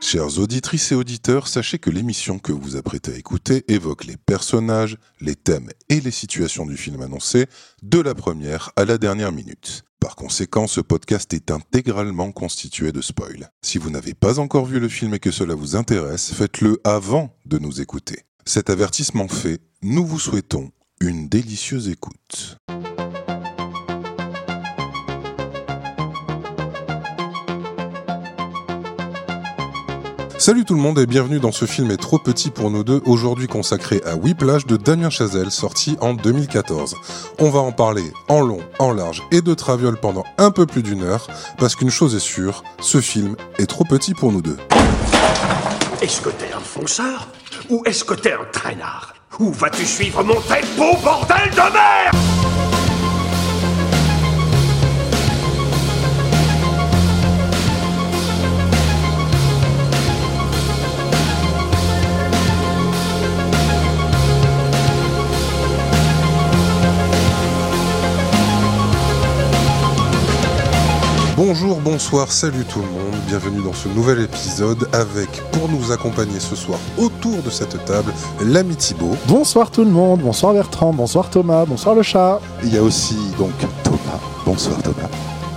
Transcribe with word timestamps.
Chères 0.00 0.38
auditrices 0.38 0.92
et 0.92 0.94
auditeurs, 0.94 1.48
sachez 1.48 1.78
que 1.78 1.90
l'émission 1.90 2.38
que 2.38 2.52
vous 2.52 2.76
apprêtez 2.76 3.12
à 3.14 3.16
écouter 3.16 3.64
évoque 3.68 4.04
les 4.04 4.16
personnages, 4.16 4.98
les 5.20 5.34
thèmes 5.34 5.70
et 5.88 6.00
les 6.00 6.10
situations 6.10 6.66
du 6.66 6.76
film 6.76 7.00
annoncé 7.00 7.46
de 7.82 8.00
la 8.00 8.14
première 8.14 8.70
à 8.76 8.84
la 8.84 8.98
dernière 8.98 9.32
minute. 9.32 9.84
Par 9.98 10.14
conséquent, 10.14 10.66
ce 10.66 10.80
podcast 10.80 11.32
est 11.32 11.50
intégralement 11.50 12.30
constitué 12.30 12.92
de 12.92 13.00
spoils. 13.00 13.50
Si 13.62 13.78
vous 13.78 13.90
n'avez 13.90 14.14
pas 14.14 14.38
encore 14.38 14.66
vu 14.66 14.78
le 14.78 14.88
film 14.88 15.14
et 15.14 15.18
que 15.18 15.30
cela 15.30 15.54
vous 15.54 15.76
intéresse, 15.76 16.32
faites-le 16.32 16.78
avant 16.84 17.34
de 17.46 17.58
nous 17.58 17.80
écouter. 17.80 18.24
Cet 18.44 18.70
avertissement 18.70 19.28
fait, 19.28 19.60
nous 19.82 20.06
vous 20.06 20.20
souhaitons 20.20 20.70
une 21.00 21.28
délicieuse 21.28 21.88
écoute. 21.88 22.58
Salut 30.38 30.66
tout 30.66 30.74
le 30.74 30.80
monde 30.80 30.98
et 30.98 31.06
bienvenue 31.06 31.40
dans 31.40 31.50
ce 31.50 31.64
film 31.64 31.90
est 31.90 31.96
trop 31.96 32.18
petit 32.18 32.50
pour 32.50 32.70
nous 32.70 32.84
deux, 32.84 33.00
aujourd'hui 33.06 33.46
consacré 33.46 34.02
à 34.04 34.16
Whiplash 34.16 34.66
de 34.66 34.76
Damien 34.76 35.08
Chazelle, 35.08 35.50
sorti 35.50 35.96
en 36.02 36.12
2014. 36.12 36.94
On 37.38 37.48
va 37.48 37.60
en 37.60 37.72
parler 37.72 38.12
en 38.28 38.42
long, 38.42 38.60
en 38.78 38.92
large 38.92 39.22
et 39.32 39.40
de 39.40 39.54
traviole 39.54 39.96
pendant 39.96 40.24
un 40.36 40.50
peu 40.50 40.66
plus 40.66 40.82
d'une 40.82 41.02
heure, 41.02 41.26
parce 41.58 41.74
qu'une 41.74 41.90
chose 41.90 42.14
est 42.14 42.20
sûre, 42.20 42.64
ce 42.80 43.00
film 43.00 43.34
est 43.58 43.66
trop 43.66 43.84
petit 43.84 44.12
pour 44.12 44.30
nous 44.30 44.42
deux. 44.42 44.58
Est-ce 46.02 46.20
que 46.20 46.28
t'es 46.28 46.52
un 46.54 46.60
fonceur 46.60 47.28
Ou 47.70 47.82
est-ce 47.86 48.04
que 48.04 48.14
t'es 48.14 48.32
un 48.32 48.44
traînard? 48.52 49.14
Où 49.40 49.50
vas-tu 49.52 49.86
suivre 49.86 50.22
mon 50.22 50.34
tempo, 50.34 50.98
bordel 51.02 51.50
de 51.50 51.72
merde? 51.72 52.35
Bonjour, 71.36 71.82
bonsoir, 71.82 72.32
salut 72.32 72.64
tout 72.64 72.80
le 72.80 72.86
monde, 72.86 73.14
bienvenue 73.26 73.62
dans 73.62 73.74
ce 73.74 73.88
nouvel 73.88 74.20
épisode 74.20 74.88
avec, 74.94 75.28
pour 75.52 75.68
nous 75.68 75.92
accompagner 75.92 76.40
ce 76.40 76.56
soir 76.56 76.78
autour 76.96 77.42
de 77.42 77.50
cette 77.50 77.84
table, 77.84 78.10
l'ami 78.42 78.74
Thibaut. 78.74 79.14
Bonsoir 79.28 79.70
tout 79.70 79.84
le 79.84 79.90
monde, 79.90 80.22
bonsoir 80.22 80.54
Bertrand, 80.54 80.94
bonsoir 80.94 81.28
Thomas, 81.28 81.66
bonsoir 81.66 81.94
le 81.94 82.02
chat. 82.02 82.40
Il 82.62 82.72
y 82.72 82.78
a 82.78 82.82
aussi 82.82 83.18
donc 83.36 83.52
Thomas. 83.82 83.98
Bonsoir 84.46 84.80
Thomas. 84.82 85.10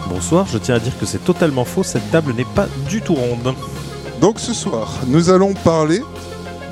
Bonsoir, 0.09 0.45
je 0.51 0.57
tiens 0.57 0.75
à 0.75 0.79
dire 0.79 0.99
que 0.99 1.05
c'est 1.05 1.23
totalement 1.23 1.63
faux, 1.63 1.83
cette 1.83 2.11
table 2.11 2.33
n'est 2.33 2.43
pas 2.43 2.67
du 2.89 3.01
tout 3.01 3.15
ronde. 3.15 3.55
Donc 4.19 4.41
ce 4.41 4.53
soir, 4.53 4.91
nous 5.07 5.29
allons 5.29 5.53
parler 5.53 6.01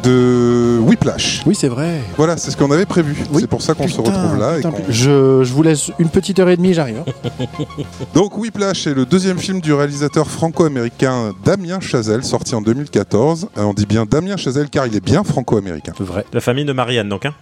de 0.07 0.79
Whiplash. 0.79 1.41
Oui, 1.45 1.53
c'est 1.55 1.67
vrai. 1.67 1.99
Voilà, 2.15 2.37
c'est 2.37 2.51
ce 2.51 2.57
qu'on 2.57 2.71
avait 2.71 2.85
prévu. 2.85 3.15
Oui. 3.31 3.41
C'est 3.41 3.47
pour 3.49 3.61
ça 3.61 3.73
qu'on 3.73 3.87
se 3.87 3.99
retrouve 3.99 4.37
là. 4.39 4.55
putain, 4.55 4.71
je 4.89 5.43
vous 5.43 5.63
laisse 5.63 5.91
une 5.99 6.09
petite 6.09 6.39
heure 6.39 6.49
et 6.49 6.55
demie, 6.57 6.73
j'arrive. 6.73 7.03
hein. 7.05 7.45
Donc 8.13 8.37
Whiplash 8.37 8.87
est 8.87 8.93
le 8.93 9.05
deuxième 9.05 9.37
film 9.37 9.59
du 9.61 9.73
réalisateur 9.73 10.27
franco-américain 10.29 11.33
Damien 11.43 11.79
Chazelle, 11.79 12.23
sorti 12.23 12.55
en 12.55 12.61
2014. 12.61 13.49
Euh, 13.57 13.63
on 13.63 13.73
dit 13.73 13.85
bien 13.85 14.05
Damien 14.05 14.37
Chazelle 14.37 14.69
car 14.69 14.87
il 14.87 14.95
est 14.95 15.03
bien 15.03 15.23
franco-américain. 15.23 15.93
vrai. 15.99 16.25
La 16.33 16.41
famille 16.41 16.65
de 16.65 16.73
Marianne, 16.73 17.09
donc. 17.09 17.25
Hein 17.25 17.33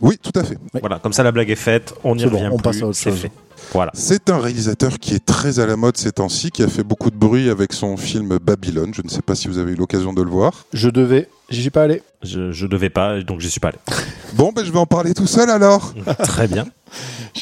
Oui, 0.00 0.18
tout 0.22 0.32
à 0.38 0.44
fait. 0.44 0.58
Oui. 0.74 0.80
Voilà, 0.80 0.98
comme 0.98 1.12
ça 1.12 1.22
la 1.22 1.32
blague 1.32 1.50
est 1.50 1.56
faite, 1.56 1.94
on 2.04 2.14
bon, 2.16 2.24
revient 2.24 2.48
on 2.52 2.56
plus, 2.56 2.62
passe 2.62 2.82
à 2.82 2.86
autre 2.86 2.96
c'est 2.96 3.10
chose. 3.10 3.20
fait. 3.20 3.32
Voilà. 3.72 3.92
C'est 3.94 4.28
un 4.30 4.38
réalisateur 4.38 4.98
qui 4.98 5.14
est 5.14 5.24
très 5.24 5.58
à 5.58 5.66
la 5.66 5.76
mode 5.76 5.96
ces 5.96 6.12
temps-ci, 6.12 6.50
qui 6.50 6.62
a 6.62 6.68
fait 6.68 6.82
beaucoup 6.82 7.10
de 7.10 7.16
bruit 7.16 7.48
avec 7.48 7.72
son 7.72 7.96
film 7.96 8.38
Babylone. 8.38 8.92
Je 8.94 9.02
ne 9.02 9.08
sais 9.08 9.22
pas 9.22 9.34
si 9.34 9.48
vous 9.48 9.58
avez 9.58 9.72
eu 9.72 9.76
l'occasion 9.76 10.12
de 10.12 10.22
le 10.22 10.30
voir. 10.30 10.66
Je 10.72 10.88
devais, 10.90 11.28
j'y 11.48 11.62
suis 11.62 11.70
pas 11.70 11.84
allé. 11.84 12.02
Je, 12.22 12.52
je 12.52 12.66
devais 12.66 12.90
pas, 12.90 13.20
donc 13.22 13.40
j'y 13.40 13.50
suis 13.50 13.60
pas 13.60 13.68
allé. 13.68 13.78
Bon, 14.34 14.50
ben, 14.50 14.64
je 14.64 14.72
vais 14.72 14.78
en 14.80 14.86
parler 14.86 15.14
tout 15.14 15.28
seul 15.28 15.48
alors. 15.48 15.94
Très 16.24 16.48
bien. 16.48 16.66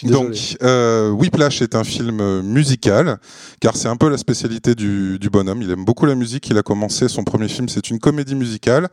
Donc, 0.03 0.59
euh, 0.63 1.09
Whiplash 1.11 1.63
est 1.63 1.75
un 1.75 1.85
film 1.85 2.21
euh, 2.21 2.43
musical, 2.43 3.17
car 3.61 3.77
c'est 3.77 3.89
un 3.89 3.97
peu 3.97 4.11
la 4.11 4.19
spécialité 4.19 4.75
du, 4.75 5.19
du 5.19 5.31
bonhomme. 5.31 5.63
Il 5.63 5.71
aime 5.71 5.87
beaucoup 5.87 6.05
la 6.05 6.15
musique. 6.15 6.49
Il 6.51 6.59
a 6.59 6.63
commencé 6.63 7.09
son 7.09 7.25
premier 7.25 7.49
film, 7.49 7.71
c'est 7.71 7.89
une 7.89 7.99
comédie 7.99 8.35
musicale. 8.35 8.89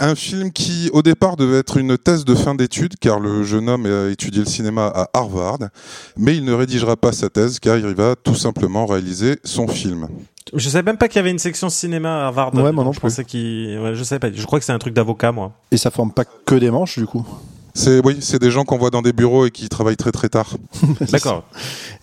Un 0.00 0.14
film 0.14 0.52
qui, 0.52 0.90
au 0.92 1.02
départ, 1.02 1.36
devait 1.36 1.58
être 1.58 1.76
une 1.76 1.98
thèse 1.98 2.24
de 2.24 2.34
fin 2.36 2.54
d'études, 2.54 2.94
car 3.00 3.18
le 3.18 3.42
jeune 3.42 3.68
homme 3.68 3.86
a 3.86 4.10
étudié 4.10 4.40
le 4.40 4.46
cinéma 4.48 4.86
à 4.86 5.08
Harvard, 5.12 5.58
mais 6.16 6.36
il 6.36 6.44
ne 6.44 6.52
rédigera 6.52 6.96
pas 6.96 7.10
sa 7.10 7.28
thèse, 7.30 7.58
car 7.58 7.76
il 7.76 7.84
va 7.94 8.14
tout 8.14 8.36
simplement 8.36 8.86
réaliser 8.86 9.38
son 9.42 9.66
film. 9.66 10.06
Je 10.54 10.68
savais 10.68 10.84
même 10.84 10.96
pas 10.96 11.08
qu'il 11.08 11.16
y 11.16 11.18
avait 11.18 11.32
une 11.32 11.38
section 11.40 11.68
cinéma 11.68 12.22
à 12.22 12.26
Harvard. 12.26 12.54
Ouais, 12.54 12.72
moi 12.72 12.84
non 12.84 12.92
je 12.92 13.00
plus. 13.00 13.08
pensais 13.08 13.24
qu'il. 13.24 13.78
Ouais, 13.80 13.94
je 13.94 14.04
savais 14.04 14.20
pas. 14.20 14.32
Je 14.32 14.46
crois 14.46 14.58
que 14.60 14.64
c'est 14.64 14.72
un 14.72 14.78
truc 14.78 14.94
d'avocat, 14.94 15.32
moi. 15.32 15.52
Et 15.72 15.76
ça 15.76 15.90
forme 15.90 16.12
pas 16.12 16.24
que 16.24 16.54
des 16.54 16.70
manches, 16.70 16.98
du 16.98 17.06
coup? 17.06 17.26
C'est 17.74 18.04
oui, 18.04 18.16
c'est 18.20 18.40
des 18.40 18.50
gens 18.50 18.64
qu'on 18.64 18.78
voit 18.78 18.90
dans 18.90 19.02
des 19.02 19.12
bureaux 19.12 19.46
et 19.46 19.50
qui 19.50 19.68
travaillent 19.68 19.96
très 19.96 20.12
très 20.12 20.28
tard. 20.28 20.56
D'accord. 21.12 21.44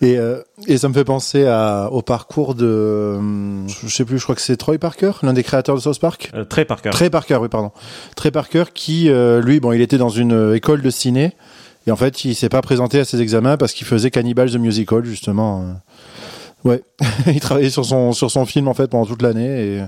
Et, 0.00 0.16
euh, 0.18 0.40
et 0.66 0.78
ça 0.78 0.88
me 0.88 0.94
fait 0.94 1.04
penser 1.04 1.46
à, 1.46 1.88
au 1.92 2.02
parcours 2.02 2.54
de, 2.54 3.18
je 3.68 3.88
sais 3.88 4.04
plus, 4.04 4.18
je 4.18 4.22
crois 4.22 4.34
que 4.34 4.40
c'est 4.40 4.56
Troy 4.56 4.78
Parker, 4.78 5.12
l'un 5.22 5.32
des 5.32 5.42
créateurs 5.42 5.74
de 5.76 5.80
South 5.80 6.00
Park. 6.00 6.30
Euh, 6.34 6.44
très 6.44 6.64
par 6.64 6.80
cœur. 6.80 6.92
Trey 6.92 7.10
Parker, 7.10 7.36
oui, 7.36 7.48
pardon. 7.48 7.72
Trey 8.14 8.30
Parker 8.30 8.64
qui, 8.72 9.10
euh, 9.10 9.42
lui, 9.42 9.60
bon, 9.60 9.72
il 9.72 9.80
était 9.80 9.98
dans 9.98 10.08
une 10.08 10.32
euh, 10.32 10.56
école 10.56 10.82
de 10.82 10.90
ciné 10.90 11.32
et 11.86 11.90
en 11.90 11.96
fait, 11.96 12.24
il 12.24 12.34
s'est 12.34 12.48
pas 12.48 12.62
présenté 12.62 12.98
à 12.98 13.04
ses 13.04 13.20
examens 13.20 13.56
parce 13.56 13.72
qu'il 13.72 13.86
faisait 13.86 14.10
Cannibal 14.10 14.50
the 14.50 14.56
Musical, 14.56 15.04
justement. 15.04 15.64
Ouais, 16.64 16.82
il 17.26 17.40
travaillait 17.40 17.70
sur 17.70 17.84
son 17.84 18.12
sur 18.12 18.30
son 18.30 18.44
film 18.44 18.66
en 18.66 18.74
fait 18.74 18.88
pendant 18.88 19.06
toute 19.06 19.22
l'année 19.22 19.76
et. 19.76 19.82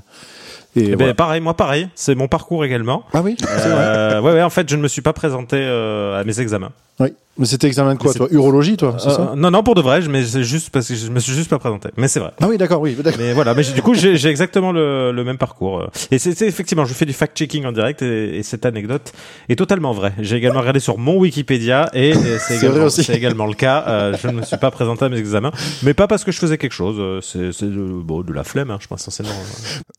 Et 0.77 0.81
Eh 0.81 0.89
ben, 0.91 0.97
voilà. 0.97 1.15
pareil, 1.15 1.41
moi 1.41 1.55
pareil. 1.55 1.89
C'est 1.95 2.15
mon 2.15 2.29
parcours 2.29 2.65
également. 2.65 3.05
Ah 3.13 3.23
oui, 3.23 3.37
c'est 3.39 3.47
vrai. 3.47 3.59
Euh, 3.71 4.21
ouais, 4.21 4.33
ouais, 4.33 4.43
en 4.43 4.51
fait, 4.51 4.69
je 4.69 4.77
ne 4.77 4.83
me 4.83 4.89
suis 4.89 5.03
pas 5.03 5.13
présenté 5.13 5.57
euh, 5.59 6.21
à 6.21 6.25
mes 6.25 6.41
examens. 6.41 6.73
Oui. 7.01 7.15
Mais 7.39 7.47
c'était 7.47 7.69
examen 7.69 7.95
de 7.95 7.99
quoi, 8.01 8.13
toi? 8.13 8.27
Urologie, 8.33 8.77
toi, 8.77 8.97
Euh, 8.97 8.99
ça? 8.99 9.33
non, 9.37 9.51
non, 9.51 9.63
pour 9.63 9.75
de 9.77 9.81
vrai, 9.81 10.03
je- 10.03 10.11
mais 10.11 10.25
c'est 10.25 10.43
juste 10.43 10.71
parce 10.71 10.89
que 10.89 10.95
je 10.97 11.09
me 11.09 11.21
suis 11.21 11.33
juste 11.33 11.49
pas 11.49 11.59
présenté. 11.59 11.89
Mais 11.97 12.09
c'est 12.09 12.19
vrai. 12.21 12.33
Ah 12.43 12.49
oui, 12.49 12.59
d'accord, 12.59 12.81
oui, 12.81 12.95
d'accord. 12.95 13.19
Mais 13.21 13.33
voilà, 13.33 13.55
mais 13.55 13.63
du 13.63 13.81
coup, 13.81 13.95
j'ai 13.95 14.17
j'ai 14.17 14.29
exactement 14.29 14.73
le, 14.73 15.13
le 15.13 15.25
même 15.25 15.39
parcours. 15.39 15.81
euh. 15.81 15.87
Et 16.11 16.19
c'est 16.19 16.35
c'est 16.37 16.47
effectivement, 16.49 16.85
je 16.85 16.95
fais 16.95 17.07
du 17.07 17.13
fact-checking 17.13 17.65
en 17.65 17.73
direct 17.73 18.03
et, 18.03 18.39
et 18.39 18.43
cette 18.43 18.67
anecdote 18.67 19.13
est 19.49 19.57
totalement 19.57 19.93
vraie. 19.93 20.13
J'ai 20.19 20.37
également 20.37 20.61
regardé 20.61 20.81
sur 20.81 20.99
mon 20.99 21.17
Wikipédia 21.19 21.89
et, 21.95 22.11
et 22.11 22.39
c'est 22.41 22.57
également, 22.57 22.89
également 22.89 23.47
le 23.47 23.55
cas. 23.55 23.85
Euh, 23.87 24.17
je 24.21 24.27
ne 24.29 24.33
me 24.33 24.43
suis 24.43 24.57
pas 24.57 24.71
présenté 24.73 25.05
à 25.05 25.09
mes 25.09 25.19
examens, 25.19 25.53
mais 25.85 25.95
pas 25.95 26.09
parce 26.09 26.25
que 26.25 26.33
je 26.33 26.39
faisais 26.39 26.59
quelque 26.59 26.73
chose. 26.73 27.23
C'est 27.25 27.53
c'est 27.53 27.67
de, 27.67 28.03
bon, 28.03 28.23
de 28.23 28.33
la 28.33 28.43
flemme, 28.45 28.71
hein, 28.73 28.79
je 28.81 28.89
pense 28.89 29.03
essentiellement. 29.03 29.41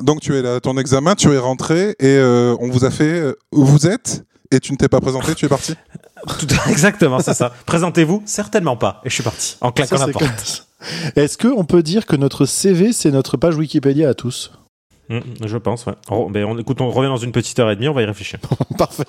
Donc 0.02 0.20
tu 0.20 0.36
es 0.36 0.42
là 0.42 0.60
ton 0.60 0.78
examen, 0.78 1.16
tu 1.16 1.32
es 1.32 1.38
rentré 1.38 1.92
et 2.00 2.18
euh, 2.18 2.56
on 2.60 2.70
vous 2.70 2.84
a 2.86 2.92
fait 2.92 3.24
où 3.54 3.64
vous 3.64 3.88
êtes? 3.88 4.24
Et 4.52 4.60
tu 4.60 4.72
ne 4.72 4.78
t'es 4.78 4.88
pas 4.88 5.00
présenté, 5.00 5.36
tu 5.36 5.46
es 5.46 5.50
parti. 5.50 5.76
Tout, 6.40 6.48
exactement, 6.68 7.20
c'est 7.20 7.34
ça. 7.34 7.54
Présentez-vous 7.66 8.24
Certainement 8.26 8.78
pas. 8.78 9.02
Et 9.06 9.10
je 9.10 9.14
suis 9.14 9.24
parti 9.24 9.58
en 9.62 9.72
claquant 9.72 9.98
Ça, 9.98 10.08
la 10.08 10.14
porte. 10.14 10.68
Est-ce 11.16 11.38
que 11.38 11.48
on 11.48 11.66
peut 11.66 11.84
dire 11.84 12.06
que 12.06 12.16
notre 12.16 12.46
CV 12.46 12.94
c'est 12.94 13.12
notre 13.12 13.38
page 13.38 13.56
Wikipédia 13.56 14.10
à 14.10 14.14
tous 14.14 14.52
Mm, 15.10 15.22
je 15.44 15.58
pense, 15.58 15.88
ouais. 15.88 15.96
Oh, 16.12 16.30
ben, 16.30 16.46
on, 16.46 16.58
écoute, 16.60 16.82
on 16.82 16.92
revient 16.92 17.10
dans 17.10 17.18
une 17.18 17.32
petite 17.32 17.58
heure 17.60 17.72
et 17.72 17.76
demie, 17.76 17.88
on 17.88 17.94
va 17.94 18.04
y 18.04 18.06
réfléchir. 18.06 18.40
Parfait. 18.78 19.04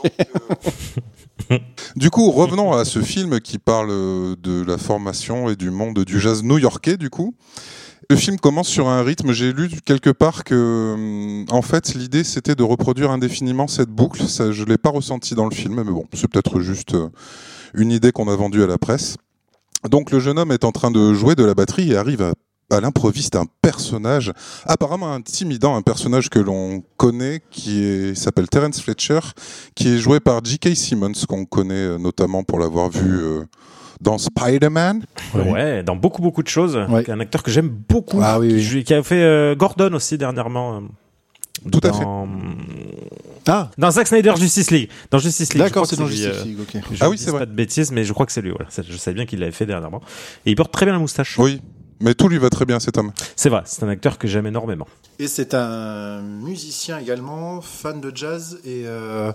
Du 1.96 2.10
coup, 2.10 2.30
revenons 2.30 2.72
à 2.72 2.84
ce 2.84 3.00
film 3.00 3.40
qui 3.40 3.58
parle 3.58 3.90
euh, 3.90 4.34
de 4.42 4.64
la 4.64 4.78
formation 4.78 5.50
et 5.50 5.56
du 5.56 5.70
monde 5.70 6.02
du 6.04 6.18
jazz 6.18 6.42
new-yorkais, 6.42 6.96
du 6.96 7.10
coup. 7.10 7.34
Le 8.10 8.16
film 8.16 8.41
commence 8.41 8.66
sur 8.66 8.88
un 8.88 9.04
rythme. 9.04 9.31
J'ai 9.31 9.53
lu 9.53 9.71
quelque 9.84 10.10
part 10.10 10.43
que, 10.43 10.94
hum, 10.94 11.47
en 11.48 11.62
fait, 11.62 11.94
l'idée 11.94 12.25
c'était 12.25 12.56
de 12.56 12.65
reproduire 12.65 13.12
indéfiniment 13.12 13.69
cette 13.69 13.88
boucle. 13.88 14.26
Ça, 14.26 14.50
je 14.50 14.65
l'ai 14.65 14.78
pas 14.78 14.91
ressenti 14.91 15.37
dans 15.37 15.44
le 15.44 15.54
film, 15.54 15.76
mais 15.76 15.93
bon, 15.93 16.04
c'est 16.12 16.26
peut-être 16.26 16.59
juste 16.59 16.94
euh, 16.94 17.09
une 17.72 17.93
idée 17.93 18.10
qu'on 18.10 18.26
a 18.26 18.34
vendue 18.34 18.65
à 18.65 18.66
la 18.66 18.78
presse. 18.78 19.16
Donc, 19.88 20.10
le 20.10 20.19
jeune 20.19 20.41
homme 20.41 20.50
est 20.50 20.65
en 20.65 20.72
train 20.72 20.91
de 20.91 21.15
jouer 21.15 21.37
de 21.37 21.44
la 21.44 21.54
batterie 21.54 21.93
et 21.93 21.97
arrive 21.97 22.32
à, 22.72 22.81
l'improviste 22.81 23.37
un 23.37 23.47
personnage 23.62 24.33
apparemment 24.66 25.13
intimidant, 25.13 25.77
un 25.77 25.83
personnage 25.83 26.30
que 26.30 26.41
l'on 26.41 26.83
connaît 26.97 27.41
qui 27.53 28.13
s'appelle 28.16 28.48
Terence 28.48 28.80
Fletcher, 28.80 29.21
qui 29.77 29.86
est 29.86 29.98
joué 29.98 30.18
par 30.18 30.45
J.K. 30.45 30.74
Simmons, 30.74 31.13
qu'on 31.28 31.45
connaît 31.45 31.74
euh, 31.74 31.98
notamment 31.98 32.42
pour 32.42 32.59
l'avoir 32.59 32.91
vu 32.91 33.21
euh, 33.21 33.45
dans 34.00 34.18
Spider-Man. 34.18 35.04
Ouais. 35.34 35.82
dans 35.82 35.97
beaucoup, 35.97 36.22
beaucoup 36.22 36.42
de 36.42 36.48
choses. 36.48 36.76
Ouais. 36.88 37.08
Un 37.10 37.20
acteur 37.20 37.42
que 37.42 37.50
j'aime 37.50 37.68
beaucoup. 37.68 38.20
Ah 38.22 38.38
oui, 38.38 38.48
qui, 38.62 38.74
oui. 38.76 38.84
qui 38.84 38.94
a 38.94 39.02
fait 39.02 39.22
euh, 39.22 39.54
Gordon 39.54 39.92
aussi 39.94 40.16
dernièrement. 40.18 40.76
euh, 40.76 41.68
Tout 41.70 41.80
à 41.84 41.91
dans- 41.91 42.28
Ah, 43.47 43.70
Dans 43.78 43.91
Zack 43.91 44.06
Snyder 44.06 44.32
Justice 44.36 44.70
League. 44.70 44.88
Dans 45.10 45.18
Justice 45.18 45.52
League. 45.54 45.62
d'accord, 45.62 45.86
c'est 45.86 45.97
dans 45.97 46.06
Justice 46.06 46.26
euh, 46.26 46.44
League, 46.44 46.58
ok. 46.60 46.82
je 46.92 46.97
Ah 47.00 47.08
oui, 47.10 47.18
c'est 47.18 47.30
vrai. 47.30 47.41
Pas 47.41 47.47
de 47.47 47.52
bêtises, 47.54 47.91
mais 47.92 48.04
je 48.04 48.12
crois 48.12 48.26
que 48.26 48.32
c'est 48.32 48.42
lui. 48.42 48.50
Voilà. 48.50 48.66
Je 48.70 48.97
savais 48.97 49.14
bien 49.14 49.26
qu'il 49.26 49.41
l'avait 49.41 49.52
fait 49.52 49.66
dernièrement. 49.66 50.00
Et 50.46 50.50
il 50.50 50.56
porte 50.56 50.72
très 50.72 50.86
bien 50.86 50.92
la 50.94 51.00
moustache. 51.00 51.38
Oui. 51.38 51.60
Mais 52.00 52.14
tout 52.14 52.28
lui 52.28 52.38
va 52.38 52.50
très 52.50 52.64
bien 52.64 52.80
cet 52.80 52.97
homme. 52.98 53.12
C'est 53.36 53.48
vrai, 53.48 53.62
c'est 53.66 53.82
un 53.82 53.88
acteur 53.88 54.18
que 54.18 54.26
j'aime 54.26 54.47
énormément. 54.47 54.86
Et 55.18 55.28
c'est 55.28 55.52
un 55.52 56.22
musicien 56.22 56.98
également, 56.98 57.60
fan 57.60 58.00
de 58.00 58.10
jazz, 58.14 58.58
et 58.64 58.84
euh, 58.86 59.32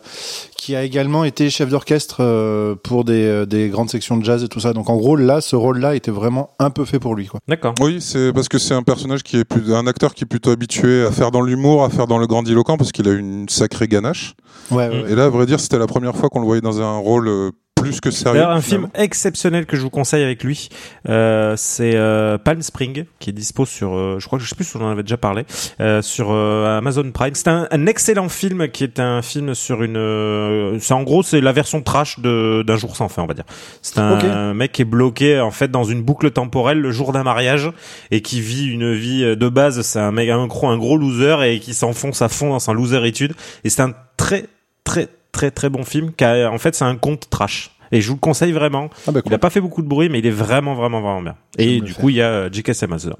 qui 0.57 0.75
a 0.75 0.83
également 0.83 1.23
été 1.23 1.51
chef 1.51 1.69
d'orchestre 1.69 2.17
euh, 2.21 2.73
pour 2.73 3.05
des, 3.05 3.23
euh, 3.23 3.45
des, 3.45 3.69
grandes 3.69 3.91
sections 3.91 4.17
de 4.17 4.25
jazz 4.25 4.43
et 4.43 4.47
tout 4.47 4.59
ça. 4.59 4.73
Donc 4.73 4.89
en 4.89 4.97
gros, 4.97 5.15
là, 5.15 5.41
ce 5.41 5.55
rôle-là 5.55 5.95
était 5.95 6.09
vraiment 6.09 6.55
un 6.57 6.71
peu 6.71 6.85
fait 6.85 6.97
pour 6.97 7.13
lui. 7.13 7.29
D'accord. 7.47 7.75
Oui, 7.81 8.01
c'est 8.01 8.33
parce 8.33 8.49
que 8.49 8.57
c'est 8.57 8.73
un 8.73 8.81
personnage 8.81 9.21
qui 9.21 9.37
est 9.37 9.45
plus, 9.45 9.75
un 9.75 9.85
acteur 9.85 10.15
qui 10.15 10.23
est 10.23 10.27
plutôt 10.27 10.49
habitué 10.49 11.05
à 11.05 11.11
faire 11.11 11.29
dans 11.29 11.41
l'humour, 11.41 11.83
à 11.83 11.91
faire 11.91 12.07
dans 12.07 12.17
le 12.17 12.25
grandiloquent, 12.25 12.77
parce 12.77 12.91
qu'il 12.91 13.07
a 13.07 13.13
une 13.13 13.47
sacrée 13.47 13.87
ganache. 13.87 14.33
Ouais, 14.71 14.89
ouais, 14.89 15.11
Et 15.11 15.15
là, 15.15 15.25
à 15.25 15.29
vrai 15.29 15.45
dire, 15.45 15.59
c'était 15.59 15.77
la 15.77 15.85
première 15.85 16.15
fois 16.15 16.29
qu'on 16.29 16.39
le 16.39 16.45
voyait 16.45 16.61
dans 16.61 16.81
un 16.81 16.97
rôle 16.97 17.27
euh, 17.27 17.51
plus 17.85 18.01
que 18.01 18.11
sérieux. 18.11 18.39
D'ailleurs, 18.39 18.51
un 18.55 18.61
film 18.61 18.89
exceptionnel 18.95 19.65
que 19.65 19.77
je 19.77 19.81
vous 19.81 19.89
conseille 19.89 20.23
avec 20.23 20.43
lui, 20.43 20.69
euh, 21.09 21.53
c'est 21.57 21.95
euh, 21.95 22.37
Palm 22.37 22.61
Spring, 22.61 23.05
qui 23.19 23.29
est 23.29 23.33
dispo 23.33 23.65
sur, 23.65 23.95
euh, 23.95 24.17
je 24.19 24.25
crois 24.27 24.37
que 24.39 24.43
je 24.43 24.49
sais 24.49 24.55
plus 24.55 24.65
si 24.65 24.75
on 24.77 24.81
en 24.81 24.89
avait 24.89 25.03
déjà 25.03 25.17
parlé, 25.17 25.45
euh, 25.79 26.01
sur 26.01 26.27
euh, 26.31 26.77
Amazon 26.77 27.09
Prime. 27.11 27.33
C'est 27.35 27.47
un, 27.47 27.67
un 27.71 27.85
excellent 27.85 28.29
film 28.29 28.67
qui 28.69 28.83
est 28.83 28.99
un 28.99 29.21
film 29.21 29.53
sur 29.55 29.83
une, 29.83 29.97
euh, 29.97 30.77
c'est 30.79 30.93
en 30.93 31.03
gros 31.03 31.23
c'est 31.23 31.41
la 31.41 31.51
version 31.51 31.81
trash 31.81 32.19
de 32.19 32.63
d'un 32.65 32.75
jour 32.75 32.95
sans 32.95 33.07
fin, 33.07 33.23
on 33.23 33.27
va 33.27 33.33
dire. 33.33 33.45
C'est 33.81 33.99
un, 33.99 34.17
Ok. 34.17 34.55
mec 34.55 34.71
qui 34.71 34.81
est 34.81 34.85
bloqué 34.85 35.39
en 35.39 35.51
fait 35.51 35.69
dans 35.71 35.83
une 35.83 36.01
boucle 36.01 36.31
temporelle 36.31 36.79
le 36.79 36.91
jour 36.91 37.11
d'un 37.11 37.23
mariage 37.23 37.69
et 38.11 38.21
qui 38.21 38.41
vit 38.41 38.67
une 38.67 38.93
vie 38.93 39.35
de 39.35 39.49
base. 39.49 39.81
C'est 39.81 39.99
un 39.99 40.11
mec 40.11 40.29
un 40.29 40.47
gros 40.47 40.67
un 40.67 40.77
gros 40.77 40.97
loser 40.97 41.37
et 41.43 41.59
qui 41.59 41.73
s'enfonce 41.73 42.21
à 42.21 42.29
fond 42.29 42.49
dans 42.49 42.59
sa 42.59 42.73
loseritude. 42.73 43.33
Et 43.63 43.69
c'est 43.69 43.81
un 43.81 43.93
très 44.17 44.45
très 44.83 45.07
très 45.31 45.51
très 45.51 45.69
bon 45.69 45.83
film. 45.83 46.11
Qui 46.13 46.23
a, 46.23 46.49
en 46.49 46.57
fait, 46.57 46.75
c'est 46.75 46.85
un 46.85 46.95
conte 46.95 47.29
trash. 47.29 47.71
Et 47.95 48.01
je 48.01 48.07
vous 48.09 48.15
le 48.15 48.19
conseille 48.19 48.51
vraiment. 48.51 48.89
Ah 49.07 49.11
bah 49.11 49.19
Il 49.19 49.23
cool. 49.23 49.33
a 49.33 49.37
pas 49.37 49.49
fait 49.49 49.61
beaucoup 49.61 49.81
de 49.81 49.87
bruit, 49.87 50.09
mais 50.09 50.19
il 50.19 50.25
est 50.25 50.31
vraiment, 50.31 50.75
vraiment, 50.75 50.99
vraiment 51.01 51.21
bien. 51.21 51.35
Et 51.57 51.79
du 51.79 51.93
coup, 51.93 52.09
il 52.09 52.15
y 52.17 52.21
a 52.21 52.51
J.K. 52.51 52.73
Simmons 52.75 52.97
dedans. 52.97 53.19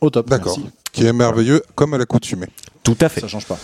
Au 0.00 0.10
top. 0.10 0.28
D'accord. 0.28 0.58
Qui 0.92 1.06
est 1.06 1.12
merveilleux 1.12 1.62
comme 1.76 1.94
à 1.94 1.98
l'accoutumée. 1.98 2.48
Tout 2.82 2.96
à 3.00 3.08
fait. 3.08 3.20
Ça 3.20 3.28
change 3.28 3.46
pas. 3.46 3.58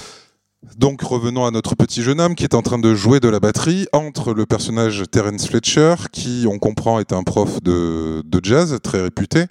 Donc 0.78 1.02
revenons 1.02 1.44
à 1.44 1.50
notre 1.50 1.74
petit 1.74 2.02
jeune 2.02 2.20
homme 2.20 2.34
qui 2.36 2.44
est 2.44 2.54
en 2.54 2.62
train 2.62 2.78
de 2.78 2.94
jouer 2.94 3.18
de 3.20 3.28
la 3.28 3.40
batterie 3.40 3.86
entre 3.92 4.32
le 4.32 4.46
personnage 4.46 5.02
Terence 5.10 5.48
Fletcher, 5.48 5.94
qui 6.12 6.46
on 6.48 6.58
comprend 6.58 7.00
est 7.00 7.12
un 7.12 7.22
prof 7.24 7.60
de, 7.62 8.22
de 8.24 8.40
jazz 8.42 8.78
très 8.82 9.02
réputé, 9.02 9.44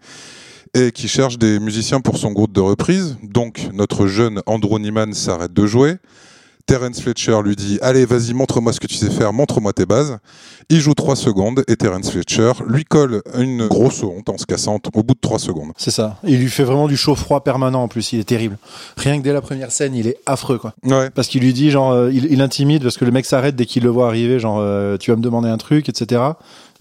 et 0.73 0.91
qui 0.91 1.07
cherche 1.07 1.37
des 1.37 1.59
musiciens 1.59 1.99
pour 2.01 2.17
son 2.17 2.31
groupe 2.31 2.51
de 2.53 2.61
reprise. 2.61 3.17
Donc 3.23 3.67
notre 3.73 4.07
jeune 4.07 4.41
Andrew 4.45 4.79
Niman 4.79 5.13
s'arrête 5.13 5.53
de 5.53 5.67
jouer. 5.67 5.97
Terence 6.65 7.01
Fletcher 7.01 7.37
lui 7.43 7.55
dit 7.57 7.77
Allez, 7.81 8.05
vas-y, 8.05 8.33
montre-moi 8.33 8.71
ce 8.71 8.79
que 8.79 8.87
tu 8.87 8.95
sais 8.95 9.09
faire, 9.09 9.33
montre-moi 9.33 9.73
tes 9.73 9.85
bases. 9.85 10.17
Il 10.69 10.79
joue 10.79 10.93
3 10.93 11.15
secondes 11.17 11.63
et 11.67 11.75
Terence 11.75 12.09
Fletcher 12.09 12.53
lui 12.67 12.85
colle 12.85 13.21
une 13.37 13.67
grosse 13.67 14.01
honte 14.01 14.29
en 14.29 14.37
se 14.37 14.45
cassant 14.45 14.79
au 14.93 15.03
bout 15.03 15.13
de 15.13 15.19
3 15.19 15.39
secondes. 15.39 15.71
C'est 15.77 15.91
ça. 15.91 16.17
Il 16.23 16.39
lui 16.39 16.49
fait 16.49 16.63
vraiment 16.63 16.87
du 16.87 16.95
chaud-froid 16.95 17.43
permanent 17.43 17.83
en 17.83 17.87
plus. 17.89 18.13
Il 18.13 18.19
est 18.21 18.23
terrible. 18.23 18.57
Rien 18.95 19.17
que 19.19 19.23
dès 19.23 19.33
la 19.33 19.41
première 19.41 19.71
scène, 19.71 19.93
il 19.93 20.07
est 20.07 20.17
affreux, 20.25 20.57
quoi. 20.57 20.73
Ouais, 20.85 21.09
Parce 21.09 21.27
qu'il 21.27 21.41
lui 21.41 21.51
dit, 21.53 21.69
genre, 21.69 21.91
euh, 21.91 22.09
il, 22.13 22.31
il 22.31 22.41
intimide 22.41 22.81
parce 22.83 22.97
que 22.97 23.03
le 23.05 23.11
mec 23.11 23.25
s'arrête 23.25 23.55
dès 23.57 23.65
qu'il 23.65 23.83
le 23.83 23.89
voit 23.89 24.07
arriver, 24.07 24.39
genre, 24.39 24.57
euh, 24.59 24.95
tu 24.97 25.11
vas 25.11 25.17
me 25.17 25.21
demander 25.21 25.49
un 25.49 25.57
truc, 25.57 25.89
etc. 25.89 26.21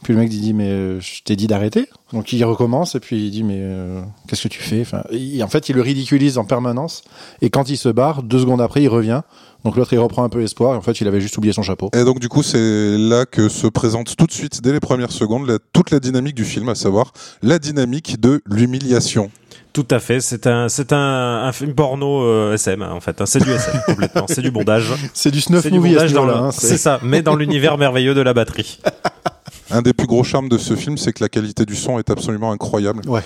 Puis 0.05 0.15
le 0.15 0.19
mec 0.21 0.29
dit, 0.31 0.53
mais 0.53 0.69
euh, 0.69 1.01
je 1.01 1.23
t'ai 1.25 1.37
dit 1.37 1.47
d'arrêter. 1.47 1.89
Donc 2.13 2.33
il 2.33 2.45
recommence 2.45 2.95
et 2.97 3.01
puis 3.01 3.25
il 3.27 3.31
dit, 3.31 3.43
mais 3.45 3.59
euh, 3.59 4.03
qu'est-ce 4.29 4.43
que 4.45 4.49
tu 4.49 4.61
fais? 4.61 4.81
Enfin, 4.81 5.03
il- 5.13 5.43
En 5.45 5.49
fait, 5.49 5.69
il 5.69 5.77
le 5.77 5.83
ridiculise 5.83 6.39
en 6.39 6.45
permanence. 6.45 7.03
Et 7.41 7.51
quand 7.51 7.69
il 7.71 7.77
se 7.77 7.89
barre, 7.89 8.23
deux 8.23 8.41
secondes 8.41 8.61
après, 8.61 8.83
il 8.83 8.89
revient. 8.89 9.23
Donc 9.65 9.77
l'autre, 9.77 9.93
il 9.93 9.99
reprend 9.99 10.25
un 10.25 10.29
peu 10.29 10.43
espoir. 10.43 10.75
Et 10.75 10.77
en 10.77 10.81
fait, 10.83 11.01
il 11.01 11.07
avait 11.09 11.21
juste 11.21 11.37
oublié 11.39 11.53
son 11.53 11.63
chapeau. 11.63 11.91
Et 11.95 12.05
donc 12.05 12.19
du 12.21 12.29
coup, 12.29 12.43
c'est 12.43 12.97
là 12.99 13.27
que 13.27 13.49
se 13.49 13.67
présente 13.67 14.17
tout 14.17 14.27
de 14.27 14.33
suite, 14.33 14.61
dès 14.63 14.73
les 14.73 14.81
premières 14.81 15.13
secondes, 15.13 15.47
la- 15.47 15.59
toute 15.73 15.91
la 15.91 16.01
dynamique 16.01 16.35
du 16.35 16.45
film, 16.45 16.69
à 16.69 16.75
savoir 16.75 17.13
la 17.43 17.59
dynamique 17.59 18.21
de 18.21 18.43
l'humiliation. 18.47 19.31
Tout 19.73 19.87
à 19.91 20.01
fait. 20.01 20.21
C'est 20.21 20.47
un, 20.47 20.69
c'est 20.69 20.93
un, 20.93 20.99
un 21.45 21.53
film 21.53 21.75
porno 21.75 22.23
euh, 22.25 22.55
SM, 22.55 22.83
hein, 22.83 22.91
en 22.93 23.01
fait. 23.01 23.21
hein. 23.21 23.27
C'est 23.27 23.43
du 23.43 23.51
SM, 23.51 23.81
complètement. 23.87 24.27
C'est 24.29 24.43
du 24.43 24.51
bondage. 24.51 24.93
C'est 25.15 25.31
du 25.31 25.41
snuff 25.41 25.63
C'est 25.63 25.71
du 25.71 25.81
bondage 25.81 26.11
ce 26.11 26.15
dans 26.15 26.29
hein, 26.29 26.51
c'est 26.53 26.77
ça. 26.77 27.01
Mais 27.03 27.23
dans 27.23 27.37
l'univers 27.37 27.79
merveilleux 27.79 28.15
de 28.15 28.21
la 28.21 28.35
batterie. 28.35 28.81
Un 29.71 29.81
des 29.81 29.95
plus 29.95 30.07
gros 30.07 30.25
charmes 30.25 30.49
de 30.51 30.59
ce 30.59 30.77
film, 30.77 30.99
c'est 30.99 31.13
que 31.15 31.23
la 31.25 31.31
qualité 31.31 31.65
du 31.65 31.77
son 31.77 31.99
est 31.99 32.11
absolument 32.11 32.53
incroyable. 32.53 33.01
Ouais. 33.09 33.23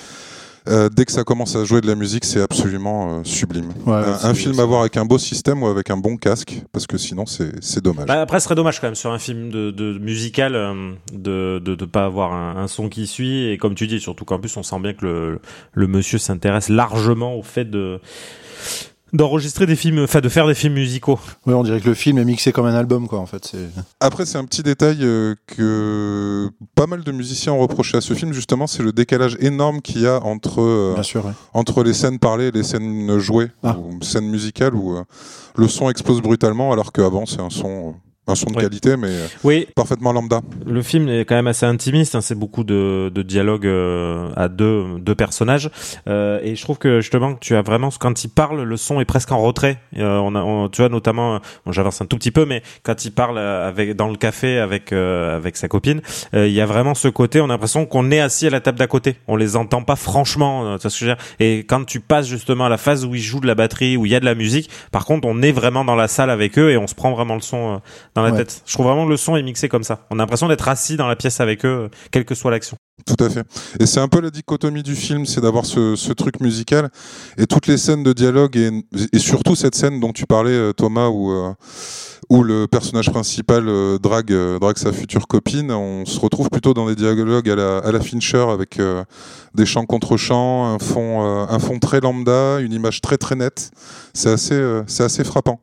Euh, 0.68 0.88
dès 0.88 1.04
que 1.04 1.12
ça 1.12 1.24
commence 1.24 1.54
à 1.56 1.64
jouer 1.64 1.80
de 1.80 1.86
la 1.86 1.94
musique, 1.94 2.24
c'est 2.24 2.40
absolument 2.40 3.18
euh, 3.18 3.24
sublime. 3.24 3.72
Ouais, 3.86 4.02
un, 4.22 4.34
film 4.34 4.58
à 4.58 4.64
voir 4.64 4.80
avec 4.80 4.96
un 4.96 5.04
beau 5.04 5.18
système 5.18 5.62
ou 5.62 5.66
avec 5.66 5.90
un 5.90 5.96
bon 5.96 6.16
casque, 6.16 6.62
parce 6.72 6.86
que 6.86 6.98
sinon 6.98 7.26
c'est 7.26 7.52
c'est 7.62 7.82
dommage. 7.82 8.06
Bah, 8.06 8.20
après, 8.20 8.40
ce 8.40 8.44
serait 8.44 8.54
dommage 8.54 8.80
quand 8.80 8.88
même 8.88 8.94
sur 8.94 9.12
un 9.12 9.18
film 9.18 9.50
de, 9.50 9.70
de 9.70 9.98
musical 9.98 10.54
euh, 10.54 10.92
de, 11.12 11.60
de 11.64 11.74
de 11.74 11.84
pas 11.84 12.04
avoir 12.04 12.32
un, 12.32 12.56
un 12.56 12.66
son 12.68 12.88
qui 12.88 13.06
suit 13.06 13.48
et 13.50 13.58
comme 13.58 13.74
tu 13.74 13.86
dis, 13.86 14.00
surtout 14.00 14.24
qu'en 14.24 14.38
plus 14.38 14.56
on 14.56 14.62
sent 14.62 14.78
bien 14.80 14.92
que 14.92 15.04
le, 15.04 15.40
le 15.72 15.86
monsieur 15.86 16.18
s'intéresse 16.18 16.69
largement 16.69 17.36
au 17.36 17.42
fait 17.42 17.64
de 17.64 18.00
d'enregistrer 19.12 19.67
des 19.67 19.76
films, 19.76 20.00
enfin 20.03 20.20
de 20.20 20.29
faire 20.29 20.47
des 20.47 20.55
films 20.55 20.75
musicaux. 20.75 21.19
Ouais, 21.47 21.55
on 21.55 21.62
dirait 21.62 21.81
que 21.81 21.88
le 21.88 21.94
film 21.94 22.19
est 22.19 22.25
mixé 22.25 22.53
comme 22.53 22.67
un 22.67 22.75
album, 22.75 23.06
quoi. 23.08 23.19
En 23.20 23.26
fait, 23.26 23.44
c'est. 23.44 23.69
Après, 24.00 24.26
c'est 24.26 24.37
un 24.38 24.44
petit 24.44 24.62
détail 24.62 24.99
euh, 25.03 25.35
que 25.47 26.50
pas 26.75 26.87
mal 26.87 27.03
de 27.05 27.12
musiciens 27.12 27.53
ont 27.53 27.61
reproché 27.61 27.97
à 27.97 28.00
ce 28.00 28.14
film, 28.14 28.32
justement, 28.32 28.67
c'est 28.67 28.82
le 28.82 28.93
décalage 28.93 29.37
énorme 29.41 29.81
qu'il 29.81 30.03
y 30.03 30.06
a 30.06 30.20
entre 30.23 30.61
euh, 30.61 30.94
Bien 30.94 31.03
sûr. 31.03 31.25
ouais. 31.25 31.32
entre 31.55 31.82
les 31.82 31.94
scènes 31.94 32.19
parlées 32.19 32.47
et 32.49 32.50
les 32.53 32.62
scènes 32.64 33.19
jouées, 33.19 33.50
Ah. 33.62 33.76
ou 33.79 34.03
scènes 34.03 34.29
musicales 34.29 34.75
où 34.75 34.97
euh, 34.97 35.05
le 35.56 35.69
son 35.69 35.88
explose 35.88 36.20
brutalement, 36.20 36.73
alors 36.73 36.93
qu'avant 36.93 37.26
c'est 37.26 37.41
un 37.41 37.50
son, 37.50 37.94
un 38.28 38.34
son 38.34 38.46
de 38.50 38.56
Ouais. 38.56 38.62
qualité, 38.62 38.96
mais 38.96 39.08
euh, 39.08 39.26
Oui, 39.44 39.67
parfaitement 39.76 40.12
lambda. 40.12 40.40
Le 40.67 40.82
film 40.82 41.08
est 41.08 41.25
quand 41.25 41.34
même 41.37 41.46
assez 41.46 41.64
intimiste, 41.67 42.14
hein, 42.14 42.20
c'est 42.20 42.34
beaucoup 42.34 42.64
de, 42.64 43.11
de 43.14 43.23
dialogue 43.23 43.67
euh, 43.67 44.31
à 44.37 44.49
deux, 44.49 44.84
deux 44.99 45.14
personnages, 45.14 45.70
euh, 46.08 46.40
et 46.43 46.56
je 46.56 46.62
trouve 46.62 46.78
que 46.78 47.00
justement 47.00 47.34
tu 47.34 47.55
as 47.55 47.62
vraiment 47.62 47.90
quand 48.00 48.25
il 48.25 48.28
parle, 48.28 48.62
le 48.62 48.76
son 48.76 49.00
est 49.00 49.05
presque 49.05 49.31
en 49.32 49.38
retrait. 49.40 49.78
Euh, 49.99 50.17
on 50.19 50.34
a, 50.34 50.43
on- 50.43 50.69
tu 50.69 50.82
vois 50.82 50.88
notamment, 50.88 51.40
bon, 51.64 51.73
j'avance 51.73 52.00
un 52.00 52.06
tout 52.06 52.17
petit 52.17 52.31
peu, 52.32 52.44
mais 52.46 52.62
quand 52.82 53.05
il 53.05 53.12
parle 53.12 53.38
euh, 53.38 53.69
avec 53.69 53.94
dans 53.94 54.08
le 54.08 54.17
café 54.17 54.58
avec 54.58 54.93
euh, 54.93 55.37
avec 55.37 55.56
sa 55.56 55.69
copine, 55.69 56.00
euh, 56.34 56.46
il 56.49 56.52
y 56.52 56.61
a 56.61 56.67
vraiment 56.67 56.94
ce 56.94 57.08
côté, 57.08 57.40
on 57.40 57.44
a 57.44 57.49
l'impression 57.49 57.87
qu'on 57.87 58.11
est 58.11 58.20
assis 58.20 58.46
à 58.49 58.50
la 58.50 58.61
table 58.61 58.79
d'à 58.79 58.87
côté, 58.88 59.17
on 59.29 59.37
les 59.37 59.56
entend 59.56 59.82
pas 59.82 59.96
franchement, 59.96 60.67
euh, 60.67 60.76
tu 60.79 60.82
vois 60.82 60.90
ce 60.90 60.99
que 60.99 61.05
je 61.05 61.11
veux 61.11 61.14
dire. 61.17 61.25
Et 61.38 61.58
quand 61.61 61.84
tu 61.84 62.00
passes 62.00 62.26
justement 62.26 62.67
à 62.67 62.69
la 62.69 62.79
phase 62.79 63.05
où 63.05 63.14
ils 63.14 63.20
jouent 63.22 63.40
de 63.40 63.46
la 63.46 63.55
batterie, 63.55 63.96
où 63.96 64.05
il 64.06 64.11
y 64.12 64.17
a 64.17 64.20
de 64.20 64.25
la 64.25 64.34
musique, 64.34 64.69
par 64.90 65.05
contre 65.05 65.29
on 65.29 65.43
est 65.43 65.52
vraiment 65.52 65.84
dans 65.84 65.94
la 65.96 66.08
salle 66.08 66.31
avec 66.31 66.58
eux 66.58 66.70
et 66.70 66.76
on 66.76 66.87
se 66.88 66.94
prend 66.96 67.12
vraiment 67.12 67.34
le 67.37 67.40
son 67.40 67.75
euh, 67.75 67.79
dans 68.16 68.22
la 68.22 68.32
Ouais. 68.32 68.38
tête. 68.38 68.62
Je 68.66 68.72
trouve 68.74 68.86
vraiment 68.86 69.04
que 69.04 69.10
le 69.10 69.16
son 69.16 69.36
est 69.36 69.42
mixé 69.42 69.68
comme 69.68 69.84
ça. 69.84 70.06
On 70.10 70.16
a 70.16 70.22
l'impression 70.22 70.48
d'être 70.48 70.68
assis 70.68 70.96
dans 70.96 71.06
la 71.06 71.14
pièce 71.16 71.38
avec 71.40 71.64
eux, 71.64 71.68
euh, 71.84 71.88
quelle 72.10 72.24
que 72.24 72.34
soit 72.34 72.50
l'action. 72.50 72.76
Tout 73.06 73.22
à 73.22 73.28
fait. 73.28 73.44
Et 73.78 73.84
c'est 73.86 74.00
un 74.00 74.08
peu 74.08 74.20
la 74.20 74.30
dichotomie 74.30 74.82
du 74.82 74.96
film, 74.96 75.26
c'est 75.26 75.42
d'avoir 75.42 75.66
ce, 75.66 75.94
ce 75.96 76.12
truc 76.14 76.40
musical 76.40 76.88
et 77.36 77.46
toutes 77.46 77.66
les 77.66 77.76
scènes 77.76 78.02
de 78.02 78.12
dialogue 78.14 78.56
et, 78.56 78.70
et 79.12 79.18
surtout 79.18 79.54
cette 79.54 79.74
scène 79.74 80.00
dont 80.00 80.12
tu 80.12 80.24
parlais, 80.26 80.50
euh, 80.50 80.72
Thomas, 80.72 81.08
où, 81.08 81.30
euh, 81.30 81.52
où 82.30 82.42
le 82.42 82.66
personnage 82.66 83.10
principal 83.10 83.68
euh, 83.68 83.98
drague, 83.98 84.32
euh, 84.32 84.58
drague 84.58 84.78
sa 84.78 84.92
future 84.92 85.28
copine. 85.28 85.70
On 85.70 86.06
se 86.06 86.19
retrouve 86.19 86.48
plutôt 86.48 86.72
dans 86.72 86.86
des 86.88 86.94
dialogues 86.96 87.50
à 87.50 87.54
la, 87.54 87.78
à 87.78 87.92
la 87.92 88.00
Fincher 88.00 88.46
avec 88.50 88.80
des 89.54 89.66
chants 89.66 89.84
contre 89.84 90.16
chants, 90.16 90.64
un 90.74 90.78
fond, 90.78 91.20
un 91.22 91.58
fond 91.58 91.78
très 91.78 92.00
lambda, 92.00 92.60
une 92.60 92.72
image 92.72 93.02
très 93.02 93.19
très 93.19 93.36
nette. 93.36 93.70
C'est 94.14 94.31
assez, 94.31 94.81
c'est 94.86 95.05
assez 95.05 95.22
frappant. 95.22 95.60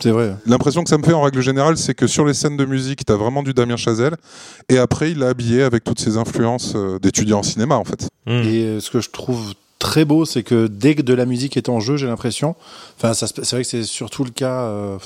C'est 0.00 0.10
vrai. 0.10 0.34
L'impression 0.46 0.82
que 0.84 0.90
ça 0.90 0.98
me 0.98 1.02
fait 1.04 1.12
en 1.14 1.22
règle 1.22 1.40
générale, 1.40 1.76
c'est 1.78 1.94
que 1.94 2.06
sur 2.06 2.24
les 2.24 2.34
scènes 2.34 2.56
de 2.56 2.64
musique, 2.64 3.04
t'as 3.04 3.16
vraiment 3.16 3.42
du 3.42 3.54
Damien 3.54 3.76
Chazelle, 3.76 4.16
et 4.68 4.78
après 4.78 5.10
il 5.12 5.18
l'a 5.18 5.28
habillé 5.28 5.62
avec 5.62 5.84
toutes 5.84 6.00
ses 6.00 6.16
influences 6.18 6.74
euh, 6.76 6.98
d'étudiant 6.98 7.38
en 7.38 7.42
cinéma 7.42 7.76
en 7.76 7.84
fait. 7.84 8.08
Mm. 8.26 8.30
Et 8.30 8.64
euh, 8.64 8.80
ce 8.80 8.90
que 8.90 9.00
je 9.00 9.10
trouve 9.10 9.54
très 9.78 10.04
beau, 10.04 10.24
c'est 10.24 10.42
que 10.42 10.66
dès 10.66 10.94
que 10.94 11.02
de 11.02 11.14
la 11.14 11.26
musique 11.26 11.56
est 11.56 11.68
en 11.68 11.80
jeu, 11.80 11.96
j'ai 11.96 12.06
l'impression. 12.06 12.54
Enfin, 12.98 13.14
c'est 13.14 13.50
vrai 13.50 13.62
que 13.62 13.68
c'est 13.68 13.82
surtout 13.84 14.24
le 14.24 14.30
cas. 14.30 14.60
euh, 14.62 14.98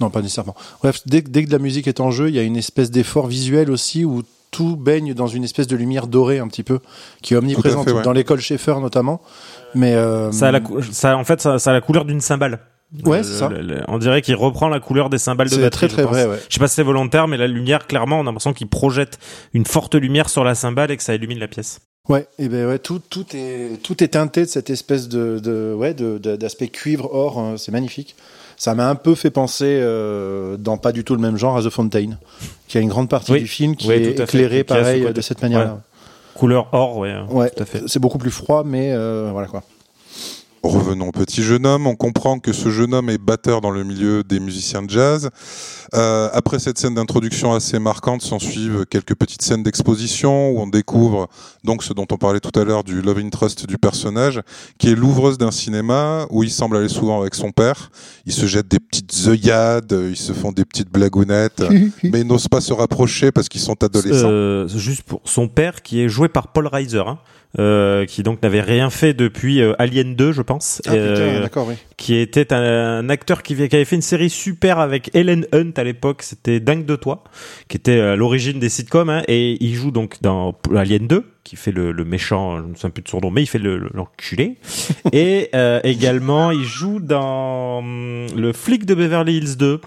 Non, 0.00 0.10
pas 0.10 0.22
nécessairement. 0.22 0.54
Bref, 0.82 1.00
dès, 1.06 1.22
que- 1.22 1.28
dès 1.30 1.42
que 1.44 1.48
de 1.48 1.52
la 1.52 1.58
musique 1.58 1.86
est 1.88 2.00
en 2.00 2.10
jeu, 2.10 2.28
il 2.28 2.34
y 2.34 2.38
a 2.38 2.42
une 2.42 2.56
espèce 2.56 2.90
d'effort 2.90 3.26
visuel 3.26 3.70
aussi 3.70 4.04
où 4.04 4.22
tout 4.50 4.76
baigne 4.76 5.14
dans 5.14 5.26
une 5.26 5.42
espèce 5.44 5.66
de 5.66 5.74
lumière 5.76 6.06
dorée 6.06 6.38
un 6.38 6.46
petit 6.48 6.62
peu, 6.62 6.78
qui 7.22 7.34
est 7.34 7.36
omniprésente 7.36 7.84
fait, 7.88 7.92
ouais. 7.92 8.02
dans 8.02 8.12
l'école 8.12 8.40
Schaeffer 8.40 8.76
notamment. 8.80 9.20
Mais 9.74 9.94
euh, 9.94 10.30
Ça 10.30 10.48
a 10.48 10.52
la, 10.52 10.60
cou- 10.60 10.80
ça, 10.92 11.16
en 11.16 11.24
fait, 11.24 11.40
ça, 11.40 11.58
ça 11.58 11.70
a 11.70 11.72
la 11.72 11.80
couleur 11.80 12.04
d'une 12.04 12.20
cymbale. 12.20 12.60
Ouais, 13.04 13.22
c'est 13.22 13.32
ça. 13.38 13.48
le- 13.48 13.60
le- 13.62 13.82
on 13.88 13.98
dirait 13.98 14.22
qu'il 14.22 14.36
reprend 14.36 14.68
la 14.68 14.78
couleur 14.80 15.10
des 15.10 15.18
cymbales 15.18 15.48
de 15.48 15.54
c'est 15.54 15.60
batterie. 15.60 15.88
très 15.88 15.96
très 15.96 16.02
je 16.02 16.06
vrai. 16.08 16.26
Ouais. 16.26 16.38
Je 16.48 16.54
sais 16.54 16.60
pas 16.60 16.68
si 16.68 16.74
c'est 16.76 16.82
volontaire, 16.82 17.26
mais 17.28 17.36
la 17.36 17.46
lumière, 17.48 17.86
clairement, 17.86 18.18
on 18.18 18.22
a 18.22 18.24
l'impression 18.24 18.52
qu'il 18.52 18.68
projette 18.68 19.18
une 19.52 19.64
forte 19.66 19.94
lumière 19.96 20.28
sur 20.28 20.44
la 20.44 20.54
cymbale 20.54 20.90
et 20.90 20.96
que 20.96 21.02
ça 21.02 21.14
illumine 21.14 21.38
la 21.38 21.48
pièce. 21.48 21.80
Ouais, 22.08 22.26
et 22.38 22.48
ben 22.50 22.66
ouais, 22.68 22.78
tout 22.78 23.00
tout 23.08 23.24
est 23.34 23.82
tout 23.82 24.04
est 24.04 24.08
teinté 24.08 24.42
de 24.42 24.46
cette 24.46 24.68
espèce 24.68 25.08
de, 25.08 25.38
de 25.38 25.72
ouais 25.74 25.94
de 25.94 26.18
de- 26.18 26.36
d'aspect 26.36 26.68
cuivre 26.68 27.08
or, 27.12 27.40
euh, 27.40 27.56
c'est 27.56 27.72
magnifique. 27.72 28.14
Ça 28.56 28.74
m'a 28.74 28.88
un 28.88 28.94
peu 28.94 29.14
fait 29.16 29.30
penser 29.30 29.64
euh, 29.80 30.56
dans 30.58 30.76
pas 30.76 30.92
du 30.92 31.02
tout 31.02 31.14
le 31.16 31.20
même 31.22 31.36
genre 31.38 31.56
à 31.56 31.62
The 31.62 31.70
Fountain, 31.70 32.10
qui 32.68 32.78
a 32.78 32.80
une 32.82 32.88
grande 32.90 33.08
partie 33.08 33.32
Oui. 33.32 33.40
du 33.40 33.46
film 33.48 33.74
qui 33.74 33.90
est 33.90 34.20
éclairée 34.20 34.58
ce 34.58 34.62
pareil 34.64 35.12
de 35.12 35.20
cette 35.20 35.40
manière-là. 35.42 35.80
Couleur 36.34 36.68
or, 36.72 36.98
ouais. 36.98 37.14
Ouais, 37.30 37.50
Tout 37.50 37.62
à 37.62 37.66
fait. 37.66 37.82
c'est 37.86 37.98
beaucoup 38.00 38.18
plus 38.18 38.30
froid, 38.30 38.62
mais 38.64 38.92
euh, 38.92 39.30
voilà 39.32 39.48
quoi. 39.48 39.62
Revenons 40.64 41.08
au 41.08 41.12
petit 41.12 41.42
jeune 41.42 41.66
homme. 41.66 41.86
On 41.86 41.94
comprend 41.94 42.38
que 42.38 42.54
ce 42.54 42.70
jeune 42.70 42.94
homme 42.94 43.10
est 43.10 43.18
batteur 43.18 43.60
dans 43.60 43.70
le 43.70 43.84
milieu 43.84 44.24
des 44.24 44.40
musiciens 44.40 44.82
de 44.82 44.88
jazz. 44.88 45.28
Euh, 45.92 46.30
après 46.32 46.58
cette 46.58 46.78
scène 46.78 46.94
d'introduction 46.94 47.52
assez 47.52 47.78
marquante, 47.78 48.22
s'en 48.22 48.38
suivent 48.38 48.86
quelques 48.86 49.14
petites 49.14 49.42
scènes 49.42 49.62
d'exposition 49.62 50.52
où 50.52 50.60
on 50.60 50.66
découvre 50.66 51.28
donc 51.64 51.82
ce 51.82 51.92
dont 51.92 52.06
on 52.10 52.16
parlait 52.16 52.40
tout 52.40 52.58
à 52.58 52.64
l'heure 52.64 52.82
du 52.82 53.02
love 53.02 53.18
interest 53.18 53.66
du 53.66 53.76
personnage, 53.76 54.40
qui 54.78 54.88
est 54.88 54.94
l'ouvreuse 54.94 55.36
d'un 55.36 55.50
cinéma 55.50 56.26
où 56.30 56.42
il 56.42 56.50
semble 56.50 56.78
aller 56.78 56.88
souvent 56.88 57.20
avec 57.20 57.34
son 57.34 57.52
père. 57.52 57.90
Ils 58.24 58.32
se 58.32 58.46
jettent 58.46 58.68
des 58.68 58.80
petites 58.80 59.14
œillades, 59.26 59.94
ils 60.08 60.16
se 60.16 60.32
font 60.32 60.50
des 60.50 60.64
petites 60.64 60.90
blagounettes, 60.90 61.62
mais 62.02 62.22
ils 62.22 62.26
n'osent 62.26 62.48
pas 62.48 62.62
se 62.62 62.72
rapprocher 62.72 63.32
parce 63.32 63.50
qu'ils 63.50 63.60
sont 63.60 63.84
adolescents. 63.84 64.30
Euh, 64.30 64.66
juste 64.68 65.02
pour 65.02 65.20
son 65.24 65.46
père 65.46 65.82
qui 65.82 66.00
est 66.00 66.08
joué 66.08 66.28
par 66.28 66.48
Paul 66.48 66.68
Reiser. 66.68 67.02
Hein. 67.06 67.18
Euh, 67.60 68.04
qui 68.04 68.24
donc 68.24 68.42
n'avait 68.42 68.60
rien 68.62 68.90
fait 68.90 69.14
depuis 69.14 69.62
euh, 69.62 69.74
Alien 69.78 70.16
2, 70.16 70.32
je 70.32 70.42
pense. 70.42 70.82
Ah, 70.88 70.92
Euh, 70.94 71.40
d'accord, 71.42 71.68
oui. 71.68 71.74
qui 71.96 72.16
était 72.16 72.52
un, 72.52 73.08
acteur 73.08 73.44
qui, 73.44 73.54
qui 73.54 73.76
avait 73.76 73.84
fait 73.84 73.94
une 73.94 74.02
série 74.02 74.28
super 74.28 74.80
avec 74.80 75.14
Ellen 75.14 75.46
Hunt 75.52 75.70
à 75.76 75.84
l'époque, 75.84 76.22
c'était 76.24 76.58
Dingue 76.58 76.84
de 76.84 76.96
toi, 76.96 77.22
qui 77.68 77.76
était 77.76 78.00
à 78.00 78.16
l'origine 78.16 78.58
des 78.58 78.68
sitcoms, 78.68 79.08
hein, 79.08 79.22
et 79.28 79.56
il 79.64 79.74
joue 79.74 79.92
donc 79.92 80.16
dans 80.20 80.58
Alien 80.74 81.06
2, 81.06 81.24
qui 81.44 81.54
fait 81.54 81.70
le, 81.70 81.92
le 81.92 82.04
méchant, 82.04 82.56
je 82.58 82.62
ne 82.64 82.68
me 82.70 82.74
souviens 82.74 82.90
plus 82.90 83.02
de 83.04 83.08
son 83.08 83.20
nom, 83.20 83.30
mais 83.30 83.42
il 83.42 83.46
fait 83.46 83.58
le- 83.60 83.78
le- 83.78 83.90
l'enculé. 83.94 84.56
et 85.12 85.50
euh, 85.54 85.78
également, 85.84 86.50
il 86.50 86.64
joue 86.64 86.98
dans 86.98 87.78
hum, 87.78 88.26
le 88.36 88.52
flic 88.52 88.84
de 88.84 88.94
Beverly 88.94 89.36
Hills 89.36 89.56
2. 89.56 89.80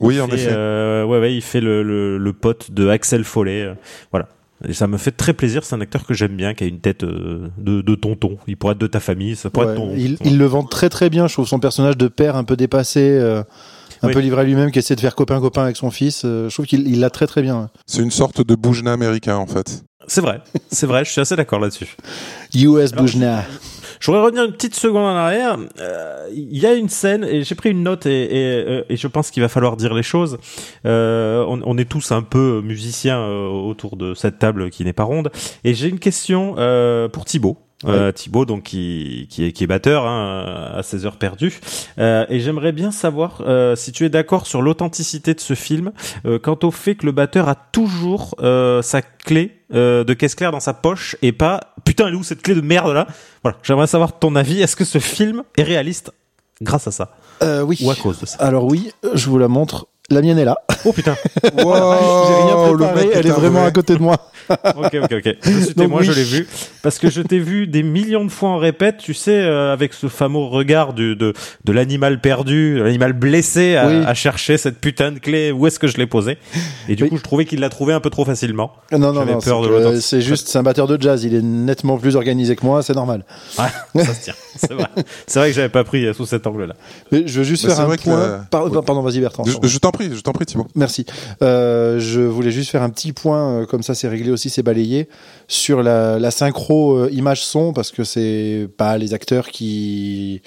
Oui, 0.00 0.16
Il 0.16 0.20
en 0.20 0.28
fait, 0.28 0.34
effet. 0.34 0.48
euh, 0.50 1.04
ouais, 1.04 1.18
ouais, 1.18 1.34
il 1.34 1.42
fait 1.42 1.60
le, 1.62 1.82
le, 1.82 2.18
le 2.18 2.32
pote 2.34 2.70
de 2.72 2.88
Axel 2.88 3.24
Follet. 3.24 3.62
euh, 3.62 3.74
voilà. 4.10 4.28
Et 4.68 4.72
ça 4.74 4.86
me 4.86 4.98
fait 4.98 5.10
très 5.12 5.32
plaisir. 5.32 5.64
C'est 5.64 5.74
un 5.74 5.80
acteur 5.80 6.04
que 6.04 6.12
j'aime 6.14 6.36
bien, 6.36 6.52
qui 6.54 6.64
a 6.64 6.66
une 6.66 6.80
tête 6.80 7.02
euh, 7.04 7.48
de, 7.58 7.80
de 7.80 7.94
tonton. 7.94 8.36
Il 8.46 8.56
pourrait 8.56 8.72
être 8.72 8.78
de 8.80 8.86
ta 8.86 9.00
famille, 9.00 9.36
ça 9.36 9.48
pourrait 9.50 9.66
Ouais, 9.66 9.72
être 9.72 9.78
ton. 9.78 9.94
il, 10.24 10.38
le 10.38 10.44
vend 10.46 10.64
très 10.64 10.88
très 10.90 11.08
bien. 11.10 11.26
Je 11.28 11.32
trouve 11.34 11.48
son 11.48 11.58
personnage 11.60 11.96
de 11.96 12.08
père 12.08 12.36
un 12.36 12.44
peu 12.44 12.56
dépassé, 12.56 13.00
euh, 13.00 13.42
un 14.02 14.08
Oui. 14.08 14.12
peu 14.14 14.20
livré 14.20 14.42
à 14.42 14.44
lui-même, 14.44 14.70
qui 14.70 14.78
essaie 14.78 14.96
de 14.96 15.00
faire 15.00 15.14
copain-copain 15.14 15.62
avec 15.64 15.76
son 15.76 15.90
fils. 15.90 16.22
euh, 16.24 16.48
je 16.48 16.54
trouve 16.54 16.66
qu'il 16.66 16.86
il 16.88 17.00
l'a 17.00 17.10
très 17.10 17.26
très 17.26 17.40
bien. 17.42 17.70
C'est 17.86 18.02
une 18.02 18.10
sorte 18.10 18.46
de 18.46 18.54
boujna 18.54 18.92
américain 18.92 19.36
en 19.36 19.46
fait. 19.46 19.82
C'est 20.06 20.20
vrai, 20.22 20.40
c'est 20.70 20.86
vrai. 20.86 21.04
Je 21.04 21.10
suis 21.10 21.20
assez 21.20 21.36
d'accord 21.36 21.60
là-dessus. 21.60 21.96
US 22.54 22.92
Boujna. 22.92 23.44
Je 24.00 24.06
voudrais 24.06 24.24
revenir 24.24 24.44
une 24.44 24.52
petite 24.52 24.74
seconde 24.74 25.04
en 25.04 25.14
arrière. 25.14 25.58
Euh, 25.78 26.26
Il 26.32 26.58
y 26.58 26.66
a 26.66 26.72
une 26.72 26.88
scène, 26.88 27.22
et 27.22 27.44
j'ai 27.44 27.54
pris 27.54 27.70
une 27.70 27.82
note, 27.82 28.06
et, 28.06 28.28
euh, 28.32 28.82
je 28.88 29.06
pense 29.06 29.30
qu'il 29.30 29.42
va 29.42 29.48
falloir 29.48 29.76
dire 29.76 29.92
les 29.92 30.02
choses. 30.02 30.38
Euh, 30.86 31.44
on, 31.46 31.76
est 31.76 31.84
tous 31.84 32.10
un 32.10 32.22
peu 32.22 32.62
musiciens 32.62 33.22
autour 33.26 33.96
de 33.96 34.14
cette 34.14 34.38
table 34.38 34.70
qui 34.70 34.84
n'est 34.84 34.94
pas 34.94 35.04
ronde. 35.04 35.30
Et 35.64 35.74
j'ai 35.74 35.88
une 35.88 35.98
question 35.98 36.54
pour 37.12 37.26
Thibaut. 37.26 37.58
Euh, 37.86 38.12
Thibaut, 38.12 38.44
donc 38.44 38.64
qui, 38.64 39.26
qui, 39.30 39.46
est, 39.46 39.52
qui 39.52 39.64
est 39.64 39.66
batteur 39.66 40.06
hein, 40.06 40.72
à 40.76 40.82
16 40.82 41.06
heures 41.06 41.16
perdues. 41.16 41.60
Euh, 41.98 42.26
et 42.28 42.38
j'aimerais 42.40 42.72
bien 42.72 42.90
savoir 42.90 43.42
euh, 43.46 43.74
si 43.74 43.90
tu 43.92 44.04
es 44.04 44.10
d'accord 44.10 44.46
sur 44.46 44.60
l'authenticité 44.60 45.32
de 45.32 45.40
ce 45.40 45.54
film, 45.54 45.92
euh, 46.26 46.38
quant 46.38 46.58
au 46.62 46.70
fait 46.70 46.94
que 46.96 47.06
le 47.06 47.12
batteur 47.12 47.48
a 47.48 47.54
toujours 47.54 48.34
euh, 48.42 48.82
sa 48.82 49.00
clé 49.00 49.56
euh, 49.72 50.04
de 50.04 50.12
caisse 50.12 50.34
claire 50.34 50.52
dans 50.52 50.60
sa 50.60 50.74
poche 50.74 51.16
et 51.22 51.32
pas 51.32 51.60
putain 51.84 52.08
elle 52.08 52.14
est 52.14 52.16
où 52.16 52.22
cette 52.22 52.42
clé 52.42 52.54
de 52.54 52.60
merde 52.60 52.92
là? 52.92 53.06
Voilà 53.42 53.56
j'aimerais 53.62 53.86
savoir 53.86 54.18
ton 54.18 54.36
avis 54.36 54.60
est-ce 54.60 54.76
que 54.76 54.84
ce 54.84 54.98
film 54.98 55.42
est 55.56 55.62
réaliste 55.62 56.12
grâce 56.60 56.86
à 56.86 56.90
ça? 56.90 57.16
Euh, 57.42 57.62
oui. 57.62 57.78
ou 57.82 57.90
à 57.90 57.94
cause 57.94 58.20
de 58.20 58.26
ça? 58.26 58.36
Alors 58.40 58.64
oui, 58.64 58.92
je 59.14 59.30
vous 59.30 59.38
la 59.38 59.48
montre. 59.48 59.86
La 60.10 60.20
mienne 60.22 60.38
est 60.38 60.44
là. 60.44 60.56
oh 60.84 60.92
putain 60.92 61.14
J'ai 61.44 61.50
rien 61.54 61.64
Wow, 61.64 62.74
le 62.74 62.84
préparé, 62.84 63.06
mec 63.06 63.14
elle 63.14 63.26
est 63.26 63.30
vraiment 63.30 63.64
à 63.64 63.70
côté 63.70 63.94
de 63.94 64.02
moi. 64.02 64.16
Ok 64.50 64.94
ok 65.02 65.12
ok 65.12 65.36
je 65.42 65.50
suis 65.50 65.74
Donc 65.74 65.76
témoin 65.86 66.00
oui. 66.00 66.06
je 66.06 66.12
l'ai 66.12 66.24
vu 66.24 66.46
parce 66.82 66.98
que 66.98 67.10
je 67.10 67.22
t'ai 67.22 67.38
vu 67.38 67.66
des 67.66 67.82
millions 67.82 68.24
de 68.24 68.30
fois 68.30 68.50
en 68.50 68.58
répète 68.58 68.96
tu 68.98 69.14
sais 69.14 69.40
euh, 69.40 69.72
avec 69.72 69.92
ce 69.94 70.08
fameux 70.08 70.38
regard 70.38 70.92
du, 70.92 71.16
de 71.16 71.32
de 71.64 71.72
l'animal 71.72 72.20
perdu 72.20 72.74
de 72.76 72.82
l'animal 72.82 73.12
blessé 73.12 73.76
à, 73.76 73.86
Oui. 73.88 73.94
à 74.06 74.14
chercher 74.14 74.58
cette 74.58 74.78
putain 74.80 75.12
de 75.12 75.18
clé 75.18 75.52
où 75.52 75.66
est-ce 75.66 75.78
que 75.78 75.86
je 75.86 75.96
l'ai 75.96 76.06
posée 76.06 76.38
et 76.88 76.96
du 76.96 77.04
Oui. 77.04 77.10
coup 77.10 77.16
je 77.16 77.22
trouvais 77.22 77.44
qu'il 77.44 77.60
l'a 77.60 77.68
trouvé 77.68 77.92
un 77.92 78.00
peu 78.00 78.10
trop 78.10 78.24
facilement 78.24 78.72
Non, 78.92 78.98
non, 78.98 79.14
J'avais 79.14 79.32
non. 79.34 79.40
peur 79.40 79.60
c'est 79.62 79.68
de 79.68 79.72
que, 79.74 79.78
l'authenticité. 79.78 80.00
C'est 80.16 80.20
juste, 80.22 80.48
c'est 80.48 80.58
un 80.58 80.62
batteur 80.62 80.86
de 80.86 81.00
jazz. 81.00 81.24
Il 81.24 81.34
est 81.34 81.42
nettement 81.42 81.98
plus 81.98 82.16
organisé 82.16 82.56
que 82.56 82.64
moi, 82.64 82.82
c'est 82.82 82.94
normal. 82.94 83.24
ouais 83.58 84.04
ça 84.04 84.14
se 84.14 84.24
tient 84.24 84.34
c'est 84.56 84.72
vrai 84.72 84.86
c'est 85.26 85.38
vrai 85.38 85.48
que 85.50 85.54
j'avais 85.54 85.68
pas 85.68 85.84
pris 85.84 86.04
euh, 86.06 86.12
sous 86.12 86.26
cet 86.26 86.46
angle 86.46 86.64
là 86.64 86.74
Mais 87.12 87.22
je 87.26 87.38
veux 87.38 87.44
juste 87.44 87.64
Mais 87.66 87.74
faire 87.74 87.88
un 87.88 87.96
point. 87.96 88.18
la- 88.28 88.38
Par- 88.50 88.64
Oui. 88.64 88.70
Pardon, 88.84 89.02
vas-y 89.02 89.20
Bertrand. 89.20 89.44
Je, 89.44 89.68
je 89.68 89.78
t'en 89.78 89.90
prie, 89.90 90.10
je 90.14 90.20
t'en 90.20 90.32
prie 90.32 90.46
Thibaut. 90.46 90.66
Merci. 90.74 91.04
Euh, 91.42 91.98
je 92.00 92.20
voulais 92.20 92.50
juste 92.50 92.70
faire 92.70 92.82
un 92.82 92.90
petit 92.90 93.12
point, 93.12 93.60
euh, 93.62 93.66
comme 93.66 93.82
ça 93.82 93.94
c'est 93.94 94.08
réglé 94.08 94.30
aussi, 94.30 94.39
c'est 94.48 94.62
balayé, 94.62 95.08
sur 95.48 95.82
la, 95.82 96.30
synchro 96.30 96.94
euh, 96.94 97.10
image-son, 97.12 97.72
parce 97.72 97.90
que 97.90 98.04
c'est 98.04 98.68
pas 98.76 98.96
les 98.98 99.12
acteurs 99.14 99.48
qui, 99.48 100.42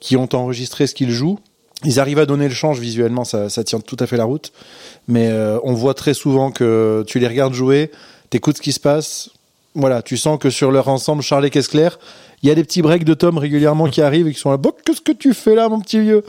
qui 0.00 0.16
ont 0.16 0.28
enregistré 0.32 0.86
ce 0.86 0.94
qu'ils 0.94 1.10
jouent. 1.10 1.38
Ils 1.84 1.98
arrivent 1.98 2.20
à 2.20 2.26
donner 2.26 2.48
le 2.48 2.54
change 2.54 2.78
visuellement, 2.78 3.24
ça, 3.24 3.48
tient 3.64 3.80
tout 3.80 3.96
à 3.98 4.06
fait 4.06 4.16
la 4.16 4.24
route. 4.24 4.52
Mais 5.08 5.28
euh, 5.28 5.58
on 5.64 5.72
voit 5.72 5.94
très 5.94 6.14
souvent 6.14 6.52
que 6.52 7.04
tu 7.06 7.18
les 7.18 7.26
regardes 7.26 7.54
jouer, 7.54 7.90
t'écoutes 8.30 8.58
ce 8.58 8.62
qui 8.62 8.72
se 8.72 8.80
passe. 8.80 9.30
Voilà, 9.74 10.02
tu 10.02 10.16
sens 10.16 10.38
que 10.38 10.50
sur 10.50 10.70
leur 10.70 10.88
ensemble, 10.88 11.22
Charles 11.22 11.46
et 11.46 11.50
Kessler, 11.50 11.88
il 12.42 12.48
y 12.48 12.52
a 12.52 12.54
des 12.54 12.64
petits 12.64 12.82
breaks 12.82 13.04
de 13.04 13.14
Tom 13.14 13.38
régulièrement 13.38 13.88
qui 13.88 14.02
arrivent 14.02 14.26
et 14.28 14.32
qui 14.32 14.38
sont 14.38 14.50
là. 14.50 14.56
Bon, 14.56 14.72
qu'est-ce 14.84 15.00
que 15.00 15.12
tu 15.12 15.32
fais 15.32 15.54
là, 15.54 15.68
mon 15.68 15.80
petit 15.80 16.00
vieux? 16.00 16.24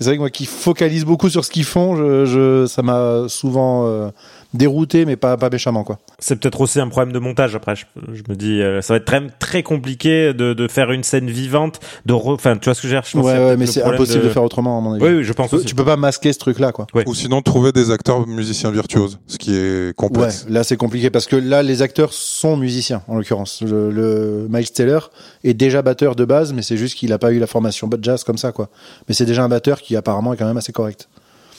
C'est 0.00 0.06
vrai 0.06 0.14
que 0.14 0.20
moi 0.20 0.30
qui 0.30 0.46
focalise 0.46 1.04
beaucoup 1.04 1.28
sur 1.28 1.44
ce 1.44 1.50
qu'ils 1.50 1.64
font, 1.64 1.94
je, 1.94 2.66
ça 2.66 2.82
m'a 2.82 3.28
souvent 3.28 3.86
euh, 3.86 4.08
dérouté, 4.54 5.04
mais 5.04 5.16
pas, 5.16 5.36
pas 5.36 5.50
méchamment, 5.50 5.84
quoi. 5.84 5.98
C'est 6.18 6.36
peut-être 6.40 6.60
aussi 6.60 6.80
un 6.80 6.88
problème 6.88 7.12
de 7.12 7.18
montage 7.18 7.54
après. 7.54 7.76
Je, 7.76 7.84
je 8.14 8.22
me 8.28 8.34
dis, 8.34 8.60
euh, 8.62 8.80
ça 8.80 8.94
va 8.94 8.98
être 8.98 9.04
très, 9.04 9.26
très 9.38 9.62
compliqué 9.62 10.32
de, 10.34 10.54
de 10.54 10.68
faire 10.68 10.90
une 10.90 11.02
scène 11.02 11.28
vivante. 11.30 11.80
De 12.06 12.12
re... 12.14 12.28
Enfin, 12.28 12.56
tu 12.56 12.64
vois 12.64 12.74
ce 12.74 12.82
que 12.82 12.88
je 12.88 12.96
pense 12.96 13.14
Ouais, 13.14 13.22
ouais, 13.38 13.56
mais 13.56 13.66
c'est 13.66 13.82
impossible 13.82 14.24
de... 14.24 14.28
faire 14.30 14.42
autrement, 14.42 14.78
à 14.78 14.80
mon 14.80 14.92
avis. 14.94 15.02
Oui, 15.04 15.10
oui, 15.18 15.24
je 15.24 15.32
pense 15.32 15.46
Tu 15.46 15.50
peux- 15.50 15.56
aussi. 15.58 15.66
tu 15.66 15.74
peux 15.74 15.84
pas 15.84 15.96
masquer 15.96 16.32
ce 16.32 16.38
truc-là, 16.38 16.72
quoi. 16.72 16.86
Ouais. 16.94 17.04
Ou 17.06 17.14
sinon 17.14 17.42
trouver 17.42 17.72
des 17.72 17.90
acteurs 17.90 18.26
musiciens 18.26 18.70
virtuoses, 18.70 19.18
ce 19.26 19.36
qui 19.38 19.54
est 19.54 19.88
Ouais, 19.88 19.92
complexe. 19.94 20.46
là 20.48 20.64
c'est 20.64 20.76
compliqué 20.76 21.10
parce 21.10 21.26
que 21.26 21.36
là 21.36 21.62
les 21.62 21.82
acteurs 21.82 22.12
sont 22.12 22.56
musiciens 22.56 23.02
en 23.08 23.16
l'occurrence. 23.16 23.62
Le, 23.62 23.90
le 23.90 24.46
Miles 24.50 24.70
Taylor 24.70 25.10
est 25.44 25.54
déjà 25.54 25.82
batteur 25.82 26.14
de 26.16 26.24
base, 26.24 26.52
mais 26.52 26.62
c'est 26.62 26.76
juste 26.76 26.96
qu'il 26.96 27.12
a 27.12 27.18
pas 27.18 27.32
eu 27.32 27.38
la 27.38 27.46
formation 27.46 27.88
jazz 28.00 28.24
comme 28.24 28.38
ça 28.38 28.52
quoi. 28.52 28.68
Mais 29.08 29.14
c'est 29.14 29.26
déjà 29.26 29.44
un 29.44 29.48
batteur 29.48 29.80
qui 29.82 29.96
apparemment 29.96 30.32
est 30.32 30.36
quand 30.36 30.46
même 30.46 30.56
assez 30.56 30.72
correct. 30.72 31.08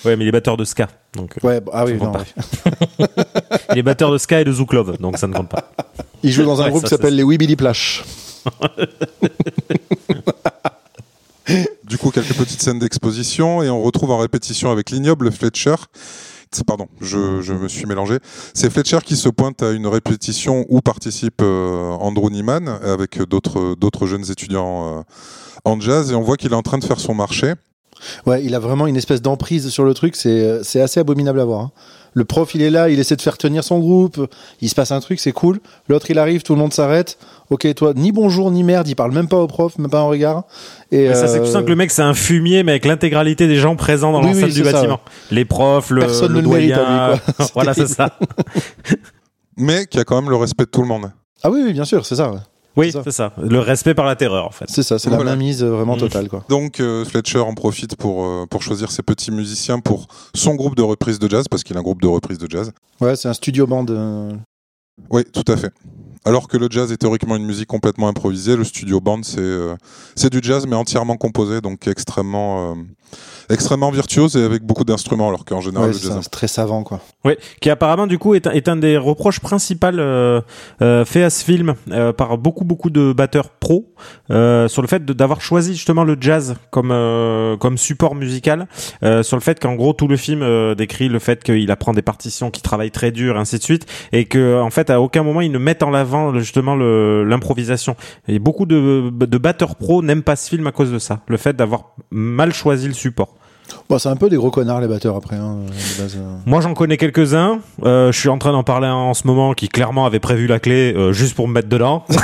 Ouais, 0.05 0.15
mais 0.15 0.23
il 0.25 0.27
est 0.27 0.31
batteur 0.31 0.55
de 0.57 0.63
ska. 0.63 0.87
Donc, 1.13 1.37
euh, 1.43 1.47
Ouais, 1.47 1.61
bah, 1.61 1.71
ah 1.75 1.85
oui, 1.85 1.93
non, 1.97 2.11
ouais. 2.13 3.07
il 3.71 3.77
est 3.79 3.83
batteur 3.83 4.11
de 4.11 4.17
ska 4.17 4.41
et 4.41 4.43
de 4.43 4.51
Zouk 4.51 4.73
Love, 4.73 4.97
donc 4.99 5.17
ça 5.17 5.27
ne 5.27 5.33
compte 5.33 5.49
pas. 5.49 5.71
Il 6.23 6.31
joue 6.31 6.43
dans 6.43 6.61
un 6.61 6.65
Ouais, 6.65 6.69
groupe 6.71 6.81
ça, 6.83 6.87
qui 6.87 6.95
s'appelle 6.95 7.15
les 7.15 7.23
Weebily 7.23 7.55
Plash. 7.55 8.03
Du 11.83 11.97
coup, 11.97 12.11
quelques 12.11 12.33
petites 12.35 12.61
scènes 12.61 12.79
d'exposition 12.79 13.63
et 13.63 13.69
on 13.69 13.81
retrouve 13.81 14.11
en 14.11 14.19
répétition 14.19 14.71
avec 14.71 14.91
l'ignoble 14.91 15.31
Fletcher. 15.31 15.75
Pardon, 16.65 16.87
je, 17.01 17.41
je 17.41 17.53
me 17.53 17.67
suis 17.67 17.85
mélangé. 17.85 18.17
C'est 18.53 18.71
Fletcher 18.71 18.99
qui 19.03 19.15
se 19.15 19.29
pointe 19.29 19.61
à 19.63 19.71
une 19.71 19.87
répétition 19.87 20.65
où 20.69 20.81
participe 20.81 21.41
euh, 21.41 21.91
Andrew 21.91 22.29
Neiman 22.31 22.67
avec 22.83 23.21
d'autres 23.21 23.75
d'autres 23.75 24.07
jeunes 24.07 24.29
étudiants 24.31 24.99
euh, 24.99 25.01
en 25.63 25.79
jazz 25.79 26.11
et 26.11 26.15
on 26.15 26.21
voit 26.21 26.37
qu'il 26.37 26.51
est 26.51 26.55
en 26.55 26.63
train 26.63 26.77
de 26.79 26.83
faire 26.85 26.99
son 26.99 27.13
marché. 27.13 27.53
Ouais, 28.25 28.43
il 28.43 28.55
a 28.55 28.59
vraiment 28.59 28.87
une 28.87 28.97
espèce 28.97 29.21
d'emprise 29.21 29.69
sur 29.69 29.83
le 29.83 29.93
truc, 29.93 30.15
c'est 30.15 30.63
c'est 30.63 30.81
assez 30.81 30.99
abominable 30.99 31.39
à 31.39 31.45
voir. 31.45 31.59
hein. 31.61 31.71
Le 32.13 32.25
prof, 32.25 32.55
il 32.55 32.63
est 32.63 32.71
là, 32.71 32.89
il 32.89 32.99
essaie 32.99 33.15
de 33.15 33.21
faire 33.21 33.37
tenir 33.37 33.63
son 33.63 33.77
groupe, 33.77 34.19
il 34.61 34.69
se 34.69 34.73
passe 34.73 34.91
un 34.91 34.99
truc, 34.99 35.19
c'est 35.19 35.31
cool. 35.31 35.59
L'autre, 35.87 36.09
il 36.09 36.17
arrive, 36.17 36.41
tout 36.41 36.53
le 36.55 36.59
monde 36.59 36.73
s'arrête. 36.73 37.19
Ok, 37.51 37.71
toi, 37.75 37.93
ni 37.95 38.11
bonjour, 38.11 38.49
ni 38.49 38.63
merde, 38.63 38.87
il 38.87 38.95
parle 38.95 39.11
même 39.11 39.27
pas 39.27 39.37
au 39.37 39.45
prof, 39.45 39.77
même 39.77 39.91
pas 39.91 40.01
en 40.01 40.07
regard. 40.07 40.43
Et 40.91 41.07
Mais 41.09 41.13
ça, 41.13 41.27
c'est 41.27 41.39
euh, 41.39 41.45
sens 41.45 41.61
que 41.63 41.69
le 41.69 41.75
mec, 41.75 41.91
c'est 41.91 42.01
un 42.01 42.15
fumier, 42.15 42.63
mais 42.63 42.71
avec 42.71 42.85
l'intégralité 42.85 43.47
des 43.47 43.57
gens 43.57 43.75
présents 43.75 44.11
dans 44.11 44.21
Oui, 44.21 44.27
l'enceinte 44.33 44.45
oui, 44.45 44.53
du 44.53 44.63
ça, 44.63 44.71
bâtiment. 44.71 44.99
Les 45.29 45.45
profs, 45.45 45.91
le, 45.91 46.01
Personne 46.01 46.31
le 46.33 46.37
ne 46.39 46.41
le 46.41 46.47
mérite 46.49 46.73
doyen. 46.73 46.83
à 46.87 47.11
lui, 47.13 47.19
quoi. 47.37 47.45
voilà, 47.53 47.73
c'est 47.75 47.87
ça. 47.87 48.17
mais 49.57 49.85
qui 49.85 49.99
a 49.99 50.03
quand 50.03 50.19
même 50.19 50.29
le 50.31 50.35
respect 50.35 50.65
de 50.65 50.69
tout 50.71 50.81
le 50.81 50.87
monde. 50.87 51.11
Ah 51.43 51.51
oui, 51.51 51.61
oui, 51.63 51.73
bien 51.73 51.85
sûr, 51.85 52.05
c'est 52.07 52.15
ça. 52.15 52.31
ouais. 52.31 52.39
Oui, 52.77 52.91
C'est 52.91 53.11
ça. 53.11 53.33
Le 53.41 53.59
respect 53.59 53.93
par 53.93 54.05
la 54.05 54.15
terreur, 54.15 54.45
en 54.45 54.51
fait. 54.51 54.65
C'est 54.69 54.83
ça, 54.83 54.99
c'est 54.99 55.09
Voilà. 55.09 55.23
la 55.25 55.31
mainmise 55.31 55.63
euh, 55.63 55.69
vraiment 55.69 55.95
Mmh. 55.95 55.99
totale, 55.99 56.29
quoi. 56.29 56.45
Donc 56.49 56.79
euh, 56.79 57.03
Fletcher 57.03 57.39
en 57.39 57.53
profite 57.53 57.95
pour, 57.95 58.23
euh, 58.25 58.45
pour 58.49 58.61
choisir 58.63 58.91
ses 58.91 59.01
petits 59.03 59.31
musiciens 59.31 59.79
pour 59.79 60.07
son 60.35 60.55
groupe 60.55 60.75
de 60.75 60.81
reprise 60.83 61.19
de 61.19 61.29
jazz, 61.29 61.47
parce 61.49 61.63
qu'il 61.63 61.75
a 61.75 61.79
un 61.79 61.83
groupe 61.83 62.01
de 62.01 62.07
reprise 62.07 62.37
de 62.37 62.49
jazz. 62.49 62.71
Ouais, 63.01 63.15
c'est 63.15 63.27
un 63.27 63.33
studio 63.33 63.67
band. 63.67 63.85
euh, 63.89 64.31
Oui, 65.09 65.23
tout 65.33 65.43
à 65.51 65.57
fait. 65.57 65.73
Alors 66.25 66.47
que 66.49 66.57
le 66.57 66.67
jazz 66.69 66.91
est 66.91 66.97
théoriquement 66.97 67.37
une 67.37 67.45
musique 67.45 67.67
complètement 67.67 68.07
improvisée, 68.09 68.55
le 68.57 68.65
studio 68.65 68.99
band 68.99 69.21
c'est 69.23 69.39
euh, 69.39 69.75
c'est 70.15 70.29
du 70.29 70.39
jazz 70.43 70.67
mais 70.67 70.75
entièrement 70.75 71.15
composé, 71.15 71.61
donc 71.61 71.87
extrêmement 71.87 72.73
euh, 72.73 72.75
extrêmement 73.49 73.89
virtuose 73.91 74.35
et 74.37 74.43
avec 74.43 74.63
beaucoup 74.63 74.83
d'instruments, 74.83 75.29
alors 75.29 75.45
qu'en 75.45 75.61
général 75.61 75.89
ouais, 75.89 75.93
le 75.93 75.99
jazz 75.99 76.29
très 76.29 76.47
savant, 76.47 76.83
quoi. 76.83 76.99
Oui, 77.25 77.33
qui 77.61 77.69
apparemment 77.69 78.07
du 78.07 78.17
coup 78.17 78.35
est 78.35 78.47
un, 78.47 78.51
est 78.51 78.67
un 78.69 78.75
des 78.75 78.97
reproches 78.97 79.39
principaux 79.39 79.87
euh, 79.87 80.41
euh, 80.81 81.05
fait 81.05 81.23
à 81.23 81.29
ce 81.29 81.43
film 81.43 81.73
euh, 81.91 82.13
par 82.13 82.37
beaucoup 82.37 82.63
beaucoup 82.65 82.89
de 82.89 83.11
batteurs 83.13 83.49
pros 83.49 83.93
euh, 84.29 84.67
sur 84.67 84.81
le 84.81 84.87
fait 84.87 85.03
de- 85.03 85.13
d'avoir 85.13 85.41
choisi 85.41 85.73
justement 85.73 86.03
le 86.03 86.17
jazz 86.19 86.55
comme 86.69 86.91
euh, 86.91 87.57
comme 87.57 87.77
support 87.77 88.15
musical, 88.15 88.67
euh, 89.03 89.23
sur 89.23 89.35
le 89.37 89.41
fait 89.41 89.59
qu'en 89.59 89.75
gros 89.75 89.93
tout 89.93 90.07
le 90.07 90.17
film 90.17 90.41
euh, 90.43 90.75
décrit 90.75 91.07
le 91.09 91.19
fait 91.19 91.43
qu'il 91.43 91.69
apprend 91.71 91.93
des 91.93 92.01
partitions, 92.01 92.51
qu'il 92.51 92.63
travaille 92.63 92.91
très 92.91 93.11
dur, 93.11 93.37
ainsi 93.37 93.57
de 93.57 93.63
suite, 93.63 93.85
et 94.11 94.25
que 94.25 94.59
en 94.59 94.69
fait 94.69 94.89
à 94.89 95.01
aucun 95.01 95.23
moment 95.23 95.41
ils 95.41 95.51
ne 95.51 95.57
mettent 95.59 95.83
en 95.83 95.93
avant 95.93 96.37
justement 96.37 96.75
le- 96.75 97.23
l'improvisation. 97.23 97.95
Et 98.27 98.39
beaucoup 98.39 98.65
de, 98.65 99.09
de 99.11 99.37
batteurs 99.37 99.75
pro 99.75 100.01
n'aiment 100.03 100.23
pas 100.23 100.35
ce 100.35 100.49
film 100.49 100.67
à 100.67 100.71
cause 100.71 100.91
de 100.91 100.99
ça, 100.99 101.21
le 101.27 101.37
fait 101.37 101.55
d'avoir 101.55 101.95
mal 102.11 102.53
choisi 102.53 102.87
le 102.87 102.93
support. 102.99 103.29
Bon, 103.89 103.97
c'est 103.97 104.09
un 104.09 104.15
peu 104.15 104.29
des 104.29 104.35
gros 104.37 104.51
connards 104.51 104.81
les 104.81 104.87
batteurs 104.87 105.15
après. 105.15 105.35
Hein, 105.35 105.57
de 105.67 106.01
base, 106.01 106.15
euh. 106.17 106.35
Moi, 106.45 106.61
j'en 106.61 106.73
connais 106.73 106.97
quelques-uns. 106.97 107.59
Euh, 107.83 108.11
je 108.11 108.19
suis 108.19 108.29
en 108.29 108.37
train 108.37 108.51
d'en 108.51 108.63
parler 108.63 108.87
en 108.87 109.13
ce 109.13 109.25
moment 109.27 109.53
qui 109.53 109.67
clairement 109.69 110.05
avait 110.05 110.19
prévu 110.19 110.47
la 110.47 110.59
clé 110.59 110.93
euh, 110.95 111.11
juste 111.11 111.35
pour 111.35 111.47
me 111.47 111.53
mettre 111.53 111.69
dedans. 111.69 112.03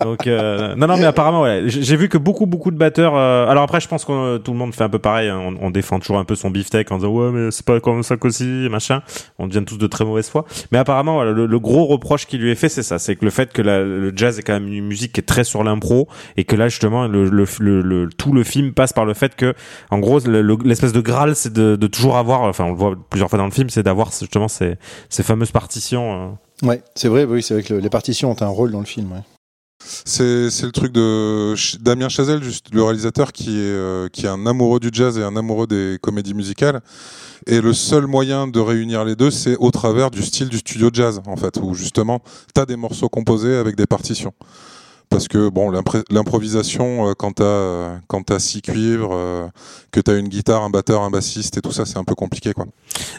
Donc 0.00 0.26
non, 0.26 0.86
non, 0.86 0.96
mais 0.96 1.04
apparemment, 1.04 1.42
ouais, 1.42 1.62
j'ai 1.66 1.96
vu 1.96 2.08
que 2.08 2.18
beaucoup, 2.18 2.46
beaucoup 2.46 2.70
de 2.70 2.76
batteurs. 2.76 3.14
alors 3.16 3.62
après, 3.64 3.80
je 3.80 3.88
pense 3.88 4.04
que 4.04 4.38
tout 4.38 4.52
le 4.52 4.58
monde 4.58 4.74
fait 4.74 4.84
un 4.84 4.88
peu 4.88 4.98
pareil. 4.98 5.28
hein. 5.28 5.38
On, 5.60 5.66
on 5.66 5.70
défend 5.70 5.98
toujours 5.98 6.18
un 6.18 6.24
peu 6.24 6.34
son 6.34 6.50
beefsteak 6.50 6.90
en 6.92 6.96
disant 6.96 7.08
ouais, 7.10 7.30
mais 7.32 7.50
c'est 7.50 7.64
pas 7.64 7.80
comme 7.80 8.02
ça 8.02 8.16
qu'aussi, 8.16 8.68
machin. 8.70 9.02
On 9.38 9.46
devient 9.48 9.64
tous 9.66 9.76
de 9.78 9.86
très 9.86 10.04
mauvaise 10.04 10.28
foi. 10.28 10.44
Mais 10.72 10.78
apparemment, 10.78 11.14
voilà, 11.14 11.32
le, 11.32 11.46
le 11.46 11.58
gros 11.58 11.86
reproche 11.86 12.26
qui 12.26 12.38
lui 12.38 12.50
est 12.50 12.54
fait, 12.54 12.68
c'est 12.68 12.82
ça, 12.82 12.98
c'est 12.98 13.16
que 13.16 13.24
le 13.24 13.30
fait 13.30 13.52
que 13.52 13.62
la- 13.62 13.82
le 13.82 14.12
jazz 14.14 14.38
est 14.38 14.42
quand 14.42 14.52
même 14.54 14.68
une 14.72 14.86
musique 14.86 15.12
qui 15.12 15.20
est 15.20 15.24
très 15.24 15.44
sur 15.44 15.64
l'impro 15.64 16.08
et 16.36 16.44
que 16.44 16.56
là 16.56 16.68
justement, 16.68 17.06
le, 17.06 17.28
le, 17.28 17.44
le- 17.60 17.82
le- 17.82 18.08
tout 18.16 18.32
le 18.32 18.44
film 18.44 18.67
passe 18.72 18.92
par 18.92 19.04
le 19.04 19.14
fait 19.14 19.34
que, 19.36 19.54
en 19.90 19.98
gros, 19.98 20.20
le- 20.20 20.42
le- 20.42 20.58
l'espèce 20.64 20.92
de 20.92 21.00
graal, 21.00 21.34
c'est 21.36 21.52
de, 21.52 21.76
de 21.76 21.86
toujours 21.86 22.16
avoir, 22.16 22.42
enfin, 22.42 22.64
on 22.64 22.70
le 22.70 22.76
voit 22.76 22.96
plusieurs 23.10 23.28
fois 23.30 23.38
dans 23.38 23.44
le 23.46 23.50
film, 23.52 23.70
c'est 23.70 23.82
d'avoir 23.82 24.10
justement 24.12 24.48
ces, 24.48 24.76
ces 25.08 25.22
fameuses 25.22 25.50
partitions. 25.52 26.36
euh, 26.62 26.66
Ouais, 26.66 26.82
c'est 26.94 27.08
vrai. 27.08 27.24
Oui, 27.24 27.42
c'est 27.42 27.54
vrai 27.54 27.62
que 27.62 27.74
le- 27.74 27.80
les 27.80 27.90
partitions 27.90 28.30
ont 28.30 28.42
un 28.42 28.46
rôle 28.48 28.72
dans 28.72 28.80
le 28.80 28.86
film. 28.86 29.12
Ouais. 29.12 29.22
C'est 30.04 30.50
le 30.64 30.70
truc 30.72 30.90
de 30.92 31.54
Damien 31.80 32.08
Chazelle, 32.08 32.42
juste 32.42 32.66
le 32.74 32.82
réalisateur 32.82 33.32
qui 33.32 33.50
est 33.58 33.62
euh, 33.62 34.08
qui 34.08 34.26
est 34.26 34.28
un 34.28 34.44
amoureux 34.44 34.80
du 34.80 34.90
jazz 34.92 35.16
et 35.18 35.22
un 35.22 35.36
amoureux 35.36 35.68
des 35.68 35.98
comédies 36.02 36.34
musicales. 36.34 36.80
Et 37.46 37.60
le 37.60 37.72
seul 37.72 38.06
moyen 38.08 38.48
de 38.48 38.58
réunir 38.58 39.04
les 39.04 39.14
deux, 39.14 39.30
c'est 39.30 39.56
au 39.56 39.70
travers 39.70 40.10
du 40.10 40.22
style 40.22 40.48
du 40.48 40.58
studio 40.58 40.90
jazz, 40.92 41.22
en 41.26 41.36
fait, 41.36 41.58
où 41.62 41.74
justement, 41.74 42.20
t'as 42.52 42.66
des 42.66 42.74
morceaux 42.76 43.08
composés 43.08 43.54
avec 43.56 43.76
des 43.76 43.86
partitions. 43.86 44.32
Parce 45.10 45.26
que 45.26 45.48
bon, 45.48 45.72
l'improvisation, 46.10 47.08
euh, 47.08 47.12
quand 47.14 47.32
t'as 47.32 47.44
euh, 47.44 47.96
quand 48.08 48.22
t'as 48.24 48.38
six 48.38 48.60
cuivres, 48.60 49.10
euh, 49.12 49.46
que 49.90 50.00
t'as 50.00 50.18
une 50.18 50.28
guitare, 50.28 50.62
un 50.62 50.70
batteur, 50.70 51.02
un 51.02 51.10
bassiste 51.10 51.56
et 51.56 51.60
tout 51.62 51.72
ça, 51.72 51.86
c'est 51.86 51.96
un 51.96 52.04
peu 52.04 52.14
compliqué, 52.14 52.52
quoi. 52.52 52.66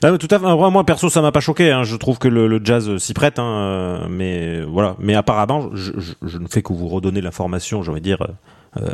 Ah, 0.03 0.15
tout 0.17 0.27
à 0.29 0.39
fait. 0.39 0.45
Moi, 0.45 0.83
perso, 0.85 1.09
ça 1.09 1.21
m'a 1.21 1.31
pas 1.31 1.39
choqué. 1.39 1.71
Hein. 1.71 1.83
Je 1.83 1.95
trouve 1.95 2.19
que 2.19 2.27
le, 2.27 2.61
jazz 2.63 2.97
s'y 2.97 3.13
prête, 3.13 3.39
hein, 3.39 4.07
mais 4.09 4.61
voilà. 4.61 4.95
Mais 4.99 5.15
apparemment, 5.15 5.69
je, 5.73 5.93
je, 6.21 6.37
ne 6.37 6.47
fais 6.47 6.61
que 6.61 6.73
vous 6.73 6.87
redonner 6.87 7.21
l'information, 7.21 7.81
j'ai 7.81 7.91
envie 7.91 8.01
dire 8.01 8.25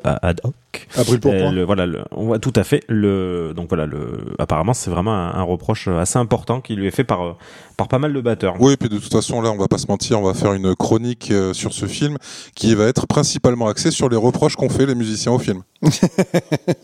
ad 0.03 0.41
hoc. 0.43 0.53
À 0.97 1.03
brûle 1.03 1.19
pour 1.19 1.31
Euh, 1.33 1.39
point. 1.39 1.51
le- 1.51 1.63
voilà, 1.63 1.85
le, 1.85 2.03
on 2.11 2.25
voit 2.25 2.39
tout 2.39 2.53
à 2.55 2.63
fait. 2.63 2.83
Le, 2.87 3.53
donc 3.55 3.67
voilà, 3.69 3.85
le, 3.85 4.33
apparemment, 4.39 4.73
c'est 4.73 4.89
vraiment 4.89 5.13
un, 5.13 5.33
un 5.33 5.43
reproche 5.43 5.87
assez 5.87 6.17
important 6.19 6.61
qui 6.61 6.75
lui 6.75 6.87
est 6.87 6.91
fait 6.91 7.03
par 7.03 7.23
euh, 7.25 7.31
par 7.77 7.87
pas 7.87 7.99
mal 7.99 8.13
de 8.13 8.21
batteurs. 8.21 8.55
Oui, 8.59 8.73
et 8.73 8.77
puis 8.77 8.89
de 8.89 8.97
toute 8.97 9.11
façon, 9.11 9.41
là, 9.41 9.51
on 9.51 9.57
va 9.57 9.67
pas 9.67 9.77
se 9.77 9.87
mentir, 9.87 10.19
on 10.19 10.23
va 10.23 10.33
faire 10.33 10.53
une 10.53 10.75
chronique 10.75 11.29
euh, 11.31 11.53
sur 11.53 11.73
ce 11.73 11.85
film 11.87 12.17
qui 12.55 12.73
va 12.75 12.85
être 12.85 13.05
principalement 13.07 13.67
axée 13.67 13.91
sur 13.91 14.07
les 14.09 14.17
reproches 14.17 14.55
qu'ont 14.55 14.69
fait 14.69 14.85
les 14.85 14.95
musiciens 14.95 15.31
au 15.33 15.39
film. 15.39 15.61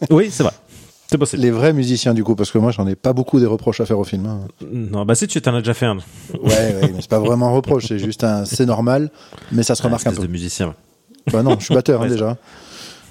Oui, 0.10 0.30
c'est 0.32 0.44
vrai. 0.44 0.54
C'est 1.08 1.18
possible. 1.18 1.42
Les 1.42 1.52
vrais 1.52 1.74
musiciens 1.74 2.14
du 2.14 2.24
coup, 2.24 2.36
parce 2.36 2.52
que 2.52 2.58
moi 2.58 2.72
j'en 2.72 2.88
ai 2.88 2.96
pas 2.96 3.12
beaucoup 3.12 3.40
des 3.42 3.46
reproches 3.46 3.82
à 3.82 3.86
faire 3.86 4.00
au 4.00 4.06
film. 4.06 4.26
hein. 4.28 4.40
Non, 4.72 5.04
bah 5.06 5.14
si 5.16 5.28
tu 5.28 5.42
t'en 5.42 5.54
as 5.54 5.60
déjà 5.60 5.74
fait 5.74 5.86
un. 5.86 5.98
Ouais, 5.98 6.00
ouais, 6.44 6.82
mais 6.94 7.02
c'est 7.02 7.10
pas 7.10 7.20
vraiment 7.20 7.48
un 7.50 7.52
reproche, 7.52 7.88
c'est 7.88 8.00
juste 8.00 8.24
un, 8.24 8.46
c'est 8.46 8.66
normal, 8.66 9.12
mais 9.52 9.64
ça 9.64 9.76
se 9.76 9.84
remarque 9.84 10.08
un 10.08 10.14
peu. 10.14 10.22
de 10.22 10.28
musicien. 10.28 10.74
Bah 11.32 11.44
non, 11.44 11.58
je 11.60 11.66
suis 11.66 11.76
batteur 11.76 12.02
hein, 12.02 12.08
déjà. 12.08 12.38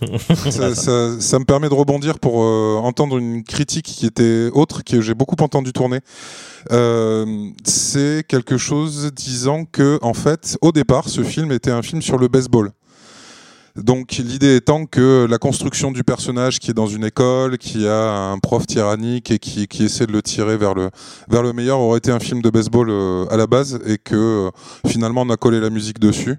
ça, 0.51 1.39
me 1.39 1.45
permet 1.45 1.69
de 1.69 1.75
rebondir 1.75 2.19
pour 2.19 2.43
euh, 2.43 2.79
entendre 2.83 3.19
une 3.19 3.45
critique 3.45 3.87
qui 3.87 4.07
était 4.07 4.49
autre, 4.53 4.83
que 4.85 5.01
j'ai 5.01 5.15
beaucoup 5.15 5.37
entendu 5.41 5.73
tourner. 5.73 6.01
Euh, 6.71 7.49
c'est 7.65 8.25
quelque 8.27 8.57
chose 8.57 9.13
disant 9.15 9.65
que, 9.65 9.99
en 10.03 10.15
fait, 10.15 10.57
au 10.61 10.73
départ, 10.73 11.09
ce 11.09 11.23
film 11.23 11.53
était 11.53 11.71
un 11.71 11.83
film 11.83 12.03
sur 12.03 12.19
le 12.19 12.29
baseball. 12.29 12.71
Donc 13.77 14.13
l'idée 14.17 14.57
étant 14.57 14.85
que 14.85 15.27
la 15.31 15.39
construction 15.39 15.93
du 15.93 16.03
personnage 16.03 16.59
qui 16.59 16.71
est 16.71 16.75
dans 16.75 16.89
une 16.89 17.05
école, 17.05 17.57
qui 17.57 17.87
a 17.87 18.11
un 18.11 18.39
prof 18.39 18.67
tyrannique 18.67 19.31
et 19.31 19.39
qui, 19.39 19.69
essaie 19.85 20.07
de 20.07 20.13
le 20.13 20.23
tirer 20.23 20.57
vers 20.57 20.75
le, 20.75 21.53
meilleur 21.53 21.79
aurait 21.79 21.99
été 21.99 22.11
un 22.11 22.19
film 22.19 22.43
de 22.43 22.51
baseball 22.51 22.89
euh, 22.91 23.27
à 23.31 23.37
la 23.37 23.47
base 23.47 23.81
et 23.87 23.99
que 23.99 24.51
finalement 24.87 25.23
on 25.23 25.31
a 25.31 25.37
collé 25.37 25.61
la 25.61 25.71
musique 25.71 26.01
dessus. 26.01 26.37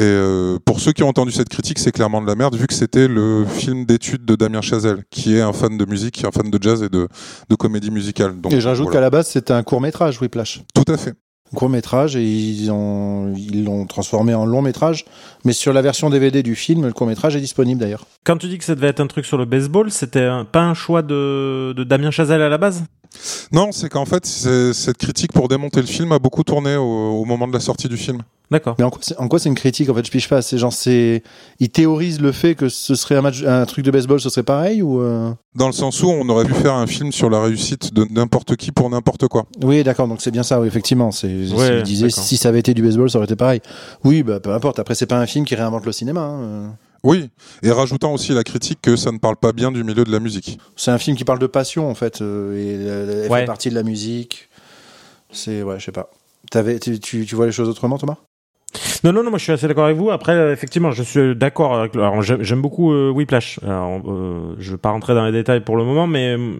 Et 0.00 0.04
euh, 0.04 0.58
pour 0.64 0.78
ceux 0.80 0.92
qui 0.92 1.02
ont 1.02 1.08
entendu 1.08 1.32
cette 1.32 1.48
critique, 1.48 1.78
c'est 1.80 1.90
clairement 1.90 2.22
de 2.22 2.26
la 2.26 2.36
merde, 2.36 2.54
vu 2.54 2.66
que 2.68 2.74
c'était 2.74 3.08
le 3.08 3.44
film 3.44 3.84
d'études 3.84 4.24
de 4.24 4.36
Damien 4.36 4.60
Chazelle, 4.60 5.02
qui 5.10 5.36
est 5.36 5.40
un 5.40 5.52
fan 5.52 5.76
de 5.76 5.84
musique, 5.84 6.14
qui 6.14 6.22
est 6.24 6.28
un 6.28 6.30
fan 6.30 6.50
de 6.50 6.58
jazz 6.62 6.82
et 6.84 6.88
de, 6.88 7.08
de 7.48 7.54
comédie 7.56 7.90
musicale. 7.90 8.40
Donc, 8.40 8.52
Et 8.52 8.60
j'ajoute 8.60 8.84
voilà. 8.86 8.98
qu'à 8.98 9.00
la 9.02 9.10
base 9.10 9.26
c'était 9.28 9.52
un 9.54 9.62
court 9.64 9.80
métrage, 9.80 10.20
Whiplash. 10.20 10.62
Tout 10.72 10.84
à 10.92 10.96
fait. 10.96 11.14
court 11.54 11.68
métrage 11.68 12.14
et 12.14 12.22
ils 12.24 12.70
ont 12.70 13.34
ils 13.36 13.64
l'ont 13.64 13.86
transformé 13.86 14.34
en 14.34 14.46
long 14.46 14.62
métrage. 14.62 15.04
Mais 15.44 15.52
sur 15.52 15.72
la 15.72 15.82
version 15.82 16.10
DVD 16.10 16.44
du 16.44 16.54
film, 16.54 16.86
le 16.86 16.92
court 16.92 17.06
métrage 17.08 17.34
est 17.34 17.40
disponible 17.40 17.80
d'ailleurs. 17.80 18.06
Quand 18.24 18.36
tu 18.36 18.46
dis 18.46 18.58
que 18.58 18.64
ça 18.64 18.76
devait 18.76 18.88
être 18.88 19.00
un 19.00 19.06
truc 19.08 19.24
sur 19.24 19.36
le 19.38 19.46
baseball, 19.46 19.90
c'était 19.90 20.22
un- 20.22 20.44
pas 20.44 20.62
un 20.62 20.74
choix 20.74 21.02
de, 21.02 21.72
de 21.76 21.82
Damien 21.84 22.12
Chazelle 22.12 22.42
à 22.42 22.48
la 22.48 22.58
base? 22.58 22.84
Non, 23.52 23.72
c'est 23.72 23.88
qu'en 23.88 24.04
fait, 24.06 24.24
cette 24.26 24.98
critique 24.98 25.32
pour 25.32 25.48
démonter 25.48 25.80
le 25.80 25.86
film 25.86 26.12
a 26.12 26.18
beaucoup 26.18 26.42
tourné 26.44 26.76
au, 26.76 26.82
au 26.82 27.24
moment 27.24 27.48
de 27.48 27.52
la 27.52 27.60
sortie 27.60 27.88
du 27.88 27.96
film. 27.96 28.22
D'accord. 28.50 28.76
Mais 28.78 28.84
en 28.84 29.28
quoi 29.28 29.38
c'est, 29.38 29.48
une 29.50 29.54
critique 29.54 29.90
en 29.90 29.94
fait? 29.94 30.06
Je 30.06 30.10
piche 30.10 30.28
pas. 30.28 30.40
C'est 30.40 30.56
genre 30.56 30.72
c'est 30.72 31.22
ils 31.60 31.68
théorisent 31.68 32.20
le 32.20 32.32
fait 32.32 32.54
que 32.54 32.70
ce 32.70 32.94
serait 32.94 33.16
un 33.16 33.20
match 33.20 33.42
un 33.44 33.66
truc 33.66 33.84
de 33.84 33.90
baseball, 33.90 34.20
ce 34.20 34.30
serait 34.30 34.42
pareil 34.42 34.80
ou 34.80 35.02
euh? 35.02 35.30
Dans 35.54 35.66
le 35.66 35.74
sens 35.74 36.02
où 36.02 36.08
on 36.08 36.26
aurait 36.30 36.46
pu 36.46 36.54
faire 36.54 36.72
un 36.72 36.86
film 36.86 37.12
sur 37.12 37.28
la 37.28 37.42
réussite 37.42 37.92
de 37.92 38.06
n'importe 38.10 38.56
qui 38.56 38.72
pour 38.72 38.88
n'importe 38.88 39.28
quoi. 39.28 39.44
Oui, 39.62 39.84
d'accord. 39.84 40.08
Donc 40.08 40.22
c'est 40.22 40.30
bien 40.30 40.42
ça. 40.42 40.60
Oui, 40.60 40.66
effectivement. 40.66 41.10
C'est 41.10 41.28
Ouais, 41.52 41.82
si 42.08 42.38
ça 42.38 42.48
avait 42.48 42.60
été 42.60 42.72
du 42.72 42.82
baseball, 42.82 43.10
ça 43.10 43.18
aurait 43.18 43.26
été 43.26 43.36
pareil. 43.36 43.60
Oui, 44.04 44.22
bah 44.22 44.40
peu 44.40 44.54
importe. 44.54 44.78
Après 44.78 44.94
c'est 44.94 45.04
pas 45.04 45.18
un 45.18 45.26
film 45.26 45.44
qui 45.44 45.54
réinvente 45.54 45.84
le 45.84 45.92
cinéma. 45.92 46.22
hein, 46.22 46.40
euh. 46.40 46.68
Oui, 47.08 47.30
et 47.62 47.70
rajoutant 47.72 48.12
aussi 48.12 48.32
la 48.34 48.44
critique 48.44 48.80
que 48.82 48.94
ça 48.94 49.10
ne 49.10 49.18
parle 49.18 49.36
pas 49.36 49.52
bien 49.52 49.72
du 49.72 49.82
milieu 49.82 50.04
de 50.04 50.12
la 50.12 50.20
musique. 50.20 50.58
C'est 50.76 50.90
un 50.90 50.98
film 50.98 51.16
qui 51.16 51.24
parle 51.24 51.38
de 51.38 51.46
passion 51.46 51.88
en 51.88 51.94
fait 51.94 52.20
euh, 52.20 52.54
et 52.54 52.74
elle, 52.74 53.24
elle 53.24 53.30
Ouais. 53.30 53.40
fait 53.40 53.46
partie 53.46 53.70
de 53.70 53.74
la 53.74 53.82
musique. 53.82 54.48
C'est 55.30 55.62
ouais, 55.62 55.78
je 55.80 55.86
sais 55.86 55.92
pas. 55.92 56.10
T'avais, 56.50 56.78
tu, 56.78 57.00
tu, 57.00 57.24
tu 57.24 57.34
vois 57.34 57.46
les 57.46 57.52
choses 57.52 57.68
autrement, 57.68 57.96
Thomas? 57.98 58.16
Non, 59.04 59.12
non, 59.12 59.22
non, 59.22 59.30
moi 59.30 59.38
je 59.38 59.44
suis 59.44 59.52
assez 59.52 59.66
d'accord 59.68 59.84
avec 59.86 59.96
vous. 59.96 60.10
Après, 60.10 60.32
euh, 60.32 60.52
effectivement, 60.52 60.90
je 60.90 61.02
suis 61.02 61.34
d'accord 61.34 61.74
avec. 61.78 61.94
Alors, 61.96 62.20
j'aime 62.20 62.42
j'aime 62.42 62.60
beaucoup 62.60 62.92
euh, 62.92 63.10
Whiplash. 63.10 63.58
Alors, 63.62 64.02
euh, 64.06 64.54
je 64.58 64.72
vais 64.72 64.76
pas 64.76 64.90
rentrer 64.90 65.14
dans 65.14 65.24
les 65.24 65.32
détails 65.32 65.60
pour 65.60 65.76
le 65.76 65.84
moment, 65.84 66.06
mais 66.06 66.36
euh, 66.36 66.52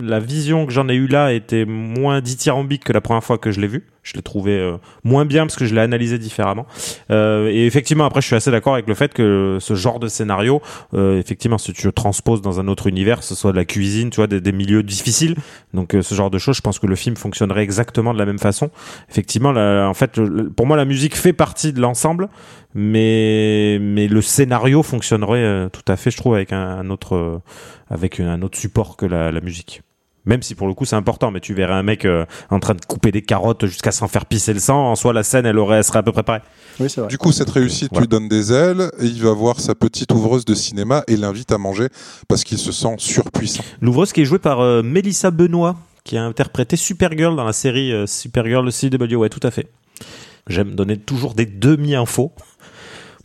la 0.00 0.20
vision 0.20 0.64
que 0.64 0.72
j'en 0.72 0.88
ai 0.88 0.94
eue 0.94 1.08
là 1.08 1.32
était 1.34 1.64
moins 1.66 2.20
dithyrambique 2.22 2.84
que 2.84 2.92
la 2.92 3.00
première 3.02 3.24
fois 3.24 3.36
que 3.36 3.50
je 3.50 3.60
l'ai 3.60 3.66
vu. 3.68 3.84
Je 4.06 4.14
l'ai 4.14 4.22
trouvé 4.22 4.52
euh, 4.52 4.76
moins 5.02 5.24
bien 5.24 5.46
parce 5.46 5.56
que 5.56 5.64
je 5.66 5.74
l'ai 5.74 5.80
analysé 5.80 6.16
différemment. 6.16 6.64
Euh, 7.10 7.48
et 7.48 7.66
effectivement, 7.66 8.04
après, 8.04 8.20
je 8.20 8.26
suis 8.28 8.36
assez 8.36 8.52
d'accord 8.52 8.74
avec 8.74 8.86
le 8.86 8.94
fait 8.94 9.12
que 9.12 9.58
ce 9.60 9.74
genre 9.74 9.98
de 9.98 10.06
scénario, 10.06 10.62
euh, 10.94 11.18
effectivement, 11.18 11.58
si 11.58 11.72
tu 11.72 11.86
le 11.86 11.92
transposes 11.92 12.40
dans 12.40 12.60
un 12.60 12.68
autre 12.68 12.86
univers, 12.86 13.24
ce 13.24 13.34
soit 13.34 13.50
de 13.50 13.56
la 13.56 13.64
cuisine, 13.64 14.10
tu 14.10 14.16
vois, 14.16 14.28
des, 14.28 14.52
milieux 14.52 14.84
difficiles, 14.84 15.34
donc 15.74 15.92
euh, 15.94 16.02
ce 16.02 16.14
genre 16.14 16.30
de 16.30 16.38
choses, 16.38 16.56
je 16.56 16.60
pense 16.60 16.78
que 16.78 16.86
le 16.86 16.94
film 16.94 17.16
fonctionnerait 17.16 17.64
exactement 17.64 18.14
de 18.14 18.18
la 18.18 18.26
même 18.26 18.38
façon. 18.38 18.70
Effectivement, 19.10 19.50
la- 19.50 19.88
en 19.88 19.94
fait, 19.94 20.20
pour 20.54 20.66
moi, 20.66 20.76
la 20.76 20.84
musique 20.84 21.16
fait 21.16 21.32
partie 21.32 21.72
de 21.72 21.80
l'ensemble, 21.80 22.28
mais 22.74 23.78
mais 23.80 24.06
le 24.06 24.22
scénario 24.22 24.84
fonctionnerait 24.84 25.42
euh, 25.42 25.68
tout 25.68 25.82
à 25.88 25.96
fait, 25.96 26.12
je 26.12 26.16
trouve, 26.16 26.34
avec 26.36 26.52
un, 26.52 26.78
un 26.78 26.90
autre 26.90 27.16
euh, 27.16 27.38
avec 27.90 28.20
un 28.20 28.40
autre 28.42 28.56
support 28.56 28.96
que 28.96 29.06
la, 29.06 29.32
la 29.32 29.40
musique. 29.40 29.82
Même 30.26 30.42
si 30.42 30.54
pour 30.54 30.66
le 30.66 30.74
coup 30.74 30.84
c'est 30.84 30.96
important, 30.96 31.30
mais 31.30 31.40
tu 31.40 31.54
verrais 31.54 31.74
un 31.74 31.82
mec 31.82 32.04
euh, 32.04 32.26
en 32.50 32.58
train 32.60 32.74
de 32.74 32.84
couper 32.84 33.12
des 33.12 33.22
carottes 33.22 33.66
jusqu'à 33.66 33.92
s'en 33.92 34.08
faire 34.08 34.26
pisser 34.26 34.52
le 34.52 34.60
sang, 34.60 34.90
en 34.90 34.96
soi 34.96 35.12
la 35.12 35.22
scène 35.22 35.46
elle 35.46 35.58
aurait 35.58 35.78
elle 35.78 35.84
serait 35.84 36.00
à 36.00 36.02
peu 36.02 36.12
près 36.12 36.22
pareille. 36.24 36.42
Oui, 36.80 36.90
c'est 36.90 37.00
vrai. 37.00 37.08
Du 37.08 37.16
coup, 37.16 37.32
cette 37.32 37.48
réussite 37.50 37.88
Voilà. 37.92 38.02
lui 38.02 38.08
donne 38.08 38.28
des 38.28 38.52
ailes, 38.52 38.90
et 39.00 39.06
il 39.06 39.22
va 39.22 39.32
voir 39.32 39.60
sa 39.60 39.74
petite 39.74 40.12
ouvreuse 40.12 40.44
de 40.44 40.54
cinéma 40.54 41.04
et 41.08 41.16
l'invite 41.16 41.52
à 41.52 41.58
manger 41.58 41.88
parce 42.28 42.44
qu'il 42.44 42.58
se 42.58 42.72
sent 42.72 42.94
surpuissant. 42.98 43.62
L'ouvreuse 43.80 44.12
qui 44.12 44.20
est 44.22 44.24
jouée 44.26 44.38
par 44.38 44.60
euh, 44.60 44.82
Mélissa 44.82 45.30
Benoît, 45.30 45.76
qui 46.04 46.16
a 46.16 46.22
interprété 46.24 46.76
Supergirl 46.76 47.34
dans 47.36 47.44
la 47.44 47.52
série 47.52 47.92
euh, 47.92 48.06
Supergirl 48.06 48.70
CW, 48.70 49.14
ouais 49.16 49.28
tout 49.28 49.40
à 49.42 49.50
fait. 49.50 49.68
J'aime 50.48 50.74
donner 50.76 50.96
toujours 50.96 51.34
des 51.34 51.46
demi-infos 51.46 52.32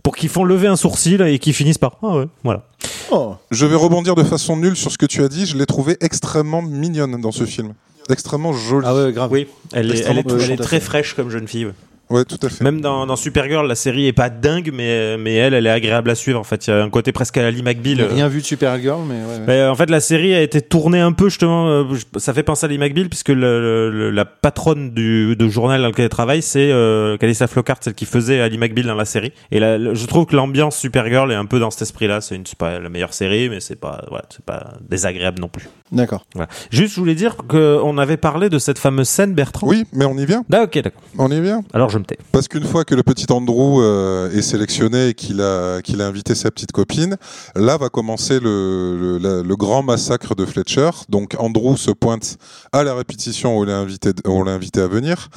pour 0.04 0.16
qu'ils 0.16 0.30
font 0.30 0.44
lever 0.44 0.68
un 0.68 0.76
sourcil 0.76 1.22
et 1.22 1.40
qu'ils 1.40 1.54
finissent 1.54 1.78
par 1.78 1.98
ah 2.04 2.16
ouais 2.18 2.28
voilà. 2.44 2.64
Oh, 3.12 3.36
Je 3.52 3.66
vais 3.66 3.76
rebondir 3.76 4.16
de 4.16 4.24
façon 4.24 4.58
nulle 4.58 4.76
sur 4.76 4.92
ce 4.92 4.98
que 4.98 5.06
tu 5.06 5.24
as 5.24 5.28
dit. 5.28 5.46
Je 5.46 5.58
l'ai 5.58 5.66
trouvée 5.66 5.98
extrêmement 6.02 6.62
mignonne 6.62 7.20
dans 7.20 7.32
ce 7.32 7.46
film. 7.46 7.74
Extrêmement 8.10 8.54
jolie. 8.54 8.86
ah 8.88 8.96
ouais, 8.96 9.12
grave. 9.12 9.32
Oui, 9.32 9.48
elle 9.74 9.92
est, 9.92 10.00
elle 10.00 10.18
est, 10.18 10.30
elle 10.30 10.52
est 10.52 10.58
très 10.58 10.80
fraîche 10.80 11.14
comme 11.14 11.30
jeune 11.30 11.48
fille. 11.48 11.68
Ouais. 12.12 12.26
Tout 12.26 12.38
à 12.44 12.50
fait. 12.50 12.64
Même 12.64 12.82
dans, 12.82 13.06
dans 13.06 13.16
Supergirl, 13.16 13.68
la 13.68 13.76
série 13.76 14.08
est 14.08 14.14
pas 14.14 14.30
dingue, 14.30 14.72
mais, 14.74 15.18
mais 15.18 15.34
elle, 15.36 15.54
elle 15.54 15.66
est 15.66 15.72
agréable 15.72 16.10
à 16.10 16.16
suivre. 16.16 16.40
En 16.40 16.44
fait, 16.44 16.68
il 16.68 16.70
y 16.70 16.74
a 16.74 16.84
un 16.84 16.90
côté 16.90 17.12
presque 17.12 17.38
à 17.38 17.42
la 17.42 17.52
Lee 17.52 17.64
McBeal. 17.64 17.98
J'ai 17.98 18.06
rien 18.06 18.28
vu 18.28 18.42
de 18.42 18.46
Supergirl, 18.46 19.02
mais 19.08 19.16
ouais, 19.16 19.22
ouais. 19.40 19.44
Mais, 19.48 19.54
euh, 19.62 19.72
en 19.72 19.76
fait, 19.76 19.90
la 19.90 20.00
série 20.00 20.34
a 20.34 20.42
été 20.42 20.62
tournée 20.62 21.00
un 21.00 21.12
peu 21.14 21.30
justement. 21.30 21.68
euh, 21.68 21.84
ça 22.18 22.34
fait 22.34 22.44
penser 22.44 22.66
à 22.66 22.70
Lee 22.70 22.78
McBeal 22.78 23.10
puisque 23.10 23.30
le, 23.30 23.90
le- 23.90 24.10
la 24.12 24.26
patronne 24.26 24.92
du 24.92 25.36
de 25.36 25.48
journal 25.50 25.82
dans 25.82 25.88
lequel 25.88 26.06
elle 26.06 26.10
travaille, 26.10 26.42
c'est 26.42 26.72
euh, 26.72 27.18
Calissa 27.18 27.48
Flockhart, 27.48 27.78
celle 27.82 27.94
qui 27.94 28.06
faisait 28.06 28.42
Ali 28.42 28.58
McBeal 28.58 28.86
dans 28.86 28.96
la 28.96 29.06
série. 29.06 29.32
Et 29.52 29.60
là, 29.60 29.78
je 29.94 30.06
trouve 30.06 30.26
que 30.26 30.36
l'ambiance 30.36 30.78
Supergirl 30.78 31.32
est 31.32 31.36
un 31.36 31.46
peu 31.46 31.60
dans 31.60 31.72
cet 31.72 31.84
esprit-là. 31.84 32.22
C'est 32.22 32.36
une, 32.36 32.46
c'est 32.46 32.58
pas 32.58 32.80
la 32.80 32.90
meilleure 32.90 33.14
série, 33.14 33.50
mais 33.50 33.60
c'est 33.60 33.76
pas, 33.80 34.04
voilà, 34.10 34.26
c'est 34.30 34.44
pas 34.46 34.74
désagréable 34.90 35.40
non 35.40 35.48
plus. 35.48 35.68
D'accord. 35.92 36.26
Voilà. 36.36 36.50
Juste, 36.72 36.96
je 36.96 37.00
voulais 37.00 37.16
dire 37.16 37.36
qu'on 37.48 37.98
avait 37.98 38.18
parlé 38.18 38.50
de 38.50 38.60
cette 38.60 38.80
fameuse 38.80 39.10
scène, 39.10 39.34
Bertrand. 39.34 39.68
Oui, 39.68 39.84
mais 39.94 40.06
on 40.06 40.18
y 40.18 40.26
vient. 40.26 40.44
Ah, 40.52 40.64
ok, 40.64 40.80
d'accord. 40.82 41.02
On 41.18 41.30
y 41.32 41.40
vient. 41.42 41.62
Alors 41.74 41.90
je 41.90 42.00
Parce 42.32 42.48
qu'une 42.48 42.64
fois 42.66 42.86
que 42.86 42.96
le 42.96 43.04
petit 43.04 43.26
Andrew 43.32 43.82
euh, 43.82 44.32
est 44.32 44.42
sélectionné 44.42 45.10
et 45.10 45.14
qu'il 45.14 45.42
a, 45.42 45.82
qu'il 45.82 46.02
a 46.02 46.08
invité 46.08 46.36
sa 46.36 46.52
petite 46.52 46.72
copine, 46.72 47.18
là 47.56 47.78
va 47.78 47.90
commencer 47.90 48.40
le, 48.40 48.98
le, 49.00 49.18
la- 49.18 49.42
le 49.44 49.56
grand 49.56 49.84
massacre 49.84 50.36
de 50.36 50.46
Fletcher. 50.46 50.90
Donc 51.10 51.36
Andrew 51.40 51.76
se 51.78 51.92
pointe 51.92 52.38
à 52.72 52.84
la 52.84 52.94
répétition 52.94 53.58
où 53.58 53.62
on 53.62 53.64
l'a 53.66 53.78
invité, 53.78 54.10
où 54.26 54.32
on 54.32 54.44
l'a 54.44 54.52
invité 54.54 54.82
à 54.82 54.88
venir. 54.88 55.30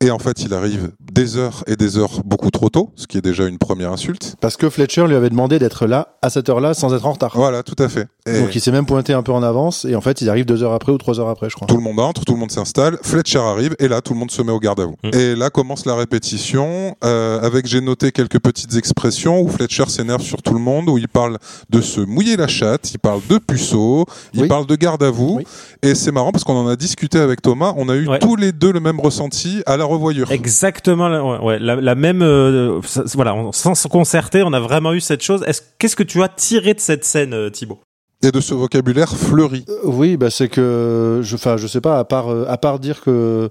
Et 0.00 0.10
en 0.10 0.18
fait, 0.18 0.42
il 0.42 0.54
arrive 0.54 0.92
des 1.12 1.36
heures 1.36 1.62
et 1.66 1.76
des 1.76 1.96
heures 1.98 2.22
beaucoup 2.24 2.50
trop 2.50 2.68
tôt, 2.68 2.90
ce 2.96 3.06
qui 3.06 3.18
est 3.18 3.22
déjà 3.22 3.46
une 3.46 3.58
première 3.58 3.92
insulte. 3.92 4.36
Parce 4.40 4.56
que 4.56 4.68
Fletcher 4.70 5.06
lui 5.06 5.14
avait 5.14 5.30
demandé 5.30 5.58
d'être 5.58 5.86
là 5.86 6.16
à 6.22 6.30
cette 6.30 6.48
heure-là 6.48 6.74
sans 6.74 6.94
être 6.94 7.06
en 7.06 7.12
retard. 7.12 7.32
Voilà, 7.34 7.62
tout 7.62 7.80
à 7.82 7.88
fait. 7.88 8.08
Et 8.26 8.40
Donc 8.40 8.54
il 8.54 8.60
s'est 8.60 8.72
même 8.72 8.86
pointé 8.86 9.12
un 9.12 9.22
peu 9.22 9.32
en 9.32 9.42
avance 9.42 9.84
et 9.84 9.94
en 9.96 10.00
fait 10.00 10.20
ils 10.20 10.28
arrivent 10.30 10.44
deux 10.46 10.62
heures 10.62 10.72
après 10.72 10.92
ou 10.92 10.98
trois 10.98 11.18
heures 11.20 11.28
après, 11.28 11.50
je 11.50 11.56
crois. 11.56 11.66
tout 11.66 11.76
le 11.76 11.82
monde 11.82 11.98
entre, 12.00 12.24
tout 12.24 12.34
le 12.34 12.38
monde 12.38 12.50
s'installe, 12.52 12.98
Fletcher 13.02 13.38
arrive 13.40 13.74
et 13.78 13.88
là 13.88 14.00
tout 14.00 14.12
le 14.12 14.18
monde 14.18 14.30
se 14.30 14.42
met 14.42 14.52
au 14.52 14.60
garde 14.60 14.80
à 14.80 14.84
vous. 14.86 14.94
Mm. 15.02 15.10
Et 15.14 15.34
là 15.34 15.50
commence 15.50 15.84
la 15.86 15.91
répétition 15.94 16.96
euh, 17.04 17.40
avec 17.40 17.66
j'ai 17.66 17.80
noté 17.80 18.12
quelques 18.12 18.38
petites 18.40 18.74
expressions 18.76 19.40
où 19.40 19.48
Fletcher 19.48 19.86
s'énerve 19.88 20.22
sur 20.22 20.42
tout 20.42 20.54
le 20.54 20.60
monde, 20.60 20.88
où 20.88 20.98
il 20.98 21.08
parle 21.08 21.38
de 21.70 21.80
se 21.80 22.00
mouiller 22.00 22.36
la 22.36 22.48
chatte, 22.48 22.92
il 22.92 22.98
parle 22.98 23.20
de 23.28 23.38
puceau, 23.38 24.06
il 24.34 24.42
Oui. 24.42 24.48
parle 24.48 24.66
de 24.66 24.76
garde 24.76 25.02
à 25.02 25.10
vous. 25.10 25.36
Oui. 25.38 25.46
Et 25.82 25.94
c'est 25.94 26.12
marrant 26.12 26.32
parce 26.32 26.44
qu'on 26.44 26.56
en 26.56 26.68
a 26.68 26.76
discuté 26.76 27.18
avec 27.18 27.42
Thomas, 27.42 27.74
on 27.76 27.88
a 27.88 27.94
eu 27.96 28.06
Ouais. 28.08 28.18
tous 28.18 28.36
les 28.36 28.52
deux 28.52 28.72
le 28.72 28.80
même 28.80 29.00
ressenti 29.00 29.62
à 29.66 29.76
la 29.76 29.84
revoyure. 29.84 30.30
Exactement, 30.30 31.08
la, 31.08 31.24
ouais, 31.24 31.38
ouais, 31.38 31.58
la, 31.58 31.76
la 31.76 31.94
même. 31.94 32.22
euh, 32.22 32.80
ça- 32.82 33.04
voilà, 33.14 33.34
on- 33.34 33.52
sans 33.52 33.74
se 33.74 33.88
concerter, 33.88 34.42
on 34.42 34.52
a 34.52 34.60
vraiment 34.60 34.92
eu 34.92 35.00
cette 35.00 35.22
chose. 35.22 35.42
Est-ce 35.46 35.62
qu'est-ce 35.78 35.96
que 35.96 36.02
tu 36.02 36.22
as 36.22 36.28
tiré 36.28 36.74
de 36.74 36.80
cette 36.80 37.04
scène, 37.04 37.34
euh, 37.34 37.50
Thibaut? 37.50 37.80
Et 38.24 38.30
de 38.30 38.40
ce 38.40 38.54
vocabulaire 38.54 39.16
fleuri. 39.16 39.64
Euh, 39.68 39.78
Oui, 39.84 40.16
bah 40.16 40.30
c'est 40.30 40.48
que 40.48 41.20
je, 41.24 41.34
enfin, 41.34 41.56
je 41.56 41.66
sais 41.66 41.80
pas, 41.80 41.98
à 41.98 42.04
part, 42.04 42.28
euh, 42.30 42.44
à 42.48 42.56
part 42.56 42.78
dire 42.78 43.00
que 43.00 43.50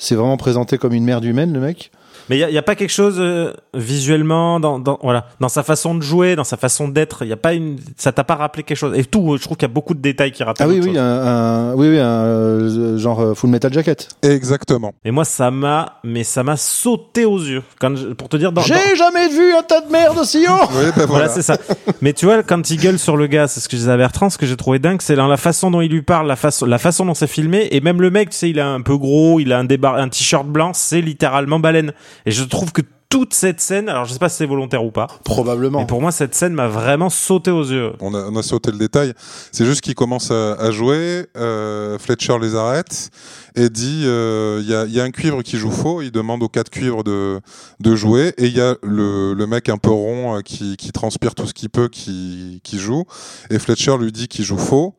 c'est 0.00 0.14
vraiment 0.14 0.38
présenté 0.38 0.78
comme 0.78 0.94
une 0.94 1.04
merde 1.04 1.24
humaine, 1.24 1.52
le 1.52 1.60
mec? 1.60 1.92
Mais 2.30 2.36
il 2.36 2.40
y 2.40 2.44
a, 2.44 2.50
y 2.50 2.56
a 2.58 2.62
pas 2.62 2.76
quelque 2.76 2.92
chose 2.92 3.16
euh, 3.18 3.52
visuellement 3.74 4.60
dans, 4.60 4.78
dans 4.78 4.98
voilà 5.02 5.26
dans 5.40 5.48
sa 5.48 5.62
façon 5.64 5.94
de 5.96 6.00
jouer, 6.02 6.36
dans 6.36 6.44
sa 6.44 6.56
façon 6.56 6.86
d'être. 6.88 7.22
Il 7.24 7.28
y 7.28 7.32
a 7.32 7.36
pas 7.36 7.52
une. 7.54 7.76
Ça 7.96 8.12
t'a 8.12 8.22
pas 8.24 8.36
rappelé 8.36 8.62
quelque 8.62 8.78
chose 8.78 8.96
Et 8.96 9.04
tout, 9.04 9.36
je 9.36 9.42
trouve 9.42 9.56
qu'il 9.56 9.66
y 9.68 9.70
a 9.70 9.74
beaucoup 9.74 9.94
de 9.94 10.00
détails 10.00 10.30
qui 10.32 10.42
rappellent. 10.44 10.66
Ah 10.68 10.70
oui, 10.70 10.78
oui, 10.80 10.88
chose. 10.90 10.96
un, 10.98 11.02
un- 11.02 11.74
oui, 11.74 11.88
oui, 11.90 11.98
un, 11.98 12.04
euh, 12.06 12.98
genre 12.98 13.20
euh, 13.20 13.34
Full 13.34 13.50
Metal 13.50 13.72
Jacket. 13.72 14.08
Exactement. 14.22 14.92
Et 15.04 15.10
moi, 15.10 15.24
ça 15.24 15.50
m'a, 15.50 15.98
mais 16.04 16.22
ça 16.24 16.42
m'a 16.44 16.56
sauté 16.56 17.24
aux 17.24 17.38
yeux. 17.38 17.62
Quand 17.80 17.96
je- 17.96 18.06
pour 18.08 18.28
te 18.28 18.36
dire, 18.36 18.52
dans, 18.52 18.60
dans- 18.60 18.66
J'ai 18.66 18.94
jamais 18.96 19.28
vu 19.28 19.52
un 19.52 19.62
tas 19.62 19.80
de 19.80 19.90
merde 19.90 20.16
aussi 20.18 20.46
haut. 20.48 20.52
Oui, 20.72 20.84
ben 20.84 20.92
Voilà, 20.94 21.06
voilà. 21.06 21.28
c'est 21.28 21.42
ça. 21.42 21.56
Mais 22.00 22.12
tu 22.12 22.26
vois, 22.26 22.42
quand 22.44 22.70
il 22.70 22.78
gueule 22.78 22.98
sur 22.98 23.16
le 23.16 23.26
gars, 23.26 23.48
c'est 23.48 23.60
ce 23.60 23.68
que 23.68 23.76
je 23.76 23.80
disais 23.82 23.92
à 23.92 23.96
Bertrand, 23.96 24.30
ce 24.30 24.38
que 24.38 24.46
j'ai 24.46 24.56
trouvé 24.56 24.78
dingue, 24.78 25.00
c'est 25.02 25.16
dans 25.16 25.26
la 25.28 25.36
façon 25.36 25.70
dont 25.70 25.80
il 25.80 25.90
lui 25.90 26.02
parle, 26.02 26.26
la 26.28 26.36
façon, 26.36 26.64
la 26.66 26.78
façon 26.78 27.04
dont 27.06 27.14
c'est 27.14 27.26
filmé, 27.26 27.68
et 27.72 27.80
même 27.80 28.00
le 28.00 28.10
mec, 28.10 28.30
tu 28.30 28.36
sais, 28.36 28.50
il 28.50 28.60
a 28.60 28.68
un 28.68 28.80
peu 28.82 28.96
gros, 28.96 29.40
il 29.40 29.52
a 29.52 29.58
un 29.58 29.64
débar, 29.64 29.96
un 29.96 30.08
t-shirt 30.08 30.46
blanc, 30.46 30.72
c'est 30.74 31.00
littéralement 31.00 31.58
baleine. 31.58 31.92
Et 32.26 32.30
je 32.30 32.44
trouve 32.44 32.72
que 32.72 32.82
toute 33.08 33.34
cette 33.34 33.60
scène, 33.60 33.88
alors 33.88 34.04
je 34.04 34.12
sais 34.12 34.20
pas 34.20 34.28
si 34.28 34.36
c'est 34.36 34.46
volontaire 34.46 34.84
ou 34.84 34.92
pas, 34.92 35.08
Probablement. 35.24 35.80
mais 35.80 35.86
pour 35.86 36.00
moi, 36.00 36.12
cette 36.12 36.32
scène 36.32 36.52
m'a 36.52 36.68
vraiment 36.68 37.10
sauté 37.10 37.50
aux 37.50 37.64
yeux. 37.64 37.92
On 37.98 38.14
a, 38.14 38.18
on 38.30 38.36
a 38.36 38.42
sauté 38.44 38.70
le 38.70 38.78
détail. 38.78 39.14
C'est 39.50 39.64
juste 39.64 39.80
qu'ils 39.80 39.96
commencent 39.96 40.30
à, 40.30 40.52
à 40.54 40.70
jouer. 40.70 41.26
euh, 41.36 41.98
Fletcher 41.98 42.38
les 42.40 42.54
arrête 42.54 43.10
et 43.56 43.68
dit 43.68 44.04
euh, 44.04 44.60
il 44.62 44.70
y, 44.70 44.74
a, 44.76 44.84
il 44.84 44.92
y 44.92 45.00
a 45.00 45.02
un 45.02 45.10
cuivre 45.10 45.42
qui 45.42 45.56
joue 45.56 45.72
faux. 45.72 46.02
Il 46.02 46.12
demande 46.12 46.40
aux 46.44 46.48
quatre 46.48 46.70
cuivres 46.70 47.02
de, 47.02 47.40
de 47.80 47.96
jouer. 47.96 48.32
Et 48.38 48.46
il 48.46 48.56
y 48.56 48.60
a 48.60 48.76
le, 48.84 49.34
le 49.34 49.46
mec 49.48 49.68
un 49.70 49.78
peu 49.78 49.90
rond 49.90 50.36
euh, 50.36 50.40
qui, 50.42 50.76
qui 50.76 50.92
transpire 50.92 51.34
tout 51.34 51.48
ce 51.48 51.52
qu'il 51.54 51.68
peut 51.70 51.88
qui, 51.88 52.60
qui 52.62 52.78
joue. 52.78 53.06
Et 53.50 53.58
Fletcher 53.58 53.96
lui 53.98 54.12
dit 54.12 54.28
qu'il 54.28 54.44
joue 54.44 54.56
faux. 54.58 54.94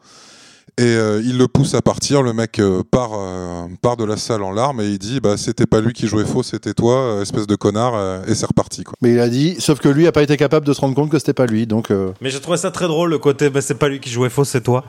Et 0.77 0.83
euh, 0.83 1.21
il 1.23 1.37
le 1.37 1.47
pousse 1.47 1.75
à 1.75 1.81
partir. 1.81 2.21
Le 2.23 2.33
mec 2.33 2.57
euh, 2.59 2.81
part, 2.89 3.11
euh, 3.13 3.65
part 3.81 3.97
de 3.97 4.05
la 4.05 4.17
salle 4.17 4.41
en 4.41 4.51
larmes 4.51 4.81
et 4.81 4.87
il 4.87 4.97
dit 4.97 5.19
bah, 5.19 5.35
C'était 5.37 5.65
pas 5.67 5.79
lui 5.81 5.93
qui 5.93 6.07
jouait 6.07 6.25
faux, 6.25 6.43
c'était 6.43 6.73
toi, 6.73 6.95
euh, 6.95 7.21
espèce 7.21 7.45
de 7.45 7.55
connard. 7.55 7.93
euh, 7.95 8.21
et 8.25 8.33
c'est 8.33 8.45
reparti. 8.45 8.83
Quoi. 8.83 8.93
Mais 9.01 9.11
il 9.11 9.19
a 9.19 9.27
dit, 9.29 9.57
sauf 9.59 9.79
que 9.79 9.89
lui 9.89 10.07
a 10.07 10.11
pas 10.11 10.23
été 10.23 10.37
capable 10.37 10.65
de 10.65 10.73
se 10.73 10.81
rendre 10.81 10.95
compte 10.95 11.09
que 11.11 11.19
c'était 11.19 11.33
pas 11.33 11.45
lui, 11.45 11.67
donc. 11.67 11.91
euh, 11.91 12.11
Mais 12.21 12.29
j'ai 12.29 12.39
trouvé 12.39 12.57
ça 12.57 12.71
très 12.71 12.87
drôle, 12.87 13.09
le 13.11 13.19
côté, 13.19 13.49
bah, 13.49 13.61
c'est 13.61 13.75
pas 13.77 13.89
lui 13.89 13.99
qui 13.99 14.09
jouait 14.09 14.29
faux, 14.29 14.45
c'est 14.45 14.61
toi. 14.61 14.85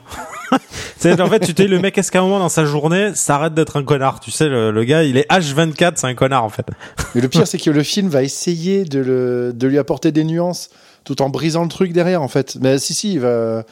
c'est, 0.97 1.19
en 1.19 1.27
fait, 1.27 1.41
tu 1.41 1.53
t'es, 1.53 1.67
le 1.67 1.79
mec, 1.79 1.97
est-ce 1.97 2.11
qu'à 2.11 2.19
un 2.19 2.23
moment 2.23 2.39
dans 2.39 2.49
sa 2.49 2.65
journée, 2.65 3.11
s'arrête 3.13 3.53
d'être 3.53 3.77
un 3.77 3.83
connard? 3.83 4.19
Tu 4.19 4.31
sais, 4.31 4.47
le, 4.47 4.71
le 4.71 4.83
gars, 4.85 5.03
il 5.03 5.17
est 5.17 5.29
H24, 5.29 5.93
c'est 5.97 6.07
un 6.07 6.15
connard, 6.15 6.43
en 6.45 6.49
fait. 6.49 6.65
Mais 7.13 7.21
le 7.21 7.27
pire, 7.27 7.45
c'est 7.45 7.59
que 7.59 7.69
le 7.69 7.83
film 7.83 8.07
va 8.07 8.23
essayer 8.23 8.85
de, 8.85 8.99
le, 8.99 9.53
de 9.53 9.67
lui 9.67 9.77
apporter 9.77 10.11
des 10.11 10.23
nuances 10.23 10.69
tout 11.03 11.21
en 11.21 11.29
brisant 11.29 11.63
le 11.63 11.69
truc 11.69 11.91
derrière, 11.91 12.21
en 12.21 12.29
fait. 12.29 12.57
Mais 12.61 12.79
si, 12.79 12.93
si, 12.93 13.13
il 13.13 13.19
va. 13.19 13.63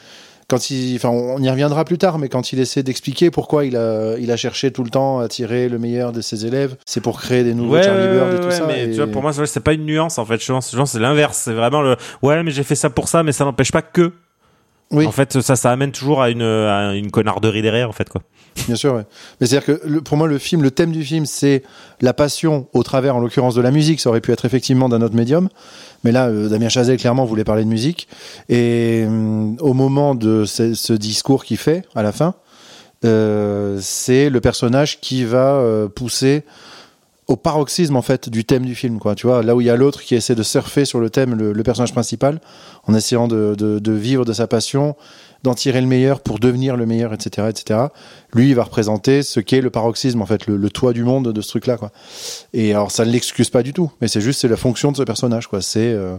Quand 0.52 0.70
il, 0.70 0.98
enfin, 0.98 1.08
on 1.08 1.42
y 1.42 1.50
reviendra 1.50 1.86
plus 1.86 1.98
tard, 1.98 2.20
mais 2.20 2.28
quand 2.28 2.52
il 2.52 2.60
essaie 2.60 2.84
d'expliquer 2.84 3.32
pourquoi 3.32 3.64
il 3.64 3.78
a, 3.78 4.18
il 4.20 4.30
a 4.32 4.36
cherché 4.36 4.70
tout 4.72 4.84
le 4.84 4.90
temps 4.90 5.20
à 5.20 5.30
tirer 5.30 5.70
le 5.70 5.80
meilleur 5.80 6.12
de 6.12 6.20
ses 6.20 6.46
élèves, 6.46 6.76
c'est 6.86 7.00
pour 7.00 7.22
créer 7.22 7.46
des 7.46 7.54
nouveaux 7.54 7.82
Charlie 7.82 8.14
Bird 8.14 8.34
et 8.34 8.40
tout 8.42 8.48
ouais, 8.48 8.52
ça. 8.52 8.66
mais 8.68 8.84
et- 8.84 8.90
tu 8.90 8.98
vois, 8.98 9.08
pour 9.08 9.22
moi, 9.22 9.32
c'est 9.32 9.60
pas 9.62 9.72
une 9.72 9.86
nuance, 9.86 10.18
en 10.18 10.26
fait. 10.26 10.44
Je 10.44 10.52
pense, 10.52 10.70
pense 10.76 10.92
c'est 10.92 11.00
l'inverse. 11.00 11.38
C'est 11.38 11.54
vraiment 11.54 11.82
le, 11.82 11.96
ouais, 12.22 12.44
mais 12.44 12.52
j'ai 12.52 12.64
fait 12.64 12.76
ça 12.76 12.90
pour 12.90 13.08
ça, 13.08 13.24
mais 13.24 13.32
ça 13.32 13.46
n'empêche 13.46 13.72
pas 13.72 13.82
que. 13.82 14.12
Oui. 14.92 15.06
En 15.06 15.12
fait, 15.12 15.42
ça, 15.42 15.56
ça 15.56 15.72
amène 15.72 15.92
toujours 15.92 16.22
à 16.22 16.30
une, 16.30 16.42
à 16.42 16.94
une 16.96 17.12
connarderie 17.12 17.62
derrière, 17.62 17.88
en 17.90 17.94
fait, 17.94 18.10
quoi. 18.10 18.22
Bien 18.68 18.76
sûr, 18.76 18.94
ouais. 18.96 19.04
Mais 19.40 19.48
c'est-à-dire 19.48 19.66
que 19.78 19.88
le- 19.88 20.02
pour 20.02 20.18
moi, 20.18 20.28
le 20.28 20.38
film, 20.38 20.62
le 20.62 20.72
thème 20.72 20.92
du 20.92 21.04
film, 21.06 21.26
c'est 21.26 21.64
la 22.02 22.14
passion 22.14 22.68
au 22.74 22.84
travers, 22.84 23.16
en 23.16 23.20
l'occurrence, 23.20 23.56
de 23.56 23.62
la 23.62 23.72
musique. 23.72 24.02
Ça 24.02 24.10
aurait 24.10 24.20
pu 24.20 24.32
être 24.34 24.44
effectivement 24.44 24.90
d'un 24.90 25.02
autre 25.02 25.16
médium. 25.16 25.48
Mais 26.04 26.12
là, 26.12 26.28
euh, 26.28 26.50
Damien 26.50 26.68
Chazelle, 26.68 26.98
clairement, 26.98 27.24
voulait 27.24 27.46
parler 27.46 27.64
de 27.64 27.70
musique. 27.70 28.10
Et 28.50 29.06
hum, 29.08 29.56
au 29.62 29.74
moment 29.74 30.14
de 30.16 30.44
ce, 30.46 30.74
ce 30.74 30.92
discours 30.94 31.46
qu'il 31.46 31.58
fait, 31.58 31.86
à 31.96 32.04
la 32.04 32.12
fin, 32.12 32.34
euh, 33.06 33.80
c'est 33.82 34.30
le 34.30 34.42
personnage 34.42 35.00
qui 35.00 35.24
va 35.24 35.54
euh, 35.56 35.88
pousser 35.88 36.44
au 37.32 37.38
paroxysme 37.38 37.96
en 37.96 38.02
fait 38.02 38.30
du 38.30 38.44
thème 38.44 38.66
du 38.66 38.76
film 38.76 39.00
quoi. 39.00 39.16
Tu 39.16 39.26
vois 39.26 39.42
là 39.42 39.56
où 39.56 39.62
il 39.62 39.68
y 39.68 39.70
a 39.70 39.76
l'autre 39.78 40.02
qui 40.02 40.16
essaie 40.16 40.36
de 40.36 40.44
surfer 40.44 40.84
sur 40.84 41.00
le 41.00 41.10
thème 41.10 41.34
le, 41.36 41.64
personnage 41.64 41.94
principal 41.94 42.42
en 42.88 42.94
essayant 42.94 43.28
de, 43.28 43.56
de- 43.56 43.92
vivre 43.94 44.26
de 44.26 44.34
sa 44.34 44.48
passion 44.48 44.96
d'en 45.44 45.54
tirer 45.54 45.80
le 45.80 45.88
meilleur 45.88 46.20
pour 46.20 46.40
devenir 46.40 46.76
le 46.76 46.86
meilleur 46.86 47.14
etc 47.14 47.48
etc 47.50 47.80
lui 48.34 48.50
il 48.50 48.56
va 48.56 48.64
représenter 48.64 49.24
ce 49.24 49.40
qu'est 49.40 49.62
le 49.62 49.70
paroxysme 49.70 50.22
en 50.22 50.26
fait 50.26 50.46
le, 50.48 50.70
toit 50.70 50.94
du 50.94 51.04
monde 51.04 51.32
de 51.32 51.42
ce 51.42 51.48
truc 51.50 51.68
là 51.68 51.78
quoi. 51.78 51.92
Et 52.54 52.74
alors 52.74 52.92
ça 52.92 53.06
ne 53.06 53.12
l'excuse 53.12 53.50
pas 53.50 53.64
du 53.64 53.72
tout 53.72 53.92
mais 54.02 54.08
c'est 54.08 54.22
juste 54.22 54.42
c'est 54.42 54.50
la 54.50 54.58
fonction 54.58 54.92
de 54.92 54.98
ce 54.98 55.04
personnage 55.04 55.48
quoi. 55.48 55.62
C'est 55.62 55.94
euh, 55.94 56.18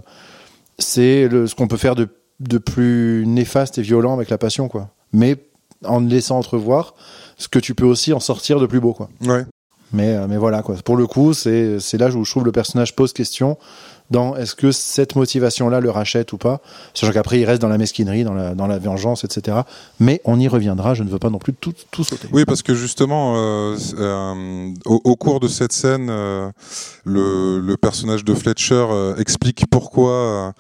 c'est 0.79 1.29
ce 1.31 1.55
qu'on 1.55 1.69
peut 1.69 1.77
faire 1.77 1.95
de, 1.95 2.09
de 2.41 2.59
plus 2.59 3.25
néfaste 3.27 3.77
et 3.79 3.83
violent 3.83 4.15
avec 4.15 4.31
la 4.31 4.39
passion 4.39 4.69
quoi. 4.69 4.89
Mais 5.13 5.37
en 5.85 6.01
laissant 6.01 6.39
entrevoir 6.39 6.95
ce 7.37 7.49
que 7.49 7.59
tu 7.59 7.75
peux 7.75 7.85
aussi 7.85 8.13
en 8.13 8.21
sortir 8.21 8.61
de 8.61 8.67
plus 8.67 8.81
beau 8.81 8.95
quoi. 8.95 9.11
Ouais. 9.27 9.45
Mais, 9.93 10.15
euh, 10.15 10.27
mais 10.29 10.37
voilà, 10.37 10.63
quoi. 10.63 10.77
Pour 10.85 10.97
le 10.97 11.07
coup, 11.07 11.33
c'est 11.35 11.79
là 11.95 12.09
où 12.09 12.25
je 12.25 12.31
trouve 12.31 12.45
le 12.45 12.53
personnage 12.53 12.95
pose 12.97 13.13
question 13.13 13.59
dans 14.11 14.37
est-ce 14.37 14.55
que 14.55 14.73
cette 14.73 15.17
motivation-là 15.17 15.81
le 15.81 15.91
rachète 15.91 16.33
ou 16.33 16.39
pas 16.39 16.61
Sachant 16.93 17.13
qu'après, 17.13 17.41
il 17.41 17.47
reste 17.47 17.63
dans 17.63 17.69
la 17.69 17.79
mesquinerie, 17.79 18.25
dans 18.25 18.35
la, 18.35 18.55
dans 18.55 18.67
la 18.67 18.79
vengeance, 18.79 19.25
etc. 19.25 19.61
Mais 20.01 20.21
on 20.25 20.39
y 20.39 20.49
reviendra, 20.49 20.93
je 20.93 21.03
ne 21.03 21.09
veux 21.09 21.19
pas 21.19 21.31
non 21.31 21.39
plus 21.39 21.55
tout, 21.55 21.73
tout 21.91 22.05
sauter. 22.05 22.29
Oui, 22.31 22.45
parce 22.45 22.63
que 22.63 22.75
justement, 22.75 23.35
euh, 23.37 23.77
euh, 23.99 24.71
au, 24.85 25.17
cours 25.17 25.41
de 25.41 25.49
cette 25.49 25.73
scène, 25.73 26.09
le, 26.09 26.53
le 27.61 27.77
personnage 27.77 28.25
de 28.25 28.35
Fletcher 28.35 29.15
explique 29.17 29.65
pourquoi, 29.71 30.53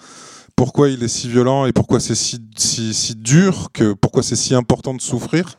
pourquoi 0.57 0.88
il 0.88 1.03
est 1.03 1.09
si 1.09 1.29
violent 1.29 1.66
et 1.66 1.73
pourquoi 1.73 2.01
c'est 2.01 2.14
si, 2.14 2.40
si, 2.57 2.95
si 2.95 3.14
dur, 3.14 3.68
que, 3.75 3.92
pourquoi 3.92 4.23
c'est 4.23 4.37
si 4.37 4.55
important 4.55 4.95
de 4.95 5.03
souffrir. 5.03 5.59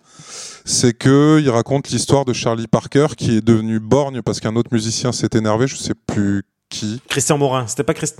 C'est 0.65 0.93
que 0.93 1.39
il 1.41 1.49
raconte 1.49 1.89
l'histoire 1.89 2.25
de 2.25 2.33
Charlie 2.33 2.67
Parker 2.67 3.07
qui 3.17 3.37
est 3.37 3.41
devenu 3.45 3.79
borgne 3.79 4.21
parce 4.21 4.39
qu'un 4.39 4.55
autre 4.55 4.69
musicien 4.71 5.11
s'est 5.11 5.29
énervé, 5.33 5.67
je 5.67 5.75
sais 5.75 5.93
plus 6.07 6.43
qui. 6.69 7.01
Christian 7.09 7.37
Morin. 7.37 7.67
C'était 7.67 7.83
pas 7.83 7.93
Christ- 7.93 8.19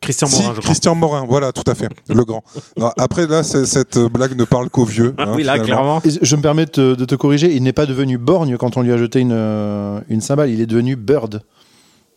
Christian 0.00 0.26
Si, 0.26 0.34
Morin, 0.42 0.54
je 0.54 0.60
crois. 0.60 0.68
Christian 0.70 0.94
Morin, 0.94 1.24
voilà, 1.26 1.52
tout 1.52 1.62
à 1.66 1.74
fait, 1.74 1.88
le 2.08 2.24
grand. 2.24 2.42
Non, 2.76 2.90
après 2.98 3.26
là, 3.26 3.42
c'est- 3.42 3.64
cette 3.64 3.98
blague 3.98 4.36
ne 4.36 4.44
parle 4.44 4.68
qu'aux 4.68 4.84
vieux. 4.84 5.14
Ah 5.16 5.22
hein, 5.28 5.32
oui, 5.36 5.44
là, 5.44 5.54
finalement. 5.54 6.00
clairement. 6.00 6.18
Et 6.20 6.26
je 6.26 6.36
me 6.36 6.42
permets 6.42 6.66
de 6.66 6.70
te, 6.70 6.94
de 6.94 7.04
te 7.06 7.14
corriger, 7.14 7.54
il 7.54 7.62
n'est 7.62 7.72
pas 7.72 7.86
devenu 7.86 8.18
borgne 8.18 8.56
quand 8.58 8.76
on 8.76 8.82
lui 8.82 8.92
a 8.92 8.98
jeté 8.98 9.20
une, 9.20 9.32
euh, 9.32 10.00
une 10.10 10.20
cymbale, 10.20 10.50
il 10.50 10.60
est 10.60 10.66
devenu 10.66 10.96
Bird. 10.96 11.42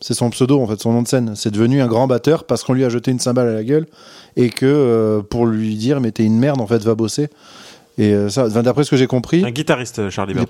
C'est 0.01 0.13
son 0.13 0.29
pseudo, 0.31 0.61
en 0.61 0.67
fait, 0.67 0.79
son 0.81 0.91
nom 0.91 1.01
de 1.01 1.07
scène. 1.07 1.33
C'est 1.35 1.49
devenu 1.49 1.81
un 1.81 1.87
grand 1.87 2.05
batteur 2.07 2.43
parce 2.43 2.63
qu'on 2.63 2.73
lui 2.73 2.83
a 2.83 2.89
jeté 2.89 3.09
une 3.09 3.19
cymbale 3.19 3.47
à 3.47 3.53
la 3.53 3.63
gueule 3.63 3.87
et 4.35 4.49
que 4.49 4.65
euh, 4.65 5.21
pour 5.23 5.45
lui 5.47 5.75
dire, 5.75 6.01
mais 6.01 6.11
t'es 6.11 6.23
une 6.23 6.37
merde, 6.37 6.59
en 6.61 6.67
fait, 6.67 6.83
va 6.83 6.93
bosser. 6.93 7.29
Et 7.97 8.13
euh, 8.13 8.29
ça, 8.29 8.45
enfin, 8.47 8.61
d'après 8.63 8.83
ce 8.83 8.91
que 8.91 8.97
j'ai 8.97 9.07
compris, 9.07 9.43
Un 9.45 9.51
guitariste, 9.51 10.09
Charlie 10.09 10.33
Bird. 10.33 10.47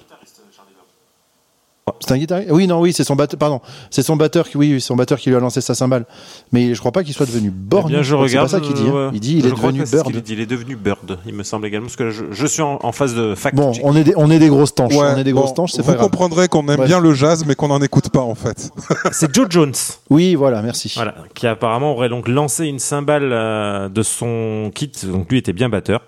C'est 2.01 2.11
un 2.11 2.17
guitariste? 2.17 2.51
Oui, 2.51 2.67
non, 2.67 2.81
oui, 2.81 2.91
c'est 2.91 3.05
son 3.05 3.15
batteur. 3.15 3.39
Pardon, 3.39 3.61
c'est 3.89 4.03
son 4.03 4.17
batteur 4.17 4.49
qui, 4.49 4.57
oui, 4.57 4.81
son 4.81 4.97
batteur 4.97 5.17
qui 5.17 5.29
lui 5.29 5.37
a 5.37 5.39
lancé 5.39 5.61
sa 5.61 5.73
cymbale. 5.73 6.05
Mais 6.51 6.73
je 6.75 6.79
crois 6.81 6.91
pas 6.91 7.01
qu'il 7.01 7.13
soit 7.13 7.25
devenu 7.25 7.49
Born. 7.49 7.85
Eh 7.87 7.93
bien, 7.93 8.01
je 8.01 8.13
regarde. 8.13 8.49
C'est 8.49 8.57
pas 8.59 8.61
ça 8.63 8.67
qu'il 8.73 8.75
dit. 8.83 8.89
hein. 8.89 8.95
euh, 8.95 9.09
Il 9.13 9.21
dit, 9.21 9.35
il 9.37 9.43
je 9.43 9.47
est 9.47 9.51
devenu 9.51 9.83
Bird. 9.85 10.03
qu'il 10.11 10.21
dit, 10.21 10.33
Il 10.33 10.39
est 10.41 10.45
devenu 10.45 10.75
Bird, 10.75 11.17
il 11.25 11.33
me 11.33 11.43
semble 11.43 11.65
également, 11.65 11.85
parce 11.87 11.95
que 11.95 12.09
je, 12.11 12.25
je 12.31 12.45
suis 12.45 12.61
en, 12.61 12.77
en 12.83 12.91
phase 12.91 13.15
de 13.15 13.35
fact 13.35 13.55
Bon, 13.55 13.73
check. 13.73 13.83
on 13.85 13.95
est 13.95 14.03
des, 14.03 14.13
on 14.17 14.29
est 14.29 14.37
des 14.39 14.49
grosses 14.49 14.75
tanches. 14.75 14.93
Ouais, 14.95 15.07
on 15.15 15.17
est 15.17 15.23
des 15.23 15.31
bon, 15.31 15.39
grosses 15.39 15.53
tanches, 15.53 15.71
c'est 15.71 15.81
Vous 15.81 15.87
pas 15.87 15.93
grave. 15.93 16.05
comprendrez 16.09 16.49
qu'on 16.49 16.67
aime 16.67 16.77
Ouais. 16.81 16.87
bien 16.87 16.99
le 16.99 17.13
jazz, 17.13 17.45
mais 17.47 17.55
qu'on 17.55 17.69
n'en 17.69 17.81
écoute 17.81 18.09
pas 18.09 18.19
en 18.21 18.35
fait. 18.35 18.69
C'est 19.13 19.33
Joe 19.33 19.47
Jones. 19.49 19.73
Oui, 20.09 20.35
voilà, 20.35 20.61
merci. 20.61 20.91
Voilà, 20.93 21.15
qui 21.35 21.47
apparemment 21.47 21.93
aurait 21.93 22.09
donc 22.09 22.27
lancé 22.27 22.65
une 22.65 22.79
cymbale 22.79 23.29
euh, 23.31 23.87
de 23.87 24.01
son 24.03 24.71
kit, 24.75 24.91
donc 25.05 25.31
lui 25.31 25.37
était 25.37 25.53
bien 25.53 25.69
batteur. 25.69 26.01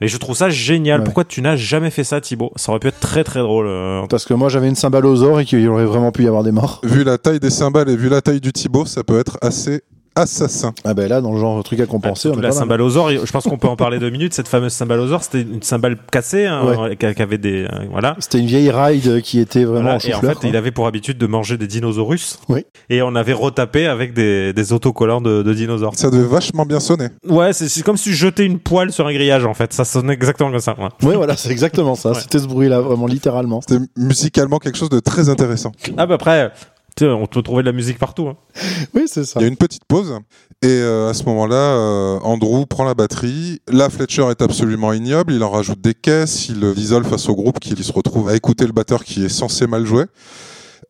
Et 0.00 0.08
je 0.08 0.16
trouve 0.18 0.36
ça 0.36 0.50
génial. 0.50 1.00
Ouais. 1.00 1.04
Pourquoi 1.04 1.24
tu 1.24 1.40
n'as 1.40 1.56
jamais 1.56 1.90
fait 1.90 2.04
ça, 2.04 2.20
Thibaut? 2.20 2.52
Ça 2.56 2.70
aurait 2.70 2.80
pu 2.80 2.88
être 2.88 3.00
très 3.00 3.24
très 3.24 3.40
drôle. 3.40 3.66
euh. 3.66 4.02
Parce 4.08 4.24
que 4.24 4.34
moi, 4.34 4.48
j'avais 4.48 4.68
une 4.68 4.74
cymbale 4.74 5.06
aux 5.06 5.22
ors 5.22 5.40
et 5.40 5.44
qu'il 5.44 5.66
aurait 5.68 5.86
vraiment 5.86 6.12
pu 6.12 6.24
y 6.24 6.28
avoir 6.28 6.42
des 6.42 6.52
morts. 6.52 6.80
Vu 6.84 7.02
la 7.04 7.16
taille 7.18 7.40
des 7.40 7.50
cymbales 7.50 7.88
et 7.88 7.96
vu 7.96 8.08
la 8.08 8.20
taille 8.20 8.40
du 8.40 8.52
Thibaut, 8.52 8.84
ça 8.84 9.02
peut 9.04 9.18
être 9.18 9.38
assez 9.40 9.82
assassin. 10.16 10.72
Ah 10.84 10.94
ben 10.94 11.08
là, 11.08 11.20
dans 11.20 11.32
le 11.32 11.38
genre 11.38 11.62
truc 11.62 11.80
à 11.80 11.86
compenser, 11.86 12.28
on 12.28 12.36
la 12.36 12.48
ors, 12.96 13.10
je 13.10 13.30
pense 13.30 13.44
qu'on 13.44 13.58
peut 13.58 13.68
en 13.68 13.76
parler 13.76 13.98
deux 13.98 14.10
minutes. 14.10 14.34
Cette 14.34 14.48
fameuse 14.48 14.72
cymbale 14.72 15.00
aux 15.00 15.12
ors, 15.12 15.22
c'était 15.22 15.42
une 15.42 15.62
cymbale 15.62 15.96
cassée, 16.10 16.46
hein, 16.46 16.90
qui 16.98 17.14
qui 17.14 17.22
avait 17.22 17.38
des, 17.38 17.64
euh, 17.64 17.68
voilà. 17.90 18.16
C'était 18.18 18.38
une 18.38 18.46
vieille 18.46 18.70
ride 18.70 19.20
qui 19.22 19.38
était 19.38 19.64
vraiment 19.64 19.82
Voilà, 19.82 19.96
en 19.96 19.98
et 20.08 20.12
en 20.14 20.16
chou-fleur. 20.20 20.40
fait, 20.40 20.48
il 20.48 20.56
avait 20.56 20.70
pour 20.70 20.86
habitude 20.86 21.18
de 21.18 21.26
manger 21.26 21.56
des 21.56 21.66
dinosaures. 21.66 22.06
Oui. 22.48 22.64
Et 22.88 23.02
on 23.02 23.14
avait 23.14 23.32
retapé 23.32 23.86
avec 23.86 24.14
des, 24.14 24.52
des 24.52 24.72
autocollants 24.72 25.20
de, 25.20 25.42
de 25.42 25.54
dinosaures. 25.54 25.94
Ça 25.96 26.10
devait 26.10 26.26
vachement 26.28 26.64
bien 26.64 26.80
sonner. 26.80 27.08
Ouais, 27.28 27.52
c'est 27.52 27.68
c'est 27.68 27.82
comme 27.82 27.96
si 27.96 28.12
jetais 28.14 28.44
une 28.46 28.58
poêle 28.58 28.92
sur 28.92 29.06
un 29.06 29.12
grillage, 29.12 29.44
en 29.44 29.54
fait. 29.54 29.72
Ça 29.72 29.84
sonnait 29.84 30.12
exactement 30.14 30.50
comme 30.50 30.60
ça. 30.60 30.74
ouais. 30.78 30.88
Oui, 31.02 31.14
voilà, 31.16 31.36
c'est 31.36 31.50
exactement 31.50 31.94
ça. 31.94 32.10
Ouais. 32.12 32.20
C'était 32.20 32.38
ce 32.38 32.46
bruit-là, 32.46 32.80
vraiment 32.80 33.06
littéralement. 33.06 33.60
C'était 33.60 33.82
musicalement 33.96 34.58
quelque 34.58 34.78
chose 34.78 34.88
de 34.90 35.00
très 35.00 35.28
intéressant. 35.28 35.72
Ah 35.96 36.06
bah 36.06 36.14
après, 36.14 36.50
tu 36.54 36.75
on 37.02 37.26
peut 37.26 37.42
trouver 37.42 37.62
de 37.62 37.66
la 37.66 37.72
musique 37.72 37.98
partout. 37.98 38.28
hein. 38.28 38.36
Oui, 38.94 39.02
c'est 39.06 39.24
ça. 39.24 39.40
Il 39.40 39.42
y 39.42 39.44
a 39.44 39.48
une 39.48 39.56
petite 39.56 39.84
pause 39.84 40.18
et 40.62 40.68
euh, 40.68 41.10
à 41.10 41.14
ce 41.14 41.24
moment-là, 41.24 41.54
euh, 41.54 42.18
Andrew 42.22 42.64
prend 42.64 42.84
la 42.84 42.94
batterie. 42.94 43.60
Là, 43.68 43.90
Fletcher 43.90 44.26
est 44.30 44.40
absolument 44.40 44.94
ignoble. 44.94 45.34
Il 45.34 45.44
en 45.44 45.50
rajoute 45.50 45.80
des 45.80 45.92
caisses. 45.92 46.48
Il 46.48 46.64
euh, 46.64 46.72
l'isole 46.74 47.04
face 47.04 47.28
au 47.28 47.34
groupe 47.34 47.60
qui 47.60 47.76
se 47.82 47.92
retrouve 47.92 48.30
à 48.30 48.36
écouter 48.36 48.66
le 48.66 48.72
batteur 48.72 49.04
qui 49.04 49.24
est 49.24 49.28
censé 49.28 49.66
mal 49.66 49.84
jouer. 49.84 50.06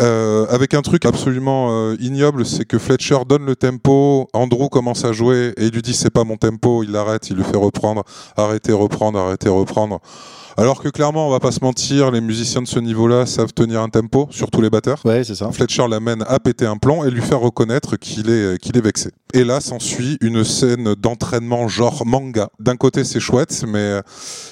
Euh, 0.03 0.47
avec 0.51 0.75
un 0.75 0.83
truc 0.83 1.07
absolument 1.07 1.69
euh, 1.71 1.97
ignoble, 2.01 2.45
c'est 2.45 2.67
que 2.67 2.79
Fletcher 2.79 3.19
donne 3.27 3.47
le 3.47 3.57
tempo, 3.57 4.29
Andrew 4.35 4.69
commence 4.69 5.07
à 5.07 5.13
jouer 5.13 5.55
et 5.57 5.67
il 5.67 5.71
lui 5.71 5.81
dit 5.81 5.95
c'est 5.95 6.11
pas 6.11 6.25
mon 6.25 6.37
tempo, 6.37 6.83
il 6.83 6.93
l'arrête, 6.93 7.31
il 7.31 7.37
le 7.37 7.43
fait 7.43 7.57
reprendre, 7.57 8.05
arrêter, 8.37 8.73
reprendre, 8.73 9.19
arrêter, 9.19 9.49
reprendre. 9.49 10.01
Alors 10.59 10.81
que 10.83 10.89
clairement, 10.89 11.29
on 11.29 11.31
va 11.31 11.39
pas 11.41 11.53
se 11.53 11.61
mentir, 11.61 12.11
les 12.11 12.23
musiciens 12.23 12.63
de 12.63 12.67
ce 12.67 12.79
niveau-là 12.79 13.27
savent 13.27 13.53
tenir 13.53 13.83
un 13.83 13.91
tempo, 13.91 14.27
surtout 14.31 14.63
les 14.63 14.71
batteurs. 14.71 15.01
Ouais, 15.05 15.23
c'est 15.23 15.35
ça. 15.35 15.51
Fletcher 15.53 15.87
l'amène 15.89 16.25
à 16.27 16.39
péter 16.41 16.65
un 16.65 16.79
plomb 16.79 17.05
et 17.05 17.11
lui 17.11 17.21
faire 17.21 17.41
reconnaître 17.41 17.97
qu'il 17.97 18.31
est, 18.31 18.59
qu'il 18.59 18.77
est 18.77 18.81
vexé. 18.81 19.11
Et 19.35 19.45
là 19.45 19.61
s'ensuit 19.61 20.17
une 20.23 20.45
scène 20.45 20.95
d'entraînement 20.95 21.69
genre 21.69 22.07
manga. 22.07 22.49
D'un 22.59 22.77
côté 22.77 23.05
c'est 23.05 23.21
chouette, 23.21 23.65
mais 23.69 23.79
euh, 23.81 24.01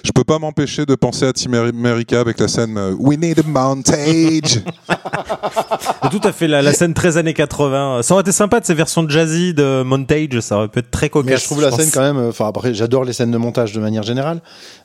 je 0.05 0.11
peux 0.12 0.25
pas 0.25 0.38
m'empêcher 0.38 0.85
de 0.85 0.95
penser 0.95 1.25
à 1.27 1.33
Team 1.33 1.55
America 1.55 2.21
avec 2.21 2.38
la 2.38 2.49
scène 2.49 2.77
euh, 2.77 2.95
We 2.99 3.17
need 3.19 3.38
a 3.38 3.43
montage. 3.49 4.61
Tout 6.11 6.21
à 6.23 6.33
fait 6.33 6.49
la, 6.49 6.61
la 6.61 6.73
scène 6.75 6.93
13 6.93 7.17
années 7.19 7.33
80. 7.35 8.03
Ça 8.03 8.12
aurait 8.14 8.21
été 8.23 8.33
sympa 8.33 8.61
de 8.61 8.67
ces 8.67 8.75
versions 8.75 9.09
jazzy 9.09 9.55
de 9.55 9.83
Montage. 9.83 10.40
Ça 10.40 10.59
aurait 10.59 10.69
pu 10.69 10.81
être 10.81 10.90
très 10.90 11.09
cocasse. 11.09 11.31
Mais 11.31 11.37
je 11.38 11.45
trouve 11.45 11.62
la 11.62 11.71
pense. 11.71 11.81
scène 11.81 11.90
quand 11.93 12.03
même. 12.03 12.19
euh, 12.19 12.29
Enfin, 12.29 12.47
après, 12.49 12.75
j'adore 12.75 13.05
les 13.05 13.12
scènes 13.14 13.31
de 13.31 13.38
montage 13.38 13.73
de 13.73 13.81
manière 13.81 14.03
générale, 14.03 14.40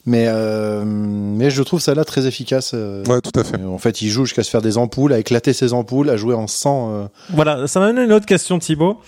mais 0.06 0.26
euh, 0.28 0.84
mais 1.10 1.50
je 1.50 1.62
trouve 1.64 1.80
ça 1.80 1.94
là 1.96 2.06
très 2.06 2.28
efficace. 2.28 2.72
euh. 2.74 3.04
ouais, 3.06 3.22
tout 3.22 3.38
à 3.40 3.44
fait. 3.44 3.62
En 3.64 3.78
fait, 3.78 4.02
il 4.02 4.10
joue 4.10 4.26
jusqu'à 4.26 4.44
se 4.44 4.50
faire 4.50 4.62
des 4.62 4.78
ampoules, 4.78 5.14
à 5.14 5.20
éclater 5.20 5.54
ses 5.54 5.74
ampoules, 5.74 6.10
à 6.10 6.18
jouer 6.18 6.36
en 6.36 6.48
sang. 6.48 6.90
euh. 6.94 7.06
Voilà, 7.32 7.68
ça 7.68 7.80
m'amène 7.80 7.98
à 7.98 8.04
une 8.04 8.14
autre 8.14 8.26
question, 8.26 8.60
Thibaut. 8.60 9.00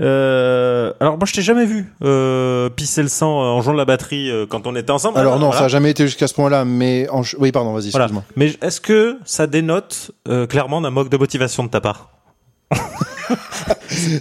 Euh, 0.00 0.92
alors 1.00 1.18
moi 1.18 1.26
je 1.26 1.32
t'ai 1.32 1.42
jamais 1.42 1.66
vu 1.66 1.92
euh, 2.04 2.68
pisser 2.68 3.02
le 3.02 3.08
sang 3.08 3.30
en 3.32 3.60
jouant 3.62 3.72
de 3.72 3.78
la 3.78 3.84
batterie 3.84 4.30
euh, 4.30 4.46
quand 4.48 4.68
on 4.68 4.76
était 4.76 4.92
ensemble. 4.92 5.18
Alors 5.18 5.40
non, 5.40 5.46
Voilà. 5.46 5.58
ça 5.58 5.64
a 5.64 5.68
jamais 5.68 5.90
été 5.90 6.04
jusqu'à 6.06 6.28
ce 6.28 6.34
point-là, 6.34 6.64
mais 6.64 7.08
en... 7.10 7.22
oui, 7.40 7.50
pardon, 7.50 7.72
vas-y, 7.72 7.90
Voilà. 7.90 8.04
excuse-moi. 8.06 8.22
Mais 8.36 8.54
est-ce 8.64 8.80
que 8.80 9.18
ça 9.24 9.48
dénote 9.48 10.12
euh, 10.28 10.46
clairement 10.46 10.80
d'un 10.80 10.90
manque 10.90 11.08
de 11.08 11.16
motivation 11.16 11.64
de 11.64 11.68
ta 11.68 11.80
part? 11.80 12.10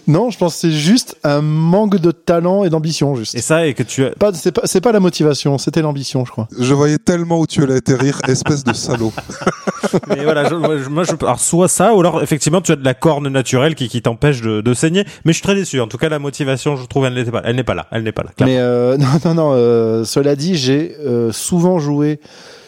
Non, 0.08 0.30
je 0.30 0.38
pense 0.38 0.56
que 0.56 0.60
c'est 0.62 0.72
juste 0.72 1.18
un 1.24 1.42
manque 1.42 1.98
de 1.98 2.12
talent 2.12 2.64
et 2.64 2.70
d'ambition, 2.70 3.16
juste. 3.16 3.36
Et 3.36 3.42
ça 3.42 3.66
et 3.68 3.74
que 3.74 3.84
tu 3.84 4.04
as 4.06 4.10
Pas, 4.12 4.34
c'est 4.34 4.52
pas, 4.52 4.62
c'est 4.66 4.82
pas 4.82 4.92
la 4.92 5.00
motivation, 5.00 5.58
c'était 5.58 5.82
l'ambition, 5.82 6.26
je 6.26 6.32
crois. 6.32 6.48
Je 6.60 6.74
voyais 6.74 6.98
tellement 6.98 7.40
où 7.40 7.48
tu 7.48 7.64
allais 7.64 7.76
atterrir, 7.76 8.20
espèce 8.28 8.64
de 8.64 8.74
salaud. 8.74 9.14
Mais 10.10 10.24
voilà, 10.24 10.50
je, 10.50 10.56
moi, 10.56 10.78
je- 10.78 10.90
moi, 10.90 11.04
je, 11.04 11.12
alors 11.22 11.40
soit 11.40 11.68
ça, 11.68 11.94
ou 11.94 12.00
alors 12.00 12.22
effectivement 12.24 12.62
tu 12.62 12.72
as 12.72 12.76
de 12.76 12.84
la 12.84 12.94
corne 12.94 13.28
naturelle 13.30 13.76
qui, 13.76 13.88
qui 13.88 14.02
t'empêche 14.02 14.42
de, 14.42 14.62
de 14.62 14.74
saigner. 14.74 15.06
Mais 15.26 15.32
je 15.32 15.38
suis 15.38 15.44
très 15.44 15.56
déçu. 15.56 15.80
En 15.80 15.88
tout 15.88 15.98
cas, 15.98 16.10
la 16.10 16.20
motivation, 16.20 16.76
je 16.76 16.86
trouve, 16.86 17.06
elle 17.06 17.14
n'était 17.14 17.32
pas, 17.32 17.42
elle 17.46 17.56
n'est 17.56 17.64
pas 17.64 17.76
là. 17.76 17.88
Elle 17.92 18.04
n'est 18.04 18.12
pas 18.12 18.24
là. 18.24 18.32
clairement. 18.36 18.54
Mais 18.54 18.60
euh, 18.60 18.98
non, 18.98 19.08
non, 19.26 19.34
non. 19.34 19.52
euh, 19.54 20.04
cela 20.04 20.36
dit, 20.36 20.56
j'ai 20.56 20.96
euh, 21.06 21.32
souvent 21.32 21.80
joué 21.80 22.20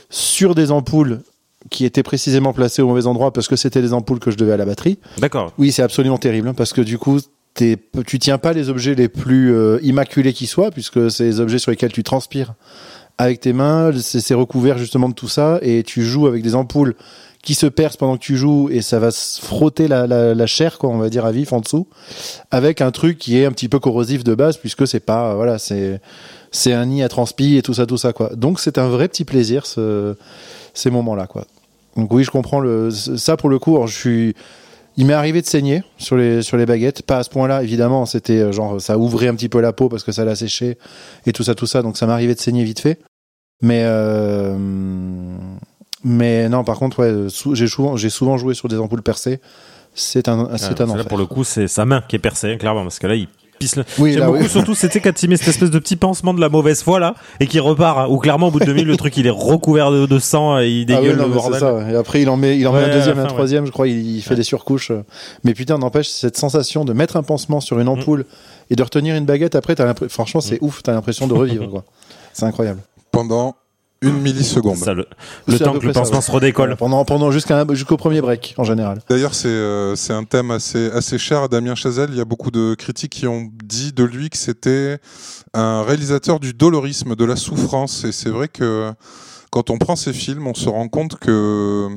sur 0.09 0.55
des 0.55 0.71
ampoules 0.71 1.19
qui 1.69 1.85
étaient 1.85 2.03
précisément 2.03 2.53
placées 2.53 2.81
au 2.81 2.87
mauvais 2.87 3.05
endroit 3.05 3.33
parce 3.33 3.47
que 3.47 3.55
c'était 3.55 3.81
des 3.81 3.93
ampoules 3.93 4.19
que 4.19 4.31
je 4.31 4.37
devais 4.37 4.53
à 4.53 4.57
la 4.57 4.65
batterie. 4.65 4.97
D'accord. 5.17 5.53
Oui, 5.57 5.71
c'est 5.71 5.83
absolument 5.83 6.17
terrible 6.17 6.49
hein, 6.49 6.53
parce 6.53 6.73
que 6.73 6.81
du 6.81 6.97
coup, 6.97 7.19
tu 7.53 8.19
tiens 8.19 8.37
pas 8.37 8.53
les 8.53 8.69
objets 8.69 8.95
les 8.95 9.09
plus 9.09 9.53
euh, 9.53 9.79
immaculés 9.83 10.33
qui 10.33 10.47
soient 10.47 10.71
puisque 10.71 11.11
c'est 11.11 11.25
les 11.25 11.39
objets 11.39 11.59
sur 11.59 11.71
lesquels 11.71 11.91
tu 11.91 12.03
transpires 12.03 12.53
avec 13.17 13.41
tes 13.41 13.53
mains. 13.53 13.91
C'est, 13.99 14.33
recouvert 14.33 14.77
justement 14.77 15.09
de 15.09 15.13
tout 15.13 15.27
ça 15.27 15.59
et 15.61 15.83
tu 15.83 16.03
joues 16.03 16.27
avec 16.27 16.41
des 16.41 16.55
ampoules 16.55 16.95
qui 17.43 17.55
se 17.55 17.67
percent 17.67 17.97
pendant 17.97 18.17
que 18.17 18.23
tu 18.23 18.37
joues 18.37 18.69
et 18.69 18.81
ça 18.81 18.99
va 18.99 19.11
se 19.11 19.41
frotter 19.41 19.87
la, 19.87 20.07
la, 20.07 20.33
la 20.33 20.45
chair, 20.45 20.77
quoi, 20.77 20.89
on 20.89 20.97
va 20.97 21.09
dire 21.09 21.25
à 21.25 21.31
vif 21.31 21.53
en 21.53 21.61
dessous, 21.61 21.87
avec 22.51 22.81
un 22.81 22.91
truc 22.91 23.17
qui 23.17 23.37
est 23.37 23.45
un 23.45 23.51
petit 23.51 23.69
peu 23.69 23.79
corrosif 23.79 24.25
de 24.25 24.35
base 24.35 24.57
puisque 24.57 24.85
c'est 24.87 24.99
pas, 24.99 25.31
euh, 25.31 25.35
voilà, 25.35 25.57
c'est 25.57 26.01
c'est 26.51 26.73
un 26.73 26.85
nid 26.87 27.03
à 27.03 27.09
transpi 27.09 27.57
et 27.57 27.61
tout 27.61 27.75
ça, 27.75 27.85
tout 27.85 27.97
ça, 27.97 28.11
quoi. 28.11 28.31
Donc 28.35 28.59
c'est 28.59 28.77
un 28.77 28.89
vrai 28.89 29.07
petit 29.07 29.23
plaisir 29.23 29.65
ce, 29.65 30.15
ces 30.79 30.89
moments-là, 30.91 31.27
quoi. 31.27 31.45
Donc 31.97 32.11
oui, 32.13 32.23
je 32.23 32.31
comprends 32.31 32.59
le 32.59 32.89
ça 32.91 33.35
pour 33.37 33.49
le 33.49 33.59
coup. 33.59 33.75
alors, 33.75 33.87
je 33.87 33.97
suis 33.97 34.35
il 34.97 35.05
m'est 35.05 35.13
arrivé 35.13 35.41
de 35.41 35.45
saigner 35.47 35.83
sur 35.97 36.17
les 36.17 36.41
sur 36.41 36.57
les 36.57 36.65
baguettes, 36.65 37.03
pas 37.03 37.17
à 37.19 37.23
ce 37.23 37.29
point-là 37.29 37.63
évidemment, 37.63 38.05
c'était 38.05 38.39
euh, 38.39 38.51
genre 38.51 38.81
ça 38.81 38.97
ouvrait 38.97 39.27
un 39.27 39.35
petit 39.35 39.49
peu 39.49 39.61
la 39.61 39.71
peau 39.73 39.87
parce 39.89 40.03
que 40.03 40.11
ça 40.11 40.25
l'a 40.25 40.35
séché 40.35 40.77
et 41.25 41.31
tout 41.33 41.43
ça 41.43 41.55
tout 41.55 41.65
ça, 41.67 41.81
donc 41.81 41.97
ça 41.97 42.05
m'arrivait 42.05 42.35
de 42.35 42.39
saigner 42.39 42.63
vite 42.63 42.79
fait. 42.79 42.99
Mais 43.61 43.81
euh, 43.85 44.57
mais 46.03 46.47
non, 46.49 46.63
par 46.63 46.77
contre 46.79 46.99
ouais, 46.99 47.27
j'ai 47.55 47.67
souvent 47.67 47.97
j'ai 47.97 48.09
souvent 48.09 48.37
joué 48.37 48.53
sur 48.53 48.67
des 48.67 48.77
ampoules 48.77 49.01
percées. 49.03 49.39
C'est 49.95 50.27
un 50.29 50.55
c'est 50.57 50.79
Ah, 50.79 50.83
un 50.83 50.87
là, 50.87 50.93
enfer. 50.93 51.05
pour 51.07 51.17
le 51.17 51.25
coup, 51.25 51.43
c'est 51.43 51.67
sa 51.67 51.83
main 51.85 52.01
qui 52.07 52.15
est 52.15 52.19
percée, 52.19 52.57
clairement, 52.57 52.83
parce 52.83 52.99
que 52.99 53.07
là, 53.07 53.15
il 53.15 53.27
pisse. 53.59 53.75
Oui, 53.99 54.13
J'aime 54.13 54.25
beaucoup 54.25 54.39
oui. 54.39 54.49
surtout, 54.49 54.73
c'était 54.73 54.99
quand 54.99 55.21
il 55.21 55.29
met 55.29 55.37
cette 55.37 55.49
espèce 55.49 55.69
de 55.69 55.77
petit 55.79 55.95
pansement 55.95 56.33
de 56.33 56.41
la 56.41 56.49
mauvaise 56.49 56.81
foi 56.81 56.99
là, 56.99 57.13
et 57.39 57.45
qui 57.47 57.59
repart, 57.59 57.97
hein, 57.99 58.07
ou 58.09 58.17
clairement 58.17 58.47
au 58.47 58.51
bout 58.51 58.59
de 58.59 58.65
2000 58.65 58.87
le 58.87 58.97
truc 58.97 59.15
il 59.17 59.27
est 59.27 59.29
recouvert 59.31 59.91
de, 59.91 60.05
de 60.07 60.19
sang 60.19 60.59
et 60.59 60.67
il 60.69 60.81
Ah 60.91 60.95
dégueule 60.99 61.17
ouais, 61.19 61.21
non, 61.21 61.23
le 61.27 61.29
mais 61.29 61.35
c'est 61.35 61.41
bordel. 61.49 61.59
ça. 61.59 61.73
ouais. 61.75 61.91
Et 61.91 61.95
après, 61.95 62.21
il 62.21 62.29
en 62.29 62.37
met, 62.37 62.57
il 62.57 62.67
en 62.67 62.73
met 62.73 62.83
un 62.83 62.93
deuxième, 62.93 63.19
un 63.19 63.25
troisième, 63.25 63.65
je 63.67 63.71
crois. 63.71 63.87
Il, 63.87 64.15
il 64.17 64.21
fait 64.21 64.35
des 64.35 64.43
surcouches. 64.43 64.91
Mais 65.43 65.53
putain, 65.53 65.77
n'empêche 65.77 66.07
cette 66.09 66.37
sensation 66.37 66.85
de 66.85 66.93
mettre 66.93 67.17
un 67.17 67.23
pansement 67.23 67.59
sur 67.59 67.79
une 67.79 67.85
Mm. 67.85 67.89
ampoule 67.99 68.25
et 68.71 68.75
de 68.75 68.81
retenir 68.83 69.15
une 69.15 69.25
baguette. 69.25 69.55
Après, 69.55 69.75
t'as 69.75 69.85
l'impression, 69.85 70.09
franchement, 70.13 70.41
c'est 70.41 70.57
ouf. 70.61 70.81
T'as 70.83 70.93
l'impression 70.93 71.27
de 71.27 71.33
revivre, 71.33 71.67
quoi. 71.71 71.83
C'est 72.33 72.45
incroyable. 72.45 72.79
Pendant 73.11 73.55
une 74.01 74.21
milliseconde. 74.21 74.77
Ça, 74.77 74.93
le, 74.93 75.05
temps 75.59 75.77
que 75.77 75.85
le 75.85 75.91
pansement 75.91 76.21
se 76.21 76.31
redécolle. 76.31 76.75
Pendant, 76.77 77.03
pendant 77.05 77.31
jusqu'au 77.31 77.97
premier 77.97 78.21
break, 78.21 78.55
en 78.57 78.63
général. 78.63 78.99
D'ailleurs, 79.09 79.33
c'est 79.33 79.47
euh, 79.47 79.95
c'est 79.95 80.13
un 80.13 80.23
thème 80.23 80.51
assez, 80.51 80.89
assez 80.91 81.17
cher 81.17 81.43
à 81.43 81.47
Damien 81.47 81.75
Chazelle. 81.75 82.09
Il 82.11 82.17
y 82.17 82.21
a 82.21 82.25
beaucoup 82.25 82.51
de 82.51 82.75
critiques 82.75 83.11
qui 83.11 83.27
ont 83.27 83.49
dit 83.63 83.91
de 83.91 84.03
lui 84.03 84.29
que 84.29 84.37
c'était 84.37 84.99
un 85.53 85.83
réalisateur 85.83 86.39
du 86.39 86.53
dolorisme, 86.53 87.15
de 87.15 87.25
la 87.25 87.35
souffrance. 87.35 88.03
Et 88.05 88.11
c'est 88.11 88.29
vrai 88.29 88.47
que 88.47 88.91
quand 89.51 89.69
on 89.69 89.77
prend 89.77 89.95
ces 89.95 90.13
films, 90.13 90.47
on 90.47 90.53
se 90.53 90.69
rend 90.69 90.87
compte 90.87 91.17
que, 91.17 91.89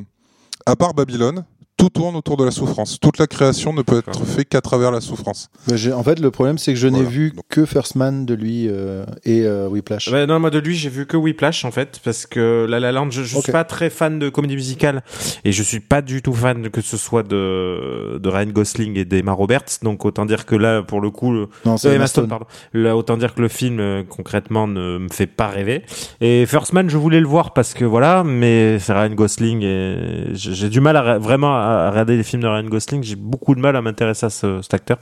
à 0.65 0.75
part 0.75 0.93
Babylone, 0.93 1.45
tout 1.83 1.89
tourne 1.89 2.15
autour 2.15 2.37
de 2.37 2.43
la 2.45 2.51
souffrance. 2.51 2.97
Toute 2.99 3.17
la 3.17 3.27
création 3.27 3.73
ne 3.73 3.81
peut 3.81 3.97
être 3.97 4.23
faite 4.25 4.47
qu'à 4.49 4.61
travers 4.61 4.91
la 4.91 5.01
souffrance. 5.01 5.49
En 5.93 6.03
fait, 6.03 6.19
le 6.19 6.31
problème, 6.31 6.57
c'est 6.57 6.73
que 6.73 6.79
je 6.79 6.87
n'ai 6.87 6.97
Voilà. 7.01 7.09
vu 7.09 7.31
Donc- 7.31 7.43
que 7.49 7.65
First 7.65 7.95
Man 7.95 8.25
de 8.25 8.33
lui 8.33 8.67
euh, 8.69 9.05
et 9.25 9.41
euh, 9.45 9.67
Whiplash. 9.67 10.07
Ouais, 10.09 10.25
non, 10.25 10.39
moi 10.39 10.49
de 10.49 10.59
lui, 10.59 10.75
j'ai 10.75 10.89
vu 10.89 11.05
que 11.05 11.17
Whiplash 11.17 11.65
en 11.65 11.71
fait, 11.71 11.99
parce 12.03 12.25
que 12.25 12.65
La 12.69 12.79
La 12.79 12.91
Land, 12.91 13.09
je, 13.11 13.23
je 13.23 13.35
Ok. 13.37 13.43
suis 13.43 13.51
pas 13.51 13.63
très 13.65 13.89
fan 13.89 14.17
de 14.19 14.29
comédie 14.29 14.55
musicale 14.55 15.03
et 15.43 15.51
je 15.51 15.61
suis 15.63 15.79
pas 15.81 16.01
du 16.01 16.21
tout 16.21 16.33
fan 16.33 16.69
que 16.69 16.81
ce 16.81 16.95
soit 16.97 17.23
de 17.23 18.19
de 18.21 18.29
Ryan 18.29 18.51
Gosling 18.51 18.97
et 18.97 19.05
d'Emma 19.05 19.31
Roberts. 19.33 19.79
Donc 19.81 20.05
autant 20.05 20.25
dire 20.25 20.45
que 20.45 20.55
là, 20.55 20.81
pour 20.83 21.01
le 21.01 21.09
coup, 21.09 21.31
le, 21.33 21.47
non, 21.65 21.77
c'est 21.77 21.89
Euh, 21.89 21.95
Emma 21.95 22.07
Stone, 22.07 22.27
pardon. 22.27 22.45
Là, 22.73 22.95
autant 22.95 23.17
dire 23.17 23.33
que 23.33 23.41
le 23.41 23.47
film 23.49 23.79
euh, 23.79 24.03
concrètement 24.07 24.67
ne 24.67 24.97
me 24.99 25.09
fait 25.09 25.27
pas 25.27 25.47
rêver. 25.47 25.83
Et 26.21 26.45
First 26.45 26.73
Man, 26.73 26.89
je 26.89 26.97
voulais 26.97 27.19
le 27.19 27.27
voir 27.27 27.53
parce 27.53 27.73
que 27.73 27.83
voilà, 27.85 28.23
mais 28.23 28.79
c'est 28.79 28.93
Ryan 28.93 29.13
Gosling 29.13 29.61
et 29.63 29.95
j'ai 30.33 30.69
du 30.69 30.79
mal 30.79 30.95
à, 30.97 31.17
vraiment 31.17 31.55
à 31.55 31.72
regarder 31.89 32.17
les 32.17 32.23
films 32.23 32.41
de 32.41 32.47
Ryan 32.47 32.63
Gosling. 32.63 33.03
J'ai 33.03 33.15
beaucoup 33.15 33.55
de 33.55 33.59
mal 33.59 33.75
à 33.75 33.81
m'intéresser 33.81 34.25
à 34.25 34.29
ce, 34.29 34.61
cet 34.61 34.73
acteur. 34.73 34.97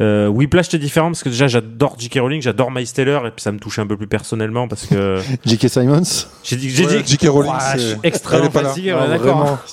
Euh, 0.00 0.28
Whiplash, 0.28 0.68
c'est 0.70 0.78
différent 0.78 1.08
parce 1.08 1.22
que 1.22 1.28
déjà 1.28 1.48
j'adore 1.48 1.96
J.K. 1.98 2.18
Rowling, 2.20 2.42
j'adore 2.42 2.70
Miles 2.70 2.92
Taylor 2.92 3.26
et 3.26 3.30
puis 3.30 3.42
ça 3.42 3.52
me 3.52 3.58
touche 3.58 3.78
un 3.78 3.86
peu 3.86 3.96
plus 3.96 4.06
personnellement 4.06 4.68
parce 4.68 4.86
que 4.86 5.20
J.K. 5.44 5.68
Simons? 5.68 6.02
j'ai 6.44 6.56
dit, 6.56 6.70
j'ai 6.70 6.86
Ouais, 6.86 7.02
dit 7.02 7.12
J.K. 7.12 7.28
Rowling, 7.30 7.52
c'est- 7.76 7.98
extrêmement 8.02 8.48
ouais, 8.50 9.08
d'accord. 9.08 9.58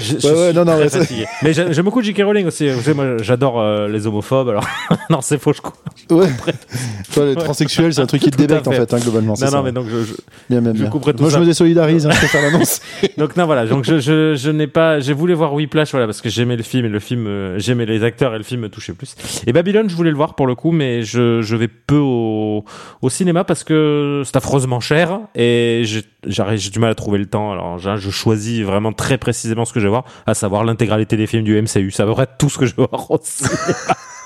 Je, 0.00 0.18
je 0.18 0.28
Ouais, 0.32 0.52
non, 0.52 0.64
non, 0.64 0.76
très 0.76 0.88
fatigué. 0.88 1.26
Mais 1.42 1.52
j'ai- 1.52 1.72
j'aime 1.72 1.84
beaucoup 1.84 2.02
J.K. 2.02 2.22
Rowling 2.24 2.46
aussi. 2.46 2.68
Moi, 2.94 3.18
j'adore 3.22 3.60
euh, 3.60 3.88
les 3.88 4.06
homophobes. 4.06 4.48
Alors, 4.48 4.66
non, 5.10 5.20
c'est 5.20 5.38
faux, 5.38 5.52
je 5.52 5.60
crois. 5.60 5.74
Ouais. 6.10 6.28
Toi, 7.14 7.26
les 7.26 7.34
transsexuels, 7.36 7.92
c'est 7.94 8.00
un 8.00 8.06
truc 8.06 8.22
qui 8.22 8.30
te 8.30 8.36
débecte 8.36 8.66
en 8.68 8.72
fait. 8.72 8.92
hein, 8.94 8.98
globalement. 8.98 9.30
Non, 9.32 9.36
ça. 9.36 9.50
non, 9.50 9.62
mais 9.62 9.72
donc, 9.72 9.86
je, 9.88 10.04
je- 10.04 10.14
bien, 10.48 10.60
bien, 10.62 10.72
je 10.74 10.80
bien. 10.82 10.90
tout 10.90 11.00
Moi, 11.20 11.30
ça. 11.30 11.36
je 11.36 11.40
me 11.40 11.46
désolidarise, 11.46 12.06
hein, 12.06 12.10
je 12.12 12.26
faire 12.26 12.42
l'annonce. 12.42 12.80
donc 13.18 13.36
non, 13.36 13.46
voilà. 13.46 13.66
Donc, 13.66 13.84
je, 13.84 13.98
je, 13.98 14.34
je 14.34 14.50
n'ai 14.50 14.66
pas. 14.66 15.00
J'ai 15.00 15.12
voulu 15.12 15.34
voir 15.34 15.52
Whiplash, 15.54 15.90
voilà, 15.90 16.06
parce 16.06 16.20
que 16.20 16.28
j'aimais 16.30 16.56
le 16.56 16.62
film 16.62 16.86
et 16.86 16.88
le 16.88 17.00
film, 17.00 17.26
euh, 17.26 17.58
j'aimais 17.58 17.86
les 17.86 18.02
acteurs 18.04 18.34
et 18.34 18.38
le 18.38 18.44
film 18.44 18.62
me 18.62 18.68
touchait 18.68 18.92
plus. 18.94 19.14
Et 19.46 19.52
Babylone, 19.52 19.88
je 19.90 19.94
voulais 19.96 20.10
le 20.10 20.16
voir 20.16 20.34
pour 20.34 20.46
le 20.46 20.54
coup, 20.54 20.70
mais 20.72 21.02
je, 21.02 21.42
je 21.42 21.56
vais 21.56 21.68
peu 21.68 21.98
au, 21.98 22.64
au 23.02 23.10
cinéma 23.10 23.44
parce 23.44 23.64
que 23.64 24.22
c'est 24.24 24.36
affreusement 24.36 24.80
cher 24.80 25.20
et 25.34 25.82
j'ai 25.84 26.02
du 26.70 26.78
mal 26.78 26.90
à 26.90 26.94
trouver 26.94 27.18
le 27.18 27.26
temps. 27.26 27.52
Alors, 27.52 27.78
je, 27.78 27.96
je 27.96 28.10
choisis 28.10 28.62
vraiment 28.62 28.92
très 28.92 29.18
précisément 29.18 29.64
ce 29.64 29.72
que 29.72 29.80
je 29.82 29.88
vais 29.88 30.00
à 30.26 30.34
savoir 30.34 30.64
l'intégralité 30.64 31.16
des 31.16 31.26
films 31.26 31.44
du 31.44 31.60
MCU. 31.60 31.90
C'est 31.90 32.02
à 32.02 32.06
peu 32.06 32.14
tout 32.38 32.48
ce 32.48 32.58
que 32.58 32.66
je 32.66 32.74
vais 32.74 32.86
voir 32.90 33.10
aussi. 33.10 33.44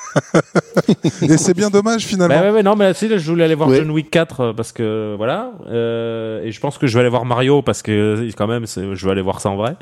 Et 1.22 1.36
c'est 1.36 1.54
bien 1.54 1.70
dommage 1.70 2.04
finalement. 2.04 2.34
Bah 2.34 2.42
ouais, 2.42 2.50
ouais, 2.50 2.62
non, 2.62 2.76
mais 2.76 2.92
là, 2.92 2.92
je 3.18 3.30
voulais 3.30 3.44
aller 3.44 3.54
voir 3.54 3.68
Ouais. 3.68 3.78
John 3.78 3.90
Wick 3.90 4.10
4 4.10 4.40
euh, 4.40 4.52
parce 4.52 4.72
que 4.72 5.14
voilà, 5.16 5.52
euh, 5.68 6.42
et 6.44 6.52
je 6.52 6.60
pense 6.60 6.78
que 6.78 6.86
je 6.86 6.94
vais 6.94 7.00
aller 7.00 7.08
voir 7.10 7.24
Mario 7.24 7.62
parce 7.62 7.82
que 7.82 7.90
euh, 7.92 8.30
quand 8.36 8.46
même, 8.46 8.64
je 8.66 9.04
vais 9.04 9.10
aller 9.10 9.22
voir 9.22 9.40
ça 9.40 9.50
en 9.50 9.56
vrai. 9.56 9.76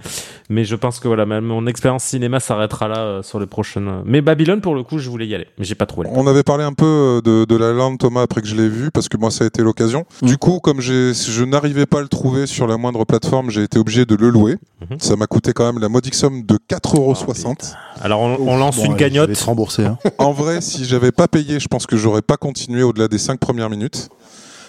Mais 0.49 0.65
je 0.65 0.75
pense 0.77 1.01
que 1.01 1.09
voilà, 1.09 1.27
ma- 1.27 1.41
mon 1.41 1.67
expérience 1.67 2.05
cinéma 2.05 2.41
s'arrêtera 2.41 2.89
là 2.89 2.99
euh, 2.99 3.23
sur 3.23 3.39
les 3.41 3.47
prochaines. 3.47 4.03
Mais 4.05 4.21
Babylone, 4.23 4.61
pour 4.61 4.75
le 4.75 4.83
coup, 4.83 4.99
je 4.99 5.11
voulais 5.11 5.27
y 5.27 5.35
aller, 5.35 5.47
mais 5.59 5.65
j'ai 5.65 5.75
pas 5.75 5.87
trouvé. 5.87 6.09
On 6.13 6.27
avait 6.27 6.43
parlé 6.43 6.65
un 6.65 6.73
peu 6.73 7.21
de, 7.25 7.45
de 7.45 7.57
la 7.57 7.73
lande 7.73 7.99
Thomas 7.99 8.23
après 8.23 8.41
que 8.41 8.49
je 8.49 8.55
l'ai 8.57 8.69
vu 8.69 8.91
parce 8.91 9.09
que 9.09 9.17
moi 9.17 9.31
ça 9.31 9.45
a 9.45 9.47
été 9.47 9.63
l'occasion. 9.63 10.05
Mm. 10.23 10.27
Du 10.27 10.39
coup, 10.39 10.61
comme 10.61 10.81
je 10.81 11.45
n'arrivais 11.45 11.87
pas 11.87 11.99
à 11.99 12.03
le 12.03 12.09
trouver 12.09 12.47
sur 12.47 12.67
la 12.67 12.77
moindre 12.77 13.05
plateforme, 13.05 13.51
j'ai 13.51 13.63
été 13.63 13.79
obligé 13.79 14.05
de 14.07 14.15
le 14.15 14.31
louer. 14.31 14.57
Mhm. 14.91 14.99
Ça 15.01 15.17
m'a 15.17 15.27
coûté 15.27 15.53
quand 15.53 15.65
même 15.65 15.81
la 15.81 15.89
modique 15.89 16.15
somme 16.15 16.43
de 16.45 16.57
4,60€. 16.71 17.75
Alors 18.03 18.21
on, 18.21 18.37
on 18.41 18.57
lance 18.57 18.77
Bon, 18.77 18.85
une 18.85 18.93
allez, 18.93 18.99
Je 18.99 19.05
vais 19.05 19.11
cagnotte. 19.11 19.33
te 19.33 19.45
rembourser. 19.45 19.85
Hein. 19.85 19.99
en 20.25 20.33
vrai, 20.33 20.61
si 20.61 20.85
j'avais 20.85 21.13
pas 21.13 21.29
payé, 21.29 21.61
je 21.61 21.69
pense 21.69 21.87
que 21.87 21.97
j'aurais 21.97 22.23
pas 22.23 22.37
continué 22.37 22.83
au-delà 22.83 23.09
des 23.09 23.19
5 23.19 23.39
premières 23.39 23.71
minutes. 23.71 24.09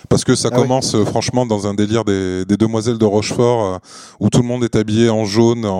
Parce 0.07 0.23
que 0.23 0.35
ça 0.35 0.49
Ah 0.51 0.57
oui. 0.57 0.61
commence 0.61 0.93
euh, 0.93 1.03
franchement 1.03 1.47
dans 1.47 1.65
un 1.65 1.73
délire 1.73 2.05
des, 2.05 2.45
des 2.45 2.57
demoiselles 2.57 2.99
de 2.99 3.05
Rochefort 3.05 3.65
euh, 3.65 3.77
où 4.19 4.29
tout 4.29 4.43
le 4.43 4.47
monde 4.47 4.63
est 4.63 4.75
habillé 4.75 5.09
en 5.09 5.25
jaune, 5.25 5.65
en, 5.65 5.71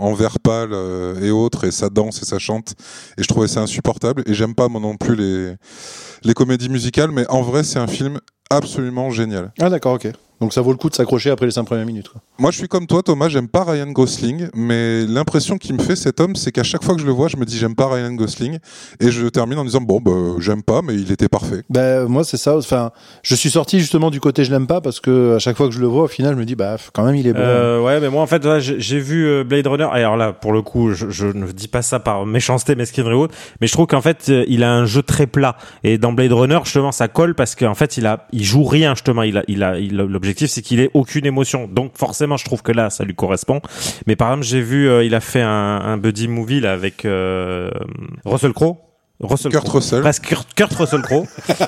en 0.00 0.14
vert 0.14 0.38
pâle 0.38 0.68
euh, 0.72 1.20
et 1.20 1.32
autres 1.32 1.64
et 1.64 1.72
ça 1.72 1.88
danse 1.88 2.22
et 2.22 2.24
ça 2.24 2.38
chante 2.38 2.74
et 3.18 3.22
je 3.24 3.26
trouvais 3.26 3.48
ça 3.48 3.62
insupportable 3.62 4.22
et 4.26 4.32
j'aime 4.34 4.54
pas 4.54 4.68
moi 4.68 4.80
non 4.80 4.96
plus 4.96 5.16
les 5.16 5.54
les 6.22 6.34
comédies 6.34 6.68
musicales 6.68 7.10
mais 7.10 7.26
en 7.28 7.42
vrai 7.42 7.64
c'est 7.64 7.80
un 7.80 7.88
film 7.88 8.20
absolument 8.48 9.10
génial. 9.10 9.52
Ah, 9.60 9.68
d'accord, 9.70 9.94
ok. 9.94 10.06
Donc 10.40 10.52
ça 10.52 10.60
vaut 10.60 10.72
le 10.72 10.76
coup 10.76 10.90
de 10.90 10.94
s'accrocher 10.94 11.30
après 11.30 11.46
les 11.46 11.52
5 11.52 11.64
premières 11.64 11.86
minutes. 11.86 12.08
Quoi. 12.08 12.20
Moi 12.38 12.50
je 12.50 12.58
suis 12.58 12.68
comme 12.68 12.86
toi 12.86 13.02
Thomas, 13.02 13.28
j'aime 13.28 13.48
pas 13.48 13.64
Ryan 13.64 13.90
Gosling 13.90 14.48
mais 14.54 15.06
l'impression 15.06 15.58
qu'il 15.58 15.74
me 15.74 15.82
fait 15.82 15.96
cet 15.96 16.20
homme 16.20 16.36
c'est 16.36 16.52
qu'à 16.52 16.62
chaque 16.64 16.82
fois 16.84 16.94
que 16.94 17.00
je 17.00 17.06
le 17.06 17.12
vois 17.12 17.28
je 17.28 17.36
me 17.36 17.44
dis 17.44 17.56
j'aime 17.56 17.74
pas 17.74 17.88
Ryan 17.88 18.12
Gosling 18.12 18.58
et 19.00 19.10
je 19.10 19.26
termine 19.28 19.58
en 19.58 19.64
disant 19.64 19.80
bon 19.80 20.00
bah 20.00 20.12
j'aime 20.40 20.62
pas 20.62 20.82
mais 20.82 20.94
il 20.94 21.10
était 21.12 21.28
parfait. 21.28 21.62
Ben, 21.70 22.06
moi, 22.06 22.24
c'est 22.24 22.36
ça. 22.36 22.56
Enfin, 22.56 22.90
je 23.22 23.34
suis 23.34 23.50
sorti 23.50 23.78
justement 23.80 24.10
du 24.10 24.20
côté 24.20 24.44
je 24.44 24.50
l'aime 24.50 24.66
pas 24.66 24.80
parce 24.80 25.00
que 25.00 25.36
à 25.36 25.38
chaque 25.38 25.56
fois 25.56 25.68
que 25.68 25.74
je 25.74 25.80
le 25.80 25.86
vois, 25.86 26.04
au 26.04 26.08
final, 26.08 26.34
je 26.34 26.38
me 26.38 26.44
dis, 26.44 26.54
bah, 26.54 26.76
quand 26.92 27.04
même, 27.04 27.16
il 27.16 27.26
est 27.26 27.32
bon. 27.32 27.40
Euh, 27.40 27.80
ouais, 27.82 28.00
mais 28.00 28.08
moi 28.10 28.22
en 28.22 28.26
fait, 28.26 28.42
j'ai 28.60 28.98
vu 28.98 29.26
euh, 29.26 29.44
Blade 29.44 29.66
Runner. 29.66 29.88
Et 29.94 29.98
alors 29.98 30.16
là, 30.16 30.32
pour 30.32 30.52
le 30.52 30.62
coup, 30.62 30.92
je, 30.92 31.10
je 31.10 31.26
ne 31.26 31.50
dis 31.52 31.68
pas 31.68 31.82
ça 31.82 32.00
par 32.00 32.26
méchanceté, 32.26 32.74
ou 32.74 33.00
autre, 33.14 33.34
mais 33.60 33.66
je 33.66 33.72
trouve 33.72 33.86
qu'en 33.86 34.00
fait, 34.00 34.26
euh, 34.28 34.44
il 34.48 34.62
a 34.62 34.72
un 34.72 34.86
jeu 34.86 35.02
très 35.02 35.26
plat. 35.26 35.56
Et 35.82 35.98
dans 35.98 36.12
Blade 36.12 36.32
Runner, 36.32 36.58
justement, 36.64 36.92
ça 36.92 37.08
colle 37.08 37.34
parce 37.34 37.54
qu'en 37.54 37.74
fait, 37.74 37.96
il 37.96 38.06
a, 38.06 38.26
il 38.32 38.44
joue 38.44 38.64
rien 38.64 38.94
justement. 38.94 39.22
Il 39.22 39.38
a, 39.38 39.42
il 39.48 39.62
a, 39.62 39.78
il- 39.78 39.96
l'objectif, 40.24 40.50
c'est 40.50 40.62
qu'il 40.62 40.80
ait 40.80 40.90
aucune 40.94 41.26
émotion. 41.26 41.68
Donc 41.68 41.96
forcément, 41.96 42.36
je 42.36 42.44
trouve 42.44 42.62
que 42.62 42.72
là, 42.72 42.90
ça 42.90 43.04
lui 43.04 43.14
correspond. 43.14 43.60
Mais 44.06 44.16
par 44.16 44.28
exemple, 44.28 44.46
j'ai 44.46 44.62
vu, 44.62 44.88
euh, 44.88 45.04
il 45.04 45.14
a 45.14 45.20
fait 45.20 45.42
un, 45.42 45.48
un 45.48 45.96
buddy 45.98 46.28
movie 46.28 46.60
là 46.60 46.72
avec 46.72 47.04
euh, 47.04 47.70
Russell 48.24 48.52
Crowe? 48.52 48.78
Russell 49.26 49.50
Kurt 49.52 49.64
Crowe. 49.64 49.78
Russell. 49.78 50.00
Presque 50.02 50.24
Kurt, 50.24 50.48
Kurt 50.54 50.72
Russell 50.74 51.02
Crowe. 51.02 51.26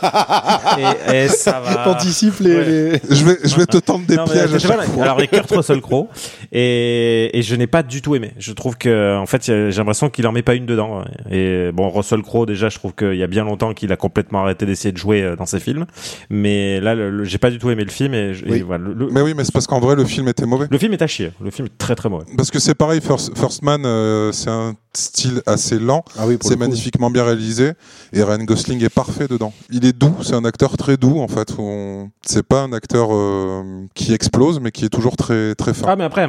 et, 1.13 1.25
et 1.25 1.29
ça 1.29 1.61
va. 1.61 1.75
T'anticipes 1.85 2.39
les, 2.41 2.57
Ouais. 2.57 2.65
les- 2.65 3.01
Je 3.17 3.25
vais, 3.25 3.37
je 3.45 3.57
vais 3.57 3.67
te 3.67 3.79
tendre 3.79 4.07
des 4.07 4.17
Non, 4.17 4.25
mais 4.27 4.33
pièges 4.33 4.65
à 4.65 4.69
pas, 4.69 4.77
chaque 4.77 4.91
fois. 4.91 5.03
Alors, 5.03 5.17
avec 5.19 5.31
Kurt 5.31 5.51
Russell 5.51 5.81
Crowe, 5.81 6.09
et, 6.53 7.37
et 7.39 7.43
je 7.43 7.55
n'ai 7.57 7.67
pas 7.67 7.83
du 7.83 8.03
tout 8.03 8.15
aimé. 8.15 8.33
Je 8.39 8.53
trouve 8.53 8.77
que, 8.77 9.17
en 9.17 9.27
fait, 9.27 9.45
j'ai 9.45 9.71
l'impression 9.73 10.09
qu'il 10.11 10.27
en 10.27 10.33
met 10.33 10.43
pas 10.43 10.55
une 10.55 10.67
dedans. 10.67 11.03
Et 11.31 11.71
bon, 11.73 11.91
Russell 11.91 12.23
Crowe, 12.23 12.47
déjà, 12.47 12.69
je 12.69 12.79
trouve 12.79 12.95
qu'il 12.95 13.15
y 13.17 13.23
a 13.23 13.27
bien 13.27 13.45
longtemps 13.45 13.75
qu'il 13.75 13.93
a 13.93 13.97
complètement 13.97 14.43
arrêté 14.43 14.67
d'essayer 14.67 14.93
de 14.93 14.99
jouer 14.99 15.23
euh, 15.23 15.37
dans 15.37 15.47
ses 15.47 15.61
films. 15.61 15.87
Mais 16.31 16.81
là, 16.81 16.95
j'ai 17.25 17.39
pas 17.39 17.51
du 17.51 17.59
tout 17.59 17.71
aimé 17.71 17.85
le 17.85 17.91
film. 17.91 18.15
Et, 18.15 18.35
je- 18.35 18.45
et 18.47 18.51
Oui. 18.51 18.61
voilà, 18.63 18.85
le, 18.85 18.95
le- 18.95 19.09
Mais 19.11 19.21
oui, 19.21 19.35
mais 19.37 19.45
c'est 19.45 19.53
parce 19.53 19.67
qu'en 19.67 19.81
vrai, 19.81 19.95
le 19.97 20.05
film 20.05 20.29
était 20.29 20.47
mauvais. 20.47 20.67
le 20.71 20.79
film 20.79 20.93
est 20.93 21.03
à 21.03 21.07
chier. 21.07 21.33
Le 21.43 21.51
film 21.51 21.67
est 21.67 21.79
très 21.79 21.95
très 21.95 22.09
mauvais. 22.09 22.25
Parce 22.37 22.51
que 22.51 22.59
c'est 22.59 22.75
pareil, 22.75 23.01
First, 23.01 23.37
First 23.37 23.63
Man, 23.63 23.83
euh, 23.85 24.33
c'est 24.33 24.51
un 24.51 24.75
style 24.97 25.43
assez 25.47 25.79
lent. 25.79 26.05
Ah 26.19 26.27
oui, 26.27 26.39
C'est 26.41 26.57
magnifiquement 26.59 27.11
bien 27.11 27.25
réalisé 27.25 27.73
et 28.13 28.23
Ryan 28.23 28.45
Gosling 28.45 28.83
est 28.85 28.89
parfait 28.95 29.29
dedans. 29.29 29.53
Il 29.71 29.85
est 29.85 29.93
doux, 29.97 30.15
c'est 30.23 30.35
un 30.35 30.45
acteur 30.45 30.77
très 30.77 30.97
doux 30.97 31.19
en 31.21 31.29
fait. 31.29 31.55
On... 31.59 32.11
C'est 32.25 32.43
pas 32.47 32.63
un 32.63 32.73
acteur 32.73 33.09
euh, 33.13 33.63
qui 33.95 34.13
explose, 34.15 34.61
mais 34.61 34.71
qui 34.73 34.85
est 34.85 34.91
toujours 34.91 35.17
très 35.17 35.55
très 35.55 35.75
fin. 35.75 35.87
Ah, 35.89 35.97
mais 35.97 36.05
après, 36.05 36.29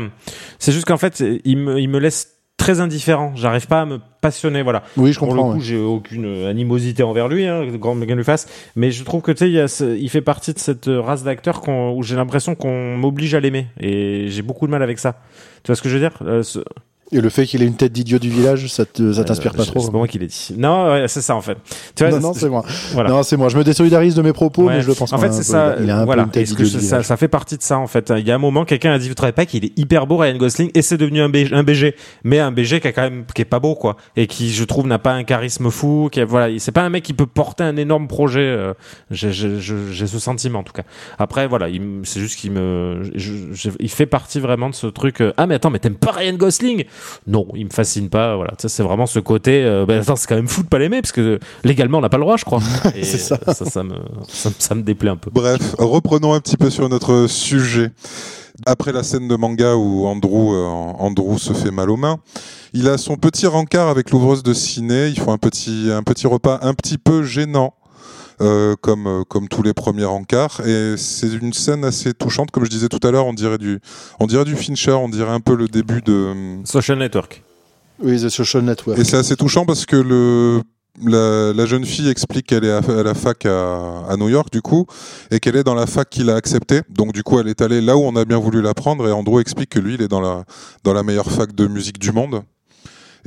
c'est 0.60 0.72
juste 0.72 0.86
qu'en 0.86 0.98
fait, 0.98 1.24
il 1.44 1.58
me, 1.58 1.80
il 1.80 1.90
me 1.90 2.00
laisse 2.00 2.34
très 2.58 2.80
indifférent. 2.80 3.34
J'arrive 3.36 3.68
pas 3.68 3.82
à 3.82 3.86
me 3.86 4.00
passionner. 4.20 4.64
Voilà. 4.64 4.84
Oui, 4.98 5.14
je 5.14 5.20
Pour 5.20 5.28
le 5.28 5.34
comprends. 5.36 5.52
coup, 5.52 5.58
ouais. 5.60 5.64
j'ai 5.64 5.78
aucune 5.78 6.26
euh, 6.26 6.50
animosité 6.50 7.04
envers 7.04 7.28
lui, 7.28 7.46
hein, 7.46 7.64
grand 7.76 7.96
bien 7.96 8.16
lui 8.16 8.24
fasse. 8.24 8.48
Mais 8.76 8.90
je 8.92 9.04
trouve 9.04 9.22
que 9.22 9.32
tu 9.32 9.54
sais, 9.68 9.96
il, 10.00 10.10
fait 10.10 10.22
partie 10.22 10.54
de 10.54 10.60
cette 10.60 10.88
euh, 10.88 11.00
race 11.00 11.24
d'acteurs 11.24 11.62
où 11.70 12.02
j'ai 12.04 12.16
l'impression 12.16 12.56
qu'on 12.56 12.98
m'oblige 12.98 13.36
à 13.36 13.40
l'aimer, 13.40 13.68
et 13.80 14.26
j'ai 14.30 14.42
beaucoup 14.42 14.66
de 14.66 14.72
mal 14.72 14.82
avec 14.82 14.98
ça. 15.00 15.20
Tu 15.64 15.68
vois 15.68 15.76
ce 15.76 15.82
que 15.82 15.90
je 15.90 15.94
veux 15.98 16.00
dire? 16.02 16.18
Euh, 16.24 16.42
ce- 16.44 16.60
Et 17.14 17.22
le 17.22 17.30
fait 17.30 17.46
qu'il 17.46 17.64
ait 17.64 17.66
une 17.66 17.76
tête 17.78 17.94
d'idiot 17.94 18.20
du 18.20 18.30
village, 18.30 18.68
ça 18.68 18.84
te- 18.86 19.14
ça 19.14 19.24
t'inspire 19.24 19.54
euh, 19.54 19.58
pas 19.58 19.64
trop. 19.66 19.80
C'est 19.80 19.92
pas 19.92 19.98
moi 19.98 20.10
qui 20.10 20.20
l'ai 20.20 20.28
dit. 20.28 20.54
Non, 20.58 20.92
ouais, 20.92 21.08
c'est 21.08 21.22
ça 21.22 21.36
en 21.36 21.42
fait. 21.42 21.58
Tu 21.96 22.04
vois, 22.04 22.12
non, 22.12 22.20
non, 22.20 22.34
c'est 22.34 22.50
moi. 22.50 22.66
voilà. 22.92 23.10
Non, 23.10 23.24
c'est 23.24 23.38
moi. 23.38 23.48
Je 23.48 23.58
me 23.58 23.64
désolidarise 23.64 24.14
de 24.14 24.22
mes 24.22 24.34
propos, 24.34 24.64
Ouais. 24.66 24.76
mais 24.76 24.82
je 24.82 24.88
le 24.90 24.94
pense 24.94 25.14
En 25.14 25.18
fait, 25.18 25.32
c'est 25.32 25.44
ça. 25.44 25.78
Il 25.82 25.90
a 25.90 26.00
un 26.00 26.06
voilà. 26.06 26.24
peu 26.24 26.28
une 26.40 26.46
tête 26.46 26.54
que 26.54 26.66
ça, 26.66 27.04
ça 27.04 27.16
fait 27.16 27.30
partie 27.30 27.56
de 27.56 27.62
ça 27.64 27.78
en 27.78 27.88
fait? 27.88 28.12
Il 28.18 28.28
y 28.28 28.32
a 28.32 28.36
un 28.36 28.40
moment, 28.40 28.66
quelqu'un 28.66 28.92
a 28.92 29.00
dit, 29.00 29.08
vous 29.08 29.16
trouvez 29.16 29.32
pas 29.32 29.46
qu'il 29.46 29.64
est 29.64 29.72
hyper 29.80 30.06
beau 30.06 30.18
Ryan 30.18 30.36
Gosling? 30.36 30.70
Et 30.74 30.82
c'est 30.82 30.98
devenu 30.98 31.22
un, 31.22 31.30
B- 31.30 31.54
un 31.54 31.64
BG, 31.64 31.96
mais 32.26 32.40
un 32.40 32.52
BG 32.52 32.82
qui 32.82 32.88
a 32.90 32.92
quand 32.92 33.04
même 33.04 33.24
qui 33.34 33.42
est 33.42 33.46
pas 33.46 33.60
beau 33.60 33.76
quoi 33.76 33.96
et 34.18 34.28
qui 34.28 34.50
je 34.52 34.66
trouve 34.66 34.86
n'a 34.88 35.00
pas 35.00 35.14
un 35.14 35.24
charisme 35.24 35.70
fou. 35.72 36.10
Qui 36.12 36.20
est- 36.20 36.26
voilà, 36.26 36.60
c'est 36.60 36.74
pas 36.74 36.82
un 36.84 36.90
mec 36.90 37.04
qui 37.04 37.14
peut 37.14 37.26
porter 37.26 37.64
un 37.64 37.78
énorme 37.78 38.08
projet. 38.10 38.42
euh, 38.42 38.74
j'ai- 39.12 40.08
ce 40.08 40.20
sentiment 40.20 40.60
en 40.60 40.64
tout 40.64 40.74
cas. 40.74 40.84
Après 41.20 41.48
voilà, 41.48 41.68
c'est 42.04 42.20
juste 42.20 42.38
qu'il 42.38 42.52
me, 42.52 43.02
je- 43.16 43.32
je- 43.54 43.70
il 43.80 43.90
fait 43.90 44.06
partie 44.06 44.42
vraiment 44.42 44.70
de 44.70 44.76
ce 44.76 44.88
truc. 44.88 45.22
euh, 45.22 45.32
ah 45.38 45.48
mais 45.48 45.56
attends, 45.56 45.70
mais 45.70 45.80
t'aimes 45.80 45.96
pas 45.96 46.12
Ryan 46.12 46.34
Gosling? 46.34 46.84
Non, 47.28 47.48
il 47.56 47.66
me 47.66 47.70
fascine 47.72 48.10
pas. 48.10 48.36
Voilà, 48.36 48.54
ça 48.58 48.70
c'est 48.70 48.84
vraiment 48.84 49.06
ce 49.06 49.20
côté. 49.20 49.64
Euh, 49.64 49.86
ben, 49.86 50.02
attends, 50.02 50.16
c'est 50.16 50.28
quand 50.28 50.36
même 50.36 50.48
fou 50.48 50.64
de 50.64 50.68
pas 50.68 50.80
l'aimer 50.80 51.02
parce 51.02 51.12
que 51.12 51.40
légalement 51.64 51.98
on 51.98 52.02
n'a 52.02 52.10
pas 52.10 52.18
le 52.18 52.24
droit, 52.24 52.38
je 52.38 52.46
crois. 52.46 52.60
Et 52.96 53.04
ça. 53.04 53.38
ça, 53.54 53.66
ça 53.66 53.84
me, 53.84 53.96
ça, 54.28 54.50
me- 54.50 54.56
ça 54.60 54.76
me 54.76 54.82
déplaît 54.82 55.10
un 55.10 55.18
peu. 55.18 55.30
Bref, 55.34 55.76
reprenons 55.80 56.34
un 56.34 56.40
petit 56.40 56.58
peu 56.58 56.70
sur 56.70 56.88
notre 56.90 57.28
sujet. 57.28 57.92
Après 58.66 58.92
la 58.92 59.04
scène 59.04 59.28
de 59.28 59.36
manga 59.36 59.76
où 59.76 60.08
Andrew, 60.08 60.54
euh, 60.56 60.66
Andrew 60.66 61.38
se 61.38 61.54
fait 61.54 61.70
mal 61.70 61.92
aux 61.92 61.96
mains, 61.98 62.18
il 62.74 62.90
a 62.90 62.98
son 62.98 63.16
petit 63.16 63.46
rencard 63.46 63.88
avec 63.88 64.10
l'ouvreuse 64.10 64.42
de 64.42 64.52
ciné. 64.54 65.10
Ils 65.10 65.20
font 65.20 65.32
un 65.32 65.38
petit, 65.38 65.90
un 65.94 66.02
petit 66.02 66.26
repas 66.26 66.58
un 66.64 66.74
petit 66.74 66.98
peu 66.98 67.22
gênant. 67.24 67.76
Euh, 68.42 68.76
comme 68.82 69.08
euh, 69.08 69.24
comme 69.24 69.48
tous 69.48 69.64
les 69.64 69.74
premiers 69.74 70.06
rencarts 70.06 70.62
et 70.66 70.96
c'est 70.98 71.28
une 71.34 71.54
scène 71.54 71.84
assez 71.84 72.14
touchante 72.14 72.52
comme 72.52 72.66
je 72.66 72.70
disais 72.70 72.88
tout 72.88 73.00
à 73.06 73.10
l'heure 73.12 73.26
on 73.26 73.34
dirait 73.34 73.58
du 73.58 73.80
on 74.20 74.28
dirait 74.28 74.46
du 74.46 74.56
Fincher 74.56 74.92
on 74.92 75.10
dirait 75.10 75.32
un 75.32 75.40
peu 75.40 75.56
le 75.56 75.68
début 75.68 76.02
de 76.02 76.34
Social 76.64 76.98
Network. 77.00 77.44
Oui, 78.00 78.22
The 78.22 78.30
Social 78.30 78.64
Network. 78.64 79.00
et 79.00 79.04
c'est 79.04 79.18
assez 79.18 79.36
touchant 79.36 79.66
parce 79.66 79.86
que 79.88 79.96
le 79.96 80.62
la, 81.04 81.54
la 81.54 81.66
jeune 81.68 81.86
fille 81.86 82.10
explique 82.10 82.48
qu'elle 82.48 82.64
est 82.66 82.72
à, 82.72 82.78
à 82.80 83.04
la 83.04 83.14
fac 83.14 83.46
à, 83.46 84.04
à 84.10 84.18
New 84.18 84.30
York 84.30 84.52
du 84.52 84.62
coup 84.62 84.86
et 85.32 85.40
qu'elle 85.40 85.56
est 85.56 85.64
dans 85.64 85.76
la 85.76 85.86
fac 85.86 86.10
qu'il 86.10 86.30
a 86.30 86.36
acceptée. 86.36 86.82
Donc 86.90 87.14
du 87.14 87.24
coup 87.24 87.40
elle 87.40 87.48
est 87.48 87.62
allée 87.62 87.82
là 87.82 87.96
où 87.98 88.02
on 88.02 88.16
a 88.16 88.26
bien 88.26 88.38
voulu 88.40 88.62
la 88.62 88.74
prendre 88.74 89.08
et 89.08 89.12
Andrew 89.12 89.40
explique 89.40 89.70
que 89.70 89.80
lui 89.80 89.96
il 89.96 90.02
est 90.02 90.08
dans 90.08 90.22
la 90.22 90.44
dans 90.84 90.94
la 90.94 91.04
meilleure 91.04 91.32
fac 91.32 91.54
de 91.56 91.68
musique 91.68 92.00
du 92.00 92.12
monde. 92.12 92.42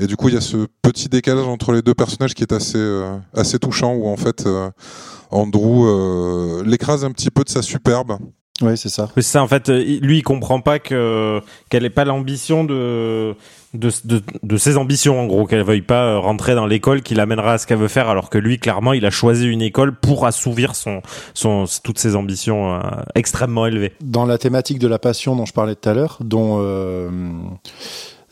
Et 0.00 0.06
du 0.06 0.16
coup 0.16 0.28
il 0.28 0.34
y 0.34 0.38
a 0.38 0.40
ce 0.40 0.66
petit 0.82 1.08
décalage 1.08 1.46
entre 1.46 1.72
les 1.72 1.82
deux 1.82 1.94
personnages 1.94 2.34
qui 2.34 2.42
est 2.42 2.52
assez 2.52 2.78
euh, 2.78 3.16
assez 3.34 3.58
touchant 3.58 3.92
où 3.94 4.08
en 4.08 4.16
fait 4.16 4.46
euh, 4.46 4.70
Andrew 5.30 5.84
euh, 5.86 6.62
l'écrase 6.64 7.04
un 7.04 7.12
petit 7.12 7.30
peu 7.30 7.44
de 7.44 7.50
sa 7.50 7.62
superbe. 7.62 8.16
Oui, 8.62 8.76
c'est 8.76 8.90
ça. 8.90 9.08
C'est 9.14 9.22
ça, 9.22 9.42
en 9.42 9.48
fait, 9.48 9.68
il- 9.68 10.00
lui, 10.00 10.18
il 10.18 10.22
comprend 10.22 10.60
pas 10.60 10.78
que 10.78 11.40
qu'elle 11.70 11.86
ait 11.86 11.88
pas 11.88 12.04
l'ambition 12.04 12.62
de, 12.62 13.34
de 13.72 13.90
de 14.04 14.20
de 14.42 14.56
ses 14.58 14.76
ambitions, 14.76 15.18
en 15.18 15.24
gros, 15.26 15.46
qu'elle 15.46 15.62
veuille 15.64 15.80
pas 15.80 16.18
rentrer 16.18 16.54
dans 16.54 16.66
l'école 16.66 17.00
qui 17.00 17.14
l'amènera 17.14 17.54
à 17.54 17.58
ce 17.58 17.66
qu'elle 17.66 17.78
veut 17.78 17.88
faire, 17.88 18.10
alors 18.10 18.28
que 18.28 18.36
lui, 18.36 18.58
clairement, 18.58 18.92
il 18.92 19.06
a 19.06 19.10
choisi 19.10 19.46
une 19.48 19.62
école 19.62 19.98
pour 19.98 20.26
assouvir 20.26 20.74
son 20.74 21.00
son 21.32 21.64
toutes 21.82 21.98
ses 21.98 22.16
ambitions 22.16 22.74
euh, 22.74 22.80
extrêmement 23.14 23.64
élevées. 23.64 23.94
Dans 24.02 24.26
la 24.26 24.36
thématique 24.36 24.78
de 24.78 24.88
la 24.88 24.98
passion 24.98 25.36
dont 25.36 25.46
je 25.46 25.54
parlais 25.54 25.74
tout 25.74 25.88
à 25.88 25.94
l'heure, 25.94 26.18
dont 26.20 26.58
euh, 26.60 27.08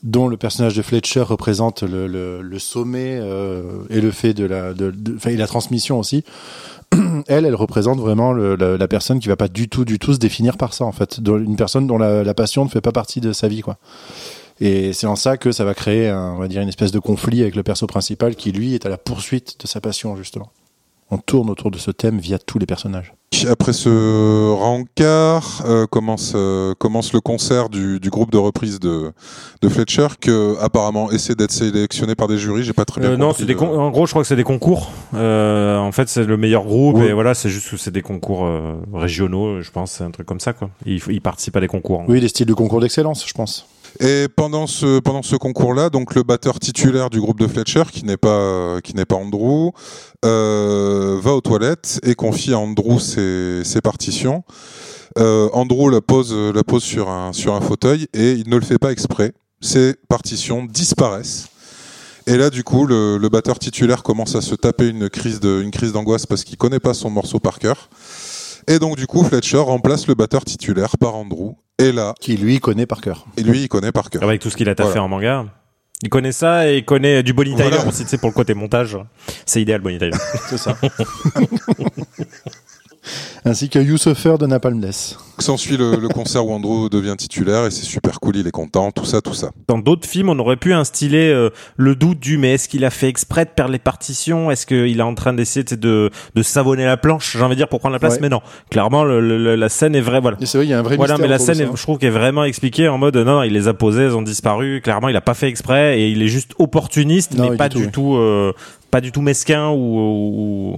dont 0.02 0.28
le 0.28 0.36
personnage 0.36 0.74
de 0.74 0.82
Fletcher 0.82 1.22
représente 1.22 1.82
le, 1.82 2.06
le, 2.06 2.58
sommet 2.58 3.18
euh, 3.20 3.82
et 3.90 4.00
le 4.00 4.10
fait 4.10 4.34
de 4.34 4.44
la, 4.44 4.74
de, 4.74 4.92
la 5.24 5.46
transmission 5.46 5.98
aussi. 5.98 6.24
Elle, 7.26 7.44
elle 7.44 7.54
représente 7.54 7.98
vraiment 7.98 8.32
la, 8.32 8.88
personne 8.88 9.20
qui 9.20 9.28
va 9.28 9.36
pas 9.36 9.48
du 9.48 9.68
tout, 9.68 9.84
du 9.84 9.98
tout 9.98 10.14
se 10.14 10.18
définir 10.18 10.56
par 10.56 10.72
ça 10.72 10.86
en 10.86 10.92
fait, 10.92 11.18
une 11.18 11.56
personne 11.56 11.86
dont 11.86 11.98
la, 11.98 12.24
la 12.24 12.34
passion 12.34 12.64
ne 12.64 12.70
fait 12.70 12.80
pas 12.80 12.92
partie 12.92 13.20
de 13.20 13.34
sa 13.34 13.46
vie 13.46 13.60
quoi. 13.60 13.76
Et 14.60 14.92
c'est 14.92 15.06
en 15.06 15.16
ça 15.16 15.36
que 15.36 15.52
ça 15.52 15.64
va 15.64 15.74
créer, 15.74 16.08
un, 16.08 16.32
on 16.32 16.38
va 16.38 16.48
dire, 16.48 16.62
une 16.62 16.68
espèce 16.68 16.90
de 16.90 16.98
conflit 16.98 17.42
avec 17.42 17.54
le 17.54 17.62
perso 17.62 17.86
principal 17.86 18.34
qui, 18.34 18.52
lui, 18.52 18.74
est 18.74 18.86
à 18.86 18.88
la 18.88 18.98
poursuite 18.98 19.60
de 19.60 19.66
sa 19.66 19.80
passion, 19.80 20.16
justement. 20.16 20.50
On 21.10 21.16
tourne 21.18 21.48
autour 21.48 21.70
de 21.70 21.78
ce 21.78 21.90
thème 21.90 22.18
via 22.18 22.38
tous 22.38 22.58
les 22.58 22.66
personnages. 22.66 23.14
Après 23.48 23.72
ce 23.72 24.50
rencard, 24.52 25.62
euh, 25.66 25.86
commence, 25.86 26.32
euh, 26.34 26.74
commence 26.78 27.12
le 27.12 27.20
concert 27.20 27.68
du, 27.68 28.00
du 28.00 28.10
groupe 28.10 28.30
de 28.30 28.38
reprise 28.38 28.80
de, 28.80 29.12
de 29.62 29.68
Fletcher, 29.68 30.08
que 30.20 30.56
apparemment 30.60 31.10
essaie 31.10 31.34
d'être 31.34 31.52
sélectionné 31.52 32.14
par 32.14 32.26
des 32.28 32.38
jurys. 32.38 32.62
J'ai 32.64 32.72
pas 32.72 32.84
très 32.84 33.00
bien 33.00 33.10
Euh, 33.12 33.16
non, 33.16 33.28
compris 33.28 33.40
c'est 33.42 33.46
des 33.46 33.54
con- 33.54 33.78
en 33.78 33.90
gros, 33.90 34.06
je 34.06 34.12
crois 34.12 34.22
que 34.22 34.28
c'est 34.28 34.36
des 34.36 34.44
concours. 34.44 34.90
Euh, 35.14 35.78
en 35.78 35.92
fait, 35.92 36.08
c'est 36.08 36.24
le 36.24 36.36
meilleur 36.36 36.64
groupe 36.64 36.96
Ouais. 36.96 37.08
et 37.08 37.12
voilà, 37.12 37.34
c'est 37.34 37.48
juste 37.50 37.70
que 37.70 37.76
c'est 37.76 37.90
des 37.90 38.02
concours 38.02 38.44
euh, 38.46 38.74
régionaux, 38.92 39.60
je 39.62 39.70
pense, 39.70 39.92
c'est 39.92 40.04
un 40.04 40.10
truc 40.10 40.26
comme 40.26 40.40
ça 40.40 40.52
quoi. 40.52 40.70
Ils, 40.86 41.00
ils 41.08 41.20
participent 41.20 41.56
à 41.56 41.60
des 41.60 41.68
concours. 41.68 42.04
Oui, 42.08 42.20
des 42.20 42.28
styles 42.28 42.46
de 42.46 42.54
concours 42.54 42.80
d'excellence, 42.80 43.26
je 43.26 43.32
pense. 43.34 43.66
Et 44.00 44.26
pendant 44.28 44.66
ce 44.66 45.00
pendant 45.00 45.22
ce 45.22 45.36
concours-là, 45.36 45.90
donc 45.90 46.14
le 46.14 46.22
batteur 46.22 46.58
titulaire 46.60 47.10
du 47.10 47.20
groupe 47.20 47.40
de 47.40 47.46
Fletcher, 47.46 47.84
qui 47.92 48.04
n'est 48.04 48.16
pas 48.16 48.80
qui 48.82 48.94
n'est 48.94 49.04
pas 49.04 49.16
Andrew, 49.16 49.70
euh, 50.24 51.18
va 51.20 51.34
aux 51.34 51.40
toilettes 51.40 52.00
et 52.02 52.14
confie 52.14 52.52
à 52.52 52.58
Andrew 52.58 52.98
ses, 52.98 53.62
ses 53.64 53.80
partitions. 53.80 54.44
Euh, 55.18 55.48
Andrew 55.52 55.90
la 55.90 56.00
pose 56.00 56.34
la 56.34 56.64
pose 56.64 56.82
sur 56.82 57.08
un 57.08 57.32
sur 57.32 57.54
un 57.54 57.60
fauteuil 57.60 58.06
et 58.14 58.32
il 58.32 58.48
ne 58.48 58.56
le 58.56 58.64
fait 58.64 58.78
pas 58.78 58.92
exprès. 58.92 59.32
Ses 59.60 59.94
partitions 60.08 60.64
disparaissent. 60.64 61.48
Et 62.28 62.36
là, 62.36 62.50
du 62.50 62.62
coup, 62.62 62.86
le, 62.86 63.16
le 63.16 63.28
batteur 63.30 63.58
titulaire 63.58 64.02
commence 64.02 64.34
à 64.34 64.42
se 64.42 64.54
taper 64.54 64.86
une 64.86 65.08
crise 65.08 65.40
de 65.40 65.62
une 65.62 65.70
crise 65.70 65.92
d'angoisse 65.92 66.26
parce 66.26 66.44
qu'il 66.44 66.58
connaît 66.58 66.78
pas 66.78 66.94
son 66.94 67.10
morceau 67.10 67.40
par 67.40 67.58
cœur. 67.58 67.88
Et 68.68 68.78
donc, 68.78 68.96
du 68.96 69.06
coup, 69.06 69.24
Fletcher 69.24 69.58
remplace 69.58 70.06
le 70.06 70.14
batteur 70.14 70.44
titulaire 70.44 70.98
par 70.98 71.14
Andrew. 71.14 71.54
Et 71.80 71.92
là, 71.92 72.14
Qui, 72.20 72.36
lui, 72.36 72.58
connaît 72.60 72.86
par 72.86 73.00
cœur. 73.00 73.26
et 73.36 73.42
lui, 73.42 73.62
il 73.62 73.68
connaît 73.68 73.92
par 73.92 74.10
cœur. 74.10 74.22
Avec 74.24 74.40
tout 74.40 74.50
ce 74.50 74.56
qu'il 74.56 74.68
a 74.68 74.74
taffé 74.74 74.88
Voilà. 74.90 75.04
en 75.04 75.08
manga. 75.08 75.46
Il 76.02 76.08
connaît 76.08 76.32
ça 76.32 76.68
et 76.70 76.78
il 76.78 76.84
connaît 76.84 77.22
du 77.22 77.32
Bonnie 77.32 77.54
Tyler 77.56 77.68
Voilà. 77.70 77.86
aussi, 77.88 78.02
tu 78.04 78.08
sais, 78.10 78.18
pour 78.18 78.28
le 78.28 78.34
côté 78.34 78.54
montage. 78.54 78.98
C'est 79.46 79.60
idéal, 79.62 79.80
Bonnie 79.80 79.98
Tyler. 79.98 80.12
C'est 80.48 80.58
ça. 80.58 80.76
Ainsi 83.44 83.68
que 83.68 83.78
Youssoufer 83.78 84.36
de 84.38 84.46
Napalm 84.46 84.80
Death. 84.80 85.16
S'ensuit 85.38 85.76
le, 85.76 85.96
le 85.96 86.08
concert 86.08 86.44
où 86.44 86.52
Andrew 86.52 86.88
devient 86.90 87.14
titulaire 87.16 87.66
et 87.66 87.70
c'est 87.70 87.84
super 87.84 88.18
cool, 88.20 88.36
il 88.36 88.46
est 88.46 88.50
content, 88.50 88.90
tout 88.90 89.04
ça, 89.04 89.20
tout 89.20 89.34
ça. 89.34 89.50
Dans 89.68 89.78
d'autres 89.78 90.08
films, 90.08 90.30
on 90.30 90.38
aurait 90.40 90.56
pu 90.56 90.72
instiller 90.74 91.28
euh, 91.30 91.50
le 91.76 91.94
doute 91.94 92.18
du 92.18 92.38
mais 92.38 92.54
est-ce 92.54 92.68
qu'il 92.68 92.84
a 92.84 92.90
fait 92.90 93.08
exprès 93.08 93.44
de 93.44 93.50
perdre 93.50 93.70
les 93.72 93.78
partitions? 93.78 94.50
Est-ce 94.50 94.66
qu'il 94.66 94.98
est 94.98 95.02
en 95.02 95.14
train 95.14 95.32
d'essayer 95.32 95.62
de, 95.64 96.10
de 96.34 96.42
savonner 96.42 96.84
la 96.84 96.96
planche, 96.96 97.36
j'ai 97.36 97.42
envie 97.44 97.54
de 97.54 97.60
dire, 97.60 97.68
pour 97.68 97.78
prendre 97.78 97.92
la 97.92 98.00
place? 98.00 98.14
Ouais. 98.14 98.18
Mais 98.22 98.28
non, 98.28 98.40
clairement, 98.70 99.04
le- 99.04 99.20
le- 99.20 99.54
la 99.54 99.68
scène 99.68 99.94
est 99.94 100.00
vraie. 100.00 100.20
Voilà. 100.20 100.36
Et 100.40 100.46
c'est 100.46 100.58
vrai, 100.58 100.66
il 100.66 100.70
y 100.70 100.74
a 100.74 100.78
un 100.78 100.82
vrai 100.82 100.96
Voilà, 100.96 101.18
mais 101.18 101.28
la 101.28 101.38
scène, 101.38 101.60
est, 101.60 101.68
je 101.76 101.82
trouve 101.82 101.98
qu'elle 101.98 102.08
est 102.08 102.18
vraiment 102.18 102.42
expliquée 102.44 102.88
en 102.88 102.98
mode 102.98 103.16
non, 103.16 103.24
non, 103.36 103.42
il 103.44 103.52
les 103.52 103.68
a 103.68 103.74
posées, 103.74 104.02
elles 104.02 104.16
ont 104.16 104.22
disparu. 104.22 104.80
Clairement, 104.82 105.08
il 105.08 105.16
a 105.16 105.20
pas 105.20 105.34
fait 105.34 105.48
exprès 105.48 106.00
et 106.00 106.10
il 106.10 106.20
est 106.22 106.28
juste 106.28 106.52
opportuniste, 106.58 107.34
Non, 107.34 107.50
mais 107.50 107.56
pas 107.56 107.68
du 107.68 107.84
tout, 107.84 107.90
tout, 107.92 108.14
euh, 108.16 108.52
pas 108.90 109.00
du 109.00 109.12
tout 109.12 109.22
mesquin 109.22 109.68
ou, 109.68 109.98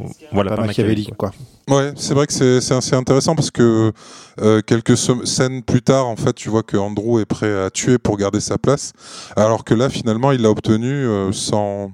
ou- 0.01 0.11
voilà, 0.33 0.51
Pas 0.51 0.57
pas 0.59 0.67
machiavélique, 0.67 1.15
quoi. 1.17 1.33
Ouais, 1.71 1.93
c'est 1.97 2.15
vrai 2.15 2.27
que 2.27 2.33
c'est 2.33 2.61
c'est 2.61 2.75
assez 2.75 2.97
intéressant 2.97 3.35
parce 3.37 3.51
que 3.51 3.93
euh, 4.41 4.61
quelques 4.61 4.97
scènes 4.97 5.63
plus 5.63 5.83
tard, 5.83 6.07
en 6.07 6.17
fait, 6.17 6.33
tu 6.33 6.49
vois 6.51 6.63
que 6.65 6.77
Andrew 6.77 7.21
est 7.21 7.27
prêt 7.27 7.65
à 7.65 7.71
tuer 7.71 7.99
pour 7.99 8.17
garder 8.17 8.41
sa 8.41 8.59
place, 8.59 8.93
alors 9.37 9.65
que 9.65 9.73
là, 9.75 9.89
finalement, 9.89 10.33
il 10.33 10.43
l'a 10.43 10.51
obtenu 10.51 10.91
euh, 10.91 11.33
sans 11.33 11.93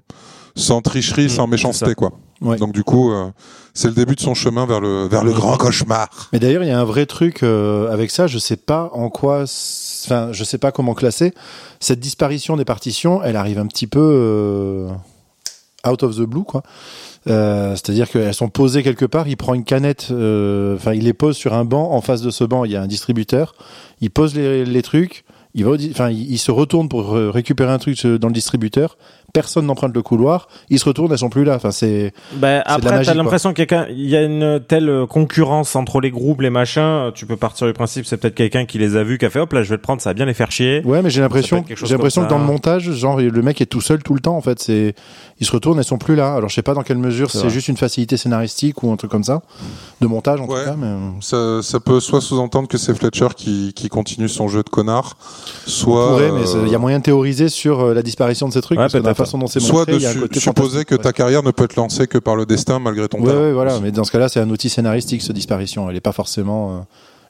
sans 0.55 0.81
tricherie, 0.81 1.27
Mmh, 1.27 1.29
sans 1.29 1.47
méchanceté, 1.47 1.95
quoi. 1.95 2.13
Ouais. 2.41 2.57
Donc 2.57 2.73
du 2.73 2.85
coup, 2.85 3.13
euh, 3.13 3.31
c'est 3.75 3.89
le 3.89 3.95
début 3.95 4.15
de 4.15 4.21
son 4.21 4.35
chemin 4.35 4.67
vers 4.67 4.81
le 4.81 5.07
vers 5.07 5.25
le 5.25 5.33
grand 5.33 5.57
cauchemar. 5.57 6.09
Mais 6.33 6.39
d'ailleurs, 6.39 6.63
il 6.63 6.69
y 6.69 6.73
a 6.73 6.79
un 6.81 6.85
vrai 6.85 7.07
truc 7.07 7.43
euh, 7.43 7.93
avec 7.93 8.11
ça. 8.11 8.27
Je 8.27 8.39
sais 8.39 8.57
pas 8.57 8.91
en 8.93 9.11
quoi, 9.11 9.45
enfin, 10.05 10.33
je 10.33 10.45
sais 10.45 10.59
pas 10.59 10.73
comment 10.73 10.95
classer 10.95 11.33
cette 11.81 12.01
disparition 12.01 12.57
des 12.57 12.65
partitions. 12.65 13.23
Elle 13.23 13.37
arrive 13.37 13.59
un 13.59 13.67
petit 13.67 13.87
peu 13.87 14.01
euh, 14.01 14.89
out 15.87 16.03
of 16.03 16.17
the 16.17 16.23
blue, 16.23 16.45
quoi. 16.45 16.63
Euh, 17.29 17.71
C'est-à-dire 17.75 18.09
qu'elles 18.09 18.35
sont 18.35 18.49
posées 18.49 18.83
quelque 18.83 19.05
part. 19.05 19.29
Il 19.29 19.37
prend 19.37 19.55
une 19.55 19.65
canette, 19.65 20.09
euh, 20.11 20.77
enfin, 20.77 20.95
il 20.95 21.05
les 21.05 21.13
pose 21.13 21.37
sur 21.37 21.55
un 21.55 21.65
banc. 21.65 21.93
En 21.93 22.01
face 22.01 22.23
de 22.23 22.31
ce 22.31 22.45
banc, 22.45 22.65
il 22.65 22.73
y 22.73 22.77
a 22.77 22.83
un 22.83 22.87
distributeur. 22.87 23.55
Il 24.01 24.11
pose 24.11 24.35
les, 24.35 24.83
trucs. 24.83 25.25
Il 25.55 25.65
va, 25.65 25.73
enfin, 25.91 26.11
il, 26.11 26.39
se 26.39 26.51
retourne 26.51 26.89
pour 26.89 27.17
euh, 27.17 27.31
récupérer 27.31 27.73
un 27.73 27.79
truc 27.79 28.05
dans 28.07 28.29
le 28.29 28.35
distributeur. 28.35 28.97
Personne 29.37 29.67
n'emprunte 29.67 29.95
le 29.95 30.01
couloir. 30.03 30.49
Il 30.71 30.79
se 30.79 30.85
retourne, 30.87 31.13
elles 31.13 31.19
sont 31.19 31.29
plus 31.29 31.45
là. 31.45 31.57
Enfin, 31.57 31.71
c'est 31.71 32.13
la 32.41 32.61
après, 32.63 33.03
t'as 33.05 33.13
l'impression 33.15 33.53
qu'il 33.53 33.61
y 33.61 33.63
a 33.63 33.67
qu'un- 33.67 33.87
il 33.91 34.09
y 34.09 34.17
a 34.17 34.23
une 34.23 34.61
telle 34.67 34.89
euh, 34.89 35.07
concurrence 35.07 35.77
entre 35.77 36.01
les 36.01 36.11
groupes, 36.11 36.41
les 36.41 36.49
machins. 36.51 37.11
Tu 37.15 37.27
peux 37.27 37.37
partir 37.37 37.67
du 37.67 37.73
principe, 37.75 38.07
c'est 38.07 38.17
peut-être 38.17 38.35
quelqu'un 38.35 38.65
qui 38.65 38.79
les 38.79 38.97
a 38.97 39.03
vus, 39.05 39.19
qui 39.19 39.27
a 39.27 39.31
fait 39.31 39.41
hop 39.41 39.53
là, 39.53 39.63
je 39.63 39.69
vais 39.69 39.77
le 39.77 39.83
prendre, 39.83 40.01
ça 40.01 40.11
va 40.11 40.15
bien 40.15 40.25
les 40.25 40.33
faire 40.35 40.51
chier. 40.51 40.81
Ouais, 40.87 41.03
mais 41.03 41.11
j'ai 41.11 41.21
l'impression, 41.21 41.65
j'ai 41.69 41.87
l'impression 41.95 42.25
que 42.25 42.31
dans 42.31 42.39
le 42.39 42.45
montage, 42.45 42.91
genre 42.93 43.19
le 43.21 43.43
mec 43.43 43.61
est 43.61 43.67
tout 43.67 43.81
seul 43.83 44.03
tout 44.03 44.15
le 44.15 44.21
temps 44.21 44.37
en 44.37 44.41
fait. 44.41 44.59
C'est, 44.59 44.95
ils 45.39 45.47
se 45.47 45.53
retournent, 45.53 45.79
elles 45.79 45.85
sont 45.85 45.99
plus 45.99 46.17
là. 46.17 46.35
Alors 46.35 46.49
je 46.49 46.55
sais 46.55 46.63
pas 46.63 46.73
dans 46.75 46.83
quelle 46.83 46.99
mesure 46.99 47.31
C'est 47.31 47.51
juste 47.51 47.69
une 47.69 47.77
facilité 47.77 48.17
scénaristique 48.17 48.83
ou 48.83 48.91
un 48.91 48.97
truc 48.97 49.11
comme 49.11 49.25
ça, 49.25 49.43
de 50.01 50.07
montage 50.07 50.41
en 50.41 50.47
Ouais. 50.47 50.65
tout 50.65 50.71
cas. 50.71 50.77
Mais... 50.79 50.95
Ça, 51.21 51.61
ça 51.63 51.79
peut 51.81 52.01
soit 52.01 52.21
sous-entendre 52.21 52.69
que 52.69 52.79
c'est 52.79 52.95
Fletcher 52.97 53.29
qui, 53.37 53.73
qui 53.75 53.89
continue 53.89 54.29
son 54.29 54.49
jeu 54.49 54.63
de 54.63 54.69
connard, 54.71 55.17
On 55.67 55.71
soit 55.71 56.09
pourrait, 56.09 56.33
mais 56.33 56.49
euh, 56.49 56.63
il 56.67 56.73
y 56.73 56.75
a 56.75 56.79
moyen 56.79 56.99
de 56.99 57.03
théoriser 57.05 57.49
sur 57.49 57.81
euh, 57.81 57.95
la 57.95 58.03
disparition 58.03 58.49
de 58.49 58.53
ces 58.53 58.61
trucs 58.61 58.79
Ouais, 58.79 58.85
parce 58.85 58.93
que 58.95 58.99
dans 58.99 59.05
la 59.09 59.15
peut-être. 59.15 59.26
Façon 59.27 59.39
dont 59.39 59.47
c'est 59.47 59.61
soit 59.61 59.85
de 59.85 59.93
il 59.95 60.01
y 60.03 60.07
a 60.07 60.11
un 60.11 60.13
su- 60.13 60.21
côté 60.21 60.41
supposer 60.41 60.85
que 60.85 60.95
ta 60.95 61.13
carrière 61.13 61.43
ne 61.43 61.51
peut 61.51 61.65
être 61.65 61.77
lancée 61.77 62.07
que 62.07 62.19
par 62.19 62.37
le 62.37 62.47
destin 62.47 62.79
malgré 62.79 63.09
ton 63.09 63.19
Ouais, 63.21 63.27
talent. 63.27 63.41
ouais, 63.43 63.53
voilà. 63.53 63.79
Mais 63.81 63.93
dans 63.93 64.05
ce 64.05 64.11
cas-là, 64.13 64.29
c'est 64.29 64.41
un 64.41 64.49
outil 64.51 64.69
scénaristique, 64.71 65.23
cette 65.23 65.33
disparition. 65.37 65.89
Elle 65.91 65.97
est 65.97 66.01
pas 66.01 66.13
forcément 66.13 66.77
euh, 66.77 66.81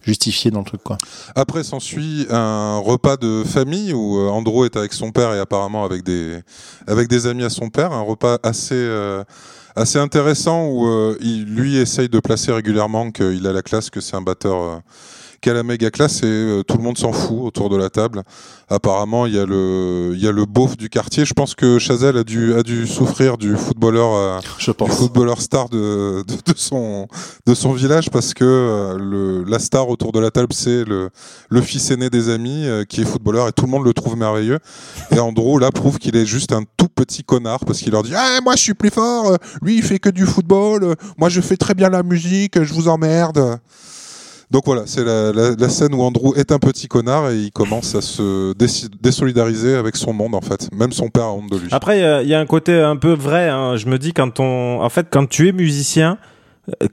justifiée 0.03 0.51
dans 0.53 0.61
le 0.61 0.65
truc, 0.65 0.83
quoi. 0.85 0.97
Après 1.35 1.65
s'ensuit 1.65 2.27
un 2.31 2.79
repas 2.79 3.17
de 3.17 3.43
famille 3.45 3.93
où 3.93 4.19
euh, 4.19 4.29
Andrew 4.29 4.65
est 4.65 4.77
avec 4.77 4.93
son 4.93 5.11
père 5.11 5.33
et 5.35 5.39
apparemment 5.41 5.85
avec 5.85 6.05
des 6.05 6.39
avec 6.87 7.09
des 7.09 7.27
amis 7.27 7.43
à 7.45 7.51
son 7.51 7.71
père, 7.71 7.93
un 7.93 8.03
repas 8.03 8.39
assez 8.45 8.75
euh, 8.77 9.25
assez 9.75 9.99
intéressant 9.99 10.67
où 10.69 10.87
euh, 10.87 11.17
il 11.21 11.45
lui 11.45 11.77
essaye 11.77 12.09
de 12.09 12.21
placer 12.21 12.53
régulièrement 12.53 13.11
qu'il 13.11 13.47
a 13.47 13.53
la 13.53 13.63
classe, 13.63 13.91
que 13.91 14.01
c'est 14.01 14.17
un 14.17 14.23
batteur 14.23 14.57
euh, 14.57 14.77
qui 15.41 15.51
a 15.51 15.55
la 15.55 15.63
méga 15.63 15.91
classe 15.91 16.23
et 16.23 16.27
euh, 16.27 16.63
tout 16.63 16.77
le 16.77 16.83
monde 16.83 16.99
s'en 16.99 17.13
fout 17.13 17.39
autour 17.41 17.71
de 17.71 17.77
la 17.77 17.91
table. 17.91 18.23
Apparemment, 18.69 19.27
il 19.27 19.35
y 19.35 19.39
a 19.39 19.47
le 19.47 20.13
il 20.15 20.23
y 20.23 20.27
a 20.27 20.33
le 20.33 20.45
beauf 20.45 20.77
du 20.77 20.89
quartier. 20.89 21.25
Je 21.25 21.35
pense 21.35 21.55
que 21.55 21.79
Chazelle 21.79 22.17
a 22.17 22.25
dû 22.25 22.55
a 22.55 22.63
dû 22.63 22.87
souffrir 22.87 23.39
du 23.39 23.57
footballeur 23.57 24.15
euh, 24.15 24.39
du 24.41 24.93
footballeur 24.93 25.41
star 25.41 25.69
de, 25.69 26.25
de, 26.27 26.35
de 26.35 26.57
son 26.57 27.07
de 27.47 27.55
son 27.55 27.73
village 27.73 28.11
parce 28.11 28.35
que 28.35 28.45
euh, 28.45 28.99
le, 28.99 29.45
la 29.45 29.59
star 29.59 29.89
autour 29.89 30.13
de 30.13 30.21
la 30.21 30.31
table 30.31 30.53
c'est 30.53 30.85
le, 30.85 31.11
le 31.49 31.61
fils 31.61 31.91
aîné 31.91 32.11
des 32.11 32.29
amis 32.29 32.67
qui 32.89 33.03
est 33.03 33.05
footballeur 33.05 33.49
et 33.49 33.53
tout 33.53 33.67
le 33.67 33.71
monde 33.71 33.85
le 33.85 33.93
trouve 33.93 34.17
merveilleux. 34.17 34.59
Et 35.13 35.21
Andrew 35.21 35.59
là 35.59 35.71
prouve 35.71 35.99
qu'il 35.99 36.17
est 36.17 36.27
juste 36.27 36.53
un 36.53 36.63
tout 36.77 36.89
petit 36.89 37.23
connard 37.23 37.65
parce 37.65 37.79
qu'il 37.79 37.93
leur 37.93 38.03
dit 38.03 38.15
ah 38.17 38.41
moi 38.43 38.57
je 38.57 38.63
suis 38.63 38.75
plus 38.75 38.91
fort. 38.91 39.37
Lui 39.63 39.77
il 39.77 39.83
fait 39.83 39.99
que 39.99 40.11
du 40.11 40.27
football. 40.27 40.95
Moi 41.19 41.29
je 41.29 41.41
fais 41.41 41.57
très 41.57 41.75
bien 41.75 41.89
la 41.89 42.03
musique. 42.03 42.63
Je 42.63 42.73
vous 42.75 42.89
emmerde 42.89 43.59
donc 44.51 44.65
voilà, 44.67 44.83
c'est 44.87 45.05
la, 45.05 45.69
scène 45.69 45.95
où 45.95 46.03
Andrew 46.03 46.35
est 46.37 46.53
un 46.53 46.59
petit 46.59 46.87
connard 46.89 47.31
et 47.31 47.37
il 47.37 47.51
commence 47.53 47.95
à 47.95 48.01
se 48.01 48.53
dé- 48.55 48.67
désolidariser 49.03 49.75
avec 49.75 49.97
son 49.97 50.13
monde 50.13 50.35
en 50.35 50.41
fait. 50.41 50.69
Même 50.73 50.93
son 50.93 51.09
père 51.09 51.27
honte 51.35 51.51
de 51.51 51.57
lui. 51.59 51.69
Après, 51.73 51.99
il 51.99 52.03
y 52.03 52.05
a- 52.05 52.23
il 52.23 52.29
y, 52.29 52.35
a 52.35 52.41
un 52.41 52.47
côté 52.47 52.79
un 52.81 52.97
peu 52.97 53.13
vrai. 53.13 53.49
hein. 53.49 53.77
Je 53.77 53.87
me 53.87 53.99
dis 53.99 54.13
quand 54.13 54.39
on, 54.41 54.81
en 54.81 54.89
fait, 54.89 55.09
quand 55.11 55.29
tu 55.29 55.49
es 55.49 55.53
musicien, 55.53 56.13
euh, 56.13 56.17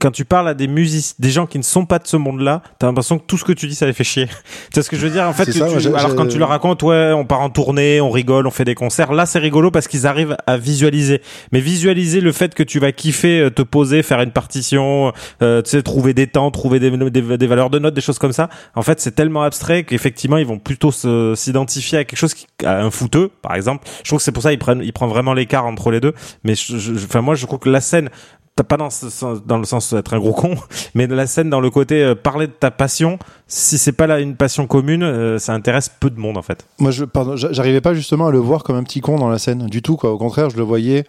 quand 0.00 0.10
tu 0.12 0.24
parles 0.24 0.48
à 0.48 0.54
des 0.54 0.68
music 0.68 1.14
des 1.18 1.30
gens 1.30 1.46
qui 1.46 1.58
ne 1.58 1.62
sont 1.64 1.84
pas 1.86 1.98
de 1.98 2.06
ce 2.06 2.16
monde-là, 2.16 2.62
t'as 2.78 2.86
l'impression 2.86 3.18
que 3.18 3.24
tout 3.26 3.36
ce 3.36 3.44
que 3.44 3.52
tu 3.52 3.66
dis, 3.66 3.74
ça 3.74 3.86
les 3.86 3.92
fait 3.92 4.04
chier. 4.04 4.26
tu 4.26 4.32
sais 4.74 4.82
ce 4.82 4.90
que 4.90 4.96
je 4.96 5.02
veux 5.06 5.10
dire? 5.12 5.24
En 5.24 5.32
fait, 5.32 5.46
tu- 5.52 5.58
ça, 5.58 5.66
tu- 5.80 5.88
alors 5.98 6.14
quand 6.14 6.26
tu 6.26 6.38
leur 6.38 6.48
racontes, 6.48 6.82
ouais, 6.82 7.12
on 7.12 7.24
part 7.24 7.40
en 7.40 7.50
tournée, 7.50 8.00
on 8.00 8.10
rigole, 8.10 8.46
on 8.46 8.50
fait 8.50 8.64
des 8.64 8.74
concerts. 8.74 9.12
Là, 9.12 9.26
c'est 9.26 9.38
rigolo 9.40 9.70
parce 9.70 9.88
qu'ils 9.88 10.06
arrivent 10.06 10.36
à 10.46 10.56
visualiser. 10.56 11.20
Mais 11.52 11.60
visualiser 11.60 12.20
le 12.20 12.32
fait 12.32 12.54
que 12.54 12.62
tu 12.62 12.78
vas 12.78 12.92
kiffer, 12.92 13.40
euh, 13.40 13.50
te 13.50 13.62
poser, 13.62 14.02
faire 14.02 14.20
une 14.20 14.30
partition, 14.30 15.12
euh, 15.42 15.60
tu 15.62 15.70
sais, 15.70 15.82
trouver 15.82 16.14
des 16.14 16.26
temps, 16.26 16.50
trouver 16.50 16.78
des, 16.78 16.90
des, 17.10 17.36
des 17.38 17.46
valeurs 17.46 17.70
de 17.70 17.78
notes, 17.78 17.94
des 17.94 18.00
choses 18.00 18.18
comme 18.18 18.32
ça. 18.32 18.48
En 18.74 18.82
fait, 18.82 19.00
c'est 19.00 19.12
tellement 19.14 19.42
abstrait 19.42 19.84
qu'effectivement, 19.84 20.36
ils 20.38 20.46
vont 20.46 20.58
plutôt 20.58 20.92
s'identifier 21.34 21.98
à 21.98 22.04
quelque 22.04 22.18
chose 22.18 22.34
qui, 22.34 22.46
à 22.64 22.80
un 22.82 22.90
fouteux, 22.90 23.30
par 23.42 23.54
exemple. 23.54 23.86
Je 24.02 24.08
trouve 24.10 24.18
que 24.18 24.24
c'est 24.24 24.32
pour 24.32 24.42
ça 24.42 24.50
qu'ils 24.50 24.58
prennent, 24.58 24.82
ils 24.84 24.92
prennent 24.92 25.08
vraiment 25.08 25.34
l'écart 25.34 25.66
entre 25.66 25.90
les 25.90 26.00
deux. 26.00 26.14
Mais 26.44 26.54
je, 26.54 26.78
je- 26.78 26.92
enfin, 26.92 27.20
moi, 27.20 27.34
je 27.34 27.46
trouve 27.46 27.58
que 27.58 27.68
la 27.70 27.80
scène, 27.80 28.10
pas 28.62 28.76
dans, 28.76 28.88
dans 29.44 29.58
le 29.58 29.64
sens 29.64 29.92
d'être 29.92 30.14
un 30.14 30.18
gros 30.18 30.32
con, 30.32 30.54
mais 30.94 31.06
la 31.08 31.26
scène 31.26 31.50
dans 31.50 31.60
le 31.60 31.70
côté 31.70 32.04
euh, 32.04 32.14
parler 32.14 32.46
de 32.46 32.52
ta 32.52 32.70
passion, 32.70 33.18
si 33.48 33.78
c'est 33.78 33.92
pas 33.92 34.06
là 34.06 34.20
une 34.20 34.36
passion 34.36 34.66
commune, 34.68 35.02
euh, 35.02 35.38
ça 35.40 35.52
intéresse 35.54 35.88
peu 35.88 36.08
de 36.10 36.20
monde 36.20 36.36
en 36.38 36.42
fait. 36.42 36.64
Moi, 36.78 36.92
je, 36.92 37.04
pardon, 37.04 37.34
j'a- 37.34 37.52
j'arrivais 37.52 37.80
pas 37.80 37.94
justement 37.94 38.28
à 38.28 38.30
le 38.30 38.38
voir 38.38 38.62
comme 38.62 38.76
un 38.76 38.84
petit 38.84 39.00
con 39.00 39.18
dans 39.18 39.28
la 39.28 39.38
scène, 39.38 39.66
du 39.66 39.82
tout, 39.82 39.96
quoi. 39.96 40.12
Au 40.12 40.18
contraire, 40.18 40.50
je 40.50 40.56
le 40.56 40.62
voyais 40.62 41.04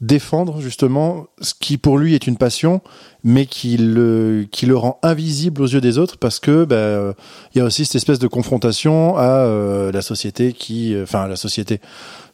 défendre 0.00 0.60
justement 0.60 1.26
ce 1.40 1.54
qui 1.58 1.76
pour 1.76 1.98
lui 1.98 2.14
est 2.14 2.26
une 2.26 2.36
passion, 2.36 2.80
mais 3.24 3.46
qui 3.46 3.76
le, 3.76 4.46
qui 4.50 4.66
le 4.66 4.76
rend 4.76 4.98
invisible 5.02 5.60
aux 5.62 5.66
yeux 5.66 5.80
des 5.80 5.98
autres 5.98 6.18
parce 6.18 6.38
que 6.38 6.66
euh, 6.70 7.12
il 7.54 7.58
y 7.58 7.60
a 7.60 7.64
aussi 7.64 7.84
cette 7.84 7.96
espèce 7.96 8.20
de 8.20 8.28
confrontation 8.28 9.16
à 9.16 9.22
euh, 9.22 9.90
la 9.90 10.02
société 10.02 10.52
qui, 10.52 10.94
euh, 10.94 11.02
enfin 11.02 11.26
la 11.26 11.36
société, 11.36 11.80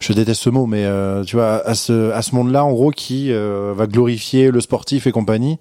je 0.01 0.13
déteste 0.13 0.43
ce 0.43 0.51
mot, 0.51 0.67
mais 0.67 0.85
euh, 0.85 1.25
tu 1.25 1.37
vois, 1.37 1.67
à 1.67 1.75
ce, 1.75 2.11
à 2.11 2.21
ce 2.21 2.35
monde-là 2.35 2.65
en 2.65 2.73
gros 2.73 2.91
qui 2.91 3.33
euh, 3.33 3.73
va 3.75 3.87
glorifier 3.87 4.51
le 4.51 4.61
sportif 4.61 5.07
et 5.07 5.13
compagnie. 5.13 5.59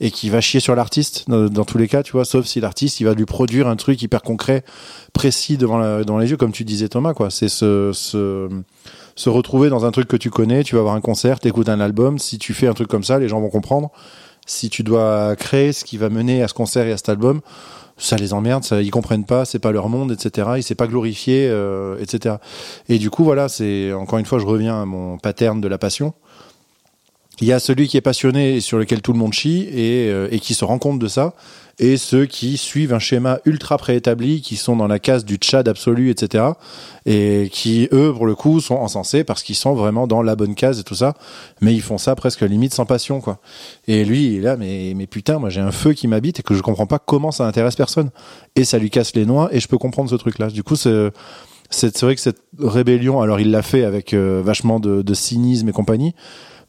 Et 0.00 0.10
qui 0.10 0.28
va 0.28 0.40
chier 0.40 0.60
sur 0.60 0.74
l'artiste 0.74 1.24
dans, 1.28 1.64
tous 1.64 1.78
les 1.78 1.88
cas, 1.88 2.02
tu 2.02 2.12
vois, 2.12 2.24
sauf 2.24 2.44
si 2.44 2.60
l'artiste 2.60 3.00
il 3.00 3.04
va 3.04 3.14
lui 3.14 3.24
produire 3.24 3.66
un 3.66 3.76
truc 3.76 4.02
hyper 4.02 4.22
concret, 4.22 4.62
précis 5.12 5.56
devant, 5.56 5.78
les 6.18 6.30
yeux, 6.30 6.36
comme 6.36 6.52
tu 6.52 6.64
disais 6.64 6.88
Thomas, 6.88 7.14
quoi. 7.14 7.30
C'est 7.30 7.48
ce, 7.48 7.92
se 9.16 9.30
retrouver 9.30 9.70
dans 9.70 9.84
un 9.86 9.90
truc 9.90 10.08
que 10.08 10.16
tu 10.16 10.30
connais, 10.30 10.62
tu 10.62 10.74
vas 10.74 10.82
avoir 10.82 10.94
un 10.94 11.00
concert, 11.00 11.40
t'écoutes 11.40 11.70
un 11.70 11.80
album, 11.80 12.18
si 12.18 12.38
tu 12.38 12.52
fais 12.52 12.66
un 12.66 12.74
truc 12.74 12.88
comme 12.88 13.04
ça, 13.04 13.18
les 13.18 13.28
gens 13.28 13.40
vont 13.40 13.48
comprendre. 13.48 13.90
Si 14.44 14.70
tu 14.70 14.84
dois 14.84 15.34
créer 15.34 15.72
ce 15.72 15.84
qui 15.84 15.96
va 15.96 16.08
mener 16.08 16.42
à 16.42 16.48
ce 16.48 16.54
concert 16.54 16.86
et 16.86 16.92
à 16.92 16.96
cet 16.96 17.08
album, 17.08 17.40
ça 17.96 18.16
les 18.16 18.32
emmerde, 18.32 18.62
ça, 18.62 18.82
ils 18.82 18.90
comprennent 18.90 19.24
pas, 19.24 19.44
c'est 19.44 19.58
pas 19.58 19.72
leur 19.72 19.88
monde, 19.88 20.12
etc. 20.12 20.50
Il 20.58 20.62
s'est 20.62 20.74
pas 20.74 20.86
glorifié, 20.86 21.48
euh, 21.50 21.98
etc. 21.98 22.36
Et 22.88 22.98
du 22.98 23.10
coup, 23.10 23.24
voilà, 23.24 23.48
c'est 23.48 23.92
encore 23.92 24.18
une 24.18 24.26
fois, 24.26 24.38
je 24.38 24.46
reviens 24.46 24.82
à 24.82 24.84
mon 24.84 25.18
pattern 25.18 25.60
de 25.60 25.68
la 25.68 25.78
passion. 25.78 26.12
Il 27.40 27.46
y 27.46 27.52
a 27.52 27.58
celui 27.58 27.88
qui 27.88 27.96
est 27.96 28.02
passionné 28.02 28.56
et 28.56 28.60
sur 28.60 28.78
lequel 28.78 29.02
tout 29.02 29.12
le 29.12 29.18
monde 29.18 29.32
chie 29.32 29.68
et, 29.70 30.08
euh, 30.10 30.28
et 30.30 30.40
qui 30.40 30.54
se 30.54 30.64
rend 30.64 30.78
compte 30.78 30.98
de 30.98 31.08
ça, 31.08 31.34
et 31.78 31.98
ceux 31.98 32.24
qui 32.24 32.56
suivent 32.56 32.94
un 32.94 32.98
schéma 32.98 33.38
ultra 33.44 33.76
préétabli, 33.76 34.40
qui 34.40 34.56
sont 34.56 34.76
dans 34.76 34.86
la 34.86 34.98
case 34.98 35.26
du 35.26 35.36
tchad 35.36 35.68
absolu, 35.68 36.08
etc. 36.10 36.44
Et 37.04 37.50
qui, 37.52 37.88
eux, 37.92 38.14
pour 38.14 38.24
le 38.24 38.34
coup, 38.34 38.60
sont 38.60 38.76
encensés 38.76 39.24
parce 39.24 39.42
qu'ils 39.42 39.56
sont 39.56 39.74
vraiment 39.74 40.06
dans 40.06 40.22
la 40.22 40.36
bonne 40.36 40.54
case 40.54 40.80
et 40.80 40.84
tout 40.84 40.94
ça. 40.94 41.14
Mais 41.60 41.74
ils 41.74 41.82
font 41.82 41.98
ça 41.98 42.14
presque 42.14 42.40
limite 42.40 42.72
sans 42.72 42.86
passion, 42.86 43.20
quoi. 43.20 43.40
Et 43.86 44.06
lui, 44.06 44.26
il 44.26 44.36
est 44.36 44.40
là, 44.40 44.56
mais, 44.56 44.94
mais 44.96 45.06
putain, 45.06 45.38
moi 45.38 45.50
j'ai 45.50 45.60
un 45.60 45.70
feu 45.70 45.92
qui 45.92 46.08
m'habite 46.08 46.40
et 46.40 46.42
que 46.42 46.54
je 46.54 46.62
comprends 46.62 46.86
pas 46.86 46.98
comment 46.98 47.30
ça 47.30 47.46
intéresse 47.46 47.76
personne. 47.76 48.08
Et 48.54 48.64
ça 48.64 48.78
lui 48.78 48.88
casse 48.88 49.14
les 49.14 49.26
noix 49.26 49.50
et 49.52 49.60
je 49.60 49.68
peux 49.68 49.78
comprendre 49.78 50.08
ce 50.08 50.16
truc-là. 50.16 50.48
Du 50.48 50.62
coup, 50.62 50.76
c'est 50.76 51.10
c'est 51.68 52.00
vrai 52.02 52.14
que 52.14 52.20
cette 52.20 52.42
rébellion, 52.58 53.20
alors 53.20 53.40
il 53.40 53.50
l'a 53.50 53.62
fait 53.62 53.84
avec 53.84 54.14
euh, 54.14 54.40
vachement 54.42 54.78
de, 54.78 55.02
de, 55.02 55.14
cynisme 55.14 55.68
et 55.68 55.72
compagnie, 55.72 56.14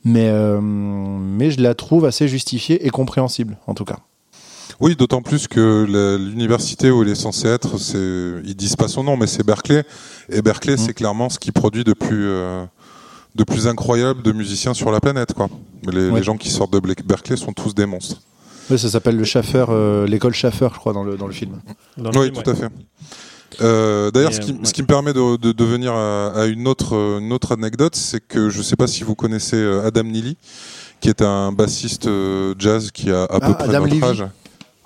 mais, 0.03 0.29
euh, 0.29 0.61
mais 0.61 1.51
je 1.51 1.61
la 1.61 1.75
trouve 1.75 2.05
assez 2.05 2.27
justifiée 2.27 2.85
et 2.85 2.89
compréhensible, 2.89 3.57
en 3.67 3.73
tout 3.73 3.85
cas. 3.85 3.99
Oui, 4.79 4.95
d'autant 4.95 5.21
plus 5.21 5.47
que 5.47 5.85
l'université 6.19 6.91
où 6.91 7.01
il 7.03 7.09
est 7.09 7.15
censé 7.15 7.47
être, 7.47 7.79
c'est, 7.79 8.41
ils 8.43 8.55
disent 8.55 8.75
pas 8.75 8.87
son 8.87 9.03
nom, 9.03 9.17
mais 9.17 9.25
c'est 9.25 9.43
Berkeley. 9.43 9.83
Et 10.29 10.41
Berkeley, 10.41 10.75
mmh. 10.75 10.77
c'est 10.77 10.93
clairement 10.93 11.29
ce 11.29 11.39
qui 11.39 11.51
produit 11.51 11.83
de 11.83 11.93
plus, 11.93 12.27
euh, 12.27 12.63
de 13.35 13.43
plus 13.43 13.67
incroyable 13.67 14.21
de 14.21 14.31
musiciens 14.31 14.73
sur 14.73 14.91
la 14.91 14.99
planète, 14.99 15.33
quoi. 15.33 15.49
Les, 15.83 16.09
ouais. 16.09 16.19
les, 16.19 16.23
gens 16.23 16.37
qui 16.37 16.49
sortent 16.49 16.73
de 16.73 16.79
Berkeley 16.79 17.37
sont 17.37 17.53
tous 17.53 17.73
des 17.73 17.85
monstres. 17.85 18.21
Oui, 18.69 18.77
ça 18.77 18.89
s'appelle 18.89 19.15
le 19.15 19.23
Schaffer, 19.23 19.65
euh, 19.69 20.05
l'école 20.05 20.33
Schaffer, 20.33 20.67
je 20.73 20.77
crois, 20.77 20.93
dans 20.93 21.03
le, 21.03 21.17
dans 21.17 21.27
le 21.27 21.33
film. 21.33 21.59
Dans 21.97 22.11
le 22.11 22.19
oui, 22.19 22.25
film, 22.25 22.43
tout 22.43 22.49
ouais. 22.49 22.55
à 22.55 22.59
fait. 22.59 22.69
Euh, 23.61 24.11
D'ailleurs, 24.11 24.33
ce, 24.33 24.39
qui, 24.39 24.51
ouais. 24.51 24.59
ce 24.63 24.73
qui 24.73 24.81
me 24.81 24.87
permet 24.87 25.13
de, 25.13 25.37
de, 25.37 25.51
de 25.51 25.63
venir 25.63 25.93
à, 25.93 26.29
à, 26.35 26.45
une, 26.45 26.67
autre, 26.67 26.93
une 27.21 27.31
autre 27.33 27.53
anecdote, 27.53 27.95
c'est 27.95 28.19
que 28.19 28.49
je 28.49 28.59
ne 28.59 28.63
sais 28.63 28.75
pas 28.75 28.87
si 28.87 29.03
vous 29.03 29.15
connaissez 29.15 29.55
euh, 29.57 29.85
Adam 29.85 30.03
Neely, 30.03 30.37
qui 30.99 31.09
est 31.09 31.21
un 31.21 31.51
bassiste 31.51 32.07
euh, 32.07 32.53
jazz 32.59 32.91
qui 32.91 33.11
a 33.11 33.23
à 33.23 33.27
ah, 33.29 33.39
peu 33.39 33.53
près 33.53 33.69
Adam 33.69 33.81
notre 33.87 33.95
Levy. 33.95 34.03
âge. 34.03 34.25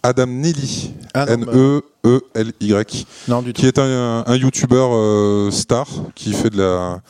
Adam 0.03 0.28
Neely, 0.28 0.93
Ah, 1.14 1.26
E 1.30 1.82
N-E-E-L-Y, 2.05 3.05
qui 3.53 3.66
est 3.68 3.78
un, 3.80 4.24
un 4.26 4.36
youtubeur 4.36 4.89
euh, 4.93 5.51
star 5.51 5.88
qui 6.16 6.34
fait 6.34 6.49
de 6.49 6.57
la 6.57 7.01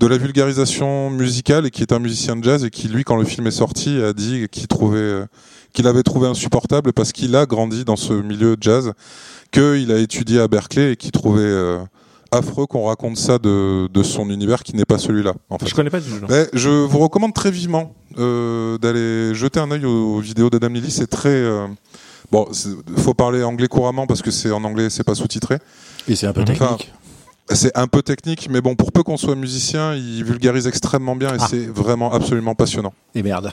de 0.00 0.08
la 0.08 0.16
vulgarisation 0.18 1.10
musicale 1.10 1.66
et 1.66 1.70
qui 1.70 1.82
est 1.82 1.92
un 1.92 2.00
musicien 2.00 2.34
de 2.34 2.42
jazz 2.42 2.64
et 2.64 2.70
qui 2.70 2.88
lui 2.88 3.04
quand 3.04 3.14
le 3.14 3.24
film 3.24 3.46
est 3.46 3.52
sorti 3.52 4.02
a 4.02 4.12
dit 4.12 4.48
qu'il 4.50 4.66
trouvait 4.66 4.98
euh, 4.98 5.26
qu'il 5.72 5.86
avait 5.86 6.02
trouvé 6.02 6.28
insupportable 6.28 6.92
parce 6.92 7.12
qu'il 7.12 7.34
a 7.36 7.46
grandi 7.46 7.84
dans 7.84 7.96
ce 7.96 8.12
milieu 8.12 8.56
jazz 8.60 8.92
qu'il 9.50 9.90
a 9.92 9.98
étudié 9.98 10.40
à 10.40 10.48
Berkeley 10.48 10.92
et 10.92 10.96
qu'il 10.96 11.10
trouvait 11.12 11.40
euh, 11.42 11.78
affreux 12.30 12.66
qu'on 12.66 12.86
raconte 12.86 13.16
ça 13.18 13.38
de, 13.38 13.88
de 13.92 14.02
son 14.02 14.30
univers 14.30 14.62
qui 14.62 14.74
n'est 14.74 14.84
pas 14.84 14.98
celui-là. 14.98 15.34
En 15.50 15.58
fait. 15.58 15.66
Je 15.68 15.74
connais 15.74 15.90
pas 15.90 16.00
du 16.00 16.08
tout. 16.10 16.26
Mais 16.28 16.48
je 16.52 16.68
vous 16.70 16.98
recommande 16.98 17.34
très 17.34 17.50
vivement 17.50 17.94
euh, 18.18 18.78
d'aller 18.78 19.34
jeter 19.34 19.60
un 19.60 19.70
œil 19.70 19.84
aux, 19.84 20.16
aux 20.16 20.20
vidéos 20.20 20.48
d'Adam 20.50 20.68
Lilly. 20.68 20.90
C'est 20.90 21.06
très 21.06 21.28
euh, 21.28 21.66
bon. 22.30 22.46
Il 22.96 23.02
faut 23.02 23.14
parler 23.14 23.42
anglais 23.42 23.68
couramment 23.68 24.06
parce 24.06 24.22
que 24.22 24.30
c'est 24.30 24.50
en 24.50 24.64
anglais, 24.64 24.88
c'est 24.90 25.04
pas 25.04 25.14
sous-titré. 25.14 25.58
Et 26.08 26.16
c'est 26.16 26.26
un 26.26 26.32
peu 26.32 26.42
Enfin, 26.42 26.54
technique. 26.76 26.92
C'est 27.50 27.76
un 27.76 27.86
peu 27.88 28.02
technique, 28.02 28.48
mais 28.50 28.60
bon, 28.62 28.76
pour 28.76 28.92
peu 28.92 29.02
qu'on 29.02 29.16
soit 29.18 29.34
musicien, 29.34 29.94
il 29.94 30.24
vulgarise 30.24 30.66
extrêmement 30.66 31.16
bien 31.16 31.34
et 31.34 31.38
Ah. 31.40 31.46
c'est 31.50 31.66
vraiment 31.66 32.12
absolument 32.12 32.54
passionnant. 32.54 32.94
Et 33.14 33.22
merde. 33.22 33.52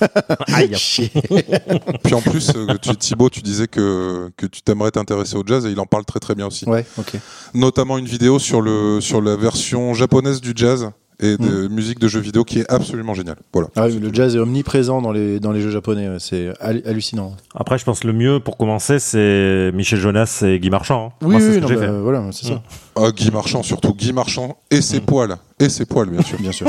Aïe. 0.52 0.74
Chier. 0.74 1.10
Puis 2.04 2.14
en 2.14 2.20
plus, 2.20 2.50
euh, 2.56 2.74
tu, 2.80 2.94
Thibaut, 2.96 3.30
tu 3.30 3.40
disais 3.40 3.66
que, 3.66 4.30
que 4.36 4.46
tu 4.46 4.62
t'aimerais 4.62 4.90
t'intéresser 4.90 5.36
au 5.36 5.42
jazz 5.46 5.64
et 5.66 5.70
il 5.70 5.80
en 5.80 5.86
parle 5.86 6.04
très 6.04 6.20
très 6.20 6.34
bien 6.34 6.46
aussi. 6.46 6.64
Ouais, 6.68 6.84
ok. 6.98 7.12
Notamment 7.54 7.98
une 7.98 8.06
vidéo 8.06 8.38
sur, 8.38 8.60
le, 8.60 9.00
sur 9.00 9.20
la 9.20 9.36
version 9.36 9.94
japonaise 9.94 10.40
du 10.40 10.52
jazz 10.54 10.90
et 11.18 11.38
de 11.38 11.66
musique 11.68 11.98
de 11.98 12.08
jeux 12.08 12.20
vidéo 12.20 12.44
qui 12.44 12.58
est 12.60 12.70
absolument 12.70 13.14
géniale. 13.14 13.36
Voilà. 13.54 13.68
Ah 13.74 13.86
oui, 13.86 13.98
le 13.98 14.12
jazz 14.12 14.36
est 14.36 14.38
omniprésent 14.38 15.00
dans 15.00 15.12
les, 15.12 15.40
dans 15.40 15.50
les 15.52 15.62
jeux 15.62 15.70
japonais. 15.70 16.08
C'est 16.18 16.50
hal- 16.60 16.82
hallucinant. 16.84 17.34
Après, 17.54 17.78
je 17.78 17.84
pense 17.84 18.00
que 18.00 18.06
le 18.06 18.12
mieux 18.12 18.38
pour 18.38 18.58
commencer, 18.58 18.98
c'est 18.98 19.70
Michel 19.72 19.98
Jonas 19.98 20.42
et 20.46 20.58
Guy 20.60 20.68
Marchand. 20.68 21.06
hein. 21.06 21.12
Oui, 21.22 21.30
Moi, 21.32 21.40
c'est 21.40 21.46
oui, 21.48 21.54
ce 21.54 21.58
que 21.60 21.72
non, 21.72 21.80
bah, 21.80 21.86
fait. 21.86 22.00
voilà, 22.02 22.24
c'est 22.32 22.46
ça. 22.48 22.62
Ah, 22.98 23.10
Guy 23.14 23.30
Marchand, 23.30 23.62
surtout 23.62 23.94
Guy 23.94 24.12
Marchand 24.12 24.56
et 24.70 24.80
ses 24.80 25.00
poils. 25.00 25.36
Et 25.60 25.68
ses 25.68 25.84
poils, 25.84 26.08
bien 26.08 26.22
sûr. 26.22 26.38
Bien 26.40 26.52
sûr. 26.52 26.66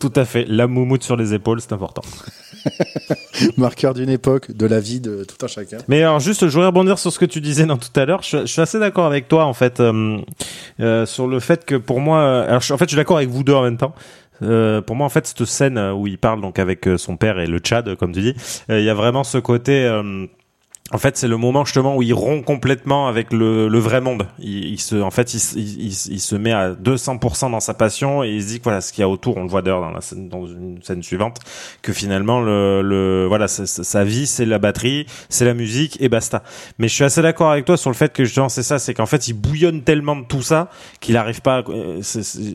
Tout 0.00 0.12
à 0.16 0.24
fait. 0.24 0.44
La 0.48 0.66
moumoute 0.66 1.02
sur 1.02 1.16
les 1.16 1.32
épaules, 1.34 1.60
c'est 1.60 1.72
important. 1.72 2.02
Marqueur 3.56 3.94
d'une 3.94 4.10
époque, 4.10 4.50
de 4.50 4.66
la 4.66 4.80
vie 4.80 5.00
de 5.00 5.24
tout 5.24 5.44
un 5.44 5.48
chacun. 5.48 5.78
Mais 5.88 6.02
alors 6.02 6.20
juste, 6.20 6.46
je 6.46 6.52
voudrais 6.52 6.66
rebondir 6.66 6.98
sur 6.98 7.12
ce 7.12 7.18
que 7.18 7.24
tu 7.24 7.40
disais 7.40 7.64
dans 7.66 7.76
tout 7.78 7.88
à 7.98 8.04
l'heure. 8.04 8.22
Je, 8.22 8.38
je 8.40 8.46
suis 8.46 8.60
assez 8.60 8.78
d'accord 8.78 9.06
avec 9.06 9.28
toi 9.28 9.44
en 9.44 9.54
fait 9.54 9.80
euh, 9.80 10.18
euh, 10.80 11.06
sur 11.06 11.26
le 11.26 11.40
fait 11.40 11.64
que 11.64 11.74
pour 11.76 12.00
moi, 12.00 12.18
euh, 12.20 12.48
alors 12.48 12.60
je- 12.60 12.72
en 12.72 12.78
fait, 12.78 12.84
je 12.84 12.90
suis 12.90 12.96
d'accord 12.96 13.16
avec 13.18 13.28
vous 13.28 13.44
deux 13.44 13.54
en 13.54 13.62
même 13.62 13.76
temps. 13.78 13.94
Euh, 14.42 14.82
pour 14.82 14.96
moi, 14.96 15.06
en 15.06 15.10
fait, 15.10 15.26
cette 15.26 15.44
scène 15.46 15.78
où 15.78 16.06
il 16.06 16.18
parle 16.18 16.40
donc 16.42 16.58
avec 16.58 16.86
son 16.98 17.16
père 17.16 17.38
et 17.40 17.46
le 17.46 17.58
Tchad, 17.58 17.94
comme 17.96 18.12
tu 18.12 18.20
dis, 18.20 18.34
euh, 18.70 18.78
il 18.80 18.84
y 18.84 18.90
a 18.90 18.94
vraiment 18.94 19.24
ce 19.24 19.38
côté. 19.38 19.88
Euh, 20.92 20.94
en 20.94 20.98
fait, 20.98 21.16
c'est 21.16 21.28
le 21.28 21.36
moment 21.36 21.64
justement 21.64 21.96
où 21.96 22.02
il 22.02 22.14
rompt 22.14 22.44
complètement 22.44 23.08
avec 23.08 23.32
le, 23.32 23.68
le 23.68 23.78
vrai 23.78 24.00
monde. 24.00 24.26
Il, 24.38 24.64
il 24.72 24.80
se, 24.80 24.96
en 24.96 25.10
fait, 25.10 25.34
il, 25.34 25.40
il, 25.58 25.86
il- 25.86 26.20
se 26.20 26.36
met 26.36 26.52
à 26.52 26.72
200% 26.72 27.50
dans 27.50 27.60
sa 27.60 27.74
passion 27.74 28.22
et 28.24 28.30
il 28.30 28.42
se 28.42 28.48
dit 28.48 28.58
que 28.58 28.64
voilà, 28.64 28.80
ce 28.80 28.92
qu'il 28.92 29.02
y 29.02 29.04
a 29.04 29.08
autour, 29.08 29.36
on 29.36 29.42
le 29.42 29.48
voit 29.48 29.62
d'ailleurs 29.62 29.80
dans 29.80 29.90
la 29.90 30.00
scène, 30.00 30.28
dans 30.28 30.46
une 30.46 30.82
scène 30.82 31.02
suivante, 31.02 31.38
que 31.82 31.92
finalement 31.92 32.40
le, 32.40 32.82
le 32.82 33.26
voilà, 33.26 33.48
sa- 33.48 33.66
sa 33.66 34.04
vie, 34.04 34.26
c'est 34.26 34.44
la 34.46 34.58
batterie, 34.58 35.06
c'est 35.28 35.44
la 35.44 35.54
musique 35.54 35.96
et 36.00 36.08
basta. 36.08 36.42
Mais 36.78 36.88
je 36.88 36.94
suis 36.94 37.04
assez 37.04 37.22
d'accord 37.22 37.50
avec 37.50 37.64
toi 37.64 37.76
sur 37.76 37.90
le 37.90 37.96
fait 37.96 38.12
que 38.12 38.24
justement 38.24 38.48
c'est 38.48 38.62
ça, 38.62 38.78
c'est 38.78 38.94
qu'en 38.94 39.06
fait 39.06 39.28
il 39.28 39.34
bouillonne 39.34 39.82
tellement 39.82 40.16
de 40.16 40.24
tout 40.24 40.42
ça 40.42 40.68
qu'il 41.00 41.16
arrive 41.16 41.40
pas, 41.42 41.58
à- 41.58 41.64
euh, 41.70 42.00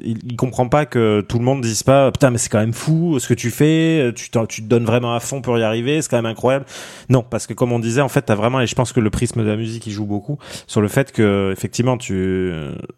il, 0.03 0.35
comprend 0.35 0.67
pas 0.67 0.85
que 0.85 1.21
tout 1.27 1.37
le 1.39 1.45
monde 1.45 1.61
dise 1.61 1.83
pas 1.83 2.11
putain 2.11 2.31
mais 2.31 2.37
c'est 2.37 2.49
quand 2.49 2.59
même 2.59 2.73
fou 2.73 3.19
ce 3.19 3.27
que 3.27 3.33
tu 3.33 3.51
fais, 3.51 4.11
tu, 4.15 4.29
t'en- 4.29 4.45
tu 4.45 4.61
te 4.61 4.67
donnes 4.67 4.85
vraiment 4.85 5.13
à 5.15 5.19
fond 5.19 5.41
pour 5.41 5.57
y 5.57 5.63
arriver, 5.63 6.01
c'est 6.01 6.09
quand 6.09 6.17
même 6.17 6.25
incroyable. 6.25 6.65
Non, 7.09 7.23
parce 7.23 7.47
que 7.47 7.53
comme 7.53 7.71
on 7.71 7.79
disait, 7.79 8.01
en 8.01 8.09
fait, 8.09 8.20
t'as 8.21 8.35
vraiment, 8.35 8.61
et 8.61 8.67
je 8.67 8.75
pense 8.75 8.93
que 8.93 8.99
le 8.99 9.09
prisme 9.09 9.43
de 9.43 9.47
la 9.47 9.55
musique, 9.55 9.87
il 9.87 9.91
joue 9.91 10.05
beaucoup 10.05 10.37
sur 10.67 10.81
le 10.81 10.87
fait 10.87 11.11
que, 11.11 11.51
effectivement, 11.51 11.97
tu, 11.97 12.51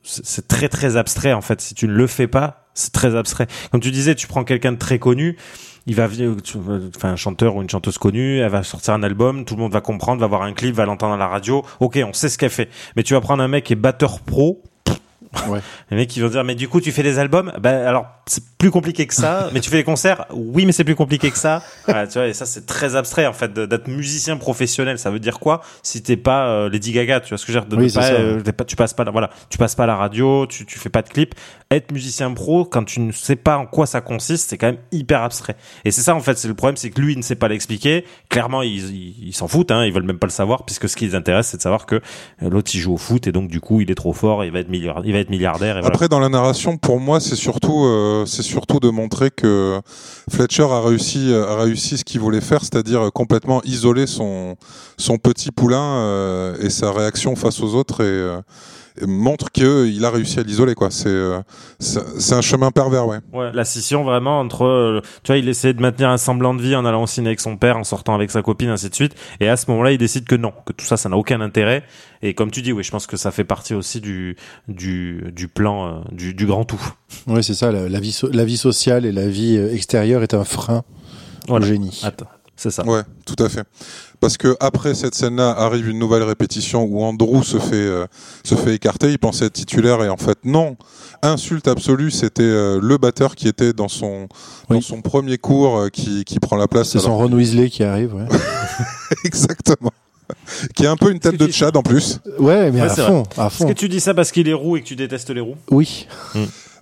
c'est 0.04 0.48
très 0.48 0.70
très 0.70 0.98
abstrait, 0.98 1.34
en 1.34 1.42
fait. 1.42 1.62
Si 1.62 1.76
tu 1.76 1.88
ne 1.88 1.94
le 1.94 2.08
fais 2.08 2.28
pas, 2.28 2.68
c'est 2.74 2.92
très 2.92 3.16
abstrait. 3.16 3.48
Comme 3.72 3.82
tu 3.82 3.92
disais, 3.92 4.16
tu 4.16 4.28
prends 4.28 4.44
quelqu'un 4.44 4.72
de 4.72 4.78
très 4.78 5.00
connu, 5.00 5.38
il 5.86 5.96
va 5.96 6.08
enfin, 6.96 7.10
un 7.10 7.16
chanteur 7.16 7.56
ou 7.56 7.62
une 7.62 7.70
chanteuse 7.70 7.98
connue, 7.98 8.40
elle 8.40 8.50
va 8.50 8.64
sortir 8.64 8.94
un 8.94 9.04
album, 9.04 9.46
tout 9.46 9.56
le 9.56 9.62
monde 9.62 9.74
va 9.74 9.82
comprendre, 9.82 10.22
va 10.22 10.28
voir 10.28 10.44
un 10.44 10.54
clip, 10.54 10.76
va 10.76 10.86
l'entendre 10.86 11.14
à 11.14 11.18
la 11.18 11.28
radio. 11.28 11.64
Ok, 11.80 12.00
on 12.06 12.14
sait 12.14 12.30
ce 12.30 12.38
qu'elle 12.38 12.50
fait. 12.50 12.70
Mais 12.96 13.04
tu 13.04 13.14
vas 13.14 13.22
prendre 13.22 13.44
un 13.44 13.48
mec 13.48 13.66
qui 13.66 13.74
est 13.74 13.78
batteur 13.78 14.20
pro, 14.22 14.64
Ouais. 15.48 15.60
les 15.92 15.98
mecs 15.98 16.10
qui 16.10 16.20
vont 16.22 16.30
dire 16.30 16.44
mais 16.44 16.54
du 16.54 16.68
coup 16.68 16.80
tu 16.80 16.92
fais 16.92 17.02
des 17.02 17.18
albums? 17.18 17.52
Ben 17.60 17.86
alors 17.88 18.06
c'est 18.26 18.44
plus 18.58 18.72
compliqué 18.72 19.06
que 19.06 19.14
ça 19.14 19.50
mais 19.54 19.60
tu 19.60 19.70
fais 19.70 19.78
des 19.78 19.84
concerts 19.84 20.26
oui 20.34 20.66
mais 20.66 20.72
c'est 20.72 20.84
plus 20.84 20.96
compliqué 20.96 21.30
que 21.32 21.38
ça. 21.38 21.62
Voilà, 21.86 22.08
tu 22.08 22.14
vois 22.20 22.28
et 22.28 22.34
ça 22.34 22.46
c'est 22.46 22.66
très 22.66 22.96
abstrait 22.96 23.26
en 23.28 23.34
fait 23.34 23.54
d'être 23.54 23.88
musicien 23.88 24.38
professionnel. 24.38 24.98
Ça 24.98 25.10
veut 25.12 25.20
dire 25.20 25.40
quoi 25.40 25.62
si 25.82 26.02
t'es 26.02 26.16
pas 26.18 26.48
euh, 26.48 26.70
Lady 26.70 26.92
Gaga 26.92 27.20
tu 27.20 27.30
vois 27.30 27.38
ce 27.38 27.46
que 27.46 27.52
je 27.52 27.60
veux 27.60 27.66
dire? 27.66 27.78
De 27.78 27.82
Oui, 27.84 27.92
pas, 27.92 28.12
euh, 28.12 28.42
pas- 28.42 28.64
tu 28.66 28.76
passes 28.76 28.94
pas 28.94 29.04
voilà 29.12 29.30
tu 29.50 29.58
passes 29.58 29.76
pas 29.76 29.84
à 29.84 29.88
la 29.88 29.96
radio 29.96 30.46
tu 30.48 30.66
tu 30.66 30.80
fais 30.80 30.90
pas 30.90 31.02
de 31.02 31.10
clip 31.10 31.36
être 31.72 31.92
musicien 31.92 32.32
pro 32.32 32.66
quand 32.66 32.84
tu 32.84 33.00
ne 33.00 33.12
sais 33.12 33.36
pas 33.36 33.58
en 33.58 33.66
quoi 33.66 33.86
ça 33.86 34.00
consiste 34.02 34.50
c'est 34.50 34.58
quand 34.58 34.68
même 34.68 34.80
hyper 34.92 35.22
abstrait. 35.24 35.56
Et 35.86 35.92
c'est 35.92 36.02
ça 36.02 36.16
en 36.16 36.20
fait 36.22 36.38
c'est 36.38 36.48
le 36.48 36.54
problème 36.54 36.78
c'est 36.78 36.90
que 36.92 37.02
lui 37.02 37.14
il 37.14 37.18
ne 37.18 37.24
sait 37.24 37.36
pas 37.36 37.48
l'expliquer. 37.48 38.06
Clairement 38.30 38.62
ils 38.62 39.34
s'en 39.34 39.48
foutent 39.48 39.72
hein, 39.72 39.84
ils 39.86 39.92
veulent 39.92 40.04
même 40.04 40.20
pas 40.20 40.28
le 40.28 40.32
savoir 40.32 40.64
puisque 40.66 40.88
ce 40.88 40.96
qui 40.96 41.06
les 41.06 41.16
intéresse 41.16 41.48
c'est 41.48 41.58
de 41.58 41.62
savoir 41.62 41.86
que 41.86 41.96
euh, 41.96 42.50
l'autre 42.50 42.72
il 42.74 42.80
joue 42.80 42.94
au 42.94 42.98
foot 42.98 43.28
et 43.28 43.32
donc 43.32 43.50
du 43.50 43.60
coup 43.60 43.82
il 43.82 43.92
est 43.92 43.96
trop 43.96 44.14
fort 44.14 44.46
il 44.46 44.52
va 44.52 44.60
être 44.60 44.70
milliardaire 44.70 45.04
il 45.06 45.14
va 45.14 45.20
être 45.20 45.30
milliardaire 45.30 45.78
et 45.78 45.82
voilà. 45.82 45.88
Après, 45.96 46.08
dans 46.08 46.20
la 46.20 46.30
narration, 46.30 46.78
pour 46.78 47.00
moi, 47.00 47.20
c'est 47.20 47.36
surtout, 47.36 47.86
euh, 47.86 48.13
c'est 48.26 48.44
surtout 48.44 48.80
de 48.80 48.90
montrer 48.90 49.32
que 49.32 49.80
Fletcher 50.30 50.64
a 50.64 50.82
réussi, 50.82 51.34
a 51.34 51.56
réussi 51.56 51.98
ce 51.98 52.04
qu'il 52.04 52.20
voulait 52.22 52.42
faire, 52.42 52.62
c'est-à-dire 52.62 53.12
complètement 53.14 53.62
isoler 53.64 54.08
son, 54.08 54.56
son 54.98 55.18
petit 55.18 55.52
poulain 55.52 55.98
euh, 55.98 56.58
et 56.60 56.70
sa 56.70 56.92
réaction 56.92 57.36
face 57.36 57.62
aux 57.62 57.76
autres 57.76 58.02
et, 58.02 58.08
euh, 58.08 58.42
montre 59.02 59.52
qu'il 59.52 60.04
a 60.06 60.10
réussi 60.10 60.40
à 60.40 60.44
l'isoler. 60.44 60.76
quoi. 60.76 60.92
C'est, 60.92 61.08
euh, 61.10 61.40
c'est 61.80 62.00
c'est 62.20 62.36
un 62.36 62.42
chemin 62.42 62.72
pervers, 62.72 63.08
ouais. 63.08 63.20
Ouais, 63.34 63.52
la 63.54 63.66
scission 63.66 64.04
vraiment 64.04 64.40
entre, 64.40 64.66
euh, 64.66 65.02
tu 65.24 65.28
vois, 65.32 65.38
il 65.38 65.50
essayait 65.50 65.74
de 65.74 65.82
maintenir 65.82 66.10
un 66.10 66.18
semblant 66.18 66.54
de 66.54 66.62
vie 66.62 66.76
en 66.76 66.86
allant 66.86 67.04
au 67.04 67.08
ciné 67.08 67.28
avec 67.30 67.40
son 67.40 67.58
père, 67.58 67.78
en 67.78 67.84
sortant 67.84 68.14
avec 68.16 68.32
sa 68.32 68.42
copine, 68.42 68.70
ainsi 68.70 68.90
de 68.90 68.96
suite. 68.96 69.16
Et 69.40 69.50
à 69.50 69.58
ce 69.58 69.70
moment-là, 69.72 69.92
il 69.92 69.98
décide 69.98 70.26
que 70.26 70.36
non, 70.36 70.54
que 70.66 70.74
tout 70.74 70.86
ça, 70.86 70.98
ça 70.98 71.10
n'a 71.10 71.18
aucun 71.18 71.42
intérêt. 71.42 71.84
Et 72.22 72.34
comme 72.36 72.52
tu 72.52 72.62
dis, 72.62 72.72
oui, 72.72 72.84
je 72.84 72.92
pense 72.92 73.08
que 73.08 73.18
ça 73.18 73.32
fait 73.32 73.44
partie 73.44 73.74
aussi 73.74 74.00
du 74.00 74.36
du 74.68 75.24
du 75.36 75.48
plan 75.48 75.88
euh, 75.88 76.02
du 76.12 76.34
du 76.34 76.46
grand 76.46 76.64
tout. 76.64 76.82
Oui, 77.28 77.44
c'est 77.44 77.54
ça. 77.54 77.72
La, 77.72 77.90
la 77.90 78.00
vie, 78.00 78.12
so- 78.12 78.30
la 78.32 78.46
vie 78.46 78.58
sociale 78.58 79.06
et 79.06 79.12
la 79.12 79.28
vie 79.28 79.58
extérieure 79.58 80.24
est 80.24 80.34
un 80.34 80.44
frein 80.44 80.84
Voilà. 81.48 81.66
au 81.66 81.68
génie. 81.68 82.02
Attends. 82.04 82.28
C'est 82.56 82.70
ça. 82.72 82.86
Ouais, 82.86 83.02
tout 83.26 83.42
à 83.44 83.50
fait. 83.50 83.64
Parce 84.20 84.38
que 84.38 84.56
après 84.60 84.94
cette 84.94 85.16
scène-là 85.16 85.50
arrive 85.50 85.90
une 85.90 86.00
nouvelle 86.00 86.24
répétition 86.24 86.84
où 86.84 87.04
Andrew 87.04 87.44
se 87.44 87.58
fait 87.58 87.74
euh, 87.76 88.06
se 88.46 88.56
fait 88.56 88.76
écarter. 88.76 89.10
Il 89.10 89.20
pensait 89.20 89.46
être 89.48 89.54
titulaire 89.54 90.02
et 90.04 90.10
en 90.10 90.18
fait 90.18 90.38
non. 90.46 90.78
Insulte 91.24 91.68
absolue. 91.68 92.12
C'était 92.12 92.44
euh, 92.44 92.80
le 92.82 92.98
batteur 92.98 93.36
qui 93.36 93.48
était 93.48 93.74
dans 93.74 93.88
son 93.90 94.28
dans 94.70 94.82
son 94.82 95.02
premier 95.02 95.38
cours 95.38 95.78
euh, 95.78 95.90
qui 95.90 96.24
qui 96.26 96.40
prend 96.40 96.56
la 96.56 96.68
place. 96.68 96.90
C'est 96.92 97.00
son 97.00 97.18
Ron 97.18 97.32
Weasley 97.34 97.70
qui 97.70 97.84
arrive. 97.84 98.14
Ouais, 98.14 98.28
Exactement. 99.26 99.92
qui 100.76 100.86
a 100.86 100.92
un 100.92 100.96
peu 100.96 101.12
une 101.12 101.20
tête 101.20 101.38
de 101.38 101.48
Tchad 101.48 101.76
en 101.76 101.84
plus. 101.84 102.20
ouais 102.40 102.72
mais 102.72 102.80
Ouais, 102.82 102.88
à 102.88 102.90
c'est 102.96 103.06
fond, 103.06 103.24
à 103.38 103.48
Est-ce 103.48 103.56
fond. 103.58 103.68
que 103.68 103.74
tu 103.74 103.90
dis 103.90 104.00
ça 104.00 104.14
parce 104.14 104.32
qu'il 104.32 104.48
est 104.48 104.54
roux 104.54 104.78
et 104.78 104.82
que 104.82 104.88
tu 104.88 104.96
détestes 104.96 105.30
les 105.32 105.42
roux? 105.42 105.56
Oui, 105.70 106.08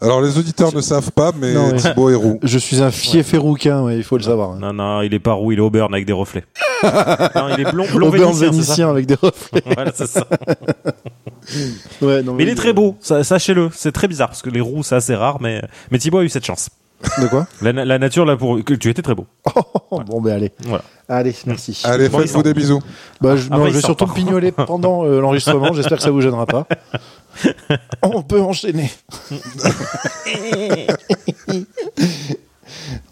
Alors 0.02 0.20
les 0.22 0.38
auditeurs 0.38 0.74
ne 0.74 0.82
savent 0.82 1.12
pas, 1.12 1.32
mais 1.38 1.54
Non. 1.54 1.74
Thibaut 1.76 2.10
est 2.10 2.16
roux. 2.16 2.40
je 2.42 2.58
suis 2.58 2.82
un 2.82 2.90
fief 2.92 3.34
rouquin, 3.38 3.84
ouais, 3.84 3.98
il 3.98 4.04
faut 4.04 4.18
le 4.18 4.24
savoir. 4.24 4.52
hein. 4.52 4.58
Non, 4.60 4.74
non, 4.74 5.02
il 5.04 5.14
est 5.14 5.20
pas 5.20 5.34
roux, 5.34 5.52
il 5.52 5.60
est 5.60 5.62
auburn 5.62 5.94
avec 5.94 6.06
des 6.08 6.14
reflets. 6.14 6.44
non, 6.84 7.50
il 7.56 7.60
est 7.60 7.72
blond, 7.72 7.86
blond 7.94 8.08
Auburn 8.08 8.34
vénitien, 8.34 8.50
vénitien 8.52 8.90
avec 8.90 9.06
des 9.06 9.16
reflets. 9.16 9.62
Voilà, 9.76 9.92
c'est 9.94 10.08
ça. 10.08 10.26
Ouais, 12.02 12.24
non, 12.24 12.34
Mais 12.34 12.44
il 12.44 12.50
est 12.50 12.56
très 12.56 12.74
beau, 12.74 12.96
sachez-le. 13.02 13.70
C'est 13.74 13.92
très 13.92 14.08
bizarre 14.08 14.30
parce 14.30 14.42
que 14.42 14.50
les 14.50 14.62
roux, 14.62 14.84
c'est 14.84 14.96
assez 14.96 15.16
rare, 15.16 15.38
mais, 15.42 15.62
mais 15.92 16.00
Thibaut 16.00 16.20
a 16.20 16.24
eu 16.24 16.30
cette 16.30 16.46
chance. 16.46 16.70
De 17.22 17.28
quoi 17.28 17.48
La, 17.62 17.74
na- 17.74 17.86
la 17.86 18.00
nature, 18.00 18.26
là, 18.26 18.38
pour. 18.38 18.64
que 18.64 18.74
Tu 18.74 18.90
étais 18.90 19.02
très 19.02 19.16
beau. 19.16 19.26
Bon, 20.08 20.22
ben 20.22 20.32
allez. 20.34 20.52
Voilà. 20.66 20.84
Allez, 21.10 21.36
merci. 21.46 21.82
Allez, 21.84 22.08
Bon, 22.08 22.20
faites-vous 22.20 22.44
des 22.44 22.54
bisous. 22.54 22.80
Bah, 23.20 23.36
je, 23.36 23.50
non, 23.50 23.66
il 23.66 23.72
je 23.72 23.76
vais 23.76 23.82
surtout 23.82 24.08
pignoler 24.08 24.52
pendant 24.54 25.04
euh, 25.06 25.20
l'enregistrement. 25.20 25.74
J'espère 25.74 25.98
que 25.98 26.04
ça 26.04 26.12
vous 26.12 26.22
gênera 26.22 26.46
pas. 26.46 26.66
On 28.02 28.22
peut 28.24 28.40
enchaîner. 28.42 28.90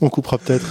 on 0.02 0.10
coupera 0.10 0.38
peut-être. 0.38 0.66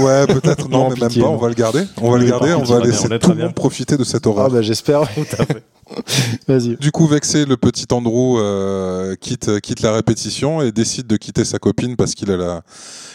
Ouais, 0.00 0.26
peut-être 0.26 0.68
non, 0.68 0.88
Non, 0.88 0.88
mais 0.90 1.00
même 1.00 1.08
pas. 1.12 1.20
non. 1.20 1.34
On 1.34 1.36
va 1.36 1.48
le 1.48 1.54
garder. 1.54 1.84
On 2.00 2.10
va 2.10 2.18
le 2.18 2.24
garder. 2.26 2.52
On 2.54 2.64
va 2.64 2.80
laisser 2.80 3.08
tout 3.18 3.30
le 3.30 3.36
monde 3.36 3.54
profiter 3.54 3.96
de 3.96 4.04
cette 4.04 4.26
Ah 4.26 4.30
horreur. 4.30 4.50
bah 4.50 4.62
j'espère. 4.62 5.02
Vas-y. 6.48 6.76
Du 6.76 6.90
coup, 6.90 7.06
vexé, 7.06 7.44
le 7.44 7.56
petit 7.56 7.86
Andrew 7.92 8.38
euh, 8.38 9.14
quitte, 9.16 9.60
quitte 9.60 9.82
la 9.82 9.92
répétition 9.92 10.62
et 10.62 10.72
décide 10.72 11.06
de 11.06 11.16
quitter 11.16 11.44
sa 11.44 11.58
copine 11.58 11.96
parce 11.96 12.14
qu'il 12.14 12.30
a 12.30 12.36
la, 12.36 12.62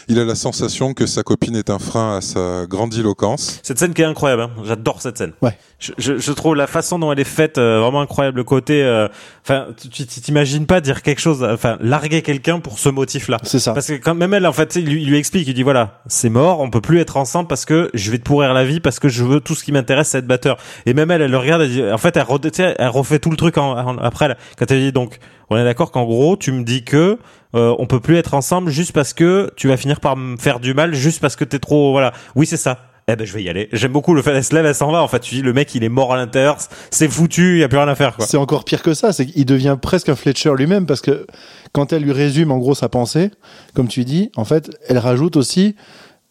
il 0.08 0.18
a 0.18 0.24
la 0.24 0.34
sensation 0.34 0.94
que 0.94 1.06
sa 1.06 1.22
copine 1.22 1.56
est 1.56 1.70
un 1.70 1.78
frein 1.78 2.16
à 2.16 2.20
sa 2.20 2.66
grandiloquence. 2.66 3.60
Cette 3.62 3.78
scène 3.78 3.94
qui 3.94 4.02
est 4.02 4.06
incroyable, 4.06 4.42
hein. 4.42 4.50
j'adore 4.64 5.00
cette 5.00 5.18
scène. 5.18 5.32
Ouais. 5.42 5.56
Je, 5.78 5.92
je, 5.98 6.18
je 6.18 6.32
trouve 6.32 6.56
la 6.56 6.66
façon 6.66 6.98
dont 6.98 7.10
elle 7.12 7.20
est 7.20 7.24
faite 7.24 7.58
euh, 7.58 7.80
vraiment 7.80 8.02
incroyable. 8.02 8.36
Le 8.36 8.44
côté, 8.44 8.82
euh, 8.82 9.08
enfin, 9.42 9.68
tu 9.90 10.06
t'imagines 10.06 10.66
pas 10.66 10.80
dire 10.80 11.02
quelque 11.02 11.20
chose, 11.20 11.42
enfin, 11.42 11.78
larguer 11.80 12.22
quelqu'un 12.22 12.60
pour 12.60 12.78
ce 12.78 12.88
motif-là. 12.88 13.38
C'est 13.44 13.58
ça. 13.58 13.72
Parce 13.72 13.86
que 13.86 13.94
quand 13.94 14.14
même 14.14 14.34
elle, 14.34 14.46
en 14.46 14.52
fait, 14.52 14.76
il 14.76 14.86
lui, 14.86 15.02
il 15.02 15.08
lui 15.08 15.16
explique, 15.16 15.48
il 15.48 15.54
dit 15.54 15.62
voilà, 15.62 16.02
c'est 16.06 16.28
mort, 16.28 16.60
on 16.60 16.70
peut 16.70 16.80
plus 16.80 17.00
être 17.00 17.16
ensemble 17.16 17.48
parce 17.48 17.64
que 17.64 17.90
je 17.94 18.10
vais 18.10 18.18
te 18.18 18.24
pourrir 18.24 18.52
la 18.52 18.64
vie 18.64 18.80
parce 18.80 18.98
que 18.98 19.08
je 19.08 19.24
veux 19.24 19.40
tout 19.40 19.54
ce 19.54 19.64
qui 19.64 19.72
m'intéresse, 19.72 20.08
c'est 20.08 20.18
être 20.18 20.26
batteur. 20.26 20.58
Et 20.86 20.94
même 20.94 21.10
elle, 21.10 21.22
elle 21.22 21.30
le 21.30 21.38
regarde, 21.38 21.62
elle 21.62 21.70
dit, 21.70 21.82
en 21.82 21.98
fait, 21.98 22.16
elle, 22.16 22.22
sais, 22.60 22.74
elle 22.78 22.88
refait 22.88 23.18
tout 23.18 23.30
le 23.30 23.36
truc 23.36 23.58
en, 23.58 23.72
en- 23.72 23.98
après, 23.98 24.28
là, 24.28 24.36
quand 24.58 24.70
elle 24.70 24.80
dit 24.80 24.92
donc, 24.92 25.18
on 25.50 25.56
est 25.56 25.64
d'accord 25.64 25.90
qu'en 25.90 26.04
gros, 26.04 26.36
tu 26.36 26.52
me 26.52 26.62
dis 26.64 26.84
que 26.84 27.18
euh, 27.54 27.74
on 27.78 27.86
peut 27.86 28.00
plus 28.00 28.16
être 28.16 28.34
ensemble 28.34 28.70
juste 28.70 28.92
parce 28.92 29.12
que 29.12 29.50
tu 29.56 29.68
vas 29.68 29.76
finir 29.76 30.00
par 30.00 30.16
me 30.16 30.36
faire 30.36 30.60
du 30.60 30.74
mal, 30.74 30.94
juste 30.94 31.20
parce 31.20 31.36
que 31.36 31.44
t'es 31.44 31.58
trop, 31.58 31.90
voilà. 31.92 32.12
Oui, 32.36 32.46
c'est 32.46 32.56
ça. 32.56 32.78
Eh 33.08 33.16
ben, 33.16 33.26
je 33.26 33.32
vais 33.32 33.42
y 33.42 33.48
aller. 33.48 33.68
J'aime 33.72 33.90
beaucoup 33.90 34.14
le 34.14 34.22
fait, 34.22 34.30
elle 34.36 34.44
se 34.44 34.54
lève, 34.54 34.64
elle 34.66 34.74
s'en 34.74 34.92
va. 34.92 35.02
En 35.02 35.08
fait, 35.08 35.18
tu 35.18 35.34
dis, 35.34 35.42
le 35.42 35.52
mec, 35.52 35.74
il 35.74 35.82
est 35.82 35.88
mort 35.88 36.12
à 36.12 36.16
l'intérieur, 36.16 36.58
c'est 36.90 37.08
foutu, 37.08 37.56
il 37.56 37.58
y 37.58 37.64
a 37.64 37.68
plus 37.68 37.78
rien 37.78 37.88
à 37.88 37.96
faire. 37.96 38.14
C'est 38.20 38.36
encore 38.36 38.64
pire 38.64 38.82
que 38.82 38.94
ça, 38.94 39.12
c'est 39.12 39.26
qu'il 39.26 39.44
devient 39.46 39.76
presque 39.82 40.08
un 40.08 40.14
Fletcher 40.14 40.52
lui-même 40.56 40.86
parce 40.86 41.00
que 41.00 41.26
quand 41.72 41.92
elle 41.92 42.02
lui 42.02 42.12
résume 42.12 42.52
en 42.52 42.58
gros 42.58 42.76
sa 42.76 42.88
pensée, 42.88 43.32
comme 43.74 43.88
tu 43.88 44.04
dis, 44.04 44.30
en 44.36 44.44
fait, 44.44 44.70
elle 44.88 44.98
rajoute 44.98 45.36
aussi 45.36 45.74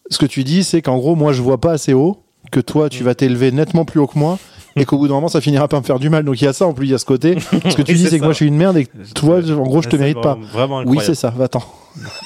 ce 0.09 0.17
que 0.19 0.25
tu 0.25 0.45
dis, 0.45 0.63
c'est 0.63 0.81
qu'en 0.81 0.97
gros, 0.97 1.15
moi 1.15 1.33
je 1.33 1.41
vois 1.41 1.59
pas 1.59 1.73
assez 1.73 1.93
haut, 1.93 2.23
que 2.51 2.61
toi 2.61 2.87
tu 2.87 3.03
vas 3.03 3.13
t'élever 3.13 3.51
nettement 3.51 3.83
plus 3.83 3.99
haut 3.99 4.07
que 4.07 4.17
moi. 4.17 4.39
Et 4.75 4.85
qu'au 4.85 4.97
bout 4.97 5.07
d'un 5.07 5.15
moment, 5.15 5.27
ça 5.29 5.41
finira 5.41 5.67
par 5.67 5.79
me 5.81 5.85
faire 5.85 5.99
du 5.99 6.09
mal. 6.09 6.23
Donc 6.23 6.39
il 6.41 6.45
y 6.45 6.47
a 6.47 6.53
ça 6.53 6.65
en 6.65 6.73
plus, 6.73 6.87
il 6.87 6.91
y 6.91 6.93
a 6.93 6.97
ce 6.97 7.05
côté. 7.05 7.37
Ce 7.69 7.75
que 7.75 7.81
tu 7.81 7.93
dis, 7.95 8.05
c'est 8.07 8.19
que 8.19 8.23
moi 8.23 8.33
je 8.33 8.37
suis 8.37 8.47
une 8.47 8.55
merde 8.57 8.77
et 8.77 8.85
que 8.85 8.91
toi, 9.15 9.39
en 9.39 9.63
gros, 9.63 9.81
je 9.81 9.89
te 9.89 9.95
mérite 9.95 10.21
pas. 10.21 10.37
vraiment- 10.53 10.83
Oui, 10.85 10.97
c'est 11.05 11.15
ça, 11.15 11.29
va-t'en. 11.35 11.61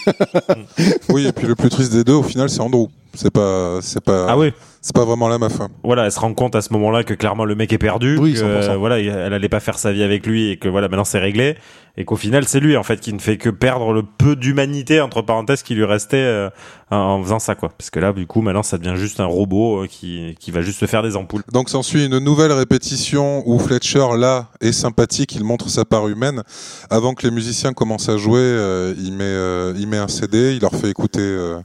Oui, 1.10 1.28
et 1.28 1.32
puis 1.32 1.48
le 1.48 1.56
plus 1.56 1.70
triste 1.70 1.92
des 1.94 2.04
deux, 2.04 2.14
au 2.14 2.24
final, 2.24 2.50
c'est 2.50 2.60
Andrew. 2.62 2.88
C'est 3.16 3.32
pas, 3.32 3.80
c'est 3.82 4.04
pas, 4.04 4.26
Ah 4.28 4.38
oui. 4.38 4.52
c'est 4.82 4.96
pas 4.96 5.06
vraiment 5.06 5.28
la 5.28 5.38
meuf. 5.38 5.62
hein. 5.62 5.68
voilà, 5.84 6.06
elle 6.06 6.12
se 6.12 6.20
rend 6.20 6.34
compte 6.34 6.56
à 6.56 6.62
ce 6.62 6.74
moment-là 6.74 7.04
que 7.04 7.14
clairement 7.14 7.46
le 7.46 7.54
mec 7.54 7.72
est 7.72 7.78
perdu, 7.78 8.18
Oui, 8.18 8.34
que 8.34 8.40
100%. 8.40 8.44
euh, 8.72 8.76
voilà, 8.78 9.00
il- 9.00 9.08
elle 9.10 9.34
allait 9.34 9.50
pas 9.50 9.60
faire 9.60 9.78
sa 9.78 9.92
vie 9.92 10.02
avec 10.02 10.26
lui 10.26 10.50
et 10.50 10.58
que 10.58 10.68
voilà, 10.68 10.88
maintenant 10.88 11.04
c'est 11.04 11.20
réglé 11.20 11.56
et 11.96 12.06
qu'au 12.06 12.16
final 12.16 12.48
c'est 12.48 12.60
lui 12.60 12.76
en 12.76 12.82
fait 12.82 13.00
qui 13.00 13.14
ne 13.14 13.20
fait 13.20 13.38
que 13.38 13.52
perdre 13.52 13.94
le 13.94 14.02
peu 14.02 14.36
d'humanité 14.36 15.00
entre 15.00 15.22
parenthèses 15.22 15.62
qui 15.62 15.76
lui 15.76 15.86
restait 15.86 16.18
euh, 16.18 16.50
en- 16.90 17.22
faisant 17.22 17.38
ça 17.38 17.54
quoi. 17.54 17.70
Parce 17.78 17.92
que 17.92 18.00
là 18.00 18.14
du 18.14 18.26
coup 18.26 18.42
maintenant 18.42 18.64
ça 18.64 18.80
devient 18.80 18.98
juste 18.98 19.20
un 19.20 19.26
robot 19.28 19.84
euh, 19.84 19.88
qui 19.88 20.36
qui 20.40 20.50
va 20.50 20.62
juste 20.62 20.80
se 20.80 20.88
faire 20.88 21.04
des 21.04 21.16
ampoules. 21.16 21.44
Donc 21.52 21.70
s'ensuit 21.70 22.06
une 22.08 22.18
nouvelle 22.18 22.52
répétition 22.52 23.44
où 23.46 23.60
Fletcher, 23.60 24.08
là, 24.18 24.48
est 24.60 24.72
sympathique, 24.72 25.36
il 25.36 25.44
montre 25.44 25.70
sa 25.70 25.86
part 25.86 26.08
humaine. 26.08 26.42
Avant 26.90 27.14
que 27.14 27.28
les 27.28 27.32
musiciens 27.32 27.74
commencent 27.74 28.10
à 28.10 28.18
jouer, 28.18 28.40
euh, 28.42 28.96
il, 28.98 29.14
met, 29.14 29.24
euh, 29.26 29.74
il 29.78 29.88
met 29.88 29.98
un 29.98 30.08
CD, 30.08 30.56
il 30.56 30.62
leur 30.62 30.74
fait 30.74 30.90
écouter 30.90 31.22
euh, 31.22 31.60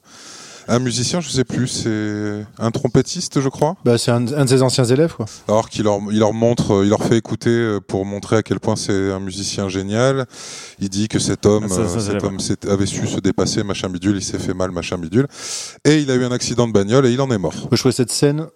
un 0.68 0.78
musicien, 0.78 1.20
je 1.20 1.28
sais 1.30 1.44
plus, 1.44 1.66
c'est 1.66 2.46
un 2.58 2.70
trompettiste, 2.70 3.40
je 3.40 3.48
crois. 3.48 3.76
Bah, 3.84 3.98
c'est 3.98 4.10
un, 4.10 4.26
un 4.34 4.44
de 4.44 4.48
ses 4.48 4.62
anciens 4.62 4.84
élèves, 4.84 5.14
quoi. 5.14 5.26
Alors 5.48 5.68
qu'il 5.70 5.84
leur, 5.84 5.98
il 6.10 6.18
leur 6.18 6.32
montre, 6.32 6.82
il 6.84 6.90
leur 6.90 7.02
fait 7.02 7.16
écouter 7.16 7.50
euh, 7.50 7.80
pour 7.80 8.04
montrer 8.04 8.36
à 8.36 8.42
quel 8.42 8.60
point 8.60 8.76
c'est 8.76 9.10
un 9.10 9.20
musicien 9.20 9.68
génial. 9.68 10.26
Il 10.78 10.88
dit 10.88 11.08
que 11.08 11.18
cet 11.18 11.46
homme, 11.46 11.66
Ah, 11.66 11.74
ça, 11.74 11.88
ça, 11.88 11.96
euh, 11.96 12.00
cet 12.00 12.24
homme 12.24 12.38
avait 12.70 12.86
su 12.86 13.06
se 13.06 13.18
dépasser, 13.20 13.62
machin 13.64 13.88
bidule, 13.88 14.16
il 14.16 14.22
s'est 14.22 14.38
fait 14.38 14.54
mal, 14.54 14.70
machin 14.70 14.98
bidule. 14.98 15.26
Et 15.84 15.98
il 16.00 16.10
a 16.10 16.14
eu 16.14 16.24
un 16.24 16.32
accident 16.32 16.68
de 16.68 16.72
bagnole 16.72 17.06
et 17.06 17.12
il 17.12 17.20
en 17.20 17.30
est 17.30 17.38
mort. 17.38 17.54
Je 17.72 17.76
trouvais 17.78 17.92
cette 17.92 18.12
scène 18.12 18.46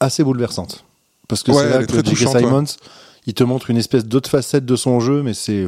assez 0.00 0.24
bouleversante. 0.24 0.84
Parce 1.28 1.42
que 1.42 1.52
Ouais, 1.52 1.62
c'est 1.62 1.68
là 1.70 1.86
que 2.02 2.14
J.K. 2.14 2.38
Simons, 2.38 2.64
il 3.26 3.34
te 3.34 3.44
montre 3.44 3.70
une 3.70 3.76
espèce 3.78 4.04
d'autre 4.04 4.28
facette 4.28 4.66
de 4.66 4.76
son 4.76 5.00
jeu, 5.00 5.22
mais 5.22 5.32
c'est. 5.34 5.66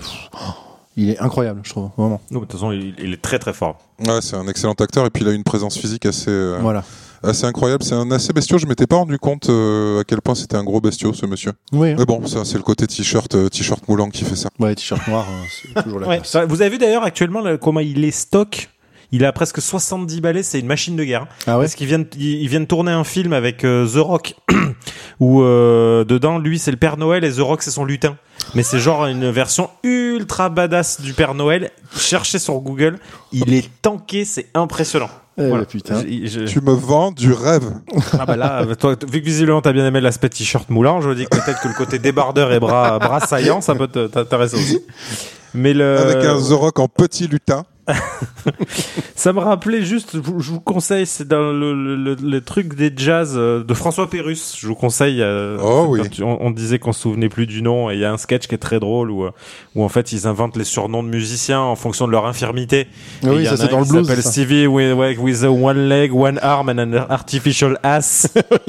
Il 0.97 1.11
est 1.11 1.19
incroyable, 1.19 1.61
je 1.65 1.71
trouve, 1.71 1.91
vraiment. 1.97 2.21
Non, 2.31 2.41
de 2.41 2.45
toute 2.45 2.53
façon 2.53 2.71
il, 2.73 2.95
il 3.03 3.13
est 3.13 3.21
très 3.23 3.39
très 3.39 3.53
fort. 3.53 3.79
Ouais, 4.07 4.21
c'est 4.21 4.37
un 4.37 4.47
excellent 4.47 4.75
acteur 4.75 5.05
et 5.07 5.11
puis 5.11 5.25
il 5.25 5.29
a 5.29 5.33
une 5.33 5.43
présence 5.45 5.77
physique 5.77 6.07
assez, 6.07 6.31
euh, 6.31 6.59
Voilà. 6.61 6.85
assez 7.23 7.45
incroyable. 7.47 7.83
C'est 7.83 7.95
un 7.97 8.11
assez 8.13 8.33
bestiaux. 8.33 8.59
Je 8.59 8.67
m'étais 8.67 8.87
pas 8.87 8.97
rendu 8.97 9.19
compte 9.19 9.49
euh, 9.51 10.01
à 10.01 10.05
quel 10.05 10.21
point 10.23 10.35
c'était 10.37 10.57
un 10.57 10.63
gros 10.65 10.81
bestiau, 10.81 11.13
ce 11.13 11.27
monsieur. 11.27 11.53
Oui, 11.73 11.91
hein. 11.91 11.97
Mais 11.99 12.05
bon, 12.05 12.25
ça, 12.27 12.45
c'est 12.45 12.59
le 12.59 12.63
côté 12.63 12.87
t-shirt, 12.87 13.35
euh, 13.35 13.49
t-shirt 13.49 13.89
moulant 13.89 14.09
qui 14.09 14.25
fait 14.25 14.37
ça. 14.37 14.51
ouais, 14.61 14.75
t-shirt 14.77 15.07
noir, 15.09 15.27
euh, 15.29 15.45
c'est 15.75 15.83
toujours 15.83 15.99
la 16.01 16.07
Ouais. 16.09 16.23
Vous 16.49 16.63
avez 16.63 16.71
vu 16.71 16.79
d'ailleurs 16.79 17.03
actuellement 17.03 17.41
là, 17.41 17.57
comment 17.59 17.81
il 17.81 18.05
est 18.05 18.11
stock 18.13 18.69
il 19.13 19.25
a 19.25 19.31
presque 19.33 19.61
70 19.61 20.21
balais, 20.21 20.43
c'est 20.43 20.59
une 20.59 20.67
machine 20.67 20.97
de 20.97 21.05
guerre. 21.05 21.29
Ah 21.47 21.57
ouais 21.59 21.67
Parce 21.67 21.77
qu'il 21.77 21.87
vient, 21.87 22.01
de- 22.01 22.09
il 22.17 22.43
il 22.43 22.49
vient 22.49 22.59
de 22.59 22.65
tourner 22.65 22.91
un 22.91 23.05
film 23.05 23.33
avec 23.33 23.63
euh, 23.63 23.87
The 23.87 23.99
Rock, 23.99 24.35
où 25.21 25.43
euh, 25.43 26.05
dedans, 26.05 26.39
lui, 26.39 26.59
c'est 26.59 26.73
le 26.73 26.77
Père 26.77 26.97
Noël 26.97 27.23
et 27.25 27.31
The 27.33 27.39
Rock, 27.41 27.63
c'est 27.63 27.71
son 27.71 27.85
lutin. 27.85 28.17
Mais 28.55 28.63
c'est 28.63 28.79
genre 28.79 29.07
une 29.07 29.31
version 29.31 29.71
ultra 29.83 30.49
badass 30.49 31.01
du 31.01 31.13
Père 31.13 31.35
Noël. 31.35 31.71
Cherchez 31.97 32.39
sur 32.39 32.55
Google, 32.61 32.99
il 33.33 33.53
est 33.55 33.69
tanké, 33.83 34.25
c'est 34.25 34.47
impressionnant. 34.55 35.11
Eh, 35.37 35.49
Voilà. 35.49 35.65
putain. 35.65 36.01
Je- 36.01 36.27
je- 36.27 36.45
Tu 36.45 36.61
me 36.61 36.73
vends 36.73 37.11
du 37.11 37.33
rêve. 37.33 37.73
Ah 38.19 38.25
bah 38.25 38.37
là, 38.37 38.65
toi, 38.79 38.95
vu 39.11 39.21
que 39.21 39.25
visiblement 39.27 39.61
t'as 39.61 39.73
bien 39.73 39.85
aimé 39.87 40.01
l'aspect 40.01 40.29
t-shirt 40.29 40.71
moulant, 40.71 41.01
je 41.01 41.09
me 41.09 41.15
dis 41.17 41.25
que 41.25 41.37
peut-être 41.37 41.61
que 41.61 41.67
le 41.69 41.75
côté 41.75 41.99
débardeur 41.99 42.53
et 42.53 42.61
bras, 42.61 42.99
bras 43.01 43.19
saillants, 43.21 43.61
ça 43.61 43.75
peut 43.75 43.89
t'intéresser 43.89 44.55
aussi. 44.57 44.81
Mais 45.55 45.73
le... 45.75 45.99
Avec 45.99 46.25
un 46.25 46.37
The 46.41 46.53
Rock 46.53 46.79
en 46.79 46.87
petit 46.89 47.27
lutin. 47.27 47.65
Ça 49.17 49.33
me 49.33 49.41
rappelait 49.41 49.83
juste, 49.85 50.13
je 50.15 50.19
vous, 50.51 50.61
conseille, 50.61 51.07
c'est 51.07 51.27
dans 51.29 51.53
le, 51.53 51.75
le, 51.75 51.97
le- 51.97 52.17
le 52.21 52.41
truc 52.41 52.75
des 52.75 52.93
jazz 52.95 53.35
euh, 53.37 53.63
de 53.63 53.75
François 53.75 54.09
Pérus. 54.09 54.55
Je 54.59 54.67
vous 54.67 54.75
conseille. 54.75 55.21
euh, 55.23 55.59
Oh 55.63 55.87
oui. 55.89 56.01
tu- 56.11 56.23
on, 56.23 56.43
on 56.45 56.51
disait 56.51 56.79
qu'on 56.79 56.93
se 56.93 57.01
souvenait 57.03 57.29
plus 57.29 57.47
du 57.47 57.63
nom 57.63 57.91
et 57.91 57.95
il 57.95 58.01
y 58.01 58.05
a 58.05 58.13
un 58.13 58.17
sketch 58.17 58.47
qui 58.47 58.55
est 58.55 58.59
très 58.59 58.81
drôle 58.81 59.11
où, 59.11 59.25
euh, 59.25 59.31
où 59.75 59.83
en 59.85 59.89
fait 59.89 60.13
ils 60.13 60.27
inventent 60.27 60.57
les 60.57 60.65
surnoms 60.65 61.03
de 61.03 61.09
musiciens 61.09 61.61
en 61.61 61.77
fonction 61.77 62.07
de 62.07 62.13
leur 62.13 62.27
infirmité. 62.27 62.87
Et 63.23 63.29
oui, 63.29 63.43
y 63.43 63.47
ça 63.47 63.57
c'est 63.57 63.69
dans 63.69 63.81
le 63.81 63.87
blues. 63.87 64.07
s'appelle 64.07 64.23
ça. 64.23 64.31
Stevie 64.31 64.67
with, 64.67 65.43
a 65.45 65.51
one 65.51 65.89
leg, 65.89 66.13
one 66.13 66.39
arm 66.43 66.69
and 66.71 66.79
an 66.79 66.93
artificial 67.11 67.79
ass. 67.83 68.29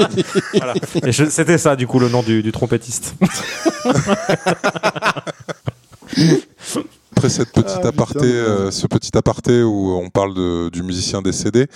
voilà. 0.53 0.73
Et 1.05 1.11
c'était 1.11 1.57
ça 1.57 1.75
du 1.75 1.87
coup 1.87 1.99
le 1.99 2.09
nom 2.09 2.21
du, 2.23 2.43
du 2.43 2.51
trompettiste. 2.51 3.15
Après 7.17 7.29
cette 7.29 7.51
petite 7.53 7.79
Ah, 7.81 7.87
aparté, 7.87 8.13
putain, 8.19 8.27
euh, 8.27 8.71
ce 8.71 8.87
petit 8.87 9.17
aparté 9.17 9.63
où 9.63 9.91
on 9.95 10.09
parle 10.09 10.33
de- 10.33 10.67
du 10.69 10.83
musicien 10.83 11.21
décédé, 11.21 11.67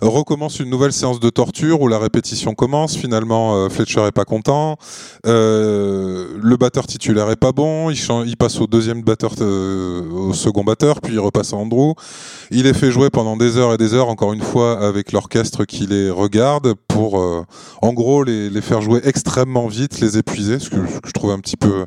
recommence 0.00 0.58
une 0.58 0.70
nouvelle 0.70 0.92
séance 0.92 1.20
de 1.20 1.28
torture 1.28 1.82
où 1.82 1.88
la 1.88 1.98
répétition 1.98 2.54
commence. 2.54 2.96
Finalement, 2.96 3.56
euh, 3.56 3.68
Fletcher 3.68 4.00
est 4.06 4.12
pas 4.12 4.24
content. 4.24 4.78
Euh, 5.26 6.28
le 6.42 6.56
batteur 6.56 6.86
titulaire 6.86 7.30
est 7.30 7.36
pas 7.36 7.52
bon. 7.52 7.90
Il, 7.90 7.98
il 8.26 8.36
passe 8.38 8.58
au 8.58 8.66
deuxième 8.66 9.02
batteur, 9.02 9.32
au 9.40 10.32
second 10.32 10.64
batteur, 10.64 11.02
puis 11.02 11.12
il 11.12 11.20
repasse 11.20 11.52
à 11.52 11.56
Andrew. 11.56 11.92
Il 12.50 12.66
est 12.66 12.74
fait 12.74 12.90
jouer 12.90 13.10
pendant 13.10 13.36
des 13.36 13.58
heures 13.58 13.74
et 13.74 13.78
des 13.78 13.92
heures, 13.92 14.08
encore 14.08 14.32
une 14.32 14.42
fois, 14.42 14.80
avec 14.80 15.12
l'orchestre 15.12 15.64
qui 15.66 15.86
les 15.86 16.08
regarde 16.10 16.72
pour, 16.88 17.16
en 17.82 17.92
gros, 17.92 18.24
les, 18.24 18.48
les 18.48 18.62
faire 18.62 18.80
jouer 18.80 19.00
extrêmement 19.04 19.66
vite, 19.68 20.00
les 20.00 20.16
épuiser, 20.16 20.58
ce 20.58 20.70
que, 20.70 20.76
ce 20.76 21.00
que 21.00 21.08
je 21.08 21.12
trouve 21.12 21.32
un 21.32 21.38
petit 21.40 21.58
peu 21.58 21.84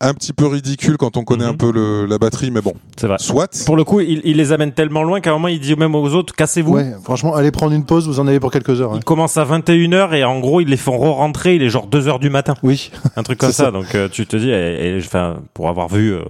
un 0.00 0.14
petit 0.14 0.32
peu 0.32 0.46
ridicule 0.46 0.96
quand 0.96 1.16
on 1.16 1.24
connaît 1.24 1.44
Mhm. 1.44 1.50
un 1.50 1.54
peu 1.54 1.72
le, 1.72 2.06
la 2.06 2.18
batterie, 2.18 2.50
mais 2.50 2.60
bon, 2.60 2.74
C'est 2.98 3.06
vrai. 3.06 3.16
soit. 3.18 3.64
Pour 3.66 3.76
le 3.76 3.84
coup, 3.84 4.00
il, 4.00 4.20
il 4.24 4.36
les 4.36 4.52
amène 4.52 4.72
tellement 4.72 5.02
loin 5.02 5.20
qu'à 5.20 5.30
un 5.30 5.34
moment, 5.34 5.48
il 5.48 5.60
dit 5.60 5.74
même 5.76 5.94
aux 5.94 6.08
autres, 6.14 6.34
cassez-vous. 6.34 6.72
Ouais, 6.74 6.92
franchement, 7.04 7.34
allez 7.34 7.50
prendre 7.50 7.72
une 7.72 7.84
pause, 7.84 8.06
vous 8.06 8.20
en 8.20 8.26
avez 8.26 8.40
pour 8.40 8.50
quelques 8.50 8.80
heures. 8.80 8.92
hein. 8.92 8.96
Il 8.98 9.04
commence 9.04 9.36
à 9.36 9.44
21h 9.44 10.14
et 10.14 10.24
en 10.24 10.38
gros, 10.40 10.60
ils 10.60 10.68
les 10.68 10.76
font 10.76 10.96
re-rentrer, 10.98 11.56
il 11.56 11.62
est 11.62 11.68
genre 11.70 11.86
2h 11.88 12.18
du 12.18 12.30
matin. 12.30 12.54
Oui, 12.62 12.90
Un 13.16 13.22
truc 13.22 13.38
comme 13.38 13.48
C'est 13.52 13.56
ça. 13.56 13.64
ça. 13.66 13.70
Donc 13.70 13.94
euh, 13.94 14.08
tu 14.10 14.26
te 14.26 14.36
dis, 14.36 14.50
et, 14.50 14.96
et, 14.96 14.98
enfin, 14.98 15.38
pour 15.54 15.68
avoir 15.68 15.88
vu 15.88 16.12
euh, 16.14 16.20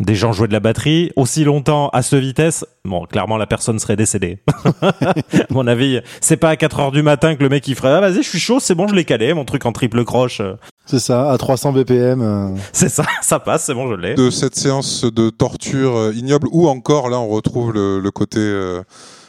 des 0.00 0.14
gens 0.14 0.32
jouer 0.32 0.46
de 0.46 0.52
la 0.52 0.60
batterie 0.60 1.10
aussi 1.16 1.42
longtemps 1.44 1.88
à 1.88 2.02
ce 2.02 2.14
vitesse, 2.16 2.64
bon, 2.84 3.04
clairement 3.06 3.36
la 3.36 3.46
personne 3.46 3.78
serait 3.80 3.96
décédée. 3.96 4.38
à 4.82 5.14
mon 5.50 5.66
avis, 5.66 6.00
c'est 6.20 6.36
pas 6.36 6.50
à 6.50 6.56
4 6.56 6.80
heures 6.80 6.92
du 6.92 7.02
matin 7.02 7.34
que 7.34 7.42
le 7.42 7.48
mec 7.48 7.66
il 7.66 7.74
ferait, 7.74 7.88
ah 7.92 8.00
vas-y, 8.00 8.22
je 8.22 8.28
suis 8.28 8.38
chaud, 8.38 8.60
c'est 8.60 8.74
bon, 8.74 8.86
je 8.88 8.94
l'ai 8.94 9.04
calé, 9.04 9.34
mon 9.34 9.44
truc 9.44 9.66
en 9.66 9.72
triple 9.72 10.04
croche. 10.04 10.40
C'est 10.88 10.98
ça, 10.98 11.30
à 11.30 11.38
300 11.38 11.72
BPM. 11.72 12.20
euh, 12.22 12.48
c'est 12.72 12.88
ça, 12.88 13.04
ça 13.22 13.38
passe, 13.38 13.64
c'est 13.64 13.74
bon, 13.74 13.88
je 13.90 13.94
l'ai. 13.94 14.14
de 14.14 14.30
cette 14.30 14.56
séance 14.56 15.04
de 15.04 15.30
torture 15.30 15.96
euh, 15.96 16.12
ignoble 16.14 16.48
ou 16.50 16.68
encore 16.68 17.08
là 17.08 17.18
on 17.20 17.28
retrouve 17.28 17.72
le, 17.72 18.00
le 18.00 18.10
côté 18.10 18.40
euh, 18.40 18.82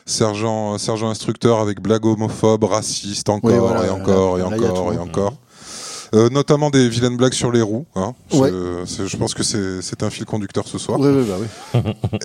sergent 0.06 0.78
sergent 0.78 1.10
instructeur 1.10 1.60
avec 1.60 1.82
blague 1.82 2.06
homophobe 2.06 2.64
raciste 2.64 3.30
encore 3.30 3.52
Oui, 3.52 3.58
voilà, 3.60 3.86
et 3.86 3.90
encore 3.90 4.38
là, 4.38 4.46
et 4.46 4.50
là, 4.50 4.56
encore 4.68 4.88
tout. 4.88 4.94
et 4.94 4.98
encore 4.98 5.34
Euh, 6.16 6.30
notamment 6.30 6.70
des 6.72 6.90
vilaines 6.90 7.18
blagues 7.18 7.34
sur 7.34 7.52
les 7.52 7.62
roues 7.62 7.86
hein. 7.96 8.14
Ouais. 8.34 8.50
Je 8.52 9.16
pense 9.18 9.34
que 9.36 9.44
c'est 9.44 10.02
un 10.04 10.10
fil 10.10 10.26
conducteur 10.26 10.68
ce 10.68 10.78
soir 10.80 11.00
Oui, 11.00 11.08
oui, 11.10 11.24
bah 11.28 11.36
oui. 11.40 11.82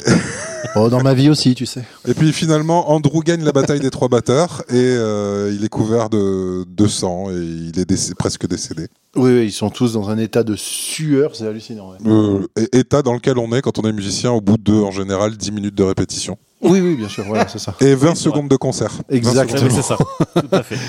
oh, 0.76 0.88
dans 0.88 1.02
ma 1.02 1.12
vie 1.14 1.28
aussi, 1.28 1.54
tu 1.54 1.66
sais. 1.66 1.82
et 2.08 2.14
puis 2.14 2.32
finalement 2.32 2.90
Andrew 2.92 3.20
gagne 3.22 3.44
la 3.44 3.52
bataille 3.52 3.80
des 3.80 3.90
trois 3.90 4.08
batteurs 4.08 4.62
et 4.70 4.74
euh, 4.74 5.54
il 5.54 5.64
est 5.64 5.68
couvert 5.68 6.08
de, 6.08 6.64
de 6.66 6.86
sang 6.86 7.30
et 7.30 7.34
il 7.34 7.78
est 7.78 7.88
décé- 7.88 8.14
presque 8.14 8.46
décédé 8.48 8.88
Oui, 9.16 9.30
oui, 9.32 9.44
ils 9.46 9.52
sont 9.52 9.68
tous 9.70 9.92
dans 9.92 10.08
un 10.08 10.16
état 10.18 10.42
de 10.44 10.56
sueur, 10.56 11.36
c'est 11.36 11.46
hallucinant. 11.46 11.90
ouais. 11.90 11.98
Euh, 12.06 12.46
état 12.72 13.02
dans 13.02 13.12
lequel 13.12 13.38
on 13.38 13.52
est 13.54 13.60
quand 13.60 13.78
on 13.78 13.82
est 13.82 13.92
musicien 13.92 14.30
au 14.32 14.40
bout 14.40 14.56
de 14.56 14.72
en 14.72 14.90
général 14.92 15.36
10 15.36 15.52
minutes 15.52 15.74
de 15.74 15.82
répétition 15.84 16.38
Oui, 16.62 16.80
oui, 16.80 16.94
bien 16.96 17.08
sûr, 17.08 17.24
voilà, 17.26 17.46
c'est 17.48 17.58
ça. 17.58 17.74
et 17.80 17.94
20 17.94 18.14
c'est 18.14 18.22
secondes 18.22 18.48
de 18.48 18.56
concert 18.56 18.92
20 19.10 19.14
Exactement. 19.16 19.70
c'est 19.70 19.82
ça, 19.82 19.96
tout 19.98 20.48
à 20.52 20.62
fait. 20.62 20.78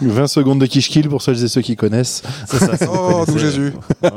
20 0.00 0.26
secondes 0.26 0.60
de 0.60 0.66
Kishkill 0.66 1.08
pour 1.08 1.22
celles 1.22 1.42
et 1.42 1.48
ceux 1.48 1.62
qui 1.62 1.76
connaissent. 1.76 2.22
C'est 2.46 2.58
ça. 2.58 2.72
Oh, 2.90 3.24
connaissez. 3.24 3.38
Jésus 3.38 3.72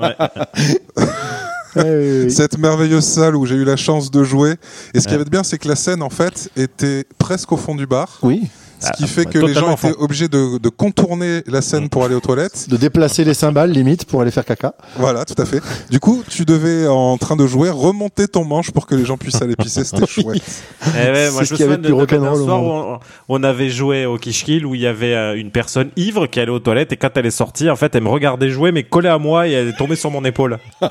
cette 2.30 2.58
merveilleuse 2.58 3.04
salle 3.04 3.36
où 3.36 3.46
j'ai 3.46 3.56
eu 3.56 3.66
la 3.66 3.76
chance 3.76 4.10
de 4.10 4.24
jouer. 4.24 4.56
Et 4.94 5.02
ce 5.02 5.08
qui 5.08 5.14
avait 5.14 5.26
de 5.26 5.30
bien, 5.30 5.44
c'est 5.44 5.58
que 5.58 5.68
la 5.68 5.76
scène, 5.76 6.02
en 6.02 6.10
fait, 6.10 6.50
était 6.56 7.06
presque 7.18 7.52
au 7.52 7.58
fond 7.58 7.76
du 7.76 7.86
bar. 7.86 8.20
Oui, 8.22 8.44
Ce 8.80 8.92
qui 8.98 9.04
Ah, 9.06 9.08
fait 9.08 9.26
que 9.26 9.40
les 9.40 9.54
gens 9.54 9.76
totalement 9.76 9.76
étaient 9.76 9.98
obligés 10.00 10.28
de, 10.28 10.58
de 10.58 10.70
contourner 10.70 11.42
la 11.48 11.62
scène 11.62 11.90
pour 11.90 12.04
aller 12.06 12.16
aux 12.16 12.20
toilettes. 12.20 12.70
de 12.70 12.78
déplacer 12.78 13.24
les 13.24 13.34
cymbales 13.34 13.72
limite 13.72 14.06
pour 14.06 14.22
aller 14.22 14.32
faire 14.32 14.46
caca. 14.46 14.74
Voilà, 14.98 15.26
tout 15.26 15.40
à 15.42 15.46
fait. 15.46 15.62
Du 15.90 16.00
coup, 16.00 16.24
tu 16.30 16.46
devais, 16.46 16.88
en 16.88 17.18
train 17.18 17.36
de 17.36 17.48
jouer, 17.48 17.70
remonter 17.70 18.28
ton 18.28 18.44
manche 18.46 18.72
pour 18.72 18.86
que 18.86 18.96
les 18.96 19.06
gens 19.06 19.18
puissent 19.18 19.42
aller 19.42 19.56
pisser. 19.56 19.84
C'était 19.84 20.06
chouette. 20.08 20.42
Eh 20.88 21.12
ouais, 21.12 21.32
moi 21.32 21.44
C'est 21.44 21.46
je 21.46 21.46
ce 21.46 21.54
me 21.54 21.58
qu'il 21.58 21.66
y 21.66 21.70
avait 21.70 21.76
souviens 21.76 21.90
d'un 21.90 21.96
rock'n'roll 21.96 22.42
au 22.42 22.46
soir 22.46 22.64
où 22.64 22.68
on, 22.68 23.00
on 23.30 23.44
avait 23.44 23.70
joué 23.70 24.06
au 24.06 24.18
Kishkill 24.18 24.66
où 24.66 24.76
il 24.76 24.82
y 24.82 24.88
avait 24.88 25.14
euh, 25.16 25.36
une 25.36 25.52
personne 25.52 25.90
ivre 25.96 26.28
qui 26.28 26.40
allait 26.40 26.52
aux 26.52 26.60
toilettes 26.60 26.92
et 26.92 26.98
quand 26.98 27.10
elle 27.16 27.26
est 27.26 27.32
sortie, 27.32 27.70
en 27.70 27.76
fait, 27.76 27.96
elle 27.96 28.04
me 28.04 28.10
regardait 28.10 28.50
jouer 28.50 28.72
mais 28.72 28.84
collée 28.84 29.10
à 29.10 29.18
moi 29.18 29.48
et 29.48 29.52
elle 29.52 29.68
est 29.70 29.78
tombée 29.78 29.96
sur 29.96 30.12
mon 30.12 30.24
épaule. 30.26 30.60
et 30.82 30.86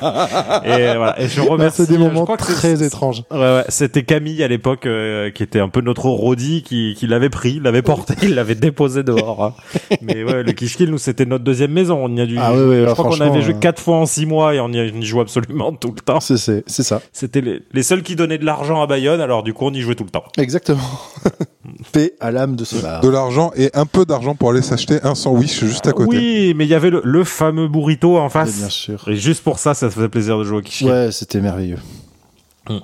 voilà. 0.97 1.15
Et 1.21 1.29
je 1.29 1.41
remercie. 1.41 1.83
c'est 1.83 1.89
des 1.89 1.97
euh, 1.97 2.11
moments 2.11 2.27
très 2.37 2.83
étranges. 2.83 3.23
Ouais, 3.31 3.39
ouais, 3.39 3.65
c'était 3.69 4.03
Camille 4.03 4.43
à 4.43 4.49
l'époque 4.49 4.87
euh, 4.87 5.31
qui 5.31 5.43
était 5.43 5.61
un 5.61 5.69
peu 5.69 5.81
notre 5.81 6.07
Rodi 6.07 6.63
qui, 6.63 6.95
qui 6.97 7.07
l'avait 7.07 7.31
pris, 7.31 7.61
l'avait 7.63 7.83
porté, 7.85 8.15
il 8.23 8.35
l'avait 8.35 8.55
déposé 8.55 9.03
dehors. 9.03 9.45
hein. 9.45 9.55
Mais 10.03 10.25
ouais, 10.25 10.43
le 10.43 10.53
Kishkill, 10.53 10.91
nous, 10.91 10.99
c'était 10.99 11.27
notre 11.27 11.45
deuxième 11.45 11.73
maison. 11.73 11.99
On 12.03 12.15
y 12.17 12.21
a 12.21 12.27
dû. 12.27 12.37
Ah 12.39 12.53
ouais, 12.53 12.65
ouais, 12.67 12.85
je 12.89 12.93
crois 12.93 13.05
qu'on 13.11 13.21
avait 13.21 13.43
joué 13.43 13.55
euh, 13.55 13.59
quatre 13.59 13.81
fois 13.81 13.97
en 13.97 14.07
six 14.07 14.27
mois 14.27 14.55
et 14.55 14.61
on 14.61 14.69
y, 14.71 14.79
on 14.81 15.01
y 15.01 15.05
jouait 15.05 15.23
absolument 15.23 15.73
tout 15.73 15.93
le 15.95 16.01
temps. 16.01 16.21
C'est- 16.21 16.65
ça, 16.67 17.01
C'était 17.13 17.41
les, 17.41 17.61
les 17.73 17.83
seuls 17.83 18.03
qui 18.03 18.17
donnaient 18.17 18.39
de 18.39 18.45
l'argent 18.45 18.83
à 18.83 18.87
Bayonne, 18.87 19.21
alors 19.21 19.43
du 19.43 19.53
coup, 19.55 19.67
on 19.67 19.73
y 19.73 19.81
jouait 19.81 19.95
tout 19.95 20.05
le 20.05 20.11
temps. 20.11 20.25
exactement. 20.39 20.81
Paix 21.93 22.15
à 22.21 22.31
l'âme 22.31 22.57
de 22.57 22.65
ce 22.65 22.77
bar. 22.77 23.01
De 23.01 23.09
l'argent 23.09 23.51
et 23.57 23.71
un 23.75 23.87
peu 23.87 24.05
d'argent 24.05 24.35
pour 24.35 24.51
aller 24.51 24.63
s'acheter 24.63 24.99
un 25.03 25.15
sandwich 25.15 25.65
juste 25.65 25.87
à 25.87 25.93
côté. 25.93 26.17
Oui, 26.17 26.55
mais 26.57 26.65
il 26.65 26.69
y 26.71 26.75
avait 26.75 26.91
le, 26.91 27.01
le 27.05 27.25
fameux 27.25 27.69
burrito 27.69 28.19
en 28.19 28.27
Et 28.27 28.31
face. 28.31 28.59
bien 28.59 28.69
sûr. 28.69 29.03
Et 29.09 29.17
juste 29.17 29.43
pour 29.43 29.59
ça, 29.59 29.75
ça 29.75 29.91
faisait 29.91 30.09
plaisir 30.09 30.39
de 30.39 30.45
jouer 30.45 30.59
au 30.59 30.61
Kishkill. 30.63 30.89
Ouais, 30.89 31.09
c'était 31.13 31.41
merveilleux. 31.41 31.79
Mm. 32.69 32.79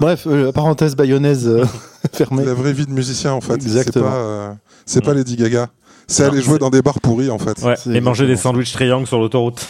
Bref, 0.00 0.26
euh, 0.26 0.52
parenthèse 0.52 0.94
bayonnaise 0.96 1.46
euh, 1.48 1.64
fermée. 2.12 2.44
La 2.44 2.54
vraie 2.54 2.72
vie 2.72 2.86
de 2.86 2.90
musicien, 2.92 3.32
en 3.32 3.40
fait. 3.40 3.60
C'est 3.60 3.68
Exactement. 3.68 4.10
pas, 4.10 4.14
euh, 4.16 4.52
c'est 4.86 5.02
pas 5.04 5.14
Lady 5.14 5.36
Gaga. 5.36 5.68
C'est 6.06 6.24
Non, 6.24 6.32
aller 6.32 6.42
jouer 6.42 6.52
c'est- 6.54 6.58
dans 6.58 6.70
des 6.70 6.82
bars 6.82 7.00
pourris, 7.00 7.30
en 7.30 7.38
fait. 7.38 7.60
Ouais, 7.62 7.76
C'est 7.76 7.90
et 7.94 8.00
manger 8.00 8.26
des 8.26 8.36
sandwichs 8.36 8.72
triangles 8.72 9.06
sur 9.06 9.18
l'autoroute. 9.18 9.66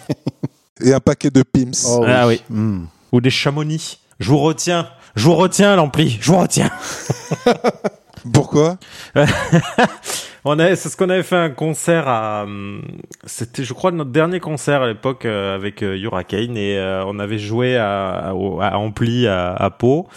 Et 0.84 0.92
un 0.92 0.98
paquet 0.98 1.30
de 1.30 1.44
pimps. 1.44 1.86
Oh, 1.88 2.04
Ah 2.06 2.26
oui. 2.26 2.42
Mm. 2.50 2.86
Ou 3.12 3.20
des 3.20 3.30
chamonix. 3.30 4.00
Je 4.18 4.28
vous 4.30 4.38
retiens. 4.38 4.88
Je 5.14 5.24
vous 5.26 5.36
retiens, 5.36 5.76
l'ampli. 5.76 6.18
Je 6.20 6.32
vous 6.32 6.38
retiens. 6.38 6.70
Pourquoi 8.30 8.78
On 10.44 10.58
avait, 10.58 10.74
c'est 10.74 10.88
ce 10.88 10.96
qu'on 10.96 11.08
avait 11.08 11.22
fait 11.22 11.36
un 11.36 11.50
concert 11.50 12.08
à, 12.08 12.42
hum, 12.42 12.82
c'était, 13.24 13.62
je 13.62 13.72
crois, 13.74 13.92
notre 13.92 14.10
dernier 14.10 14.40
concert 14.40 14.82
à 14.82 14.88
l'époque 14.88 15.24
euh, 15.24 15.54
avec 15.54 15.82
euh, 15.82 15.96
Hurricane 15.96 16.56
et 16.56 16.78
euh, 16.78 17.04
on 17.06 17.20
avait 17.20 17.38
joué 17.38 17.76
à, 17.76 18.10
à, 18.10 18.30
à 18.30 18.76
Ampli 18.76 19.28
à, 19.28 19.52
à 19.52 19.70
Pau. 19.70 20.08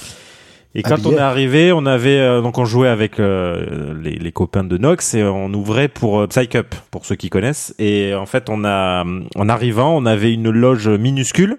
Et 0.78 0.84
quand 0.84 1.06
on 1.06 1.14
est 1.14 1.20
arrivé, 1.20 1.72
on 1.72 1.86
avait 1.86 2.20
euh, 2.20 2.42
donc 2.42 2.58
on 2.58 2.66
jouait 2.66 2.90
avec 2.90 3.20
euh, 3.20 3.94
les, 4.02 4.16
les 4.16 4.32
copains 4.34 4.66
de 4.66 4.78
Nox 4.78 5.14
et 5.14 5.24
on 5.24 5.54
ouvrait 5.54 5.88
pour 5.88 6.20
euh, 6.20 6.28
Psych 6.28 6.54
Up 6.56 6.76
pour 6.92 7.06
ceux 7.06 7.16
qui 7.16 7.30
connaissent. 7.30 7.74
Et 7.80 8.14
en 8.14 8.26
fait, 8.26 8.50
on 8.50 8.66
a 8.66 9.06
en 9.36 9.50
arrivant, 9.50 9.96
on 9.96 10.06
avait 10.06 10.34
une 10.34 10.50
loge 10.50 10.90
minuscule 10.90 11.58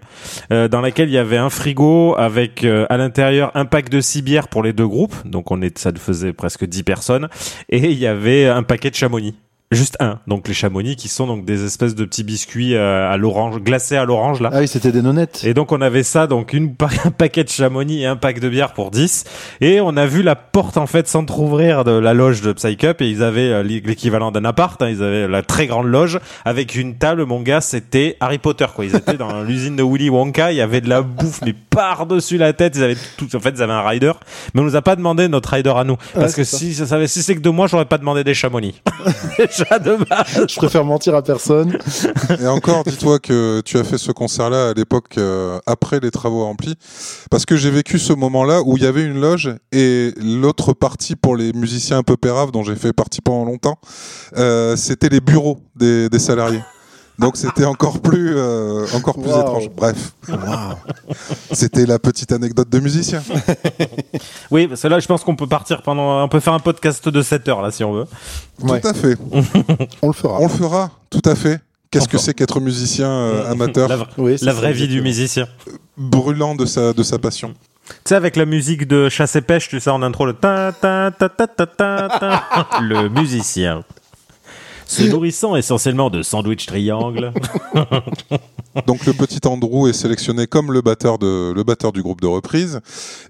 euh, 0.52 0.68
dans 0.68 0.82
laquelle 0.82 1.08
il 1.08 1.14
y 1.14 1.18
avait 1.18 1.38
un 1.38 1.48
frigo 1.48 2.14
avec 2.18 2.62
euh, 2.64 2.86
à 2.90 2.98
l'intérieur 2.98 3.50
un 3.54 3.64
pack 3.64 3.88
de 3.88 4.02
six 4.02 4.20
bières 4.20 4.48
pour 4.48 4.62
les 4.62 4.74
deux 4.74 4.86
groupes. 4.86 5.16
Donc 5.24 5.50
on 5.50 5.62
est, 5.62 5.78
ça 5.78 5.92
faisait 5.96 6.34
presque 6.34 6.66
10 6.66 6.82
personnes 6.82 7.28
et 7.70 7.78
il 7.78 7.98
y 7.98 8.06
avait 8.06 8.46
un 8.46 8.62
paquet 8.62 8.90
de 8.90 8.96
chamonix. 8.96 9.34
Juste 9.72 9.96
un. 9.98 10.20
Donc 10.28 10.46
les 10.46 10.54
chamonix 10.54 10.94
qui 10.94 11.08
sont 11.08 11.26
donc 11.26 11.44
des 11.44 11.64
espèces 11.64 11.96
de 11.96 12.04
petits 12.04 12.22
biscuits 12.22 12.76
euh, 12.76 13.10
à 13.10 13.16
l'orange, 13.16 13.58
glacés 13.60 13.96
à 13.96 14.04
l'orange 14.04 14.40
là. 14.40 14.50
Ah 14.52 14.60
oui, 14.60 14.68
c'était 14.68 14.92
des 14.92 15.02
nonnettes. 15.02 15.42
Et 15.44 15.54
donc 15.54 15.72
on 15.72 15.80
avait 15.80 16.04
ça, 16.04 16.28
donc 16.28 16.52
une, 16.52 16.76
pa- 16.76 16.88
un 17.04 17.10
paquet 17.10 17.42
de 17.42 17.48
chamonix 17.48 18.02
et 18.02 18.06
un 18.06 18.14
pack 18.14 18.38
de 18.38 18.48
bière 18.48 18.74
pour 18.74 18.92
10. 18.92 19.24
Et 19.60 19.80
on 19.80 19.96
a 19.96 20.06
vu 20.06 20.22
la 20.22 20.36
porte 20.36 20.76
en 20.76 20.86
fait 20.86 21.08
s'entrouvrir 21.08 21.82
de 21.82 21.90
la 21.90 22.14
loge 22.14 22.42
de 22.42 22.52
Psycup 22.52 23.00
et 23.02 23.10
ils 23.10 23.24
avaient 23.24 23.50
euh, 23.50 23.62
l'é- 23.64 23.82
l'équivalent 23.84 24.30
d'un 24.30 24.44
appart, 24.44 24.80
hein, 24.82 24.88
ils 24.88 25.02
avaient 25.02 25.26
la 25.26 25.42
très 25.42 25.66
grande 25.66 25.86
loge 25.88 26.20
avec 26.44 26.76
une 26.76 26.94
table, 26.96 27.24
mon 27.24 27.40
gars, 27.42 27.60
c'était 27.60 28.16
Harry 28.20 28.38
Potter 28.38 28.66
quoi. 28.72 28.84
Ils 28.84 28.94
étaient 28.94 29.16
dans 29.16 29.42
l'usine 29.44 29.74
de 29.74 29.82
Willy 29.82 30.10
Wonka, 30.10 30.52
il 30.52 30.58
y 30.58 30.60
avait 30.60 30.80
de 30.80 30.88
la 30.88 31.02
bouffe 31.02 31.40
mais 31.44 31.54
par-dessus 31.70 32.38
la 32.38 32.52
tête, 32.52 32.74
ils 32.76 32.84
avaient 32.84 32.96
tout, 33.16 33.34
en 33.34 33.40
fait 33.40 33.50
ils 33.56 33.62
avaient 33.64 33.72
un 33.72 33.86
rider, 33.86 34.12
mais 34.54 34.60
on 34.60 34.64
nous 34.64 34.76
a 34.76 34.82
pas 34.82 34.94
demandé 34.94 35.26
notre 35.26 35.52
rider 35.54 35.72
à 35.76 35.82
nous. 35.82 35.96
Parce 36.14 36.32
Ouais, 36.36 36.36
que 36.36 36.44
si 36.44 36.72
ça 36.72 36.86
savait, 36.86 37.08
si 37.08 37.20
c'est 37.24 37.34
que 37.34 37.40
de 37.40 37.50
moi, 37.50 37.66
j'aurais 37.66 37.84
pas 37.84 37.98
demandé 37.98 38.22
des 38.22 38.32
chamonix. 38.34 38.80
Déjà 39.58 39.78
de 39.78 39.96
base. 39.96 40.46
Je 40.48 40.56
préfère 40.56 40.84
mentir 40.84 41.14
à 41.14 41.22
personne. 41.22 41.78
Et 42.40 42.46
encore, 42.46 42.84
dis-toi 42.84 43.18
que 43.18 43.60
tu 43.64 43.78
as 43.78 43.84
fait 43.84 43.98
ce 43.98 44.12
concert-là 44.12 44.70
à 44.70 44.72
l'époque 44.74 45.18
euh, 45.18 45.58
après 45.66 46.00
les 46.00 46.10
travaux 46.10 46.44
remplis, 46.44 46.74
parce 47.30 47.46
que 47.46 47.56
j'ai 47.56 47.70
vécu 47.70 47.98
ce 47.98 48.12
moment-là 48.12 48.62
où 48.62 48.76
il 48.76 48.82
y 48.82 48.86
avait 48.86 49.04
une 49.04 49.20
loge 49.20 49.54
et 49.72 50.12
l'autre 50.20 50.72
partie 50.72 51.16
pour 51.16 51.36
les 51.36 51.52
musiciens 51.52 51.98
un 51.98 52.02
peu 52.02 52.16
péraves 52.16 52.50
dont 52.50 52.62
j'ai 52.62 52.76
fait 52.76 52.92
partie 52.92 53.20
pendant 53.20 53.44
longtemps, 53.44 53.78
euh, 54.36 54.76
c'était 54.76 55.08
les 55.08 55.20
bureaux 55.20 55.58
des, 55.74 56.08
des 56.08 56.18
salariés. 56.18 56.60
Donc 57.18 57.36
c'était 57.36 57.64
encore 57.64 58.00
plus, 58.00 58.34
euh, 58.36 58.84
encore 58.94 59.14
plus 59.14 59.30
Wow. 59.30 59.40
étrange. 59.40 59.70
Bref, 59.74 60.12
c'était 61.52 61.86
la 61.86 61.98
petite 61.98 62.32
anecdote 62.32 62.68
de 62.68 62.78
musicien. 62.78 63.22
Oui, 64.50 64.66
parce 64.68 64.82
que 64.82 64.88
là, 64.88 65.00
je 65.00 65.06
pense 65.06 65.24
qu'on 65.24 65.36
peut 65.36 65.46
partir 65.46 65.82
pendant, 65.82 66.22
on 66.22 66.28
peut 66.28 66.40
faire 66.40 66.52
un 66.52 66.58
podcast 66.60 67.08
de 67.08 67.22
7 67.22 67.48
heures 67.48 67.62
là 67.62 67.70
si 67.70 67.84
on 67.84 67.92
veut. 67.92 68.06
Ouais. 68.62 68.80
Tout 68.80 68.88
à 68.88 68.94
fait. 68.94 69.16
On 70.02 70.08
le 70.08 70.12
fera. 70.12 70.38
On 70.40 70.44
le 70.44 70.52
fera, 70.52 70.90
tout 71.10 71.22
à 71.24 71.34
fait. 71.34 71.60
Qu'est-ce 71.90 72.08
que 72.08 72.18
c'est 72.18 72.34
qu'être 72.34 72.60
musicien 72.60 73.08
euh, 73.08 73.50
amateur, 73.50 73.88
La, 73.88 73.96
vra- 73.96 74.06
Oui, 74.18 74.36
c'est 74.38 74.44
la 74.44 74.52
vraie 74.52 74.72
vie 74.72 74.88
du 74.88 75.00
musicien. 75.00 75.46
brûlant 75.96 76.54
de 76.54 76.66
sa, 76.66 76.92
de 76.92 77.02
sa 77.02 77.18
passion 77.18 77.54
Tu 77.88 77.94
sais, 78.06 78.14
avec 78.16 78.36
la 78.36 78.44
musique 78.44 78.86
de 78.86 79.08
chasse 79.08 79.36
et 79.36 79.40
pêche, 79.40 79.68
tu 79.68 79.80
sais, 79.80 79.88
en 79.88 80.02
intro, 80.02 80.26
le 80.26 80.34
ta 80.34 80.72
ta 80.72 81.10
ta 81.12 81.28
ta 81.30 81.46
ta 81.46 81.66
ta 81.66 82.08
ta. 82.20 82.44
Le 82.82 83.08
musicien. 83.08 83.84
Se 84.86 85.02
nourrissant 85.02 85.56
essentiellement 85.56 86.10
de 86.10 86.22
sandwich 86.22 86.66
triangle. 86.66 87.32
Donc 88.86 89.06
le 89.06 89.12
petit 89.14 89.40
Andrew 89.46 89.88
est 89.88 89.92
sélectionné 89.92 90.46
comme 90.46 90.72
le 90.72 90.80
batteur 90.82 91.18
de 91.18 91.52
le 91.52 91.62
batteur 91.64 91.92
du 91.92 92.02
groupe 92.02 92.20
de 92.20 92.26
reprise. 92.26 92.80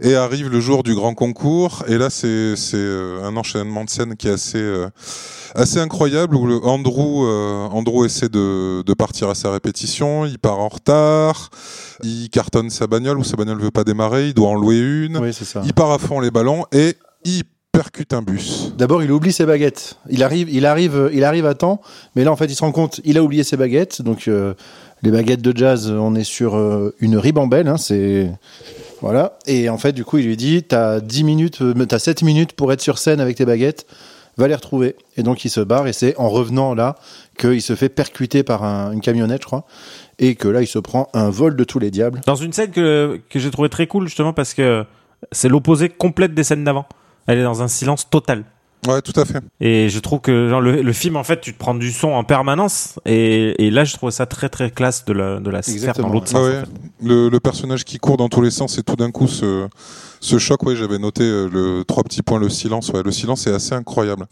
Et 0.00 0.14
arrive 0.14 0.48
le 0.48 0.60
jour 0.60 0.82
du 0.82 0.94
grand 0.94 1.14
concours. 1.14 1.84
Et 1.88 1.98
là 1.98 2.10
c'est 2.10 2.56
c'est 2.56 2.76
euh, 2.76 3.22
un 3.24 3.36
enchaînement 3.36 3.84
de 3.84 3.90
scènes 3.90 4.16
qui 4.16 4.28
est 4.28 4.32
assez 4.32 4.58
euh, 4.58 4.88
assez 5.54 5.78
incroyable 5.78 6.36
où 6.36 6.46
le 6.46 6.56
Andrew 6.64 7.24
euh, 7.24 7.66
Andrew 7.68 8.04
essaie 8.04 8.28
de 8.28 8.82
de 8.82 8.94
partir 8.94 9.30
à 9.30 9.34
sa 9.34 9.50
répétition, 9.50 10.26
il 10.26 10.38
part 10.38 10.58
en 10.58 10.68
retard, 10.68 11.50
il 12.02 12.28
cartonne 12.28 12.68
sa 12.70 12.86
bagnole 12.86 13.18
ou 13.18 13.24
sa 13.24 13.36
bagnole 13.36 13.60
veut 13.60 13.70
pas 13.70 13.84
démarrer, 13.84 14.28
il 14.28 14.34
doit 14.34 14.48
en 14.48 14.54
louer 14.54 14.78
une, 14.78 15.18
Oui, 15.18 15.32
c'est 15.32 15.44
ça. 15.44 15.62
il 15.64 15.72
part 15.72 15.90
à 15.90 15.98
fond 15.98 16.20
les 16.20 16.30
ballons. 16.30 16.64
Et 16.72 16.96
il 17.24 17.44
percute 17.76 18.12
un 18.12 18.22
bus. 18.22 18.72
D'abord, 18.76 19.02
il 19.02 19.12
oublie 19.12 19.32
ses 19.32 19.44
baguettes. 19.46 19.98
Il 20.08 20.22
arrive, 20.22 20.48
il 20.50 20.64
arrive, 20.66 21.10
il 21.12 21.24
arrive 21.24 21.46
à 21.46 21.54
temps, 21.54 21.80
mais 22.14 22.24
là, 22.24 22.32
en 22.32 22.36
fait, 22.36 22.46
il 22.46 22.54
se 22.54 22.62
rend 22.62 22.72
compte, 22.72 23.00
il 23.04 23.18
a 23.18 23.22
oublié 23.22 23.44
ses 23.44 23.56
baguettes. 23.56 24.02
Donc, 24.02 24.28
euh, 24.28 24.54
les 25.02 25.10
baguettes 25.10 25.42
de 25.42 25.56
jazz, 25.56 25.90
on 25.90 26.14
est 26.14 26.24
sur 26.24 26.56
euh, 26.56 26.94
une 27.00 27.16
ribambelle. 27.18 27.68
Hein, 27.68 27.76
c'est 27.76 28.30
voilà. 29.02 29.38
Et 29.46 29.68
en 29.68 29.76
fait, 29.78 29.92
du 29.92 30.04
coup, 30.04 30.18
il 30.18 30.26
lui 30.26 30.36
dit, 30.36 30.62
t'as 30.62 31.00
10 31.00 31.24
minutes, 31.24 31.60
euh, 31.62 31.84
t'as 31.86 31.98
7 31.98 32.22
minutes 32.22 32.52
pour 32.54 32.72
être 32.72 32.80
sur 32.80 32.98
scène 32.98 33.20
avec 33.20 33.36
tes 33.36 33.44
baguettes. 33.44 33.86
Va 34.38 34.48
les 34.48 34.54
retrouver. 34.54 34.96
Et 35.16 35.22
donc, 35.22 35.44
il 35.44 35.50
se 35.50 35.60
barre. 35.60 35.86
Et 35.86 35.92
c'est 35.92 36.14
en 36.18 36.28
revenant 36.28 36.74
là 36.74 36.96
qu'il 37.38 37.62
se 37.62 37.74
fait 37.74 37.88
percuter 37.88 38.42
par 38.42 38.64
un- 38.64 38.92
une 38.92 39.00
camionnette, 39.00 39.42
je 39.42 39.46
crois. 39.46 39.64
Et 40.18 40.34
que 40.34 40.48
là, 40.48 40.60
il 40.62 40.66
se 40.66 40.78
prend 40.78 41.08
un 41.14 41.30
vol 41.30 41.56
de 41.56 41.64
tous 41.64 41.78
les 41.78 41.90
diables. 41.90 42.20
Dans 42.26 42.34
une 42.36 42.52
scène 42.52 42.70
que, 42.70 43.20
que 43.30 43.38
j'ai 43.38 43.50
trouvé 43.50 43.68
très 43.68 43.86
cool, 43.86 44.04
justement, 44.06 44.32
parce 44.34 44.52
que 44.54 44.84
c'est 45.32 45.48
l'opposé 45.48 45.88
complète 45.88 46.34
des 46.34 46.44
scènes 46.44 46.64
d'avant. 46.64 46.86
Elle 47.26 47.38
est 47.38 47.44
dans 47.44 47.62
un 47.62 47.68
silence 47.68 48.08
total. 48.08 48.44
Ouais, 48.86 49.02
tout 49.02 49.18
à 49.18 49.24
fait. 49.24 49.40
Et 49.60 49.88
je 49.88 49.98
trouve 49.98 50.20
que 50.20 50.48
genre, 50.48 50.60
le, 50.60 50.80
le 50.80 50.92
film, 50.92 51.16
en 51.16 51.24
fait, 51.24 51.40
tu 51.40 51.52
te 51.52 51.58
prends 51.58 51.74
du 51.74 51.90
son 51.90 52.08
en 52.08 52.22
permanence. 52.22 53.00
Et, 53.04 53.66
et 53.66 53.70
là, 53.72 53.84
je 53.84 53.94
trouve 53.94 54.10
ça 54.10 54.26
très, 54.26 54.48
très 54.48 54.70
classe 54.70 55.04
de 55.06 55.12
la, 55.12 55.40
de 55.40 55.50
la 55.50 55.58
Exactement. 55.58 56.06
dans 56.08 56.14
l'autre 56.14 56.26
Ah 56.30 56.36
sens. 56.36 56.46
ouais. 56.46 56.56
en 56.58 56.60
fait. 56.60 56.70
le, 57.02 57.28
le 57.28 57.40
personnage 57.40 57.84
qui 57.84 57.98
court 57.98 58.16
dans 58.16 58.28
tous 58.28 58.42
les 58.42 58.52
sens 58.52 58.78
et 58.78 58.84
tout 58.84 58.94
d'un 58.94 59.10
coup 59.10 59.26
ce, 59.26 59.66
ce 60.20 60.38
choc, 60.38 60.62
ouais, 60.62 60.76
j'avais 60.76 60.98
noté 60.98 61.24
euh, 61.24 61.48
le 61.52 61.84
trois 61.84 62.04
petits 62.04 62.22
points, 62.22 62.38
le 62.38 62.48
silence. 62.48 62.90
Ouais, 62.90 63.02
le 63.02 63.10
silence 63.10 63.46
est 63.48 63.52
assez 63.52 63.72
incroyable. 63.74 64.26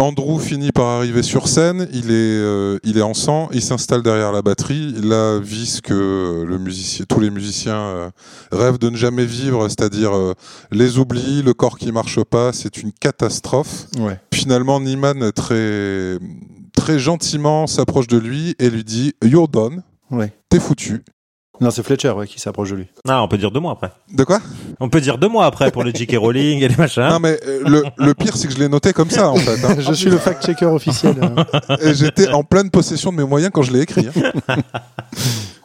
Andrew 0.00 0.38
finit 0.40 0.72
par 0.72 0.86
arriver 0.86 1.22
sur 1.22 1.46
scène, 1.46 1.86
il 1.92 2.06
est, 2.10 2.38
euh, 2.40 2.78
il 2.84 2.96
est 2.96 3.02
en 3.02 3.12
sang, 3.12 3.50
il 3.52 3.60
s'installe 3.60 4.02
derrière 4.02 4.32
la 4.32 4.40
batterie. 4.40 4.94
Là, 5.02 5.38
vit 5.38 5.66
ce 5.66 5.82
que 5.82 6.42
le 6.48 6.58
musicien, 6.58 7.04
tous 7.06 7.20
les 7.20 7.28
musiciens 7.28 7.76
euh, 7.76 8.10
rêvent 8.50 8.78
de 8.78 8.88
ne 8.88 8.96
jamais 8.96 9.26
vivre, 9.26 9.68
c'est-à-dire 9.68 10.16
euh, 10.16 10.32
les 10.70 10.96
oublis, 10.98 11.42
le 11.42 11.52
corps 11.52 11.76
qui 11.76 11.92
marche 11.92 12.22
pas. 12.24 12.54
C'est 12.54 12.78
une 12.78 12.92
catastrophe. 12.92 13.88
Ouais. 13.98 14.18
Finalement, 14.32 14.80
Niman 14.80 15.32
très, 15.32 16.16
très 16.74 16.98
gentiment 16.98 17.66
s'approche 17.66 18.06
de 18.06 18.16
lui 18.16 18.54
et 18.58 18.70
lui 18.70 18.84
dit 18.84 19.12
You're 19.22 19.48
done, 19.48 19.82
Ouais. 20.10 20.32
t'es 20.48 20.60
foutu. 20.60 21.04
Non, 21.60 21.70
c'est 21.70 21.82
Fletcher, 21.82 22.10
ouais, 22.10 22.26
qui 22.26 22.40
s'approche 22.40 22.70
de 22.70 22.76
lui. 22.76 22.86
Ah, 23.08 23.22
on 23.22 23.28
peut 23.28 23.36
dire 23.38 23.50
deux 23.50 23.60
mois 23.60 23.72
après. 23.72 23.92
De 24.12 24.24
quoi? 24.24 24.40
On 24.80 24.88
peut 24.88 25.00
dire 25.00 25.18
deux 25.18 25.28
mois 25.28 25.44
après 25.46 25.70
pour 25.70 25.84
le 25.84 25.92
J.K. 25.94 26.16
Rowling 26.16 26.62
et 26.62 26.68
les 26.68 26.76
machins. 26.76 27.06
Non 27.08 27.18
mais 27.20 27.38
euh, 27.46 27.62
le, 27.66 27.84
le 27.98 28.14
pire 28.14 28.36
c'est 28.36 28.48
que 28.48 28.54
je 28.54 28.58
l'ai 28.58 28.68
noté 28.68 28.92
comme 28.92 29.10
ça 29.10 29.28
en 29.30 29.36
fait. 29.36 29.62
hein. 29.64 29.76
Je 29.78 29.92
suis 29.92 30.08
le 30.10 30.16
fact-checker 30.18 30.64
officiel. 30.66 31.16
hein. 31.22 31.44
Et 31.82 31.94
j'étais 31.94 32.28
en 32.28 32.42
pleine 32.44 32.70
possession 32.70 33.12
de 33.12 33.18
mes 33.18 33.24
moyens 33.24 33.50
quand 33.52 33.62
je 33.62 33.72
l'ai 33.72 33.80
écrit. 33.80 34.06
hein. 34.48 34.56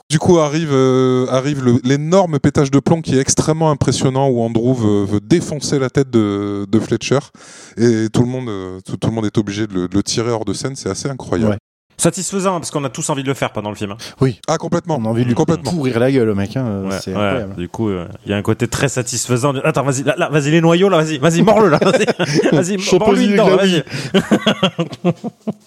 Du 0.08 0.20
coup 0.20 0.38
arrive 0.38 0.70
euh, 0.72 1.26
arrive 1.32 1.64
le- 1.64 1.80
l'énorme 1.84 2.38
pétage 2.39 2.70
de 2.70 2.80
plomb 2.80 3.02
qui 3.02 3.18
est 3.18 3.20
extrêmement 3.20 3.72
impressionnant 3.72 4.30
où 4.30 4.39
Andrew 4.43 4.74
veut, 4.76 5.04
veut 5.04 5.20
défoncer 5.20 5.80
la 5.80 5.89
tête 5.89 6.12
de, 6.12 6.68
de 6.72 6.80
Fletcher 6.80 7.18
et 7.76 8.08
tout 8.14 8.22
le 8.22 8.28
monde 8.28 8.48
euh, 8.48 8.80
tout, 8.86 8.98
tout 8.98 9.08
le 9.10 9.14
monde 9.16 9.26
est 9.26 9.38
obligé 9.39 9.66
de 9.66 9.74
le, 9.74 9.88
de 9.88 9.96
le 9.96 10.04
tirer 10.04 10.30
hors 10.30 10.46
de 10.46 10.54
scène. 10.54 10.76
C'est 10.76 10.89
assez 10.91 11.10
incroyable. 11.10 11.54
Ouais. 11.54 11.58
Satisfaisant, 11.98 12.56
hein, 12.56 12.60
parce 12.60 12.72
qu'on 12.72 12.84
a 12.84 12.89
tous 12.89 13.10
envie 13.10 13.24
de 13.24 13.28
le 13.28 13.34
faire 13.34 13.52
pendant 13.52 13.70
le 13.70 13.76
film. 13.76 13.91
hein. 13.91 14.28
Ah 14.48 14.58
complètement. 14.58 14.98
On 15.00 15.06
a 15.06 15.10
envie 15.10 15.24
de 15.24 15.30
lui 15.30 15.36
complètement. 15.36 15.72
pourrir 15.72 16.00
la 16.00 16.12
gueule, 16.12 16.28
le 16.28 16.36
mec. 16.36 16.56
Hein. 16.58 16.84
Ouais, 16.86 16.98
c'est 17.02 17.12
ouais. 17.12 17.18
incroyable. 17.22 17.56
Du 17.56 17.70
coup, 17.70 17.89
euh, 17.89 18.06
il 18.26 18.32
y 18.32 18.34
a 18.34 18.38
un 18.38 18.41
côté 18.41 18.68
très 18.68 18.89
satisfaisant. 18.89 19.54
de- 19.54 19.62
Attends, 19.64 19.84
vas-y, 19.84 20.04
là, 20.04 20.16
là, 20.18 20.30
vas-y, 20.30 20.52
les 20.52 20.62
noyaux, 20.62 20.89
là, 20.89 20.98
vas-y, 20.98 21.18
vas-y, 21.18 21.41
mords-le, 21.41 21.70
là, 21.70 21.80
vas-y, 21.82 22.06
vas-y, 22.56 22.78
mords-lui 22.98 23.28
dedans, 23.30 23.46
avec 23.58 23.86
la 24.14 24.20
vas-y. 24.22 25.14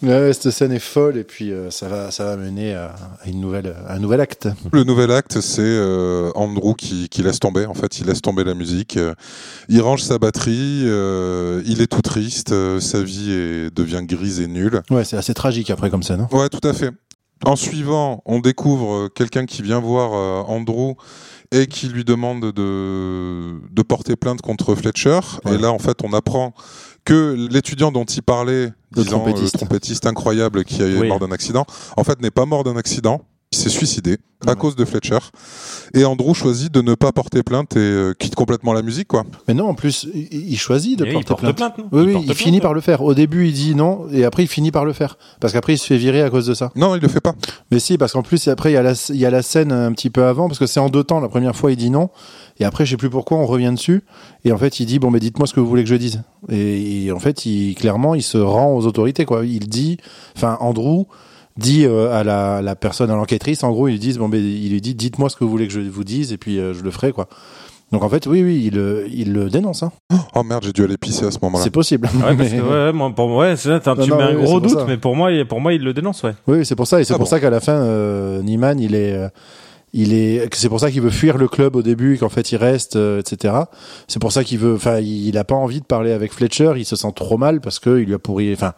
Ouais, 0.02 0.08
ouais, 0.26 0.32
cette 0.32 0.50
scène 0.50 0.72
est 0.72 0.78
folle 0.78 1.16
et 1.16 1.24
puis 1.24 1.52
euh, 1.52 1.70
ça 1.70 1.88
va, 1.88 2.10
ça 2.10 2.24
va 2.24 2.36
mener 2.36 2.74
à, 2.74 2.94
à 3.24 3.28
une 3.28 3.40
nouvelle, 3.40 3.74
à 3.88 3.94
un 3.94 3.98
nouvel 3.98 4.20
acte. 4.20 4.48
Le 4.72 4.84
nouvel 4.84 5.10
acte, 5.12 5.40
c'est 5.40 5.60
euh, 5.62 6.30
Andrew 6.34 6.74
qui, 6.76 7.08
qui 7.08 7.22
laisse 7.22 7.38
tomber. 7.40 7.66
En 7.66 7.74
fait, 7.74 7.98
il 8.00 8.06
laisse 8.06 8.22
tomber 8.22 8.44
la 8.44 8.54
musique. 8.54 8.96
euh, 8.96 9.14
il 9.68 9.80
range 9.80 10.02
sa 10.02 10.18
batterie. 10.18 10.82
euh, 10.84 11.62
il 11.66 11.80
est 11.80 11.86
tout 11.86 12.02
triste. 12.02 12.52
euh, 12.52 12.80
sa 12.80 13.02
vie 13.02 13.30
est- 13.32 13.74
devient 13.74 14.02
grise 14.02 14.40
et 14.40 14.46
nulle. 14.46 14.82
Ouais, 14.90 15.04
c'est 15.04 15.16
assez 15.16 15.34
tragique 15.34 15.70
après 15.70 15.90
comme 15.90 16.02
scène. 16.02 16.17
Hein. 16.18 16.28
Ouais, 16.32 16.48
tout 16.48 16.66
à 16.66 16.72
fait. 16.72 16.90
En 17.44 17.54
suivant, 17.56 18.22
on 18.26 18.40
découvre 18.40 18.92
euh, 18.92 19.08
quelqu'un 19.08 19.46
qui 19.46 19.62
vient 19.62 19.78
voir 19.78 20.10
euh, 20.12 20.42
Andrew 20.52 20.94
et 21.52 21.66
qui 21.68 21.88
lui 21.88 22.04
demande 22.04 22.52
de, 22.52 23.60
de 23.70 23.82
porter 23.82 24.16
plainte 24.16 24.42
contre 24.42 24.74
Fletcher. 24.74 25.20
Ouais. 25.44 25.54
Et 25.54 25.58
là, 25.58 25.70
en 25.72 25.78
fait, 25.78 25.98
on 26.02 26.12
apprend 26.12 26.52
que 27.04 27.34
l'étudiant 27.50 27.92
dont 27.92 28.04
il 28.04 28.22
parlait, 28.22 28.72
Le 28.90 29.02
disant 29.04 29.20
trompettiste. 29.20 29.54
le 29.54 29.58
trompettiste 29.58 30.06
incroyable 30.06 30.64
qui 30.64 30.82
est 30.82 30.98
Oui. 30.98 31.08
mort 31.08 31.20
d'un 31.20 31.30
accident, 31.30 31.64
en 31.96 32.04
fait, 32.04 32.20
n'est 32.20 32.32
pas 32.32 32.44
mort 32.44 32.64
d'un 32.64 32.76
accident. 32.76 33.22
Il 33.50 33.56
s'est 33.56 33.70
suicidé 33.70 34.18
à 34.46 34.50
Ouais. 34.50 34.56
cause 34.56 34.76
de 34.76 34.84
Fletcher. 34.84 35.18
Et 35.94 36.04
Andrew 36.04 36.34
choisit 36.34 36.70
de 36.72 36.82
ne 36.82 36.94
pas 36.94 37.12
porter 37.12 37.42
plainte 37.42 37.76
et 37.76 37.80
euh, 37.80 38.12
quitte 38.12 38.34
complètement 38.34 38.74
la 38.74 38.82
musique, 38.82 39.08
quoi. 39.08 39.24
Mais 39.48 39.54
non, 39.54 39.68
en 39.70 39.74
plus, 39.74 40.06
il, 40.14 40.28
il 40.52 40.58
choisit 40.58 40.98
de 40.98 41.06
Et 41.06 41.08
il 41.08 41.12
porter 41.14 41.28
porte 41.28 41.40
plainte. 41.40 41.56
plainte, 41.56 41.78
non 41.78 41.84
Oui, 41.90 42.02
oui, 42.06 42.12
porte 42.12 42.24
il 42.24 42.26
plainte, 42.26 42.36
finit 42.38 42.56
ouais. 42.58 42.60
par 42.60 42.74
le 42.74 42.82
faire. 42.82 43.02
Au 43.02 43.14
début, 43.14 43.46
il 43.48 43.54
dit 43.54 43.74
non, 43.74 44.06
et 44.12 44.24
après, 44.24 44.42
il 44.44 44.48
finit 44.48 44.70
par 44.70 44.84
le 44.84 44.92
faire. 44.92 45.16
Parce 45.40 45.54
qu'après, 45.54 45.72
il 45.74 45.78
se 45.78 45.86
fait 45.86 45.96
virer 45.96 46.20
à 46.22 46.28
cause 46.28 46.46
de 46.46 46.52
ça. 46.52 46.70
Non, 46.76 46.94
il 46.94 47.00
le 47.00 47.08
fait 47.08 47.22
pas. 47.22 47.34
Mais 47.70 47.78
si, 47.78 47.96
parce 47.96 48.12
qu'en 48.12 48.22
plus, 48.22 48.46
après, 48.48 48.70
il 48.70 48.74
y, 48.74 48.76
a 48.76 48.82
la, 48.82 48.92
il 49.08 49.16
y 49.16 49.24
a 49.24 49.30
la 49.30 49.40
scène 49.42 49.72
un 49.72 49.92
petit 49.92 50.10
peu 50.10 50.24
avant, 50.24 50.46
parce 50.46 50.58
que 50.58 50.66
c'est 50.66 50.78
en 50.80 50.90
deux 50.90 51.02
temps. 51.02 51.18
La 51.20 51.28
première 51.30 51.56
fois, 51.56 51.72
il 51.72 51.76
dit 51.78 51.88
non, 51.90 52.10
et 52.60 52.64
après, 52.66 52.84
je 52.84 52.90
sais 52.90 52.96
plus 52.98 53.10
pourquoi, 53.10 53.38
on 53.38 53.46
revient 53.46 53.72
dessus. 53.72 54.02
Et 54.44 54.52
en 54.52 54.58
fait, 54.58 54.78
il 54.78 54.84
dit, 54.84 54.98
bon, 54.98 55.10
mais 55.10 55.20
dites-moi 55.20 55.46
ce 55.46 55.54
que 55.54 55.60
vous 55.60 55.68
voulez 55.68 55.84
que 55.84 55.90
je 55.90 55.94
dise. 55.96 56.22
Et, 56.50 57.06
et 57.06 57.12
en 57.12 57.18
fait, 57.18 57.46
il, 57.46 57.74
clairement, 57.76 58.14
il 58.14 58.22
se 58.22 58.36
rend 58.38 58.74
aux 58.76 58.84
autorités, 58.86 59.24
quoi. 59.24 59.46
Il 59.46 59.68
dit, 59.70 59.96
enfin, 60.36 60.58
Andrew 60.60 61.06
dit 61.58 61.84
euh, 61.84 62.10
à 62.12 62.24
la, 62.24 62.62
la 62.62 62.74
personne, 62.76 63.10
à 63.10 63.16
l'enquêtrice, 63.16 63.62
en 63.64 63.70
gros, 63.70 63.88
ils 63.88 63.92
lui 63.92 63.98
disent, 63.98 64.16
bon, 64.18 64.28
mais 64.28 64.38
il 64.40 64.70
lui 64.70 64.80
dit, 64.80 64.94
dites-moi 64.94 65.28
ce 65.28 65.36
que 65.36 65.44
vous 65.44 65.50
voulez 65.50 65.66
que 65.66 65.72
je 65.72 65.80
vous 65.80 66.04
dise, 66.04 66.32
et 66.32 66.38
puis 66.38 66.58
euh, 66.58 66.72
je 66.72 66.82
le 66.82 66.90
ferai, 66.90 67.12
quoi. 67.12 67.28
Donc 67.90 68.02
en 68.02 68.08
fait, 68.10 68.26
oui, 68.26 68.42
oui, 68.42 68.64
il, 68.66 68.74
le- 68.74 69.06
il 69.10 69.32
le 69.32 69.48
dénonce. 69.48 69.82
Hein. 69.82 69.90
Oh 70.34 70.42
merde, 70.42 70.62
j'ai 70.64 70.72
dû 70.72 70.84
aller 70.84 70.98
pisser 70.98 71.24
à 71.24 71.30
ce 71.30 71.38
moment-là. 71.42 71.64
C'est 71.64 71.70
possible. 71.70 72.06
Ouais, 72.16 72.36
parce 72.36 72.50
Mais- 72.52 72.58
que, 72.58 72.62
ouais, 72.88 72.92
moi, 72.92 73.10
pour 73.14 73.28
moi, 73.28 73.46
ouais, 73.46 73.56
t'as- 73.56 73.94
Non, 73.94 74.04
tu 74.04 74.10
non, 74.10 74.16
mets 74.18 74.22
un 74.24 74.36
oui, 74.36 74.42
gros 74.44 74.60
doute, 74.60 74.78
ça. 74.78 74.84
mais 74.86 74.98
pour 74.98 75.16
moi, 75.16 75.32
il- 75.32 75.46
pour 75.46 75.60
moi, 75.60 75.72
il 75.72 75.82
le 75.82 75.94
dénonce, 75.94 76.22
ouais. 76.22 76.34
Oui, 76.46 76.66
c'est 76.66 76.76
pour 76.76 76.86
ça, 76.86 77.00
et 77.00 77.04
c'est 77.04 77.14
Ah 77.14 77.16
pour 77.16 77.24
bon 77.24 77.30
ça 77.30 77.40
qu'à 77.40 77.48
la 77.50 77.60
fin, 77.60 77.72
euh, 77.72 78.42
Niemann, 78.42 78.78
il 78.78 78.94
est, 78.94 79.12
euh, 79.14 79.28
il 79.94 80.12
est, 80.12 80.54
c'est 80.54 80.68
pour 80.68 80.80
ça 80.80 80.90
qu'il 80.90 81.00
veut 81.00 81.08
fuir 81.08 81.38
le 81.38 81.48
club 81.48 81.76
au 81.76 81.82
début, 81.82 82.16
et 82.16 82.18
qu'en 82.18 82.28
fait 82.28 82.52
il 82.52 82.56
reste, 82.56 82.96
euh, 82.96 83.20
etc. 83.20 83.54
C'est 84.06 84.20
pour 84.20 84.32
ça 84.32 84.44
qu'il 84.44 84.58
veut, 84.58 84.74
enfin, 84.74 84.98
il 85.00 85.38
a 85.38 85.44
pas 85.44 85.54
envie 85.54 85.80
de 85.80 85.86
parler 85.86 86.12
avec 86.12 86.34
Fletcher, 86.34 86.74
il 86.76 86.84
se 86.84 86.94
sent 86.94 87.12
trop 87.16 87.38
mal 87.38 87.62
parce 87.62 87.78
que 87.78 87.98
il 88.00 88.04
lui 88.06 88.14
a 88.14 88.18
pourri, 88.18 88.52
enfin, 88.52 88.74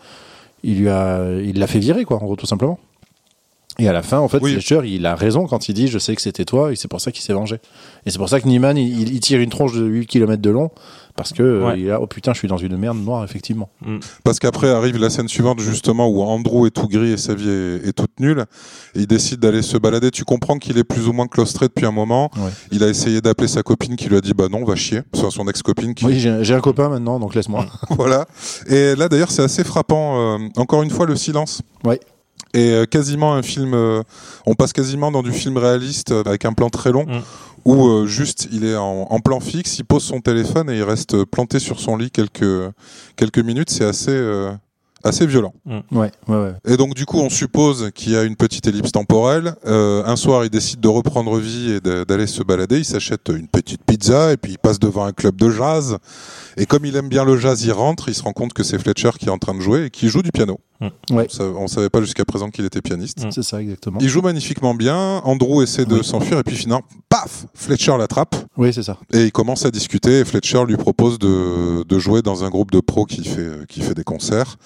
il 0.62 0.80
lui 0.80 0.88
a, 0.88 1.24
il 1.42 1.58
l'a 1.58 1.66
fait 1.66 1.78
virer, 1.78 2.04
quoi, 2.04 2.16
en 2.18 2.24
gros, 2.24 2.36
tout 2.36 2.46
simplement. 2.46 2.78
Et 3.78 3.88
à 3.88 3.92
la 3.92 4.02
fin, 4.02 4.18
en 4.18 4.28
fait, 4.28 4.40
Oui. 4.42 4.52
Fletcher, 4.52 4.80
il 4.84 5.06
a 5.06 5.14
raison 5.14 5.46
quand 5.46 5.68
il 5.68 5.74
dit, 5.74 5.88
je 5.88 5.98
sais 5.98 6.14
que 6.14 6.20
c'était 6.20 6.44
toi, 6.44 6.72
et 6.72 6.76
c'est 6.76 6.88
pour 6.88 7.00
ça 7.00 7.12
qu'il 7.12 7.22
s'est 7.22 7.32
vengé. 7.32 7.56
Et 8.04 8.10
c'est 8.10 8.18
pour 8.18 8.28
ça 8.28 8.40
que 8.40 8.46
Niemann, 8.46 8.76
il, 8.76 9.12
il 9.12 9.20
tire 9.20 9.40
une 9.40 9.48
tronche 9.48 9.74
de 9.74 9.84
8 9.84 10.06
km 10.06 10.42
de 10.42 10.50
long, 10.50 10.70
parce 11.16 11.32
que, 11.32 11.42
euh, 11.42 11.66
Ouais. 11.66 11.80
il 11.80 11.90
a, 11.90 12.00
oh 12.00 12.06
putain, 12.06 12.32
je 12.32 12.38
suis 12.38 12.48
dans 12.48 12.56
une 12.56 12.76
merde 12.76 12.98
noire, 12.98 13.24
effectivement. 13.24 13.68
Parce 14.24 14.38
qu'après 14.38 14.68
arrive 14.70 14.96
la 14.98 15.10
scène 15.10 15.28
suivante 15.28 15.60
justement 15.60 16.08
où 16.08 16.22
Andrew 16.22 16.66
est 16.66 16.70
tout 16.70 16.88
gris 16.88 17.12
et 17.12 17.16
sa 17.16 17.34
vie 17.34 17.48
est, 17.48 17.88
est 17.88 17.92
toute 17.92 18.18
nulle. 18.20 18.44
Et 18.94 19.00
il 19.00 19.06
décide 19.06 19.40
d'aller 19.40 19.62
se 19.62 19.76
balader. 19.76 20.10
Tu 20.10 20.24
comprends 20.24 20.58
qu'il 20.58 20.78
est 20.78 20.84
plus 20.84 21.08
ou 21.08 21.12
moins 21.12 21.26
claustré 21.26 21.66
depuis 21.68 21.86
un 21.86 21.92
moment. 21.92 22.30
Ouais. 22.36 22.50
Il 22.72 22.82
a 22.84 22.88
essayé 22.88 23.20
d'appeler 23.20 23.48
sa 23.48 23.62
copine 23.62 23.96
qui 23.96 24.08
lui 24.08 24.16
a 24.16 24.20
dit 24.20 24.32
bah 24.34 24.48
non, 24.50 24.64
va 24.64 24.74
chier. 24.76 25.02
Soit 25.14 25.30
son 25.30 25.46
ex-copine 25.48 25.94
qui 25.94 26.04
Oui, 26.06 26.18
j'ai 26.20 26.42
j'ai 26.44 26.54
un 26.54 26.60
copain 26.60 26.88
maintenant, 26.88 27.18
donc 27.20 27.34
laisse-moi. 27.34 27.66
voilà. 27.90 28.26
Et 28.66 28.94
là 28.96 29.08
d'ailleurs 29.08 29.30
c'est 29.30 29.42
assez 29.42 29.64
frappant. 29.64 30.36
euh, 30.36 30.48
encore 30.56 30.82
une 30.82 30.90
fois 30.90 31.06
le 31.06 31.16
silence. 31.16 31.62
Ouais. 31.84 32.00
Et 32.54 32.70
euh, 32.72 32.84
quasiment 32.86 33.34
un 33.34 33.42
film. 33.42 33.74
euh, 33.74 34.02
on 34.46 34.54
passe 34.54 34.72
quasiment 34.72 35.10
dans 35.12 35.22
du 35.22 35.32
film 35.32 35.56
réaliste 35.56 36.10
euh, 36.12 36.22
avec 36.24 36.44
un 36.44 36.52
plan 36.52 36.68
très 36.70 36.92
long. 36.92 37.04
Mm. 37.06 37.20
Où 37.66 37.86
euh, 37.88 38.06
juste 38.06 38.48
il 38.50 38.64
est 38.64 38.74
en, 38.76 39.06
en 39.10 39.20
plan 39.20 39.38
fixe, 39.38 39.78
il 39.78 39.84
pose 39.84 40.02
son 40.02 40.20
téléphone 40.20 40.70
et 40.70 40.78
il 40.78 40.82
reste 40.82 41.24
planté 41.24 41.58
sur 41.58 41.78
son 41.78 41.96
lit 41.98 42.10
quelques 42.10 42.72
quelques 43.16 43.38
minutes. 43.38 43.68
C'est 43.68 43.84
assez 43.84 44.10
euh, 44.12 44.50
assez 45.04 45.26
violent. 45.26 45.52
Ouais, 45.66 45.82
ouais, 45.92 46.10
ouais. 46.28 46.54
Et 46.66 46.78
donc 46.78 46.94
du 46.94 47.04
coup, 47.04 47.18
on 47.18 47.28
suppose 47.28 47.90
qu'il 47.94 48.12
y 48.12 48.16
a 48.16 48.22
une 48.22 48.36
petite 48.36 48.66
ellipse 48.66 48.92
temporelle. 48.92 49.54
Euh, 49.66 50.02
un 50.06 50.16
soir, 50.16 50.42
il 50.44 50.50
décide 50.50 50.80
de 50.80 50.88
reprendre 50.88 51.38
vie 51.38 51.72
et 51.72 51.80
d'aller 51.80 52.26
se 52.26 52.42
balader. 52.42 52.78
Il 52.78 52.84
s'achète 52.86 53.28
une 53.28 53.46
petite 53.46 53.84
pizza 53.84 54.32
et 54.32 54.38
puis 54.38 54.52
il 54.52 54.58
passe 54.58 54.78
devant 54.78 55.04
un 55.04 55.12
club 55.12 55.36
de 55.36 55.50
jazz. 55.50 55.98
Et 56.56 56.64
comme 56.64 56.86
il 56.86 56.96
aime 56.96 57.10
bien 57.10 57.26
le 57.26 57.36
jazz, 57.36 57.62
il 57.62 57.72
rentre. 57.72 58.08
Il 58.08 58.14
se 58.14 58.22
rend 58.22 58.32
compte 58.32 58.54
que 58.54 58.62
c'est 58.62 58.78
Fletcher 58.78 59.10
qui 59.18 59.26
est 59.26 59.30
en 59.30 59.38
train 59.38 59.54
de 59.54 59.60
jouer 59.60 59.84
et 59.84 59.90
qui 59.90 60.08
joue 60.08 60.22
du 60.22 60.32
piano. 60.32 60.58
Ouais. 61.10 61.26
On 61.40 61.44
On 61.62 61.68
savait 61.68 61.90
pas 61.90 62.00
jusqu'à 62.00 62.24
présent 62.24 62.48
qu'il 62.50 62.64
était 62.64 62.80
pianiste. 62.80 63.24
Mm. 63.24 63.30
C'est 63.32 63.42
ça, 63.42 63.60
exactement. 63.60 63.98
Il 64.00 64.08
joue 64.08 64.22
magnifiquement 64.22 64.74
bien. 64.74 65.18
Andrew 65.24 65.62
essaie 65.62 65.84
de 65.84 65.96
Oui. 65.96 66.04
s'enfuir 66.04 66.38
et 66.38 66.42
puis 66.42 66.56
finalement, 66.56 66.84
paf, 67.08 67.44
Fletcher 67.54 67.96
l'attrape 67.98 68.34
Oui, 68.56 68.72
c'est 68.72 68.82
ça. 68.82 68.96
et 69.12 69.24
il 69.24 69.32
commence 69.32 69.64
à 69.66 69.70
discuter. 69.70 70.20
Et 70.20 70.24
Fletcher 70.24 70.64
lui 70.66 70.76
propose 70.76 71.18
de, 71.18 71.82
de 71.84 71.98
jouer 71.98 72.22
dans 72.22 72.44
un 72.44 72.48
groupe 72.50 72.70
de 72.70 72.80
pros 72.80 73.04
qui 73.04 73.24
fait, 73.24 73.66
qui 73.68 73.80
fait 73.82 73.94
des 73.94 74.04
concerts. 74.04 74.56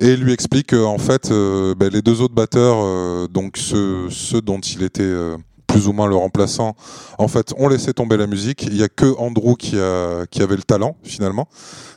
Et 0.00 0.08
il 0.14 0.20
lui 0.20 0.32
explique 0.32 0.70
qu'en 0.70 0.98
fait, 0.98 1.30
euh, 1.30 1.74
ben, 1.76 1.88
les 1.88 2.02
deux 2.02 2.20
autres 2.20 2.34
batteurs, 2.34 2.78
euh, 2.80 3.28
donc 3.28 3.56
ceux, 3.56 4.10
ceux 4.10 4.40
dont 4.40 4.58
il 4.58 4.82
était 4.82 5.02
euh, 5.04 5.36
plus 5.68 5.86
ou 5.86 5.92
moins 5.92 6.08
le 6.08 6.16
remplaçant, 6.16 6.74
en 7.18 7.28
fait, 7.28 7.52
ont 7.58 7.68
laissé 7.68 7.92
tomber 7.92 8.16
la 8.16 8.26
musique. 8.26 8.62
Il 8.64 8.76
y 8.76 8.82
a 8.82 8.88
que 8.88 9.06
Andrew 9.18 9.54
qui, 9.56 9.78
a, 9.78 10.26
qui 10.26 10.42
avait 10.42 10.56
le 10.56 10.62
talent, 10.64 10.96
finalement. 11.04 11.46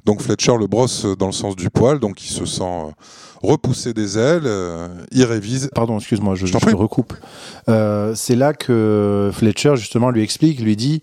Donc 0.06 0.22
Fletcher 0.22 0.58
le 0.60 0.68
brosse 0.68 1.06
dans 1.18 1.26
le 1.26 1.32
sens 1.32 1.56
du 1.56 1.70
poil, 1.72 2.00
donc 2.00 2.24
il 2.24 2.30
se 2.32 2.46
sent 2.46 2.62
euh, 2.64 2.92
repousser 3.42 3.94
des 3.94 4.18
ailes, 4.18 4.44
euh, 4.46 4.88
il 5.12 5.24
révise. 5.24 5.70
Pardon, 5.74 5.98
excuse-moi, 5.98 6.36
je, 6.36 6.46
Je 6.46 6.54
te 6.58 6.76
recoupe. 6.76 7.14
Euh, 7.70 8.14
c'est 8.16 8.36
là 8.36 8.54
que 8.54 9.30
Fletcher, 9.34 9.76
justement, 9.76 10.10
lui 10.10 10.24
explique, 10.24 10.60
lui 10.60 10.76
dit 10.76 11.02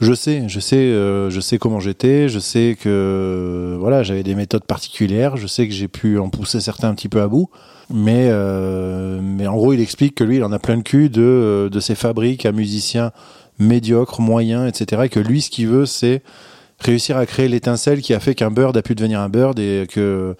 je 0.00 0.14
sais, 0.14 0.44
je 0.48 0.60
sais, 0.60 0.76
euh, 0.76 1.28
je 1.28 1.40
sais 1.40 1.58
comment 1.58 1.78
j'étais, 1.78 2.30
je 2.30 2.38
sais 2.38 2.76
que 2.80 3.76
voilà, 3.78 4.02
j'avais 4.02 4.22
des 4.22 4.34
méthodes 4.34 4.64
particulières, 4.64 5.36
je 5.36 5.46
sais 5.46 5.68
que 5.68 5.74
j'ai 5.74 5.88
pu 5.88 6.18
en 6.18 6.30
pousser 6.30 6.60
certains 6.60 6.88
un 6.88 6.94
petit 6.94 7.10
peu 7.10 7.20
à 7.20 7.28
bout, 7.28 7.50
mais 7.92 8.28
euh, 8.30 9.20
mais 9.22 9.46
en 9.46 9.56
gros, 9.56 9.74
il 9.74 9.80
explique 9.80 10.14
que 10.14 10.24
lui, 10.24 10.36
il 10.36 10.44
en 10.44 10.52
a 10.52 10.58
plein 10.58 10.76
le 10.76 10.82
cul 10.82 11.10
de 11.10 11.68
de 11.70 11.80
ses 11.80 11.94
fabriques 11.94 12.46
à 12.46 12.52
musiciens 12.52 13.12
médiocres, 13.58 14.22
moyens, 14.22 14.66
etc. 14.66 15.02
Et 15.04 15.08
que 15.10 15.20
lui, 15.20 15.42
ce 15.42 15.50
qu'il 15.50 15.68
veut, 15.68 15.84
c'est 15.84 16.22
réussir 16.78 17.18
à 17.18 17.26
créer 17.26 17.48
l'étincelle 17.48 18.00
qui 18.00 18.14
a 18.14 18.20
fait 18.20 18.34
qu'un 18.34 18.50
bird 18.50 18.74
a 18.74 18.80
pu 18.80 18.94
devenir 18.94 19.20
un 19.20 19.28
bird 19.28 19.58
et 19.58 19.86
que- 19.86 20.34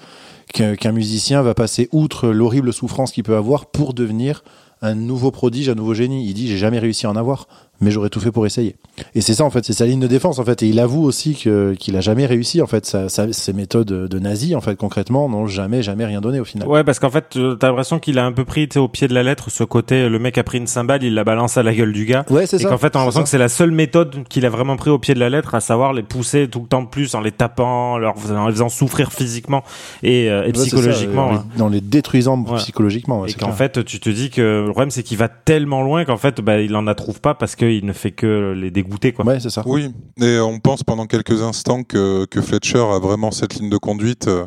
qu'un 0.52 0.92
musicien 0.92 1.42
va 1.42 1.54
passer 1.54 1.88
outre 1.92 2.28
l'horrible 2.28 2.72
souffrance 2.72 3.12
qu'il 3.12 3.22
peut 3.22 3.36
avoir 3.36 3.66
pour 3.66 3.94
devenir 3.94 4.42
un 4.82 4.94
nouveau 4.94 5.30
prodige, 5.30 5.68
un 5.68 5.74
nouveau 5.74 5.94
génie. 5.94 6.26
Il 6.26 6.34
dit 6.34 6.48
j'ai 6.48 6.58
jamais 6.58 6.78
réussi 6.78 7.06
à 7.06 7.10
en 7.10 7.16
avoir, 7.16 7.46
mais 7.80 7.90
j'aurais 7.90 8.08
tout 8.10 8.20
fait 8.20 8.30
pour 8.32 8.46
essayer. 8.46 8.76
Et 9.14 9.20
c'est 9.20 9.34
ça 9.34 9.44
en 9.44 9.50
fait, 9.50 9.64
c'est 9.64 9.72
sa 9.72 9.86
ligne 9.86 10.00
de 10.00 10.06
défense 10.06 10.38
en 10.38 10.44
fait. 10.44 10.62
Et 10.62 10.68
il 10.68 10.78
avoue 10.80 11.02
aussi 11.04 11.34
que 11.34 11.74
qu'il 11.78 11.96
a 11.96 12.00
jamais 12.00 12.26
réussi 12.26 12.60
en 12.62 12.66
fait. 12.66 12.84
Sa, 12.86 13.08
sa- 13.08 13.32
ses 13.32 13.52
méthodes 13.52 13.86
de 14.08 14.18
nazi 14.18 14.54
en 14.54 14.60
fait 14.60 14.76
concrètement 14.76 15.28
n'ont 15.28 15.46
jamais 15.46 15.82
jamais 15.82 16.04
rien 16.04 16.20
donné 16.20 16.40
au 16.40 16.44
final. 16.44 16.68
Ouais, 16.68 16.84
parce 16.84 16.98
qu'en 16.98 17.10
fait, 17.10 17.36
euh, 17.36 17.54
t'as 17.54 17.68
l'impression 17.68 17.98
qu'il 17.98 18.18
a 18.18 18.24
un 18.26 18.32
peu 18.32 18.44
pris 18.44 18.68
au 18.76 18.88
pied 18.88 19.08
de 19.08 19.14
la 19.14 19.22
lettre 19.22 19.50
ce 19.50 19.64
côté, 19.64 20.08
le 20.08 20.18
mec 20.18 20.36
a 20.38 20.42
pris 20.42 20.58
une 20.58 20.66
cymbale, 20.66 21.02
il 21.02 21.14
la 21.14 21.24
balance 21.24 21.56
à 21.56 21.62
la 21.62 21.74
gueule 21.74 21.92
du 21.92 22.04
gars. 22.04 22.24
Ouais, 22.30 22.46
c'est 22.46 22.56
Et 22.56 22.60
ça. 22.60 22.68
qu'en 22.68 22.78
fait, 22.78 22.94
on 22.96 22.98
l'impression 23.00 23.22
que 23.22 23.28
c'est 23.28 23.38
la 23.38 23.48
seule 23.48 23.70
méthode 23.70 24.24
qu'il 24.28 24.44
a 24.46 24.50
vraiment 24.50 24.76
pris 24.76 24.90
au 24.90 24.98
pied 24.98 25.14
de 25.14 25.20
la 25.20 25.30
lettre, 25.30 25.54
à 25.54 25.60
savoir 25.60 25.92
les 25.92 26.02
pousser 26.02 26.48
tout 26.48 26.60
le 26.60 26.66
temps 26.66 26.84
plus 26.86 27.14
en 27.14 27.20
les 27.20 27.32
tapant, 27.32 27.92
en 27.94 27.98
leur 27.98 28.14
en 28.30 28.46
les 28.46 28.52
faisant 28.52 28.68
souffrir 28.68 29.12
physiquement 29.12 29.62
et, 30.02 30.28
euh, 30.30 30.42
et 30.42 30.46
Ouais, 30.46 30.52
c'est 30.54 30.58
ça, 30.60 30.64
psychologiquement. 30.76 31.30
euh, 31.30 31.34
hein. 31.36 31.44
dans 31.56 31.68
les 31.68 31.80
détruisant 31.80 32.38
Ouais. 32.44 32.56
psychologiquement. 32.58 33.20
ouais, 33.22 33.30
Et 33.30 33.34
qu'en 33.34 33.52
fait, 33.52 33.84
tu 33.84 34.00
te 34.00 34.10
dis 34.10 34.30
que 34.30 34.64
le 34.66 34.70
problème, 34.70 34.90
c'est 34.90 35.02
qu'il 35.02 35.16
va 35.18 35.28
tellement 35.28 35.82
loin 35.82 36.04
qu'en 36.04 36.16
fait, 36.16 36.40
bah, 36.40 36.60
il 36.60 36.74
en 36.76 36.86
a 36.86 36.94
trouve 36.94 37.20
pas 37.20 37.34
parce 37.34 37.56
qu'il 37.78 37.86
ne 37.86 37.92
fait 37.92 38.10
que 38.12 38.52
les 38.56 38.70
dégoûter, 38.70 39.12
quoi. 39.12 39.24
ouais, 39.24 39.40
c'est 39.40 39.50
ça. 39.50 39.62
Oui, 39.66 39.92
et 40.20 40.38
on 40.38 40.58
pense 40.58 40.82
pendant 40.82 41.06
quelques 41.06 41.42
instants 41.42 41.82
que, 41.82 42.24
que 42.26 42.40
Fletcher 42.40 42.78
a 42.78 42.98
vraiment 42.98 43.30
cette 43.30 43.54
ligne 43.54 43.70
de 43.70 43.76
conduite 43.78 44.28
euh, 44.28 44.46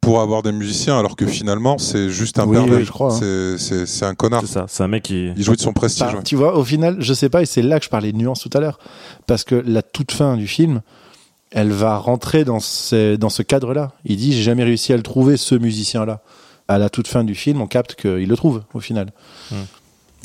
pour 0.00 0.20
avoir 0.20 0.42
des 0.42 0.52
musiciens, 0.52 0.98
alors 0.98 1.16
que 1.16 1.26
finalement, 1.26 1.78
c'est 1.78 2.10
juste 2.10 2.38
un 2.38 2.46
Oui, 2.46 2.56
pervers. 2.56 2.78
oui, 2.78 2.84
je 2.84 2.90
crois, 2.92 3.12
hein. 3.14 3.56
C'est- 3.58 4.04
un 4.04 4.14
connard. 4.14 4.42
C'est 4.42 4.52
ça. 4.52 4.66
C'est 4.68 4.82
un 4.84 4.88
mec 4.88 5.02
qui. 5.04 5.30
Il 5.36 5.42
jouit 5.42 5.56
de 5.56 5.60
son 5.60 5.72
prestige. 5.72 6.06
Bah, 6.06 6.14
ouais. 6.18 6.22
Tu 6.22 6.36
vois, 6.36 6.56
au 6.56 6.64
final, 6.64 6.96
je 7.00 7.12
sais 7.14 7.28
pas, 7.28 7.42
et 7.42 7.46
c'est 7.46 7.62
là 7.62 7.78
que 7.78 7.84
je 7.84 7.90
parlais 7.90 8.12
de 8.12 8.16
nuance 8.16 8.40
tout 8.40 8.50
à 8.56 8.60
l'heure, 8.60 8.78
parce 9.26 9.42
que 9.44 9.54
la 9.54 9.82
toute 9.82 10.12
fin 10.12 10.36
du 10.36 10.46
film, 10.46 10.80
elle 11.50 11.70
va 11.72 11.96
rentrer 11.98 12.44
dans 12.44 12.60
ce, 12.60 13.16
dans 13.16 13.30
ce 13.30 13.42
cadre-là. 13.42 13.92
Il 14.04 14.16
dit, 14.16 14.32
j'ai 14.32 14.42
jamais 14.42 14.64
réussi 14.64 14.92
à 14.92 14.96
le 14.96 15.02
trouver, 15.02 15.36
ce 15.36 15.54
musicien-là. 15.54 16.20
À 16.68 16.78
la 16.78 16.90
toute 16.90 17.06
fin 17.08 17.22
du 17.24 17.34
film, 17.36 17.60
on 17.60 17.66
capte 17.68 17.94
qu'il 17.94 18.28
le 18.28 18.36
trouve, 18.36 18.62
au 18.74 18.80
final. 18.80 19.12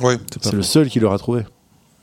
Ouais. 0.02 0.18
C'est 0.42 0.54
le 0.54 0.64
seul 0.64 0.90
qui 0.90 1.00
l'aura 1.00 1.18
trouvé. 1.20 1.44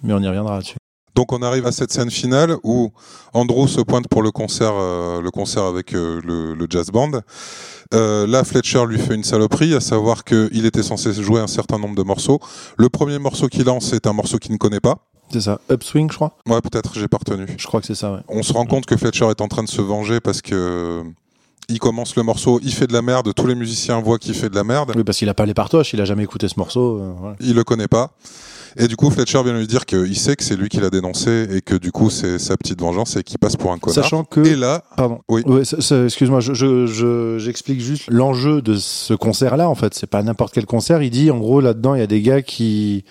Mais 0.03 0.13
on 0.13 0.21
y 0.21 0.27
reviendra 0.29 0.55
là-dessus. 0.55 0.77
Donc 1.15 1.33
on 1.33 1.43
arrive 1.43 1.67
à 1.67 1.73
cette 1.73 1.91
scène 1.93 2.13
finale 2.13 2.57
où 2.63 2.93
Andrew 3.35 3.67
se 3.67 3.81
pointe 3.81 4.07
pour 4.07 4.23
le 4.23 4.31
concert, 4.31 4.75
euh, 4.75 5.21
le 5.21 5.33
concert 5.33 5.65
avec 5.65 5.93
euh, 5.93 6.21
le, 6.25 6.55
le 6.55 6.67
jazz 6.71 6.91
band. 6.93 7.11
Euh, 7.93 8.25
là, 8.27 8.45
Fletcher 8.45 8.87
lui 8.87 9.01
fait 9.01 9.17
une 9.17 9.25
saloperie, 9.25 9.75
à 9.75 9.81
savoir 9.81 10.23
qu'il 10.23 10.65
était 10.65 10.85
censé 10.85 11.13
jouer 11.13 11.41
un 11.41 11.49
certain 11.49 11.79
nombre 11.79 11.97
de 11.97 12.05
morceaux. 12.05 12.39
Le 12.77 12.89
premier 12.89 13.19
morceau 13.19 13.49
qu'il 13.49 13.65
lance, 13.65 13.87
c'est 13.91 14.07
un 14.07 14.13
morceau 14.13 14.39
qu'il 14.39 14.53
ne 14.53 14.59
connaît 14.59 14.79
pas. 14.79 15.09
C'est 15.33 15.41
ça. 15.41 15.59
Upswing, 15.71 16.09
je 16.09 16.15
crois. 16.15 16.37
Ouais, 16.47 16.61
peut-être, 16.61 16.95
j'ai 16.95 17.09
pas 17.09 17.19
retenu. 17.19 17.47
Je 17.59 17.67
crois 17.67 17.81
que 17.81 17.87
c'est 17.87 17.97
ça, 17.97 18.13
ouais. 18.13 18.21
On 18.29 18.45
se 18.45 18.53
rend 18.53 18.67
compte 18.67 18.87
que 18.87 18.97
Fletcher 18.97 19.27
est 19.29 19.41
en 19.41 19.49
train 19.49 19.65
de 19.65 19.69
se 19.69 19.83
venger 19.83 20.21
parce 20.21 20.41
que 20.41 21.03
il 21.69 21.79
commence 21.79 22.16
le 22.16 22.23
morceau, 22.23 22.61
il 22.62 22.73
fait 22.73 22.87
de 22.87 22.93
la 22.93 23.03
merde, 23.03 23.33
tous 23.35 23.47
les 23.47 23.55
musiciens 23.55 24.01
voient 24.01 24.19
qu'il 24.19 24.35
fait 24.35 24.49
de 24.49 24.55
la 24.55 24.64
merde, 24.64 24.93
Oui, 24.97 25.05
parce 25.05 25.19
qu'il 25.19 25.29
a 25.29 25.35
pas 25.35 25.47
les 25.47 25.55
partoches, 25.55 25.93
il 25.93 26.01
a 26.01 26.05
jamais 26.05 26.25
écouté 26.25 26.49
ce 26.49 26.55
morceau. 26.57 26.99
euh, 27.01 27.12
voilà. 27.19 27.37
il 27.41 27.55
le 27.55 27.64
connaît 27.64 27.89
pas. 27.89 28.11
Et 28.77 28.87
du 28.87 28.97
coup, 28.97 29.11
Fletcher 29.11 29.43
vient 29.43 29.59
lui 29.59 29.66
dire 29.66 29.87
qu'il 29.87 30.16
sait 30.16 30.37
que 30.37 30.45
c'est 30.45 30.55
lui 30.55 30.69
qui 30.69 30.79
l'a 30.79 30.91
dénoncé 30.91 31.49
et 31.51 31.62
que 31.62 31.75
du 31.75 31.91
coup, 31.91 32.11
c'est 32.11 32.39
sa 32.39 32.57
petite 32.57 32.79
vengeance 32.81 33.16
et 33.16 33.25
qu'il 33.25 33.39
passe 33.39 33.57
pour 33.57 33.73
un 33.73 33.79
connard. 33.79 34.05
Sachant 34.05 34.25
que. 34.25 34.41
Et 34.47 34.55
là, 34.57 34.85
Pardon. 34.97 35.21
Oui. 35.29 35.43
Excuse-moi, 35.49 36.41
je, 36.41 36.53
je, 36.53 36.87
je- 36.87 37.39
j'explique 37.39 37.81
juste 37.81 38.05
l'enjeu 38.09 38.61
de 38.62 38.77
ce 38.77 39.14
concert-là. 39.14 39.69
En 39.69 39.75
fait, 39.75 39.95
c'est 39.95 40.07
pas 40.07 40.23
n'importe 40.23 40.53
quel 40.55 40.66
concert. 40.66 41.03
Il 41.03 41.11
dit, 41.11 41.31
en 41.31 41.39
gros, 41.39 41.61
là-dedans, 41.61 41.95
il 41.95 42.01
y 42.01 42.05
a 42.05 42.07
des 42.07 42.21
gars 42.21 42.43
qui, 42.43 43.05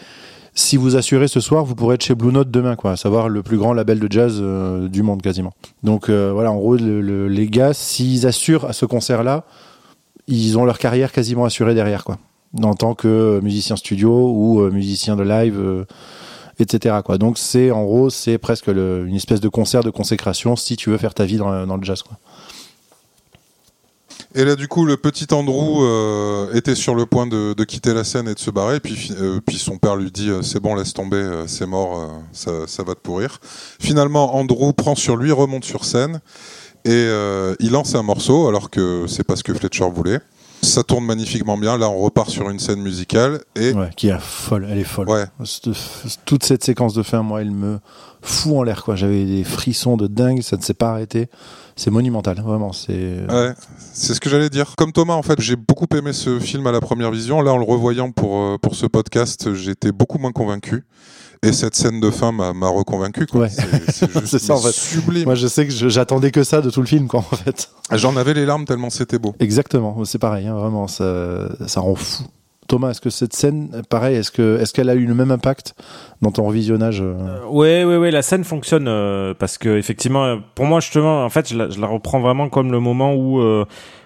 si 0.59 0.75
vous 0.75 0.95
assurez 0.95 1.27
ce 1.27 1.39
soir, 1.39 1.63
vous 1.63 1.75
pourrez 1.75 1.95
être 1.95 2.03
chez 2.03 2.15
Blue 2.15 2.31
Note 2.31 2.49
demain, 2.49 2.75
quoi. 2.75 2.91
À 2.91 2.97
savoir 2.97 3.29
le 3.29 3.43
plus 3.43 3.57
grand 3.57 3.73
label 3.73 3.99
de 3.99 4.11
jazz 4.11 4.39
euh, 4.41 4.87
du 4.87 5.03
monde, 5.03 5.21
quasiment. 5.21 5.53
Donc 5.83 6.09
euh, 6.09 6.31
voilà, 6.33 6.51
en 6.51 6.57
gros, 6.57 6.75
le- 6.75 7.01
le- 7.01 7.27
les 7.27 7.47
gars, 7.47 7.73
s'ils 7.73 8.25
assurent 8.25 8.65
à 8.65 8.73
ce 8.73 8.85
concert-là, 8.85 9.43
ils 10.27 10.57
ont 10.57 10.65
leur 10.65 10.79
carrière 10.79 11.11
quasiment 11.11 11.45
assurée 11.45 11.75
derrière, 11.75 12.03
quoi. 12.03 12.17
En 12.63 12.73
tant 12.73 12.95
que 12.95 13.39
musicien 13.43 13.75
studio 13.75 14.29
ou 14.31 14.61
euh, 14.61 14.71
musicien 14.71 15.15
de 15.15 15.23
live. 15.23 15.57
euh, 15.59 15.85
etc. 16.59 16.95
Quoi. 17.05 17.19
Donc 17.19 17.37
c'est 17.37 17.69
en 17.69 17.83
gros 17.83 18.09
c'est 18.09 18.39
presque 18.39 18.65
une 18.65 19.13
espèce 19.13 19.39
de 19.41 19.47
concert 19.47 19.83
de 19.83 19.91
consécration 19.91 20.55
si 20.55 20.75
tu 20.75 20.89
veux 20.89 20.97
faire 20.97 21.13
ta 21.13 21.23
vie 21.23 21.37
dans, 21.37 21.67
dans 21.67 21.77
le 21.77 21.83
jazz. 21.83 22.01
Quoi. 22.01 22.17
Et 24.35 24.43
là, 24.45 24.55
du 24.55 24.67
coup, 24.67 24.85
le 24.85 24.97
petit 24.97 25.27
Andrew 25.33 25.83
euh, 25.83 26.53
était 26.53 26.75
sur 26.75 26.95
le 26.95 27.05
point 27.05 27.27
de, 27.27 27.53
de 27.53 27.63
quitter 27.63 27.93
la 27.93 28.03
scène 28.03 28.27
et 28.27 28.33
de 28.33 28.39
se 28.39 28.51
barrer. 28.51 28.79
Puis, 28.79 29.11
euh, 29.19 29.39
puis 29.45 29.57
son 29.57 29.77
père 29.77 29.95
lui 29.95 30.11
dit 30.11 30.29
euh, 30.29 30.41
C'est 30.41 30.59
bon, 30.59 30.75
laisse 30.75 30.93
tomber, 30.93 31.43
c'est 31.47 31.65
mort, 31.65 32.11
ça, 32.33 32.51
ça 32.67 32.83
va 32.83 32.93
te 32.95 32.99
pourrir. 32.99 33.39
Finalement, 33.79 34.35
Andrew 34.35 34.73
prend 34.73 34.95
sur 34.95 35.15
lui, 35.15 35.31
remonte 35.31 35.63
sur 35.65 35.85
scène 35.85 36.19
et 36.85 36.91
euh, 36.91 37.55
il 37.59 37.71
lance 37.71 37.95
un 37.95 38.03
morceau 38.03 38.47
alors 38.47 38.69
que 38.69 39.05
c'est 39.07 39.23
pas 39.23 39.35
ce 39.35 39.43
que 39.43 39.53
Fletcher 39.53 39.89
voulait. 39.93 40.19
Ça 40.63 40.83
tourne 40.83 41.05
magnifiquement 41.05 41.55
bien. 41.57 41.77
Là, 41.77 41.87
on 41.89 41.99
repart 41.99 42.29
sur 42.31 42.49
une 42.49 42.57
scène 42.59 42.81
musicale 42.81 43.41
et 43.55 43.73
Ouais, 43.73 43.91
qui 43.95 44.07
est 44.07 44.19
folle, 44.19 44.67
elle 44.69 44.79
est 44.79 44.83
folle. 44.83 45.07
ouais, 45.07 45.25
toute 46.25 46.43
cette 46.43 46.63
séquence 46.63 46.93
de 46.95 47.03
fin, 47.03 47.21
moi, 47.21 47.41
elle 47.41 47.51
me 47.51 47.79
fout 48.21 48.53
en 48.53 48.63
l'air. 48.63 48.83
quoi. 48.83 48.95
J'avais 48.95 49.23
des 49.25 49.43
frissons 49.43 49.97
de 49.97 50.07
dingue, 50.07 50.41
ça 50.41 50.57
ne 50.57 50.61
s'est 50.63 50.73
pas 50.73 50.89
arrêté. 50.89 51.27
C'est 51.77 51.91
monumental, 51.91 52.41
vraiment. 52.41 52.73
C'est 52.73 53.17
Ouais, 53.29 53.53
c'est 53.93 54.13
ce 54.15 54.19
que 54.19 54.29
j'allais 54.29 54.49
dire. 54.49 54.75
Comme 54.75 54.91
Thomas, 54.91 55.13
en 55.13 55.21
fait, 55.21 55.39
j'ai 55.39 55.55
beaucoup 55.55 55.85
aimé 55.95 56.11
ce 56.11 56.39
film 56.39 56.67
à 56.67 56.71
la 56.71 56.81
première 56.81 57.11
vision. 57.11 57.41
Là, 57.41 57.53
en 57.53 57.57
le 57.57 57.63
revoyant 57.63 58.11
pour, 58.11 58.35
euh, 58.41 58.57
pour 58.61 58.75
ce 58.75 58.85
podcast, 58.87 59.53
j'étais 59.53 59.91
beaucoup 59.91 60.17
moins 60.17 60.31
convaincu. 60.31 60.83
Et 61.43 61.53
cette 61.53 61.75
scène 61.75 61.99
de 61.99 62.09
fin 62.09 62.31
m'a 62.31 62.67
reconvaincu. 62.67 63.27
Ouais. 63.35 63.49
C'est- 63.89 64.39
ça, 64.39 64.55
en 64.55 64.57
fait. 64.57 64.71
sublime. 64.71 65.25
Moi, 65.25 65.35
je 65.35 65.45
sais 65.47 65.67
que 65.67 65.71
j'attendais 65.87 66.31
que 66.31 66.43
ça 66.43 66.61
de 66.61 66.71
tout 66.71 66.81
le 66.81 66.87
film, 66.87 67.07
quoi, 67.07 67.19
en 67.19 67.35
fait. 67.35 67.69
J'en 67.93 68.17
avais 68.17 68.33
les 68.33 68.45
larmes 68.45 68.65
tellement 68.65 68.89
c'était 68.89 69.19
beau. 69.19 69.35
Exactement, 69.39 70.03
c'est 70.03 70.17
pareil, 70.17 70.47
hein, 70.47 70.55
vraiment, 70.55 70.87
ça, 70.87 71.47
ça 71.67 71.79
rend 71.79 71.93
fou. 71.93 72.23
Thomas, 72.67 72.91
est-ce 72.91 73.01
que 73.01 73.09
cette 73.09 73.33
scène, 73.33 73.81
pareil, 73.89 74.15
est-ce 74.15 74.31
que 74.31 74.59
est-ce 74.59 74.73
qu'elle 74.73 74.89
a 74.89 74.95
eu 74.95 75.05
le 75.05 75.13
même 75.13 75.31
impact 75.31 75.75
dans 76.21 76.31
ton 76.31 76.45
revisionnage 76.45 77.01
euh 77.01 77.39
Ouais, 77.49 77.83
ouais, 77.83 77.97
ouais, 77.97 78.11
la 78.11 78.21
scène 78.21 78.43
fonctionne 78.43 78.87
euh, 78.87 79.33
parce 79.33 79.57
que 79.57 79.77
effectivement, 79.77 80.25
euh, 80.25 80.37
pour 80.55 80.65
moi 80.65 80.79
justement, 80.79 81.23
en 81.23 81.29
fait, 81.29 81.49
je 81.49 81.57
la, 81.57 81.87
reprends 81.87 82.19
vraiment 82.19 82.49
comme 82.49 82.71
le 82.71 82.79
moment 82.79 83.13
où, 83.13 83.39
euh, 83.39 83.65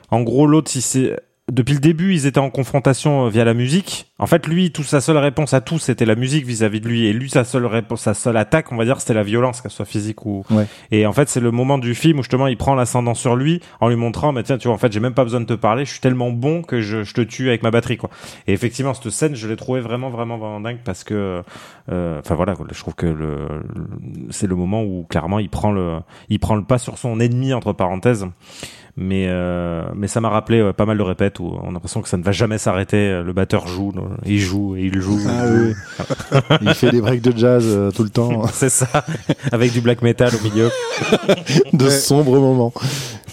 en 0.09 0.21
gros, 0.21 0.47
l'autre, 0.47 0.69
si 0.69 0.81
c'est 0.81 1.19
depuis 1.51 1.73
le 1.73 1.79
début, 1.79 2.13
ils 2.13 2.25
étaient 2.25 2.39
en 2.39 2.49
confrontation 2.49 3.25
euh, 3.25 3.29
via 3.29 3.43
la 3.43 3.53
musique. 3.53 4.11
En 4.17 4.25
fait, 4.25 4.47
lui, 4.47 4.71
tout 4.71 4.83
sa 4.83 5.01
seule 5.01 5.17
réponse 5.17 5.53
à 5.53 5.61
tout, 5.61 5.79
c'était 5.79 6.05
la 6.05 6.15
musique 6.15 6.45
vis-à-vis 6.45 6.79
de 6.79 6.87
lui, 6.87 7.05
et 7.05 7.13
lui, 7.13 7.29
sa 7.29 7.43
seule 7.43 7.65
réponse, 7.65 8.01
sa 8.01 8.13
seule 8.13 8.37
attaque, 8.37 8.71
on 8.71 8.77
va 8.77 8.85
dire, 8.85 8.99
c'était 9.01 9.13
la 9.13 9.23
violence, 9.23 9.61
qu'elle 9.61 9.71
soit 9.71 9.85
physique 9.85 10.25
ou. 10.25 10.43
Ouais. 10.49 10.65
Et 10.91 11.05
en 11.05 11.13
fait, 11.13 11.27
c'est 11.29 11.39
le 11.39 11.51
moment 11.51 11.77
du 11.77 11.93
film 11.93 12.19
où 12.19 12.23
justement, 12.23 12.47
il 12.47 12.57
prend 12.57 12.73
l'ascendant 12.75 13.13
sur 13.13 13.35
lui 13.35 13.59
en 13.79 13.89
lui 13.89 13.95
montrant, 13.97 14.31
mais 14.31 14.43
tiens, 14.43 14.57
tu 14.57 14.67
vois, 14.67 14.75
en 14.75 14.79
fait, 14.79 14.91
j'ai 14.91 14.99
même 14.99 15.13
pas 15.13 15.23
besoin 15.23 15.41
de 15.41 15.45
te 15.45 15.53
parler, 15.53 15.85
je 15.85 15.91
suis 15.91 15.99
tellement 15.99 16.31
bon 16.31 16.61
que 16.61 16.81
je, 16.81 17.03
je 17.03 17.13
te 17.13 17.21
tue 17.21 17.49
avec 17.49 17.63
ma 17.63 17.71
batterie, 17.71 17.97
quoi. 17.97 18.09
Et 18.47 18.53
effectivement, 18.53 18.93
cette 18.93 19.09
scène, 19.09 19.35
je 19.35 19.47
l'ai 19.47 19.55
trouvée 19.57 19.81
vraiment, 19.81 20.09
vraiment, 20.09 20.37
vraiment 20.37 20.61
dingue 20.61 20.79
parce 20.85 21.03
que, 21.03 21.43
euh, 21.91 22.19
enfin 22.19 22.35
voilà, 22.35 22.53
je 22.71 22.79
trouve 22.79 22.95
que 22.95 23.07
le, 23.07 23.15
le- 23.75 24.29
c'est 24.29 24.47
le 24.47 24.55
moment 24.55 24.83
où 24.83 25.05
clairement 25.09 25.39
il 25.39 25.49
prend 25.49 25.71
le, 25.71 25.97
il 26.29 26.39
prend 26.39 26.55
le 26.55 26.63
pas 26.63 26.77
sur 26.77 26.97
son 26.97 27.19
ennemi 27.19 27.53
entre 27.53 27.73
parenthèses. 27.73 28.27
Mais 28.97 29.27
euh, 29.29 29.83
mais 29.95 30.07
ça 30.07 30.19
m'a 30.21 30.29
rappelé 30.29 30.71
pas 30.75 30.85
mal 30.85 30.97
de 30.97 31.03
répètes 31.03 31.39
où 31.39 31.45
on 31.63 31.69
a 31.69 31.71
l'impression 31.71 32.01
que 32.01 32.09
ça 32.09 32.17
ne 32.17 32.23
va 32.23 32.31
jamais 32.31 32.57
s'arrêter. 32.57 33.21
Le 33.23 33.31
batteur 33.33 33.67
joue, 33.67 33.93
il 34.25 34.39
joue 34.39 34.75
et 34.75 34.81
il 34.83 34.99
joue. 34.99 35.19
Ah 35.27 35.43
oui, 35.47 35.73
oui. 36.33 36.39
Il 36.61 36.73
fait 36.73 36.91
des 36.91 37.01
breaks 37.01 37.21
de 37.21 37.35
jazz 37.37 37.63
euh, 37.65 37.91
tout 37.91 38.03
le 38.03 38.09
temps, 38.09 38.45
C'est 38.53 38.69
ça, 38.69 38.87
avec 39.51 39.71
du 39.71 39.81
black 39.81 40.01
metal 40.01 40.31
au 40.35 40.43
milieu. 40.43 40.69
de 41.73 41.85
Ouais. 41.85 41.89
sombres 41.91 42.39
moments. 42.39 42.73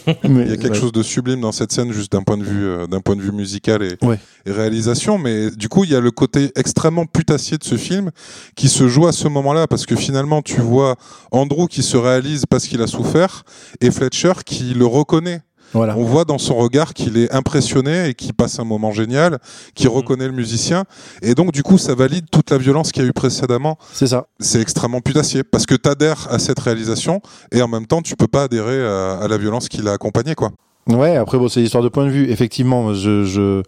Mais, 0.07 0.45
Il 0.45 0.49
y 0.51 0.53
a 0.53 0.57
quelque 0.57 0.73
ouais. 0.75 0.81
chose 0.81 0.93
de 0.93 1.03
sublime 1.03 1.41
dans 1.43 1.53
cette 1.53 1.71
scène, 1.71 1.93
juste 1.93 2.13
d'un 2.13 2.23
point 2.23 2.39
de 2.39 2.43
vue, 2.45 2.65
euh, 2.67 2.87
d'un 2.87 3.01
point 3.01 3.15
de 3.15 3.21
vue 3.21 3.33
musical 3.33 3.83
et, 3.83 3.97
Ouais. 4.03 4.19
et 4.47 4.53
réalisation. 4.53 5.19
Mais 5.19 5.51
du 5.51 5.69
coup, 5.69 5.85
il 5.85 5.91
y 5.91 5.95
a 5.95 6.01
le 6.01 6.11
côté 6.11 6.51
extrêmement 6.57 7.05
putassier 7.05 7.59
de 7.59 7.65
ce 7.65 7.77
film 7.77 8.11
qui 8.57 8.69
se 8.69 8.89
joue 8.89 9.07
à 9.07 9.13
ce 9.13 9.29
moment-là, 9.29 9.67
parce 9.67 9.85
que 9.85 9.97
finalement, 9.97 10.41
tu 10.41 10.61
vois 10.61 10.97
Andrew 11.31 11.67
qui 11.69 11.83
se 11.83 11.97
réalise 11.99 12.47
parce 12.47 12.67
qu'il 12.67 12.81
a 12.81 12.87
souffert 12.87 13.43
et 13.83 13.91
Fletcher 13.91 14.33
qui 14.47 14.73
le 14.73 14.87
reconnaît. 14.87 15.43
Voilà. 15.73 15.97
On 15.97 16.05
voit 16.05 16.25
dans 16.25 16.39
son 16.39 16.55
regard 16.57 16.95
qu'il 16.95 17.19
est 17.19 17.33
impressionné 17.33 18.09
et 18.09 18.15
qu'il 18.15 18.33
passe 18.33 18.59
un 18.59 18.65
moment 18.65 18.91
génial, 18.93 19.39
qu'il 19.75 19.89
reconnaît 19.89 20.27
le 20.27 20.33
musicien. 20.33 20.85
Et 21.23 21.35
donc, 21.35 21.53
du 21.53 21.63
coup, 21.63 21.77
ça 21.79 21.95
valide 21.95 22.27
toute 22.31 22.51
la 22.51 22.59
violence 22.59 22.91
qu'il 22.91 23.03
y 23.03 23.07
a 23.07 23.09
eu 23.09 23.13
précédemment. 23.13 23.77
C'est 23.93 24.07
ça. 24.07 24.27
C'est 24.41 24.61
extrêmement 24.61 25.01
putassier 25.01 25.45
parce 25.45 25.67
que 25.67 25.75
tu 25.75 25.89
adhères 25.89 26.27
à 26.31 26.39
cette 26.39 26.59
réalisation 26.59 27.21
et 27.53 27.61
en 27.61 27.69
même 27.69 27.87
temps, 27.87 28.01
tu 28.03 28.17
peux 28.17 28.29
pas 28.29 28.45
adhérer 28.45 28.83
à, 28.85 29.19
à 29.19 29.29
la 29.29 29.37
violence 29.37 29.69
qui 29.69 29.83
l'a 29.83 29.93
accompagné, 29.93 30.35
quoi. 30.35 30.51
Ouais, 30.89 31.17
après 31.17 31.37
bon, 31.37 31.49
c'est 31.49 31.61
l'histoire 31.61 31.85
de 31.85 31.91
point 31.91 32.07
de 32.07 32.11
vue. 32.11 32.31
Effectivement, 32.31 32.95
je 32.95 33.25
je 33.25 33.63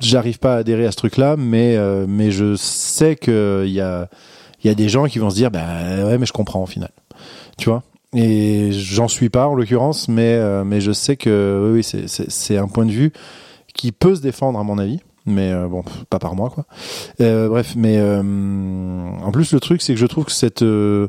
j'arrive 0.00 0.38
pas 0.38 0.54
à 0.54 0.56
adhérer 0.58 0.86
à 0.86 0.90
ce 0.90 0.96
truc-là, 0.96 1.36
mais 1.36 1.76
euh, 1.76 2.06
mais 2.08 2.30
je 2.30 2.56
sais 2.56 3.14
que 3.14 3.64
il 3.66 3.72
y 3.72 3.80
a 3.82 4.08
il 4.64 4.68
y 4.68 4.70
a 4.70 4.74
des 4.74 4.88
gens 4.88 5.04
qui 5.04 5.18
vont 5.18 5.28
se 5.28 5.34
dire 5.34 5.50
bah 5.50 5.60
ouais, 6.06 6.16
mais 6.16 6.24
je 6.24 6.32
comprends 6.32 6.62
au 6.62 6.66
final. 6.66 6.88
tu 7.58 7.68
vois? 7.68 7.82
Et 8.14 8.70
j'en 8.72 9.08
suis 9.08 9.30
pas 9.30 9.46
en 9.48 9.54
l'occurrence, 9.54 10.08
mais 10.08 10.34
euh, 10.34 10.64
mais 10.64 10.80
je 10.80 10.92
sais 10.92 11.16
que 11.16 11.70
oui, 11.74 11.82
oui 11.92 12.04
c'est- 12.08 12.56
un 12.58 12.68
point 12.68 12.84
de 12.84 12.90
vue 12.92 13.12
qui 13.74 13.90
peut 13.92 14.14
se 14.14 14.20
défendre 14.20 14.58
à 14.58 14.62
mon 14.64 14.76
avis, 14.78 15.00
mais 15.24 15.50
euh, 15.50 15.66
bon, 15.66 15.82
pas 16.10 16.18
par 16.18 16.34
moi 16.34 16.50
quoi. 16.50 16.66
Euh, 17.22 17.48
bref, 17.48 17.72
mais 17.76 17.96
euh, 17.98 18.20
en 18.22 19.32
plus 19.32 19.52
le 19.52 19.60
truc 19.60 19.80
c'est 19.80 19.94
que 19.94 20.00
je 20.00 20.06
trouve 20.06 20.26
que 20.26 20.32
cette 20.32 20.62
euh, 20.62 21.08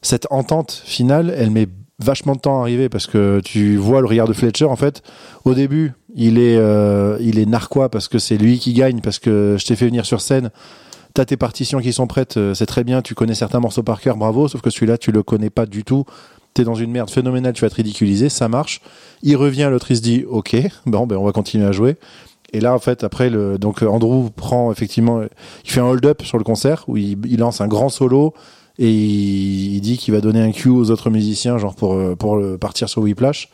cette 0.00 0.26
entente 0.30 0.72
finale, 0.86 1.34
elle 1.36 1.50
met 1.50 1.68
vachement 2.02 2.34
de 2.34 2.40
temps 2.40 2.58
à 2.60 2.62
arriver 2.62 2.88
parce 2.88 3.06
que 3.06 3.40
tu 3.44 3.76
vois 3.76 4.00
le 4.00 4.06
regard 4.06 4.26
de 4.26 4.32
Fletcher 4.32 4.64
en 4.64 4.76
fait. 4.76 5.02
Au 5.44 5.52
début, 5.52 5.92
il 6.14 6.38
est 6.38 6.56
euh, 6.56 7.18
il 7.20 7.38
est 7.38 7.44
narquois 7.44 7.90
parce 7.90 8.08
que 8.08 8.18
c'est 8.18 8.38
lui 8.38 8.58
qui 8.58 8.72
gagne 8.72 9.00
parce 9.02 9.18
que 9.18 9.56
je 9.60 9.66
t'ai 9.66 9.76
fait 9.76 9.84
venir 9.84 10.06
sur 10.06 10.22
scène. 10.22 10.50
T'as 11.14 11.24
tes 11.24 11.36
partitions 11.36 11.80
qui 11.80 11.92
sont 11.92 12.06
prêtes, 12.06 12.36
euh, 12.36 12.54
c'est 12.54 12.66
très 12.66 12.84
bien, 12.84 13.02
tu 13.02 13.14
connais 13.14 13.34
certains 13.34 13.60
morceaux 13.60 13.82
par 13.82 14.00
cœur, 14.00 14.16
bravo, 14.16 14.48
sauf 14.48 14.60
que 14.60 14.70
celui-là, 14.70 14.96
tu 14.98 15.10
le 15.12 15.22
connais 15.22 15.50
pas 15.50 15.66
du 15.66 15.82
tout. 15.84 16.04
T'es 16.54 16.64
dans 16.64 16.74
une 16.74 16.90
merde 16.90 17.10
phénoménale, 17.10 17.52
tu 17.52 17.62
vas 17.62 17.70
te 17.70 17.76
ridiculiser, 17.76 18.28
ça 18.28 18.48
marche. 18.48 18.80
Il 19.22 19.36
revient, 19.36 19.68
l'autre 19.70 19.90
il 19.90 19.96
se 19.96 20.02
dit, 20.02 20.24
ok, 20.28 20.56
bon, 20.86 21.06
ben 21.06 21.16
on 21.16 21.24
va 21.24 21.32
continuer 21.32 21.66
à 21.66 21.72
jouer. 21.72 21.96
Et 22.52 22.60
là, 22.60 22.74
en 22.74 22.78
fait, 22.78 23.04
après, 23.04 23.30
le, 23.30 23.58
donc 23.58 23.82
euh, 23.82 23.86
Andrew 23.86 24.28
prend 24.34 24.72
effectivement, 24.72 25.22
il 25.64 25.70
fait 25.70 25.80
un 25.80 25.84
hold-up 25.84 26.22
sur 26.22 26.38
le 26.38 26.44
concert 26.44 26.84
où 26.88 26.96
il, 26.96 27.38
lance 27.38 27.60
un 27.60 27.68
grand 27.68 27.88
solo 27.88 28.34
et 28.78 28.90
il, 28.90 29.80
dit 29.80 29.98
qu'il 29.98 30.14
va 30.14 30.20
donner 30.20 30.40
un 30.40 30.50
cue 30.50 30.68
aux 30.68 30.90
autres 30.90 31.10
musiciens, 31.10 31.58
genre 31.58 31.76
pour 31.76 31.94
euh, 31.94 32.16
pour 32.16 32.40
partir 32.58 32.88
sur 32.88 33.02
Whiplash. 33.02 33.48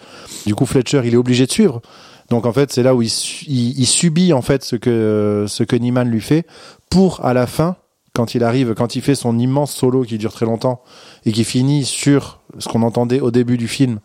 Du 0.47 0.55
coup, 0.55 0.65
Fletcher, 0.65 1.03
il 1.05 1.13
est 1.13 1.19
obligé 1.19 1.47
de 1.47 1.53
suivre. 1.53 1.83
Donc 2.31 2.47
en 2.47 2.53
fait, 2.53 2.73
c'est 2.73 2.83
là 2.83 2.95
où 2.95 3.03
il, 3.03 3.11
su- 3.11 3.45
il, 3.47 3.79
il 3.79 3.87
subit 3.87 4.33
en 4.33 4.43
fait 4.43 4.65
ce 4.65 4.77
que 4.77 5.45
ce 5.47 5.63
que 5.63 5.77
Nyman 5.77 6.09
lui 6.09 6.21
fait 6.21 6.47
pour 6.91 7.25
à 7.25 7.35
la 7.35 7.47
fin, 7.47 7.77
quand 8.15 8.35
il 8.35 8.43
arrive, 8.43 8.75
quand 8.75 8.97
il 8.97 9.03
fait 9.03 9.15
son 9.15 9.39
immense 9.39 9.73
solo 9.75 10.03
qui 10.03 10.19
dure 10.19 10.33
très 10.33 10.47
longtemps 10.47 10.83
et 11.25 11.33
qui 11.33 11.45
finit 11.45 11.85
sur 11.85 12.41
ce 12.59 12.69
qu'on 12.69 12.83
entendait 12.83 13.21
au 13.21 13.31
début 13.31 13.59
du 13.59 13.69
film, 13.69 14.01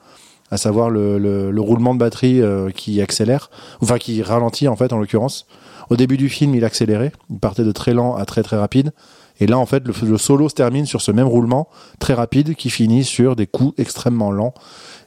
à 0.49 0.57
savoir 0.57 0.89
le, 0.89 1.17
le, 1.17 1.49
le 1.49 1.61
roulement 1.61 1.93
de 1.93 1.99
batterie 1.99 2.41
euh, 2.41 2.71
qui 2.71 3.01
accélère, 3.01 3.49
enfin 3.81 3.97
qui 3.97 4.21
ralentit 4.21 4.67
en 4.67 4.75
fait 4.75 4.91
en 4.91 4.97
l'occurrence. 4.97 5.45
Au 5.89 5.95
début 5.95 6.17
du 6.17 6.29
film, 6.29 6.55
il 6.55 6.65
accélérait, 6.65 7.11
il 7.29 7.39
partait 7.39 7.63
de 7.63 7.71
très 7.71 7.93
lent 7.93 8.15
à 8.15 8.25
très 8.25 8.43
très 8.43 8.57
rapide. 8.57 8.91
Et 9.39 9.47
là, 9.47 9.57
en 9.57 9.65
fait, 9.65 9.87
le, 9.87 9.93
le 10.07 10.17
solo 10.17 10.49
se 10.49 10.53
termine 10.53 10.85
sur 10.85 11.01
ce 11.01 11.11
même 11.11 11.27
roulement 11.27 11.67
très 11.99 12.13
rapide 12.13 12.55
qui 12.55 12.69
finit 12.69 13.03
sur 13.03 13.35
des 13.35 13.47
coups 13.47 13.73
extrêmement 13.79 14.31
lents. 14.31 14.53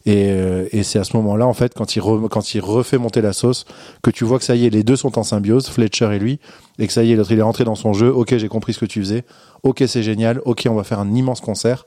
Et, 0.07 0.29
euh, 0.31 0.66
et 0.72 0.83
c'est 0.83 0.99
à 0.99 1.05
ce 1.05 1.16
moment-là, 1.16 1.47
en 1.47 1.55
fait, 1.55 1.72
quand 1.75 1.95
il, 1.95 2.01
re- 2.01 2.29
quand 2.29 2.55
il 2.55 2.61
refait 2.61 2.99
monter 2.99 3.20
la 3.20 3.33
sauce, 3.33 3.64
que 4.03 4.11
tu 4.11 4.25
vois 4.25 4.39
que 4.39 4.45
ça 4.45 4.57
y 4.57 4.66
est, 4.66 4.70
les 4.70 4.83
deux 4.83 4.97
sont 4.97 5.18
en 5.18 5.22
symbiose, 5.22 5.68
Fletcher 5.68 6.16
et 6.16 6.18
lui, 6.18 6.41
et 6.79 6.87
que 6.87 6.93
ça 6.93 7.03
y 7.05 7.12
est, 7.12 7.16
l'autre 7.16 7.31
il 7.33 7.39
est 7.39 7.43
rentré 7.43 7.64
dans 7.64 7.75
son 7.75 7.93
jeu. 7.93 8.09
Ok, 8.12 8.37
j'ai 8.37 8.49
compris 8.49 8.72
ce 8.72 8.81
que 8.81 8.87
tu 8.87 9.01
faisais. 9.01 9.25
Ok, 9.62 9.83
c'est 9.87 10.03
génial. 10.03 10.41
Ok, 10.45 10.66
on 10.68 10.75
va 10.75 10.85
faire 10.85 10.99
un 11.01 11.12
immense 11.14 11.41
concert. 11.41 11.87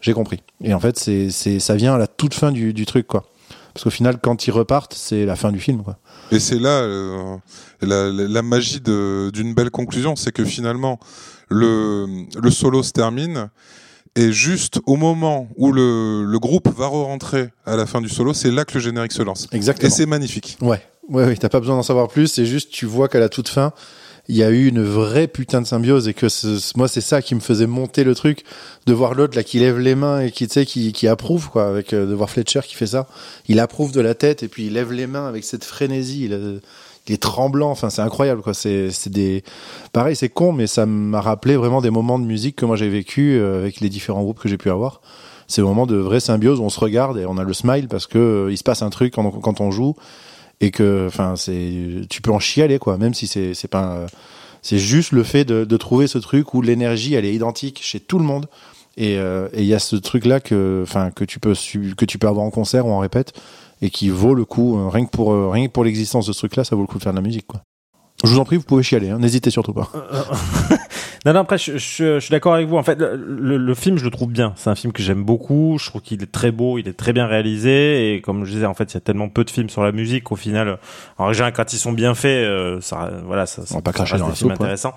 J'ai 0.00 0.12
compris. 0.12 0.42
Et 0.62 0.74
en 0.74 0.80
fait, 0.80 0.98
c'est, 0.98 1.30
c'est, 1.30 1.58
ça 1.58 1.74
vient 1.74 1.94
à 1.94 1.98
la 1.98 2.06
toute 2.06 2.34
fin 2.34 2.52
du, 2.52 2.72
du 2.74 2.84
truc, 2.86 3.06
quoi. 3.06 3.24
Parce 3.72 3.84
qu'au 3.84 3.90
final, 3.90 4.18
quand 4.22 4.46
ils 4.46 4.50
repartent, 4.50 4.94
c'est 4.94 5.26
la 5.26 5.36
fin 5.36 5.52
du 5.52 5.58
film, 5.60 5.82
quoi. 5.82 5.98
Et 6.32 6.38
c'est 6.38 6.58
là 6.58 6.80
euh, 6.80 7.36
la, 7.82 8.10
la- 8.10 8.42
magie 8.42 8.80
de- 8.80 9.30
d'une 9.32 9.54
belle 9.54 9.70
conclusion, 9.70 10.16
c'est 10.16 10.32
que 10.32 10.44
finalement 10.44 10.98
le, 11.48 12.06
le 12.40 12.50
solo 12.50 12.82
se 12.82 12.92
termine 12.92 13.48
et 14.16 14.32
juste 14.32 14.80
au 14.86 14.96
moment 14.96 15.48
où 15.56 15.72
le, 15.72 16.24
le 16.24 16.38
groupe 16.38 16.68
va 16.76 16.86
re-rentrer 16.86 17.50
à 17.66 17.76
la 17.76 17.86
fin 17.86 18.00
du 18.00 18.08
solo, 18.08 18.32
c'est 18.32 18.50
là 18.50 18.64
que 18.64 18.74
le 18.74 18.80
générique 18.80 19.12
se 19.12 19.22
lance. 19.22 19.46
Et 19.52 19.56
Exactement. 19.56 19.92
c'est 19.92 20.06
magnifique. 20.06 20.56
Ouais, 20.62 20.82
ouais, 21.08 21.24
ouais, 21.26 21.36
t'as 21.36 21.48
pas 21.50 21.60
besoin 21.60 21.76
d'en 21.76 21.82
savoir 21.82 22.08
plus. 22.08 22.26
C'est 22.28 22.46
juste, 22.46 22.70
tu 22.72 22.86
vois 22.86 23.08
qu'à 23.08 23.20
la 23.20 23.28
toute 23.28 23.48
fin, 23.48 23.72
il 24.28 24.36
y 24.36 24.42
a 24.42 24.50
eu 24.50 24.66
une 24.66 24.82
vraie 24.82 25.28
putain 25.28 25.60
de 25.60 25.66
symbiose 25.66 26.08
et 26.08 26.14
que 26.14 26.26
moi, 26.76 26.88
c'est 26.88 27.00
ça 27.00 27.22
qui 27.22 27.34
me 27.34 27.40
faisait 27.40 27.66
monter 27.66 28.02
le 28.02 28.14
truc, 28.14 28.44
de 28.86 28.92
voir 28.92 29.14
l'autre 29.14 29.36
là 29.36 29.44
qui 29.44 29.58
lève 29.58 29.78
les 29.78 29.94
mains 29.94 30.20
et 30.20 30.30
qui, 30.30 30.46
tu 30.48 30.54
sais, 30.54 30.66
qui, 30.66 30.92
qui 30.92 31.06
approuve 31.06 31.48
quoi, 31.50 31.68
avec 31.68 31.92
euh, 31.92 32.06
de 32.06 32.14
voir 32.14 32.28
Fletcher 32.28 32.60
qui 32.64 32.74
fait 32.74 32.86
ça. 32.86 33.06
Il 33.48 33.60
approuve 33.60 33.92
de 33.92 34.00
la 34.00 34.14
tête 34.14 34.42
et 34.42 34.48
puis 34.48 34.66
il 34.66 34.72
lève 34.72 34.92
les 34.92 35.06
mains 35.06 35.28
avec 35.28 35.44
cette 35.44 35.64
frénésie. 35.64 36.24
Il, 36.24 36.60
il 37.06 37.14
est 37.14 37.22
tremblant. 37.22 37.70
Enfin, 37.70 37.90
c'est 37.90 38.02
incroyable 38.02 38.42
quoi. 38.42 38.54
C'est, 38.54 38.90
des, 39.08 39.44
pareil, 39.92 40.16
c'est 40.16 40.28
con, 40.28 40.52
mais 40.52 40.66
ça 40.66 40.86
m'a 40.86 41.20
rappelé 41.20 41.56
vraiment 41.56 41.80
des 41.80 41.90
moments 41.90 42.18
de 42.18 42.24
musique 42.24 42.56
que 42.56 42.66
moi 42.66 42.76
j'ai 42.76 42.88
vécu 42.88 43.38
euh, 43.38 43.60
avec 43.60 43.80
les 43.80 43.88
différents 43.88 44.22
groupes 44.22 44.40
que 44.40 44.48
j'ai 44.48 44.58
pu 44.58 44.70
avoir. 44.70 45.00
C'est 45.48 45.60
le 45.60 45.68
moment 45.68 45.86
de 45.86 45.94
vraie 45.94 46.18
symbiose 46.18 46.58
où 46.58 46.64
on 46.64 46.70
se 46.70 46.80
regarde 46.80 47.18
et 47.18 47.26
on 47.26 47.38
a 47.38 47.44
le 47.44 47.52
smile 47.52 47.86
parce 47.86 48.08
que 48.08 48.18
euh, 48.18 48.52
il 48.52 48.56
se 48.56 48.64
passe 48.64 48.82
un 48.82 48.90
truc 48.90 49.14
quand 49.14 49.30
quand 49.30 49.60
on 49.60 49.70
joue 49.70 49.94
et 50.60 50.70
que 50.70 51.06
enfin 51.06 51.36
c'est 51.36 52.06
tu 52.08 52.22
peux 52.22 52.30
en 52.30 52.38
chialer 52.38 52.78
quoi 52.78 52.96
même 52.96 53.14
si 53.14 53.26
c'est 53.26 53.54
c'est 53.54 53.68
pas 53.68 54.06
c'est 54.66 54.78
juste 54.78 55.12
le 55.12 55.22
fait 55.22 55.44
de, 55.44 55.64
de 55.64 55.76
trouver 55.76 56.08
ce 56.08 56.18
truc 56.18 56.52
où 56.52 56.60
l'énergie 56.60 57.14
elle 57.14 57.24
est 57.24 57.32
identique 57.32 57.80
chez 57.82 58.00
tout 58.00 58.18
le 58.18 58.24
monde. 58.24 58.46
Et 58.96 59.16
euh, 59.16 59.48
et 59.52 59.60
il 59.60 59.66
y 59.66 59.74
a 59.74 59.78
ce 59.78 59.94
truc 59.94 60.24
là 60.24 60.40
que 60.40 60.80
enfin 60.82 61.12
que 61.12 61.24
tu 61.24 61.38
peux 61.38 61.52
que 61.96 62.04
tu 62.04 62.18
peux 62.18 62.26
avoir 62.26 62.44
en 62.44 62.50
concert 62.50 62.86
ou 62.86 62.90
en 62.90 62.98
répète 62.98 63.32
et 63.80 63.90
qui 63.90 64.08
vaut 64.08 64.34
le 64.34 64.44
coup 64.44 64.76
euh, 64.78 64.88
rien 64.88 65.04
que 65.04 65.10
pour 65.10 65.32
euh, 65.32 65.50
rien 65.50 65.66
que 65.66 65.72
pour 65.72 65.84
l'existence 65.84 66.26
de 66.26 66.32
ce 66.32 66.38
truc 66.38 66.56
là 66.56 66.64
ça 66.64 66.74
vaut 66.74 66.82
le 66.82 66.88
coup 66.88 66.98
de 66.98 67.02
faire 67.02 67.12
de 67.12 67.18
la 67.18 67.22
musique 67.22 67.46
quoi. 67.46 67.60
Je 68.24 68.30
vous 68.30 68.38
en 68.38 68.44
prie 68.44 68.56
vous 68.56 68.62
pouvez 68.64 68.82
chialer 68.82 69.10
hein, 69.10 69.18
n'hésitez 69.18 69.50
surtout 69.50 69.74
pas 69.74 69.92
Non, 71.26 71.32
non, 71.32 71.40
après, 71.40 71.58
je, 71.58 71.72
je- 71.76 72.14
je 72.14 72.18
suis 72.20 72.30
d'accord 72.30 72.54
avec 72.54 72.68
vous. 72.68 72.76
En 72.76 72.84
fait, 72.84 72.98
le, 73.00 73.16
le- 73.16 73.56
le 73.56 73.74
film, 73.74 73.98
je 73.98 74.04
le 74.04 74.10
trouve 74.10 74.30
bien. 74.30 74.52
C'est 74.54 74.70
un 74.70 74.76
film 74.76 74.92
que 74.92 75.02
j'aime 75.02 75.24
beaucoup. 75.24 75.76
Je 75.78 75.86
trouve 75.90 76.00
qu'il 76.00 76.22
est 76.22 76.30
très 76.30 76.52
beau, 76.52 76.78
il 76.78 76.86
est 76.86 76.96
très 76.96 77.12
bien 77.12 77.26
réalisé. 77.26 78.14
Et 78.14 78.20
comme 78.20 78.44
je 78.44 78.52
disais, 78.52 78.64
en 78.66 78.74
fait, 78.74 78.92
il 78.92 78.94
y 78.94 78.96
a 78.98 79.00
tellement 79.00 79.28
peu 79.28 79.42
de 79.42 79.50
films 79.50 79.68
sur 79.68 79.82
la 79.82 79.90
musique 79.90 80.22
qu'au 80.22 80.36
final, 80.36 80.78
en 81.18 81.32
général, 81.32 81.52
quand 81.52 81.72
ils 81.72 81.78
sont 81.78 81.92
bien 81.92 82.14
faits, 82.14 82.46
euh, 82.46 82.80
ça, 82.80 83.10
voilà, 83.26 83.44
ça, 83.46 83.62
On 83.72 83.74
va 83.76 83.82
pas 83.82 83.90
ça 83.90 83.96
cracher 83.96 84.18
dans 84.18 84.28
des 84.28 84.36
films 84.36 84.50
intéressants. 84.52 84.94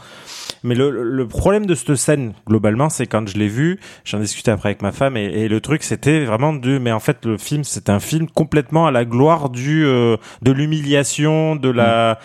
Mais 0.63 0.75
le, 0.75 1.03
le 1.03 1.27
problème 1.27 1.65
de 1.65 1.73
cette 1.73 1.95
scène, 1.95 2.33
globalement, 2.47 2.89
c'est 2.89 3.07
quand 3.07 3.27
je 3.27 3.35
l'ai 3.37 3.47
vu, 3.47 3.79
j'en 4.05 4.19
discutais 4.19 4.51
après 4.51 4.69
avec 4.69 4.83
ma 4.83 4.91
femme, 4.91 5.17
et, 5.17 5.23
et 5.25 5.47
le 5.47 5.61
truc, 5.61 5.81
c'était 5.83 6.25
vraiment 6.25 6.53
de, 6.53 6.77
mais 6.77 6.91
en 6.91 6.99
fait, 6.99 7.25
le 7.25 7.37
film, 7.39 7.63
c'est 7.63 7.89
un 7.89 7.99
film 7.99 8.27
complètement 8.27 8.85
à 8.85 8.91
la 8.91 9.03
gloire 9.03 9.49
du, 9.49 9.83
euh, 9.83 10.17
de 10.43 10.51
l'humiliation, 10.51 11.55
de 11.55 11.69
la, 11.69 12.19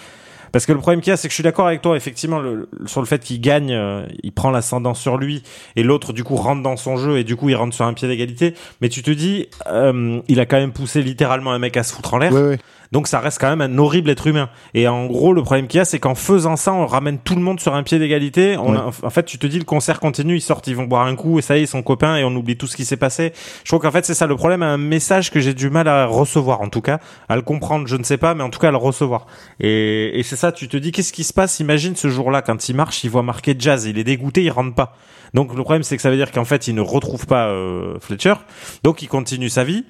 parce 0.55 0.67
que 0.67 0.73
le 0.73 0.79
problème 0.79 1.01
qu'il 1.03 1.11
y 1.11 1.13
a, 1.13 1.17
c'est 1.17 1.29
que 1.29 1.33
je 1.33 1.35
suis 1.35 1.43
d'accord 1.43 1.67
avec 1.67 1.83
toi, 1.83 1.97
effectivement, 1.97 2.39
le- 2.39 2.69
sur 2.87 3.01
le 3.01 3.07
fait 3.07 3.19
qu'il 3.23 3.41
gagne, 3.41 3.73
euh, 3.73 4.07
il 4.23 4.33
prend 4.33 4.51
l'ascendant 4.51 4.95
sur 4.95 5.19
lui, 5.19 5.43
et 5.77 5.83
l'autre, 5.83 6.13
du 6.13 6.25
coup, 6.25 6.37
rentre 6.37 6.63
dans 6.63 6.77
son 6.77 6.97
jeu, 6.97 7.19
et 7.19 7.25
du 7.25 7.35
coup, 7.37 7.49
il 7.49 7.55
rentre 7.57 7.75
sur 7.75 7.85
un 7.85 7.93
pied 7.93 8.07
d'égalité. 8.09 8.55
Mais 8.81 8.89
tu 8.89 9.03
te 9.03 9.11
dis, 9.11 9.49
euh, 9.67 10.21
il 10.29 10.39
a 10.41 10.47
quand 10.47 10.57
même 10.57 10.73
poussé 10.73 11.03
littéralement 11.03 11.53
un 11.53 11.59
mec 11.59 11.77
à 11.77 11.83
se 11.83 11.93
foutre 11.93 12.15
en 12.15 12.19
l'air. 12.19 12.33
Donc 12.95 13.09
ça 13.09 13.19
reste 13.19 13.41
quand 13.41 13.55
même 13.55 13.61
un 13.61 13.77
horrible 13.79 14.09
être 14.09 14.29
humain. 14.29 14.49
Et 14.73 14.87
en 14.87 15.07
gros, 15.07 15.33
le 15.33 15.43
problème 15.43 15.67
qu'il 15.67 15.79
y 15.79 15.81
a, 15.81 15.85
c'est 15.85 15.99
qu'en 15.99 16.15
faisant 16.15 16.55
ça, 16.55 16.73
on 16.73 16.87
ramène 16.87 17.19
tout 17.19 17.35
le 17.35 17.41
monde 17.41 17.59
sur 17.59 17.75
un 17.75 17.83
pied 17.83 17.99
d'égalité. 17.99 18.57
On 18.57 18.71
Ouais. 18.73 18.79
a- 18.79 18.87
en 19.07 19.11
fait, 19.11 19.25
tu 19.25 19.37
te 19.37 19.49
dis, 19.49 19.59
le 19.59 19.65
concert 19.65 19.99
continue, 19.99 20.37
ils 20.37 20.41
sortent, 20.41 20.69
ils 20.69 20.77
vont 20.77 20.85
boire 20.85 21.05
un 21.07 21.17
coup, 21.17 21.41
et 21.41 21.43
ça 21.43 21.57
y 21.57 21.61
est, 21.61 21.63
ils 21.65 21.67
sont 21.67 21.83
copains, 21.83 22.17
et 22.17 22.23
on 22.23 22.35
oublie 22.37 22.57
tout 22.57 22.69
ce 22.69 22.77
qui 22.77 22.85
s'est 22.85 22.97
passé. 22.97 23.33
Je 23.65 23.69
trouve 23.71 23.81
qu'en 23.81 23.91
fait, 23.91 24.07
c'est 24.07 24.15
ça 24.15 24.29
le 24.29 24.37
problème, 24.37 24.63
un 24.63 24.77
message 24.79 25.33
que 25.33 25.41
j'ai 25.41 25.55
du 25.55 25.71
mal 25.71 25.89
à 25.89 26.07
recevoir, 26.07 26.61
en 26.61 26.69
tout 26.69 26.83
cas, 26.83 27.01
à 27.29 27.35
le 27.35 27.43
comprendre, 27.43 27.89
je 27.89 27.97
ne 27.97 28.05
sais 28.05 28.17
pas, 28.17 28.35
mais 28.37 28.45
en 28.45 28.51
tout 28.51 28.61
cas, 28.61 28.69
à 28.69 28.71
le 28.71 28.77
recevoir. 28.77 29.27
Et, 29.59 30.17
et 30.19 30.23
c'est 30.23 30.37
ça, 30.37 30.53
tu 30.53 30.69
te 30.69 30.77
dis, 30.77 30.93
qu'est-ce 30.93 31.13
qui 31.13 31.25
se 31.25 31.33
passe? 31.33 31.59
Imagine 31.59 31.97
ce 31.97 32.09
jour-là, 32.09 32.43
quand 32.43 32.69
il 32.69 32.77
marche, 32.77 33.03
il 33.03 33.11
voit 33.11 33.25
marqué 33.25 33.57
jazz, 33.59 33.87
il 33.87 33.99
est 33.99 34.05
dégoûté, 34.05 34.45
il 34.45 34.51
rentre 34.51 34.75
pas. 34.77 34.95
Donc 35.35 35.55
le 35.55 35.63
problème, 35.63 35.83
c'est 35.83 35.97
que 35.97 36.03
ça 36.03 36.11
veut 36.11 36.17
dire 36.17 36.31
qu'en 36.31 36.45
fait, 36.45 36.69
il 36.69 36.75
ne 36.75 36.81
retrouve 36.81 37.27
pas 37.27 37.49
euh, 37.49 37.99
Fletcher, 38.01 38.35
donc 38.85 39.03
il 39.03 39.09
continue 39.09 39.49
sa 39.49 39.65
vie. 39.65 39.85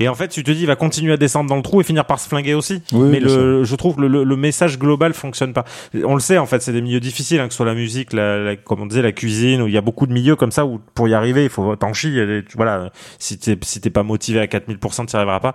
Et 0.00 0.08
en 0.08 0.14
fait, 0.14 0.28
tu 0.28 0.42
te 0.44 0.50
dis, 0.50 0.60
il 0.60 0.66
va 0.66 0.76
continuer 0.76 1.12
à 1.12 1.16
descendre 1.16 1.48
dans 1.48 1.56
le 1.56 1.62
trou 1.62 1.80
et 1.80 1.84
finir 1.84 2.04
par 2.04 2.18
se 2.20 2.28
flinguer 2.28 2.54
aussi. 2.54 2.82
Oui, 2.92 3.08
Mais 3.08 3.20
le, 3.20 3.64
je 3.64 3.74
trouve 3.76 3.96
que 3.96 4.00
le, 4.02 4.08
le, 4.08 4.24
le 4.24 4.36
message 4.36 4.78
global 4.78 5.14
fonctionne 5.14 5.52
pas. 5.52 5.64
On 6.04 6.14
le 6.14 6.20
sait, 6.20 6.36
en 6.36 6.46
fait, 6.46 6.60
c'est 6.62 6.72
des 6.72 6.82
milieux 6.82 7.00
difficiles, 7.00 7.40
hein, 7.40 7.46
que 7.46 7.52
ce 7.52 7.58
soit 7.58 7.66
la 7.66 7.74
musique, 7.74 8.12
la, 8.12 8.38
la- 8.38 8.56
comme 8.56 8.82
on 8.82 8.86
disait, 8.86 9.02
la 9.02 9.12
cuisine, 9.12 9.62
où 9.62 9.66
il 9.68 9.72
y 9.72 9.78
a 9.78 9.80
beaucoup 9.80 10.06
de 10.06 10.12
milieux 10.12 10.36
comme 10.36 10.50
ça 10.50 10.66
où 10.66 10.80
pour 10.94 11.08
y 11.08 11.14
arriver, 11.14 11.44
il 11.44 11.50
faut 11.50 11.74
t'en 11.76 11.92
chier. 11.92 12.18
et 12.22 12.44
Voilà, 12.56 12.90
si 13.18 13.38
t'es 13.38 13.56
si 13.62 13.80
t'es 13.80 13.90
pas 13.90 14.02
motivé 14.02 14.40
à 14.40 14.46
4000%, 14.46 15.06
tu 15.06 15.14
n'y 15.14 15.16
arriveras 15.16 15.40
pas. 15.40 15.54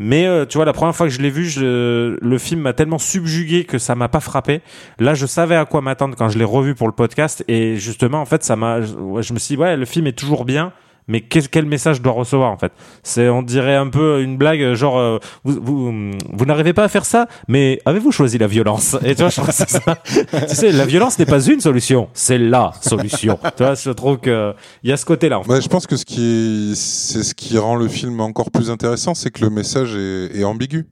Mais 0.00 0.26
euh, 0.26 0.46
tu 0.46 0.58
vois, 0.58 0.64
la 0.64 0.72
première 0.72 0.94
fois 0.94 1.08
que 1.08 1.12
je 1.12 1.20
l'ai 1.20 1.28
vu, 1.28 1.46
je, 1.46 2.16
le 2.20 2.38
film 2.38 2.60
m'a 2.60 2.72
tellement 2.72 2.98
subjugué 2.98 3.64
que 3.64 3.78
ça 3.78 3.96
m'a 3.96 4.08
pas 4.08 4.20
frappé. 4.20 4.60
Là, 5.00 5.14
je 5.14 5.26
savais 5.26 5.56
à 5.56 5.64
quoi 5.64 5.80
m'attendre 5.80 6.14
quand 6.16 6.28
je 6.28 6.38
l'ai 6.38 6.44
revu 6.44 6.76
pour 6.76 6.86
le 6.86 6.92
podcast, 6.92 7.44
et 7.48 7.76
justement, 7.76 8.20
en 8.20 8.24
fait, 8.24 8.44
ça 8.44 8.54
m'a. 8.54 8.80
Je 8.80 9.32
me 9.32 9.38
suis 9.40 9.56
dit, 9.56 9.60
ouais, 9.60 9.76
le 9.76 9.84
film 9.84 10.06
est 10.06 10.16
toujours 10.16 10.44
bien. 10.44 10.72
Mais 11.08 11.22
quel, 11.22 11.48
quel 11.48 11.66
message 11.66 11.96
je 11.96 12.02
dois 12.02 12.12
recevoir 12.12 12.52
en 12.52 12.58
fait? 12.58 12.72
C'est, 13.02 13.28
on 13.28 13.42
dirait 13.42 13.74
un 13.74 13.88
peu 13.88 14.22
une 14.22 14.36
blague, 14.36 14.74
genre 14.74 14.98
euh, 14.98 15.18
vous, 15.44 15.58
vous, 15.60 16.10
vous 16.32 16.44
n'arrivez 16.44 16.72
pas 16.72 16.84
à 16.84 16.88
faire 16.88 17.04
ça, 17.04 17.26
mais 17.48 17.80
avez-vous 17.84 18.12
choisi 18.12 18.38
la 18.38 18.46
violence? 18.46 18.96
Et 19.04 19.14
tu 19.14 19.22
vois, 19.22 19.30
je 19.30 19.40
trouve 19.40 19.50
ça. 19.50 20.02
tu 20.48 20.54
sais, 20.54 20.72
la 20.72 20.86
violence 20.86 21.18
n'est 21.18 21.26
pas 21.26 21.40
une 21.40 21.60
solution, 21.60 22.08
c'est 22.12 22.38
la 22.38 22.72
solution. 22.80 23.38
tu 23.56 23.62
vois, 23.62 23.74
je 23.74 23.90
trouve 23.90 24.18
que 24.18 24.54
il 24.82 24.90
y 24.90 24.92
a 24.92 24.96
ce 24.96 25.04
côté-là. 25.04 25.40
En 25.40 25.60
je 25.60 25.68
pense 25.68 25.86
que 25.86 25.96
ce 25.96 26.04
qui 26.04 26.72
est, 26.72 26.74
c'est 26.74 27.22
ce 27.22 27.34
qui 27.34 27.58
rend 27.58 27.74
le 27.74 27.88
film 27.88 28.20
encore 28.20 28.50
plus 28.50 28.70
intéressant, 28.70 29.14
c'est 29.14 29.30
que 29.30 29.42
le 29.42 29.50
message 29.50 29.96
est 29.96 30.44
ambigu. 30.44 30.86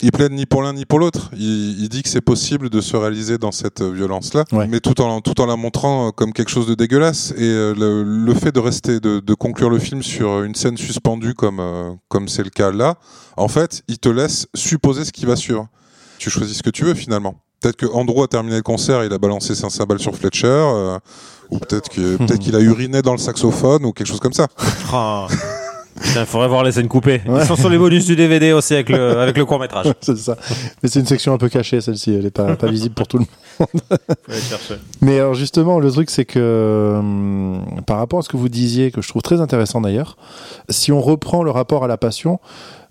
Il 0.00 0.10
plaide 0.10 0.32
ni 0.32 0.46
pour 0.46 0.62
l'un 0.62 0.72
ni 0.72 0.84
pour 0.84 0.98
l'autre. 0.98 1.30
Il, 1.36 1.80
il 1.82 1.88
dit 1.88 2.02
que 2.02 2.08
c'est 2.08 2.20
possible 2.22 2.70
de 2.70 2.80
se 2.80 2.96
réaliser 2.96 3.38
dans 3.38 3.52
cette 3.52 3.82
violence-là, 3.82 4.44
Ouais. 4.50 4.66
mais 4.66 4.80
tout 4.80 5.00
en, 5.00 5.20
tout 5.20 5.40
en 5.40 5.46
la 5.46 5.54
montrant 5.56 6.08
euh, 6.08 6.10
comme 6.10 6.32
quelque 6.32 6.50
chose 6.50 6.66
de 6.66 6.74
dégueulasse. 6.74 7.32
Et 7.36 7.42
euh, 7.42 7.74
le, 7.76 8.02
le 8.02 8.34
fait 8.34 8.50
de 8.52 8.58
rester, 8.58 8.98
de, 9.00 9.20
de 9.20 9.34
conclure 9.34 9.70
le 9.70 9.78
film 9.78 10.02
sur 10.02 10.42
une 10.42 10.54
scène 10.54 10.76
suspendue 10.76 11.34
comme 11.34 11.60
euh, 11.60 11.92
comme 12.08 12.26
c'est 12.28 12.42
le 12.42 12.50
cas 12.50 12.72
là, 12.72 12.96
en 13.36 13.48
fait, 13.48 13.82
il 13.86 13.98
te 13.98 14.08
laisse 14.08 14.46
supposer 14.54 15.04
ce 15.04 15.12
qui 15.12 15.24
va 15.26 15.36
suivre. 15.36 15.68
Tu 16.18 16.30
choisis 16.30 16.56
ce 16.58 16.62
que 16.62 16.70
tu 16.70 16.84
veux 16.84 16.94
finalement. 16.94 17.36
Peut-être 17.60 17.76
que 17.76 17.86
Andrew 17.86 18.24
a 18.24 18.26
terminé 18.26 18.56
le 18.56 18.62
concert, 18.62 19.04
il 19.04 19.12
a 19.12 19.18
balancé 19.18 19.54
ses 19.54 19.70
cymbales 19.70 20.00
sur 20.00 20.16
Fletcher, 20.16 20.46
euh, 20.48 20.98
ou 21.50 21.58
peut-être 21.60 21.88
que 21.90 22.16
peut-être 22.18 22.40
qu'il 22.40 22.56
a 22.56 22.60
uriné 22.60 23.02
dans 23.02 23.12
le 23.12 23.18
saxophone 23.18 23.84
ou 23.84 23.92
quelque 23.92 24.08
chose 24.08 24.18
comme 24.20 24.32
ça. 24.32 24.48
Putain, 26.00 26.24
faudrait 26.24 26.48
voir 26.48 26.64
les 26.64 26.72
scènes 26.72 26.88
coupées. 26.88 27.20
Ils 27.26 27.46
sont 27.46 27.56
sur 27.56 27.68
les 27.68 27.78
bonus 27.78 28.06
du 28.06 28.16
DVD 28.16 28.52
aussi 28.52 28.74
avec 28.74 28.88
le, 28.88 29.18
avec 29.18 29.36
le 29.36 29.44
court 29.44 29.58
métrage. 29.58 29.86
c'est 30.00 30.16
ça. 30.16 30.36
Mais 30.82 30.88
c'est 30.88 31.00
une 31.00 31.06
section 31.06 31.32
un 31.34 31.38
peu 31.38 31.48
cachée, 31.48 31.80
celle-ci. 31.80 32.14
Elle 32.14 32.26
est 32.26 32.30
pas, 32.30 32.56
pas 32.56 32.68
visible 32.68 32.94
pour 32.94 33.06
tout 33.06 33.18
le 33.18 33.24
monde. 33.24 33.28
Faut 33.58 34.32
aller 34.32 34.40
chercher. 34.40 34.74
Mais 35.00 35.18
alors 35.18 35.34
justement, 35.34 35.78
le 35.78 35.90
truc, 35.90 36.10
c'est 36.10 36.24
que 36.24 36.96
hum, 36.98 37.64
par 37.86 37.98
rapport 37.98 38.20
à 38.20 38.22
ce 38.22 38.28
que 38.28 38.36
vous 38.36 38.48
disiez, 38.48 38.90
que 38.90 39.02
je 39.02 39.08
trouve 39.08 39.22
très 39.22 39.40
intéressant 39.40 39.80
d'ailleurs, 39.80 40.16
si 40.68 40.92
on 40.92 41.00
reprend 41.00 41.42
le 41.42 41.50
rapport 41.50 41.84
à 41.84 41.88
la 41.88 41.96
passion, 41.96 42.40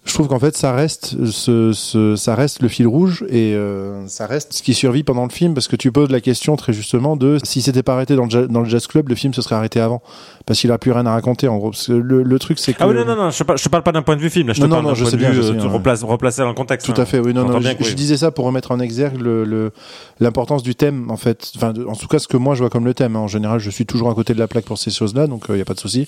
je 0.03 0.13
trouve 0.15 0.27
qu'en 0.27 0.39
fait, 0.39 0.57
ça 0.57 0.73
reste, 0.73 1.15
ce, 1.27 1.73
ce- 1.73 2.15
ça 2.15 2.33
reste 2.33 2.63
le 2.63 2.67
fil 2.69 2.87
rouge 2.87 3.23
et 3.29 3.53
euh, 3.53 4.07
ça 4.07 4.25
reste 4.25 4.51
ce 4.53 4.63
qui 4.63 4.73
survit 4.73 5.03
pendant 5.03 5.23
le 5.23 5.29
film 5.29 5.53
parce 5.53 5.67
que 5.67 5.75
tu 5.75 5.91
poses 5.91 6.09
la 6.09 6.21
question 6.21 6.55
très 6.55 6.73
justement 6.73 7.15
de 7.15 7.37
si 7.43 7.61
c'était 7.61 7.83
pas 7.83 7.93
arrêté 7.93 8.15
dans 8.15 8.25
le, 8.25 8.47
dans 8.47 8.61
le 8.61 8.65
jazz 8.67 8.87
club, 8.87 9.09
le 9.09 9.15
film 9.15 9.31
se 9.35 9.43
serait 9.43 9.55
arrêté 9.55 9.79
avant 9.79 10.01
parce 10.47 10.59
qu'il 10.59 10.71
a 10.71 10.79
plus 10.79 10.91
rien 10.91 11.05
à 11.05 11.11
raconter 11.11 11.47
en 11.47 11.57
gros. 11.59 11.71
Le, 11.87 12.23
le 12.23 12.39
truc, 12.39 12.57
c'est 12.57 12.73
que 12.73 12.79
Ah 12.81 12.87
oui, 12.87 12.95
non, 12.95 13.05
non, 13.05 13.15
non, 13.15 13.29
je 13.29 13.37
te 13.37 13.43
parle, 13.43 13.59
je 13.59 13.69
parle 13.69 13.83
pas 13.83 13.91
d'un 13.91 14.01
point 14.01 14.15
de 14.15 14.21
vue 14.21 14.31
film, 14.31 14.47
là, 14.47 14.53
je 14.53 14.61
Non, 14.61 14.65
te 14.65 14.69
non, 14.71 14.75
parle 14.77 14.85
non, 14.85 14.89
d'un 14.89 14.95
je 14.95 15.01
point 15.03 15.11
sais 15.11 15.17
de 15.17 15.21
bien, 15.21 15.29
vue, 15.29 15.35
je 15.37 15.41
sais 15.43 15.47
euh, 15.49 15.51
bien, 15.53 15.61
tu 15.61 15.67
ouais. 15.67 15.73
replaces, 15.73 16.03
replacer 16.03 16.41
dans 16.41 16.47
le 16.47 16.53
contexte. 16.55 16.87
Tout 16.87 16.93
hein. 16.99 17.03
à 17.03 17.05
fait, 17.05 17.19
oui. 17.19 17.33
Non, 17.35 17.45
non, 17.45 17.59
bien 17.59 17.75
je, 17.79 17.85
oui. 17.89 17.93
disais 17.95 18.17
ça 18.17 18.31
pour 18.31 18.45
remettre 18.45 18.71
en 18.71 18.79
exergue 18.79 19.21
le, 19.21 19.43
le- 19.45 19.71
l'importance 20.19 20.63
du 20.63 20.73
thème, 20.73 21.11
en 21.11 21.17
fait. 21.17 21.51
Enfin, 21.55 21.73
en 21.87 21.95
tout 21.95 22.07
cas, 22.07 22.17
ce 22.17 22.27
que 22.27 22.37
moi 22.37 22.55
je 22.55 22.61
vois 22.61 22.69
comme 22.71 22.85
le 22.85 22.95
thème. 22.95 23.15
hein. 23.15 23.19
En 23.19 23.27
général, 23.27 23.59
je 23.59 23.69
suis 23.69 23.85
toujours 23.85 24.09
à 24.09 24.15
côté 24.15 24.33
de 24.33 24.39
la 24.39 24.47
plaque 24.47 24.65
pour 24.65 24.79
ces 24.79 24.89
choses-là, 24.89 25.27
donc 25.27 25.45
il 25.49 25.55
n'y 25.55 25.61
a 25.61 25.65
pas 25.65 25.75
de 25.75 25.79
souci. 25.79 26.07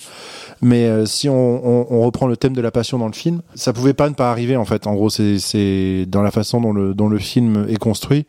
Mais 0.62 0.86
euh, 0.86 1.06
si 1.06 1.28
on, 1.28 1.34
on- 1.64 1.86
on 1.90 2.00
reprend 2.02 2.26
le 2.26 2.36
thème 2.36 2.54
de 2.54 2.60
la 2.60 2.72
passion 2.72 2.98
dans 2.98 3.06
le 3.06 3.12
film, 3.12 3.40
ça 3.54 3.72
pouvait 3.72 3.83
pas 3.92 4.08
ne 4.08 4.14
pas 4.14 4.30
arriver, 4.30 4.56
en 4.56 4.64
fait. 4.64 4.86
En 4.86 4.94
gros, 4.94 5.10
c'est, 5.10 6.06
dans 6.08 6.22
la 6.22 6.30
façon 6.30 6.60
dont 6.60 6.72
le, 6.72 6.94
dont 6.94 7.08
le 7.08 7.18
film 7.18 7.66
est 7.68 7.76
construit. 7.76 8.26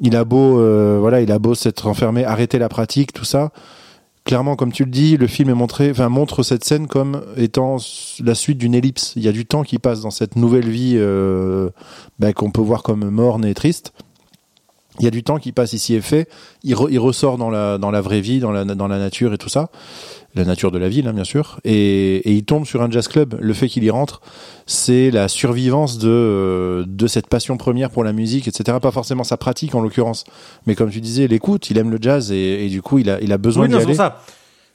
Il 0.00 0.16
a 0.16 0.24
beau, 0.24 0.58
euh, 0.58 0.98
voilà, 1.00 1.20
il 1.20 1.30
a 1.30 1.38
beau 1.38 1.54
s'être 1.54 1.86
enfermé, 1.86 2.24
arrêter 2.24 2.58
la 2.58 2.68
pratique, 2.68 3.12
tout 3.12 3.24
ça. 3.24 3.52
Clairement, 4.24 4.54
comme 4.54 4.72
tu 4.72 4.84
le 4.84 4.90
dis, 4.90 5.16
le 5.16 5.26
film 5.26 5.50
est 5.50 5.54
montré, 5.54 5.90
enfin 5.90 6.08
montre 6.08 6.44
cette 6.44 6.64
scène 6.64 6.86
comme 6.86 7.22
étant 7.36 7.76
la 8.22 8.36
suite 8.36 8.58
d'une 8.58 8.74
ellipse. 8.74 9.14
Il 9.16 9.22
y 9.22 9.28
a 9.28 9.32
du 9.32 9.46
temps 9.46 9.64
qui 9.64 9.78
passe 9.78 10.00
dans 10.00 10.12
cette 10.12 10.36
nouvelle 10.36 10.68
vie 10.68 10.94
euh, 10.96 11.70
bah, 12.20 12.32
qu'on 12.32 12.52
peut 12.52 12.60
voir 12.60 12.84
comme 12.84 13.10
morne 13.10 13.44
et 13.44 13.54
triste. 13.54 13.92
Il 15.00 15.04
y 15.04 15.08
a 15.08 15.10
du 15.10 15.24
temps 15.24 15.38
qui 15.38 15.50
passe 15.50 15.72
ici 15.72 15.94
et 15.94 16.00
fait. 16.00 16.28
Il, 16.62 16.76
il 16.90 16.98
ressort 17.00 17.36
dans 17.36 17.50
la 17.50 17.78
dans 17.78 17.90
la 17.90 18.00
vraie 18.00 18.20
vie, 18.20 18.38
dans 18.38 18.52
la 18.52 18.64
dans 18.64 18.88
la 18.88 18.98
nature 18.98 19.32
et 19.32 19.38
tout 19.38 19.48
ça, 19.48 19.70
la 20.34 20.44
nature 20.44 20.70
de 20.70 20.78
la 20.78 20.88
ville, 20.88 21.06
hein, 21.08 21.12
bien 21.12 21.24
sûr. 21.24 21.58
Et, 21.64 22.16
et 22.16 22.32
il 22.32 22.44
tombe 22.44 22.64
sur 22.64 22.80
un 22.82 22.90
jazz 22.90 23.06
club. 23.08 23.36
Le 23.40 23.52
fait 23.52 23.68
qu'il 23.68 23.84
y 23.84 23.90
rentre, 23.90 24.20
c'est 24.66 25.10
la 25.10 25.28
survivance 25.28 25.98
de 25.98 26.08
euh, 26.08 26.84
de 26.86 27.06
cette 27.06 27.26
passion 27.26 27.56
première 27.56 27.90
pour 27.90 28.02
la 28.04 28.12
musique, 28.12 28.48
etc. 28.48 28.78
Pas 28.80 28.90
forcément 28.90 29.24
sa 29.24 29.36
pratique 29.36 29.74
en 29.74 29.80
l'occurrence, 29.80 30.24
mais 30.66 30.74
comme 30.74 30.90
tu 30.90 31.00
disais, 31.00 31.26
l'écoute. 31.26 31.70
Il 31.70 31.78
aime 31.78 31.90
le 31.90 31.98
jazz 32.00 32.32
et, 32.32 32.64
et 32.64 32.68
du 32.68 32.80
coup, 32.82 32.98
il 32.98 33.10
a 33.10 33.20
il 33.20 33.32
a 33.32 33.38
besoin 33.38 33.64
Oui, 33.64 33.68
d'y 33.70 33.76
aller. 33.76 33.94
ça. 33.94 34.22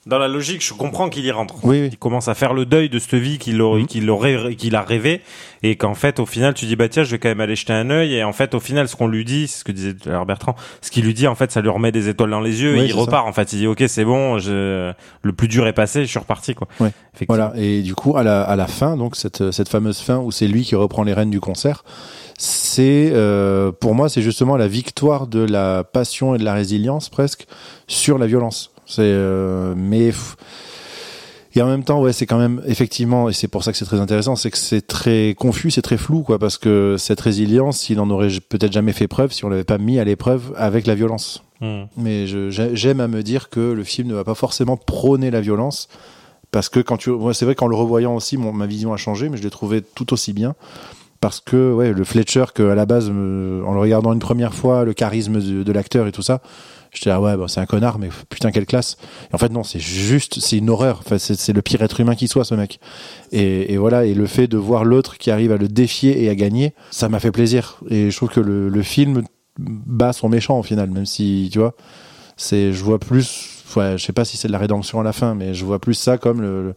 Dans 0.07 0.17
la 0.19 0.27
logique, 0.27 0.65
je 0.65 0.73
comprends 0.73 1.09
qu'il 1.09 1.25
y 1.25 1.31
rentre. 1.31 1.55
Oui, 1.63 1.81
oui. 1.81 1.89
Il 1.91 1.97
commence 1.97 2.27
à 2.29 2.33
faire 2.33 2.53
le 2.53 2.65
deuil 2.65 2.89
de 2.89 2.97
cette 2.97 3.15
vie 3.15 3.37
qu'il 3.37 3.61
aurait- 3.61 3.81
Mhm. 3.81 3.87
qu'il 3.87 4.09
aurait, 4.09 4.55
qu'il 4.55 4.75
a 4.75 4.81
rêvé, 4.81 5.21
et 5.63 5.75
qu'en 5.75 5.93
fait, 5.95 6.19
au 6.19 6.25
final, 6.25 6.53
tu 6.53 6.65
dis 6.65 6.75
bah 6.75 6.87
tiens, 6.89 7.03
je 7.03 7.11
vais 7.11 7.19
quand 7.19 7.29
même 7.29 7.41
aller 7.41 7.55
jeter 7.55 7.73
un 7.73 7.89
œil, 7.89 8.13
et 8.15 8.23
en 8.23 8.31
fait, 8.33 8.55
au 8.55 8.59
final, 8.59 8.87
ce 8.87 8.95
qu'on 8.95 9.07
lui 9.07 9.25
dit, 9.25 9.47
c'est 9.47 9.59
ce 9.59 9.63
que 9.63 9.71
disait 9.71 9.93
Bertrand, 10.25 10.55
ce 10.81 10.91
qu'il 10.91 11.03
lui 11.03 11.13
dit, 11.13 11.27
en 11.27 11.35
fait, 11.35 11.51
ça 11.51 11.61
lui 11.61 11.69
remet 11.69 11.91
des 11.91 12.07
étoiles 12.09 12.29
dans 12.29 12.39
les 12.39 12.61
yeux, 12.61 12.73
Oui, 12.75 12.81
et 12.81 12.85
il 12.85 12.93
repart. 12.93 13.27
En 13.27 13.33
fait, 13.33 13.51
il 13.53 13.59
dit 13.59 13.67
ok, 13.67 13.83
c'est 13.87 14.05
bon, 14.05 14.39
je... 14.39 14.93
le 15.23 15.33
plus 15.33 15.47
dur 15.47 15.67
est 15.67 15.73
passé, 15.73 16.01
je 16.05 16.09
suis 16.09 16.19
reparti 16.19 16.55
quoi. 16.55 16.67
Ouais. 16.79 16.91
Voilà, 17.27 17.51
et 17.57 17.81
du 17.81 17.95
coup, 17.95 18.15
à 18.15 18.23
la, 18.23 18.43
à 18.43 18.55
la 18.55 18.67
fin, 18.67 18.95
donc 18.95 19.15
cette, 19.15 19.51
cette 19.51 19.69
fameuse 19.69 19.99
fin 19.99 20.17
où 20.19 20.31
c'est 20.31 20.47
lui 20.47 20.63
qui 20.63 20.75
reprend 20.75 21.03
les 21.03 21.13
rênes 21.13 21.31
du 21.31 21.39
concert, 21.39 21.83
c'est 22.37 23.09
euh, 23.13 23.71
pour 23.71 23.95
moi, 23.95 24.09
c'est 24.09 24.21
justement 24.21 24.57
la 24.57 24.67
victoire 24.67 25.27
de 25.27 25.39
la 25.39 25.83
passion 25.83 26.35
et 26.35 26.37
de 26.37 26.43
la 26.45 26.53
résilience 26.53 27.09
presque 27.09 27.45
sur 27.87 28.17
la 28.17 28.27
violence. 28.27 28.71
C'est 28.87 29.01
euh, 29.03 29.73
mais 29.75 30.11
et 31.55 31.61
en 31.61 31.67
même 31.67 31.83
temps, 31.83 32.01
ouais, 32.01 32.13
c'est 32.13 32.27
quand 32.27 32.37
même 32.37 32.61
effectivement, 32.67 33.29
et 33.29 33.33
c'est 33.33 33.47
pour 33.47 33.63
ça 33.63 33.71
que 33.71 33.77
c'est 33.79 33.85
très 33.85 33.99
intéressant, 33.99 34.35
c'est 34.35 34.51
que 34.51 34.57
c'est 34.59 34.85
très 34.85 35.33
confus, 35.35 35.71
c'est 35.71 35.81
très 35.81 35.97
flou, 35.97 36.21
quoi, 36.21 36.37
parce 36.37 36.57
que 36.59 36.97
cette 36.99 37.19
résilience, 37.19 37.89
il 37.89 37.99
en 37.99 38.09
aurait 38.11 38.29
peut-être 38.47 38.71
jamais 38.71 38.93
fait 38.93 39.07
preuve 39.07 39.31
si 39.31 39.43
on 39.43 39.49
l'avait 39.49 39.63
pas 39.63 39.79
mis 39.79 39.97
à 39.97 40.03
l'épreuve 40.03 40.53
avec 40.55 40.85
la 40.85 40.93
violence. 40.93 41.43
Hmm. 41.59 41.85
Mais 41.97 42.27
j'aime 42.27 42.99
à 42.99 43.07
me 43.07 43.23
dire 43.23 43.49
que 43.49 43.71
le 43.71 43.83
film 43.83 44.07
ne 44.07 44.13
va 44.13 44.23
pas 44.23 44.35
forcément 44.35 44.77
prôner 44.77 45.31
la 45.31 45.41
violence. 45.41 45.87
Parce 46.51 46.69
que 46.69 46.79
quand 46.79 46.97
tu, 46.97 47.11
c'est 47.33 47.45
vrai 47.45 47.55
qu'en 47.55 47.67
le 47.67 47.75
revoyant 47.75 48.15
aussi, 48.15 48.37
mon, 48.37 48.53
ma 48.53 48.67
vision 48.67 48.93
a 48.93 48.97
changé, 48.97 49.27
mais 49.27 49.37
je 49.37 49.43
l'ai 49.43 49.49
trouvé 49.49 49.81
tout 49.81 50.13
aussi 50.13 50.33
bien. 50.33 50.53
Parce 51.19 51.39
que, 51.39 51.73
ouais, 51.73 51.91
le 51.91 52.03
Fletcher, 52.03 52.45
que 52.53 52.69
à 52.69 52.75
la 52.75 52.85
base, 52.85 53.09
me- 53.09 53.63
en 53.65 53.73
le 53.73 53.79
regardant 53.79 54.13
une 54.13 54.19
première 54.19 54.53
fois, 54.53 54.85
le 54.85 54.93
charisme 54.93 55.41
de, 55.41 55.63
de 55.63 55.71
l'acteur 55.71 56.05
et 56.05 56.11
tout 56.11 56.21
ça, 56.21 56.41
j'étais 56.97 57.09
là, 57.09 57.21
ouais, 57.21 57.37
bah, 57.37 57.45
c'est 57.47 57.59
un 57.59 57.65
connard, 57.65 57.99
mais 57.99 58.09
putain, 58.29 58.51
quelle 58.51 58.65
classe. 58.65 58.97
Et 59.31 59.35
en 59.35 59.37
fait, 59.37 59.49
non, 59.49 59.63
c'est 59.63 59.79
juste, 59.79 60.39
c'est 60.39 60.57
une 60.57 60.69
horreur. 60.69 61.01
Enfin, 61.05 61.17
c'est, 61.17 61.53
le 61.53 61.61
pire 61.61 61.81
être 61.81 61.99
humain 61.99 62.15
qui 62.15 62.27
soit, 62.27 62.43
ce 62.43 62.55
mec. 62.55 62.79
Et, 63.31 63.73
et 63.73 63.77
voilà, 63.77 64.05
et 64.05 64.13
le 64.13 64.25
fait 64.25 64.47
de 64.47 64.57
voir 64.57 64.83
l'autre 64.83 65.17
qui 65.17 65.31
arrive 65.31 65.51
à 65.51 65.57
le 65.57 65.67
défier 65.67 66.23
et 66.23 66.29
à 66.29 66.35
gagner, 66.35 66.73
ça 66.91 67.09
m'a 67.09 67.19
fait 67.19 67.31
plaisir. 67.31 67.79
Et 67.89 68.11
je 68.11 68.15
trouve 68.15 68.29
que 68.29 68.39
le, 68.39 68.69
le 68.69 68.81
film 68.83 69.23
bat 69.57 70.13
son 70.13 70.29
méchant 70.29 70.59
au 70.59 70.63
final, 70.63 70.89
même 70.89 71.05
si, 71.05 71.49
tu 71.51 71.59
vois, 71.59 71.75
c'est, 72.35 72.73
je 72.73 72.83
vois 72.83 72.99
plus, 72.99 73.63
ouais, 73.75 73.97
je 73.97 74.05
sais 74.05 74.13
pas 74.13 74.25
si 74.25 74.37
c'est 74.37 74.47
de 74.47 74.53
la 74.53 74.59
rédemption 74.59 74.99
à 74.99 75.03
la 75.03 75.13
fin, 75.13 75.33
mais 75.33 75.53
je 75.53 75.65
vois 75.65 75.79
plus 75.79 75.95
ça 75.95 76.17
comme 76.17 76.41
le, 76.41 76.75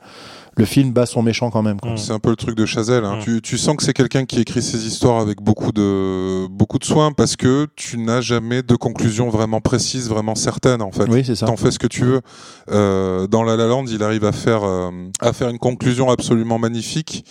le 0.57 0.65
film 0.65 0.93
bat 0.93 1.07
son 1.07 1.23
méchant 1.23 1.51
quand 1.51 1.63
même. 1.63 1.81
Quoi. 1.81 1.97
C'est 1.97 2.13
un 2.13 2.19
peu 2.19 2.31
le 2.31 2.37
truc 2.37 2.57
de 2.57 2.67
Chazelle. 2.67 3.05
Hein. 3.05 3.17
Mm. 3.17 3.23
Tu, 3.23 3.43
tu 3.43 3.59
sens 3.59 3.77
que 3.77 3.83
c'est 3.83 3.93
quelqu'un 3.93 4.25
qui 4.25 4.41
écrit 4.41 4.63
ses 4.63 4.87
histoires 4.87 5.21
avec 5.21 5.41
beaucoup 5.41 5.73
de 5.73 6.47
beaucoup 6.49 6.79
de 6.79 6.85
soin 6.85 7.13
parce 7.13 7.37
que 7.37 7.67
tu 7.77 7.99
n'as 7.99 8.21
jamais 8.21 8.63
de 8.63 8.75
conclusion 8.75 9.29
vraiment 9.29 9.61
précise, 9.61 10.09
vraiment 10.09 10.35
certaine 10.35 10.83
en 10.83 10.91
fait. 10.93 11.09
Oui, 11.09 11.25
c'est 11.25 11.35
ça. 11.35 11.47
T'en 11.47 11.57
fais 11.57 11.71
ce 11.71 11.79
que 11.79 11.87
tu 11.87 12.05
veux. 12.05 12.21
Euh, 12.71 13.27
dans 13.27 13.43
La 13.43 13.57
La 13.57 13.67
Land, 13.67 13.87
il 13.87 14.03
arrive 14.03 14.25
à 14.25 14.33
faire 14.33 14.65
euh, 14.65 14.91
à 15.21 15.33
faire 15.33 15.49
une 15.49 15.59
conclusion 15.59 16.11
absolument 16.11 16.59
magnifique. 16.59 17.25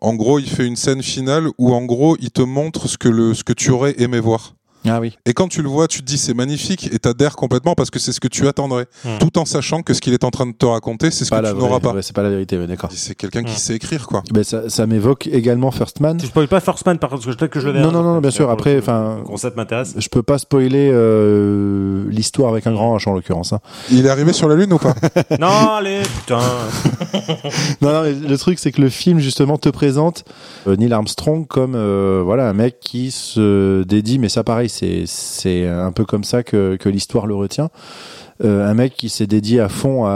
En 0.00 0.14
gros, 0.14 0.38
il 0.38 0.48
fait 0.48 0.66
une 0.66 0.76
scène 0.76 1.02
finale 1.02 1.48
où 1.58 1.74
en 1.74 1.84
gros, 1.84 2.16
il 2.20 2.30
te 2.30 2.42
montre 2.42 2.88
ce 2.88 2.96
que 2.96 3.08
le 3.08 3.34
ce 3.34 3.44
que 3.44 3.52
tu 3.52 3.70
aurais 3.70 3.94
aimé 3.98 4.18
voir. 4.20 4.54
Ah 4.88 4.98
oui. 5.00 5.16
Et 5.26 5.32
quand 5.34 5.48
tu 5.48 5.62
le 5.62 5.68
vois, 5.68 5.88
tu 5.88 6.00
te 6.00 6.04
dis 6.06 6.16
c'est 6.18 6.34
magnifique 6.34 6.88
et 6.92 6.98
t'adhères 6.98 7.36
complètement 7.36 7.74
parce 7.74 7.90
que 7.90 7.98
c'est 7.98 8.12
ce 8.12 8.20
que 8.20 8.28
tu 8.28 8.48
attendrais, 8.48 8.86
Mm. 9.04 9.18
tout 9.20 9.38
en 9.38 9.44
sachant 9.44 9.82
que 9.82 9.92
ce 9.94 10.00
qu'il 10.00 10.12
est 10.14 10.24
en 10.24 10.30
train 10.30 10.46
de 10.46 10.52
te 10.52 10.64
raconter, 10.66 11.10
c'est 11.10 11.24
ce 11.24 11.30
Pas 11.30 11.40
que 11.42 11.48
tu 11.48 11.54
n'auras 11.56 11.80
pas. 11.80 11.94
c'est 12.02 12.14
pas 12.14 12.22
la 12.22 12.30
vérité, 12.30 12.56
d'accord. 12.66 12.90
C'est 12.92 13.14
quelqu'un 13.14 13.42
qui 13.42 13.52
Mm. 13.52 13.56
sait 13.58 13.74
écrire 13.74 14.06
quoi. 14.06 14.22
Ben, 14.32 14.42
ça, 14.44 14.68
ça 14.70 14.86
m'évoque 14.86 15.26
également 15.26 15.70
First 15.70 16.00
Man. 16.00 16.16
Tu 16.18 16.26
spoil 16.26 16.48
pas 16.48 16.60
First 16.60 16.86
Man 16.86 16.98
par 16.98 17.10
contre, 17.10 17.24
parce 17.24 17.34
que 17.36 17.38
peut-être 17.40 17.52
que 17.52 17.60
je 17.60 17.66
le 17.66 17.72
verrai. 17.72 17.84
Non, 17.84 17.92
non, 17.92 18.02
non, 18.02 18.20
bien 18.20 18.30
sûr, 18.30 18.48
après, 18.50 18.78
enfin- 18.78 19.18
concept 19.26 19.56
m'intéresse. 19.56 19.94
Je 19.98 20.08
peux 20.08 20.22
pas 20.22 20.38
spoiler 20.38 20.90
euh, 20.92 22.04
l'histoire 22.10 22.50
avec 22.52 22.66
un 22.66 22.72
grand 22.72 22.96
H 22.96 23.08
en 23.08 23.12
l'occurrence. 23.14 23.52
Hein. 23.52 23.60
Il 23.90 24.06
est 24.06 24.08
arrivé 24.08 24.32
sur 24.32 24.48
la 24.48 24.54
lune 24.56 24.72
ou 24.72 24.78
pas? 24.78 24.94
Non, 25.40 25.70
allez, 25.76 26.00
putain. 26.20 26.38
Non, 27.80 27.92
non, 27.92 28.02
mais 28.02 28.12
le 28.12 28.38
truc 28.38 28.58
c'est 28.58 28.72
que 28.72 28.80
le 28.80 28.88
film 28.88 29.18
justement 29.20 29.58
te 29.58 29.68
présente 29.68 30.24
euh, 30.66 30.76
Neil 30.76 30.92
Armstrong 30.92 31.46
comme 31.46 31.74
euh, 31.74 32.22
voilà 32.24 32.48
un 32.48 32.52
mec 32.52 32.80
qui 32.80 33.10
se 33.10 33.82
dédie, 33.84 34.18
mais 34.18 34.28
ça 34.28 34.44
pareil, 34.44 34.68
c'est 34.70 35.04
c'est 35.06 35.68
un 35.68 35.92
peu 35.92 36.04
comme 36.04 36.24
ça 36.24 36.42
que 36.42 36.76
que 36.76 36.88
l'histoire 36.88 37.26
le 37.26 37.34
retient. 37.34 37.68
Euh, 38.42 38.66
un 38.66 38.72
mec 38.72 38.94
qui 38.94 39.10
s'est 39.10 39.26
dédié 39.26 39.60
à 39.60 39.68
fond 39.68 40.06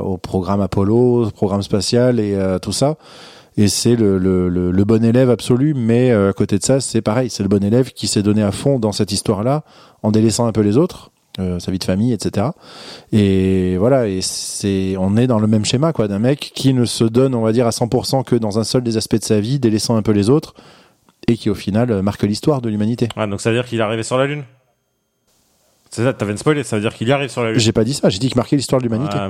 au 0.00 0.16
programme 0.16 0.62
Apollo, 0.62 1.26
au 1.26 1.30
programme 1.30 1.62
spatial 1.62 2.18
et 2.20 2.34
à 2.36 2.58
tout 2.58 2.72
ça. 2.72 2.96
Et 3.58 3.66
c'est 3.66 3.96
le, 3.96 4.18
le 4.18 4.84
bon 4.84 5.04
élève 5.04 5.30
absolu, 5.30 5.74
mais 5.74 6.12
euh, 6.12 6.30
à 6.30 6.32
côté 6.32 6.58
de 6.58 6.62
ça, 6.62 6.78
c'est 6.78 7.02
pareil, 7.02 7.28
c'est 7.28 7.42
le 7.42 7.48
bon 7.48 7.64
élève 7.64 7.90
qui 7.90 8.06
s'est 8.06 8.22
donné 8.22 8.40
à 8.40 8.52
fond 8.52 8.78
dans 8.78 8.92
cette 8.92 9.10
histoire-là, 9.10 9.64
en 10.04 10.12
délaissant 10.12 10.46
un 10.46 10.52
peu 10.52 10.60
les 10.60 10.76
autres, 10.76 11.10
euh, 11.40 11.58
sa 11.58 11.72
vie 11.72 11.80
de 11.80 11.84
famille, 11.84 12.12
etc. 12.12 12.46
Et 13.10 13.76
voilà, 13.76 14.06
et 14.06 14.20
c'est, 14.20 14.94
on 14.96 15.16
est 15.16 15.26
dans 15.26 15.40
le 15.40 15.48
même 15.48 15.64
schéma, 15.64 15.92
quoi, 15.92 16.06
d'un 16.06 16.20
mec 16.20 16.52
qui 16.54 16.72
ne 16.72 16.84
se 16.84 17.02
donne, 17.02 17.34
on 17.34 17.42
va 17.42 17.50
dire, 17.50 17.66
à 17.66 17.70
100% 17.70 18.22
que 18.22 18.36
dans 18.36 18.60
un 18.60 18.64
seul 18.64 18.84
des 18.84 18.96
aspects 18.96 19.18
de 19.18 19.24
sa 19.24 19.40
vie, 19.40 19.58
délaissant 19.58 19.96
un 19.96 20.02
peu 20.02 20.12
les 20.12 20.30
autres, 20.30 20.54
et 21.28 21.36
qui 21.36 21.50
au 21.50 21.54
final 21.54 21.90
euh, 21.90 22.02
marque 22.02 22.22
l'histoire 22.22 22.60
de 22.60 22.68
l'humanité. 22.68 23.08
Ah, 23.16 23.26
donc 23.26 23.40
ça 23.40 23.50
veut 23.50 23.56
dire 23.56 23.66
qu'il 23.66 23.78
est 23.78 23.82
arrivé 23.82 24.02
sur 24.02 24.16
la 24.16 24.26
Lune 24.26 24.44
C'est 25.90 26.02
ça, 26.02 26.12
t'avais 26.12 26.32
une 26.32 26.38
spoiler, 26.38 26.64
ça 26.64 26.76
veut 26.76 26.82
dire 26.82 26.94
qu'il 26.94 27.06
y 27.06 27.12
arrive 27.12 27.30
sur 27.30 27.44
la 27.44 27.52
Lune. 27.52 27.60
J'ai 27.60 27.72
pas 27.72 27.84
dit 27.84 27.94
ça, 27.94 28.08
j'ai 28.08 28.18
dit 28.18 28.28
qu'il 28.28 28.36
marquait 28.36 28.56
l'histoire 28.56 28.80
de 28.80 28.86
l'humanité. 28.86 29.16
Ah, 29.16 29.28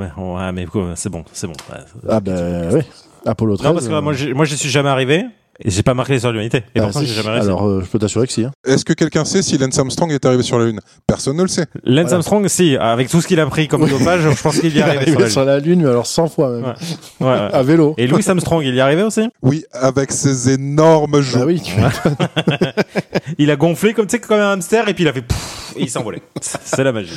mais, 0.52 0.66
ouais, 0.66 0.92
c'est 0.94 1.10
bon, 1.10 1.24
c'est 1.32 1.48
bon. 1.48 1.54
Ouais. 1.70 1.80
Ah, 2.08 2.20
ben 2.20 2.70
oui, 2.72 2.80
Apollo 3.26 3.56
13. 3.56 3.66
Non, 3.66 3.74
parce 3.74 3.88
que 3.88 3.92
euh, 3.92 4.00
moi, 4.00 4.14
moi, 4.34 4.44
j'y 4.44 4.56
suis 4.56 4.70
jamais 4.70 4.88
arrivé 4.88 5.26
et 5.64 5.70
j'ai 5.70 5.82
pas 5.82 5.94
marqué 5.94 6.18
de 6.18 6.28
l'humanité. 6.28 6.58
Et 6.74 6.78
bah, 6.80 6.84
pourtant, 6.86 7.00
j'ai 7.00 7.14
jamais 7.14 7.30
réussi. 7.30 7.46
Alors, 7.46 7.66
euh, 7.66 7.80
je 7.84 7.86
peux 7.90 7.98
t'assurer 7.98 8.26
que 8.26 8.32
si. 8.32 8.44
hein. 8.44 8.50
Est-ce 8.66 8.84
que 8.84 8.92
quelqu'un 8.92 9.24
sait 9.24 9.42
si 9.42 9.58
Lance 9.58 9.78
Armstrong 9.78 10.10
est 10.12 10.24
arrivé 10.24 10.42
sur 10.42 10.58
la 10.58 10.66
lune? 10.66 10.80
Personne 11.06 11.36
ne 11.36 11.42
le 11.42 11.48
sait. 11.48 11.66
Lance 11.84 12.02
Voilà. 12.04 12.14
Armstrong, 12.14 12.48
si, 12.48 12.76
avec 12.76 13.08
tout 13.08 13.20
ce 13.20 13.26
qu'il 13.26 13.40
a 13.40 13.46
pris 13.46 13.66
comme 13.68 13.88
dopage, 13.88 14.20
je 14.22 14.42
pense 14.42 14.58
qu'il 14.60 14.74
y 14.76 14.78
est 14.78 14.82
arrivé 14.82 15.06
sur 15.10 15.18
la 15.18 15.24
Lune. 15.24 15.32
sur 15.32 15.44
la 15.44 15.58
Lune, 15.58 15.82
mais 15.82 15.88
alors 15.90 16.06
100 16.06 16.28
fois 16.28 16.50
même. 16.50 16.64
Ouais. 16.64 16.72
Ouais, 17.20 17.32
ouais. 17.32 17.48
À 17.52 17.62
vélo. 17.62 17.94
Et 17.98 18.06
Louis 18.06 18.22
Armstrong, 18.26 18.62
il 18.64 18.74
y 18.74 18.78
est 18.78 18.80
arrivé 18.80 19.02
aussi? 19.02 19.28
Oui, 19.42 19.64
avec 19.72 20.12
ses 20.12 20.50
énormes 20.50 21.20
joues. 21.20 21.38
Bah 21.38 21.44
oui, 21.46 21.60
tu- 21.60 21.72
Il 23.38 23.50
a 23.50 23.56
gonflé 23.56 23.94
comme, 23.94 24.06
tu 24.06 24.12
sais, 24.16 24.20
comme 24.20 24.38
un 24.40 24.52
hamster 24.52 24.88
et 24.88 24.94
puis 24.94 25.04
il 25.04 25.08
a 25.08 25.12
fait 25.12 25.22
pouf, 25.22 25.72
et 25.76 25.82
il 25.82 25.90
s'est 25.90 25.98
envolé. 25.98 26.22
C'est 26.40 26.84
la 26.84 26.92
magie. 26.92 27.12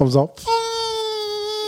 en 0.00 0.06
faisant. 0.06 0.32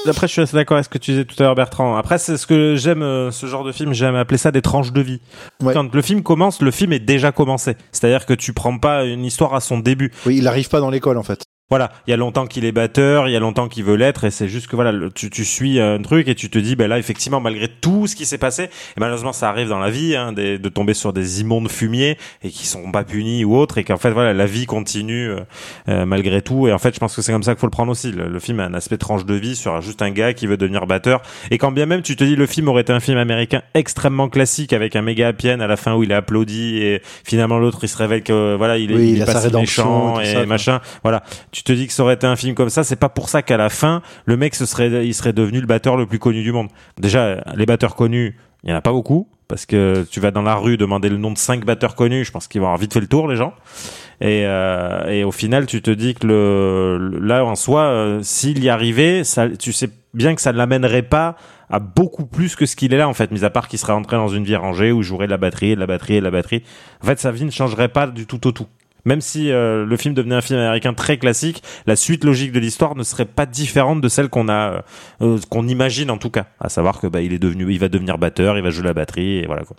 Après, 0.06 0.26
je 0.26 0.32
suis 0.32 0.42
assez 0.42 0.56
d'accord 0.56 0.76
avec 0.76 0.84
ce 0.84 0.90
que 0.90 0.98
tu 0.98 1.12
disais 1.12 1.24
tout 1.24 1.34
à 1.38 1.44
l'heure, 1.44 1.54
Bertrand. 1.54 1.96
Après, 1.96 2.18
c'est 2.18 2.36
ce 2.36 2.46
que 2.46 2.76
j'aime, 2.76 3.02
euh, 3.02 3.30
ce 3.30 3.46
genre 3.46 3.64
de 3.64 3.72
film, 3.72 3.92
j'aime 3.92 4.14
appeler 4.14 4.38
ça 4.38 4.50
des 4.50 4.62
tranches 4.62 4.92
de 4.92 5.00
vie. 5.00 5.20
Ouais. 5.62 5.72
Quand 5.72 5.92
le 5.92 6.02
film 6.02 6.22
commence, 6.22 6.60
le 6.60 6.70
film 6.70 6.92
est 6.92 6.98
déjà 6.98 7.32
commencé. 7.32 7.76
C'est-à-dire 7.92 8.26
que 8.26 8.34
tu 8.34 8.52
prends 8.52 8.78
pas 8.78 9.04
une 9.04 9.24
histoire 9.24 9.54
à 9.54 9.60
son 9.60 9.78
début. 9.78 10.12
Oui, 10.26 10.38
il 10.38 10.48
arrive 10.48 10.68
pas 10.68 10.80
dans 10.80 10.90
l'école 10.90 11.18
en 11.18 11.22
fait. 11.22 11.44
Voilà, 11.74 11.90
il 12.06 12.12
y 12.12 12.14
a 12.14 12.16
longtemps 12.16 12.46
qu'il 12.46 12.64
est 12.64 12.70
batteur, 12.70 13.26
il 13.26 13.32
y 13.32 13.36
a 13.36 13.40
longtemps 13.40 13.66
qu'il 13.66 13.82
veut 13.82 13.96
l'être, 13.96 14.22
et 14.22 14.30
c'est 14.30 14.46
juste 14.46 14.68
que 14.68 14.76
voilà, 14.76 14.92
le- 14.92 15.10
tu, 15.10 15.28
tu 15.28 15.44
suis 15.44 15.80
un 15.80 16.00
truc 16.00 16.28
et 16.28 16.36
tu 16.36 16.48
te 16.48 16.56
dis, 16.60 16.76
ben 16.76 16.86
là, 16.88 17.00
effectivement, 17.00 17.40
malgré 17.40 17.66
tout 17.66 18.06
ce 18.06 18.14
qui 18.14 18.26
s'est 18.26 18.38
passé, 18.38 18.62
et 18.64 19.00
malheureusement, 19.00 19.32
ça 19.32 19.48
arrive 19.48 19.68
dans 19.68 19.80
la 19.80 19.90
vie, 19.90 20.14
hein, 20.14 20.32
des- 20.32 20.58
de 20.60 20.68
tomber 20.68 20.94
sur 20.94 21.12
des 21.12 21.40
immondes 21.40 21.68
fumiers 21.68 22.16
et 22.44 22.50
qui 22.50 22.66
sont 22.68 22.92
pas 22.92 23.02
punis 23.02 23.44
ou 23.44 23.56
autres, 23.56 23.78
et 23.78 23.82
qu'en 23.82 23.96
fait, 23.96 24.12
voilà, 24.12 24.32
la 24.32 24.46
vie 24.46 24.66
continue 24.66 25.30
euh, 25.30 25.40
euh, 25.88 26.06
malgré 26.06 26.42
tout. 26.42 26.68
Et 26.68 26.72
en 26.72 26.78
fait, 26.78 26.94
je 26.94 27.00
pense 27.00 27.16
que 27.16 27.22
c'est 27.22 27.32
comme 27.32 27.42
ça 27.42 27.54
qu'il 27.54 27.60
faut 27.60 27.66
le 27.66 27.72
prendre 27.72 27.90
aussi. 27.90 28.12
Le, 28.12 28.28
le 28.28 28.38
film 28.38 28.60
a 28.60 28.66
un 28.66 28.74
aspect 28.74 28.96
tranche 28.96 29.24
de 29.24 29.34
vie 29.34 29.56
sur 29.56 29.80
juste 29.82 30.00
un 30.00 30.12
gars 30.12 30.32
qui 30.32 30.46
veut 30.46 30.56
devenir 30.56 30.86
batteur, 30.86 31.22
et 31.50 31.58
quand 31.58 31.72
bien 31.72 31.86
même 31.86 32.02
tu 32.02 32.14
te 32.14 32.22
dis, 32.22 32.36
le 32.36 32.46
film 32.46 32.68
aurait 32.68 32.82
été 32.82 32.92
un 32.92 33.00
film 33.00 33.18
américain 33.18 33.62
extrêmement 33.74 34.28
classique 34.28 34.72
avec 34.72 34.94
un 34.94 35.02
méga 35.02 35.26
happy 35.26 35.48
à 35.48 35.56
la 35.56 35.76
fin 35.76 35.94
où 35.96 36.04
il 36.04 36.12
est 36.12 36.14
applaudi 36.14 36.78
et 36.78 37.02
finalement 37.24 37.58
l'autre 37.58 37.80
il 37.82 37.88
se 37.88 37.96
révèle 37.96 38.22
que 38.22 38.54
voilà 38.54 38.78
il 38.78 38.92
est, 38.92 38.94
Oui, 38.94 39.10
il 39.10 39.16
est 39.22 39.24
pas 39.26 39.32
si 39.40 39.50
méchant 39.62 40.20
et 40.20 40.46
machin. 40.46 40.80
Voilà, 41.02 41.22
tu 41.50 41.63
te 41.64 41.72
dis 41.72 41.86
que 41.86 41.92
ça 41.92 42.02
aurait 42.02 42.14
été 42.14 42.26
un 42.26 42.36
film 42.36 42.54
comme 42.54 42.70
ça, 42.70 42.84
c'est 42.84 42.96
pas 42.96 43.08
pour 43.08 43.28
ça 43.28 43.42
qu'à 43.42 43.56
la 43.56 43.70
fin, 43.70 44.02
le 44.26 44.36
mec 44.36 44.54
ce 44.54 44.66
serait, 44.66 45.06
il 45.06 45.14
serait 45.14 45.32
devenu 45.32 45.60
le 45.60 45.66
batteur 45.66 45.96
le 45.96 46.06
plus 46.06 46.18
connu 46.18 46.42
du 46.42 46.52
monde. 46.52 46.68
Déjà, 46.98 47.42
les 47.56 47.66
batteurs 47.66 47.96
connus, 47.96 48.36
il 48.62 48.70
y 48.70 48.72
en 48.72 48.76
a 48.76 48.80
pas 48.80 48.92
beaucoup, 48.92 49.28
parce 49.48 49.66
que 49.66 50.06
tu 50.10 50.20
vas 50.20 50.30
dans 50.30 50.42
la 50.42 50.54
rue 50.54 50.76
demander 50.76 51.08
le 51.08 51.16
nom 51.16 51.30
de 51.30 51.38
cinq 51.38 51.64
batteurs 51.64 51.94
connus, 51.94 52.24
je 52.24 52.32
pense 52.32 52.48
qu'ils 52.48 52.60
vont 52.60 52.66
avoir 52.66 52.78
vite 52.78 52.92
fait 52.92 53.00
le 53.00 53.06
tour, 53.06 53.28
les 53.28 53.36
gens. 53.36 53.54
Et, 54.20 54.44
euh, 54.46 55.08
et 55.08 55.24
au 55.24 55.32
final, 55.32 55.66
tu 55.66 55.82
te 55.82 55.90
dis 55.90 56.14
que 56.14 56.26
le, 56.26 57.18
là 57.20 57.44
en 57.44 57.54
soi, 57.54 57.82
euh, 57.82 58.20
s'il 58.22 58.62
y 58.62 58.68
arrivait, 58.68 59.24
ça, 59.24 59.48
tu 59.48 59.72
sais 59.72 59.90
bien 60.14 60.34
que 60.34 60.40
ça 60.40 60.52
ne 60.52 60.58
l'amènerait 60.58 61.02
pas 61.02 61.36
à 61.68 61.78
beaucoup 61.78 62.24
plus 62.24 62.56
que 62.56 62.66
ce 62.66 62.76
qu'il 62.76 62.94
est 62.94 62.98
là 62.98 63.08
en 63.08 63.14
fait, 63.14 63.30
mis 63.32 63.44
à 63.44 63.50
part 63.50 63.68
qu'il 63.68 63.78
serait 63.78 63.92
entré 63.92 64.16
dans 64.16 64.28
une 64.28 64.44
vie 64.44 64.56
rangée 64.56 64.92
où 64.92 65.00
il 65.00 65.02
jouerait 65.02 65.26
de 65.26 65.30
la 65.30 65.38
batterie, 65.38 65.74
de 65.74 65.80
la 65.80 65.86
batterie 65.86 66.20
de 66.20 66.24
la 66.24 66.30
batterie. 66.30 66.62
En 67.02 67.06
fait, 67.06 67.18
sa 67.18 67.32
vie 67.32 67.44
ne 67.44 67.50
changerait 67.50 67.88
pas 67.88 68.06
du 68.06 68.26
tout 68.26 68.46
au 68.46 68.52
tout. 68.52 68.66
Même 69.04 69.20
si 69.20 69.50
euh, 69.50 69.84
le 69.84 69.96
film 69.96 70.14
devenait 70.14 70.34
un 70.34 70.40
film 70.40 70.58
américain 70.58 70.94
très 70.94 71.18
classique, 71.18 71.62
la 71.86 71.96
suite 71.96 72.24
logique 72.24 72.52
de 72.52 72.60
l'histoire 72.60 72.94
ne 72.94 73.02
serait 73.02 73.26
pas 73.26 73.46
différente 73.46 74.00
de 74.00 74.08
celle 74.08 74.28
qu'on 74.28 74.48
a, 74.48 74.72
euh, 74.72 74.80
euh, 75.22 75.38
qu'on 75.50 75.68
imagine 75.68 76.10
en 76.10 76.18
tout 76.18 76.30
cas. 76.30 76.46
À 76.60 76.68
savoir 76.68 77.00
que 77.00 77.06
bah, 77.06 77.20
il 77.20 77.32
est 77.32 77.38
devenu, 77.38 77.70
il 77.70 77.78
va 77.78 77.88
devenir 77.88 78.18
batteur, 78.18 78.56
il 78.56 78.62
va 78.62 78.70
jouer 78.70 78.84
la 78.84 78.94
batterie 78.94 79.38
et 79.38 79.46
voilà 79.46 79.64
quoi. 79.64 79.76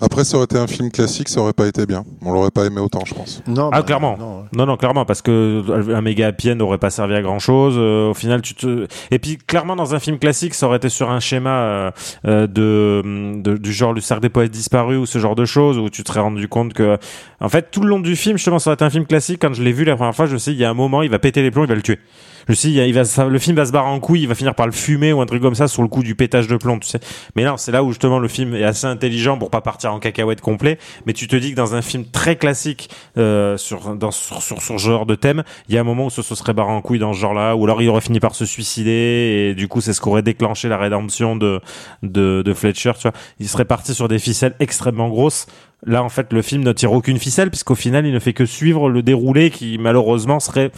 Après, 0.00 0.24
ça 0.24 0.36
aurait 0.36 0.44
été 0.44 0.58
un 0.58 0.66
film 0.66 0.90
classique, 0.90 1.28
ça 1.28 1.40
aurait 1.40 1.52
pas 1.52 1.66
été 1.66 1.86
bien. 1.86 2.04
On 2.22 2.32
l'aurait 2.32 2.50
pas 2.50 2.64
aimé 2.66 2.80
autant, 2.80 3.04
je 3.04 3.14
pense. 3.14 3.42
Non, 3.46 3.70
Ah 3.72 3.78
bah, 3.78 3.82
clairement. 3.82 4.16
non, 4.18 4.38
ouais. 4.38 4.44
Non 4.56 4.66
non 4.66 4.76
clairement 4.76 5.04
parce 5.04 5.22
que 5.22 5.62
un 5.94 6.00
méga 6.00 6.28
happy 6.28 6.52
end 6.52 6.56
n'aurait 6.56 6.78
pas 6.78 6.90
servi 6.90 7.14
à 7.14 7.22
grand 7.22 7.38
chose. 7.38 7.76
au 7.78 8.14
final 8.14 8.40
tu 8.42 8.54
te 8.54 8.86
et 9.10 9.18
puis 9.18 9.36
clairement 9.36 9.74
dans 9.76 9.94
un 9.94 9.98
film 9.98 10.18
classique 10.18 10.54
ça 10.54 10.66
aurait 10.66 10.76
été 10.76 10.88
sur 10.88 11.10
un 11.10 11.18
schéma 11.20 11.50
euh, 11.50 11.90
euh, 12.26 12.46
de, 12.46 13.40
de- 13.42 13.56
du 13.56 13.72
genre 13.72 13.92
le 13.92 14.00
cercle 14.00 14.22
des 14.22 14.28
poètes 14.28 14.50
disparus 14.52 14.98
ou 14.98 15.06
ce 15.06 15.18
genre 15.18 15.34
de 15.34 15.44
choses 15.44 15.78
où 15.78 15.88
tu 15.90 16.02
te 16.04 16.08
serais 16.08 16.20
rendu 16.20 16.46
compte 16.48 16.72
que 16.72 16.98
en 17.40 17.48
fait 17.48 17.70
tout 17.70 17.80
le 17.80 17.88
long 17.88 18.00
du 18.00 18.16
film 18.16 18.36
justement 18.36 18.58
ça 18.58 18.70
aurait 18.70 18.74
été 18.74 18.84
un 18.84 18.90
film 18.90 19.06
classique 19.06 19.38
quand 19.40 19.52
je 19.54 19.62
l'ai 19.62 19.72
vu 19.72 19.84
la 19.84 19.96
première 19.96 20.14
fois 20.14 20.26
je 20.26 20.34
me 20.34 20.38
suis 20.38 20.52
dit 20.52 20.58
il 20.58 20.62
y 20.62 20.64
a 20.64 20.70
un 20.70 20.74
moment 20.74 21.02
il 21.02 21.10
va 21.10 21.18
péter 21.18 21.42
les 21.42 21.50
plombs 21.50 21.64
il 21.64 21.68
va 21.68 21.74
le 21.74 21.82
tuer. 21.82 21.98
Je 22.46 22.52
me 22.52 22.56
suis 22.56 22.68
dit, 22.72 22.78
il 22.78 22.92
va, 22.92 23.06
ça- 23.06 23.24
le 23.24 23.38
film 23.38 23.56
va 23.56 23.64
se 23.64 23.72
barrer 23.72 23.88
en 23.88 23.98
couille, 24.00 24.20
il 24.20 24.28
va 24.28 24.34
finir 24.34 24.54
par 24.54 24.66
le 24.66 24.72
fumer 24.72 25.14
ou 25.14 25.22
un 25.22 25.24
truc 25.24 25.40
comme 25.40 25.54
ça 25.54 25.66
sur 25.66 25.80
le 25.80 25.88
coup 25.88 26.02
du 26.02 26.14
pétage 26.14 26.46
de 26.46 26.58
plomb, 26.58 26.78
tu 26.78 26.86
sais. 26.86 27.00
Mais 27.36 27.42
non, 27.44 27.56
c'est 27.56 27.72
là 27.72 27.82
où 27.82 27.88
justement 27.88 28.18
le 28.18 28.28
film 28.28 28.54
est 28.54 28.64
assez 28.64 28.86
intelligent 28.86 29.38
pour 29.38 29.48
pas 29.48 29.62
partir 29.62 29.83
en 29.92 29.98
cacahuète 29.98 30.40
complet. 30.40 30.78
Mais 31.06 31.12
tu 31.12 31.28
te 31.28 31.36
dis 31.36 31.50
que 31.50 31.56
dans 31.56 31.74
un 31.74 31.82
film 31.82 32.04
très 32.04 32.36
classique 32.36 32.90
euh, 33.18 33.56
sur, 33.56 33.96
sur, 34.12 34.42
sur, 34.42 34.62
ce 34.62 34.76
genre 34.78 35.06
de 35.06 35.14
thème, 35.14 35.42
il 35.68 35.74
y 35.74 35.78
a 35.78 35.80
un 35.80 35.84
moment 35.84 36.06
où 36.06 36.10
ce 36.10 36.22
se 36.22 36.34
serait 36.34 36.52
barré 36.52 36.72
en 36.72 36.80
couille 36.80 36.98
dans 36.98 37.12
ce 37.12 37.18
genre-là, 37.18 37.56
ou 37.56 37.64
alors 37.64 37.82
il 37.82 37.88
aurait 37.88 38.00
fini 38.00 38.20
par 38.20 38.34
se 38.34 38.44
suicider 38.44 39.50
et 39.50 39.54
du 39.54 39.68
coup 39.68 39.80
c'est 39.80 39.92
ce 39.92 40.00
qu'aurait 40.00 40.22
déclenché 40.22 40.68
la 40.68 40.78
rédemption 40.78 41.36
de, 41.36 41.60
de, 42.02 42.54
Fletcher, 42.54 42.92
tu 42.96 43.02
vois. 43.02 43.12
Il 43.40 43.48
serait 43.48 43.64
parti 43.64 43.94
sur 43.94 44.08
des 44.08 44.18
ficelles 44.18 44.54
extrêmement 44.60 45.08
grosses. 45.08 45.46
Là, 45.86 46.02
en 46.02 46.08
fait, 46.08 46.32
le 46.32 46.40
film 46.40 46.62
ne 46.62 46.72
tire 46.72 46.92
aucune 46.92 47.18
ficelle 47.18 47.50
puisqu'au 47.50 47.74
final, 47.74 48.06
il 48.06 48.12
ne 48.12 48.18
fait 48.18 48.32
que 48.32 48.46
suivre 48.46 48.88
le 48.88 49.02
déroulé 49.02 49.50
qui 49.50 49.76
malheureusement 49.78 50.40
serait 50.40 50.70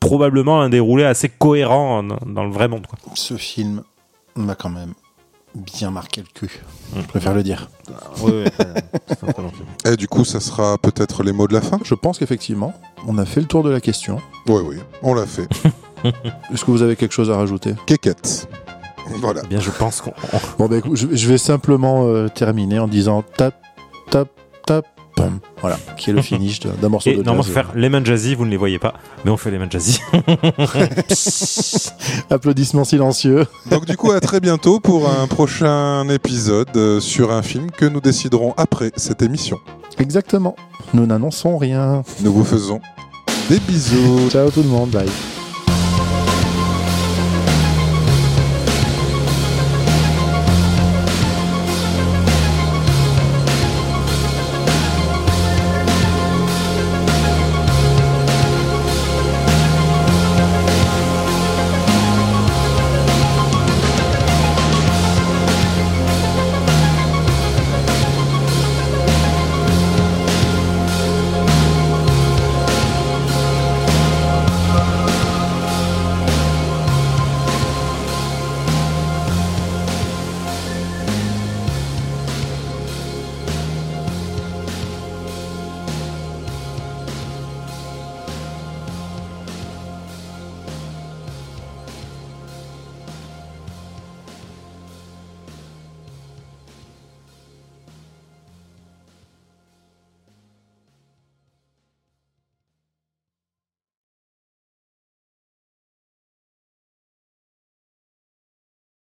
probablement 0.00 0.60
un 0.60 0.68
déroulé 0.68 1.04
assez 1.04 1.28
cohérent 1.28 2.02
dans, 2.02 2.18
dans 2.26 2.44
le 2.44 2.50
vrai 2.50 2.66
monde. 2.66 2.86
Quoi. 2.86 2.98
Ce 3.14 3.36
film 3.36 3.82
m'a 4.34 4.54
quand 4.54 4.70
même 4.70 4.94
bien 5.54 5.90
marqué 5.90 6.22
le 6.22 6.26
cul. 6.32 6.60
Je 6.96 7.02
préfère 7.02 7.34
le 7.34 7.42
dire. 7.42 7.68
Et 9.84 9.96
du 9.96 10.08
coup, 10.08 10.24
ça 10.24 10.40
sera 10.40 10.78
peut-être 10.78 11.22
les 11.22 11.32
mots 11.32 11.48
de 11.48 11.54
la 11.54 11.60
fin? 11.60 11.78
Je 11.84 11.94
pense 11.94 12.18
qu'effectivement, 12.18 12.74
on 13.06 13.18
a 13.18 13.24
fait 13.24 13.40
le 13.40 13.46
tour 13.46 13.62
de 13.62 13.70
la 13.70 13.80
question. 13.80 14.20
Oui, 14.46 14.62
oui, 14.64 14.76
on 15.02 15.14
l'a 15.14 15.26
fait. 15.26 15.48
Est-ce 16.52 16.64
que 16.64 16.70
vous 16.70 16.82
avez 16.82 16.96
quelque 16.96 17.12
chose 17.12 17.30
à 17.30 17.36
rajouter? 17.36 17.74
Kékette. 17.86 18.48
Voilà. 19.20 19.42
Eh 19.44 19.48
bien, 19.48 19.60
je 19.60 19.70
pense 19.70 20.00
qu'on. 20.00 20.12
Bon, 20.58 20.68
bah, 20.68 20.78
écoute, 20.78 20.96
je, 20.96 21.08
je 21.10 21.28
vais 21.28 21.38
simplement 21.38 22.06
euh, 22.06 22.28
terminer 22.28 22.78
en 22.78 22.88
disant 22.88 23.22
tap, 23.36 23.54
tap, 24.10 24.28
tap, 24.66 24.86
pam. 25.22 25.38
Voilà, 25.60 25.78
qui 25.96 26.10
est 26.10 26.12
le 26.12 26.22
finish 26.22 26.60
d'un 26.60 26.88
morceau 26.88 27.10
Et 27.10 27.14
de 27.14 27.22
normalement, 27.22 27.40
on 27.40 27.44
jazz. 27.44 27.54
va 27.54 27.62
faire 27.62 27.72
les 27.76 27.88
mains 27.88 28.04
jazzy, 28.04 28.34
vous 28.34 28.44
ne 28.44 28.50
les 28.50 28.56
voyez 28.56 28.78
pas, 28.78 28.94
mais 29.24 29.30
on 29.30 29.36
fait 29.36 29.50
les 29.50 29.58
mains 29.58 29.68
jazzy. 29.70 30.00
Applaudissements 32.30 32.84
silencieux. 32.84 33.46
Donc 33.70 33.86
du 33.86 33.96
coup, 33.96 34.10
à 34.12 34.20
très 34.20 34.40
bientôt 34.40 34.80
pour 34.80 35.08
un 35.08 35.26
prochain 35.26 36.08
épisode 36.08 36.68
euh, 36.76 37.00
sur 37.00 37.32
un 37.32 37.42
film 37.42 37.70
que 37.70 37.84
nous 37.84 38.00
déciderons 38.00 38.54
après 38.56 38.92
cette 38.96 39.22
émission. 39.22 39.58
Exactement. 39.98 40.56
Nous 40.94 41.06
n'annonçons 41.06 41.58
rien. 41.58 42.02
Nous 42.22 42.32
vous 42.32 42.44
faisons 42.44 42.80
des 43.48 43.58
bisous. 43.60 44.28
Ciao 44.30 44.50
tout 44.50 44.62
le 44.62 44.68
monde, 44.68 44.90
bye. 44.90 45.08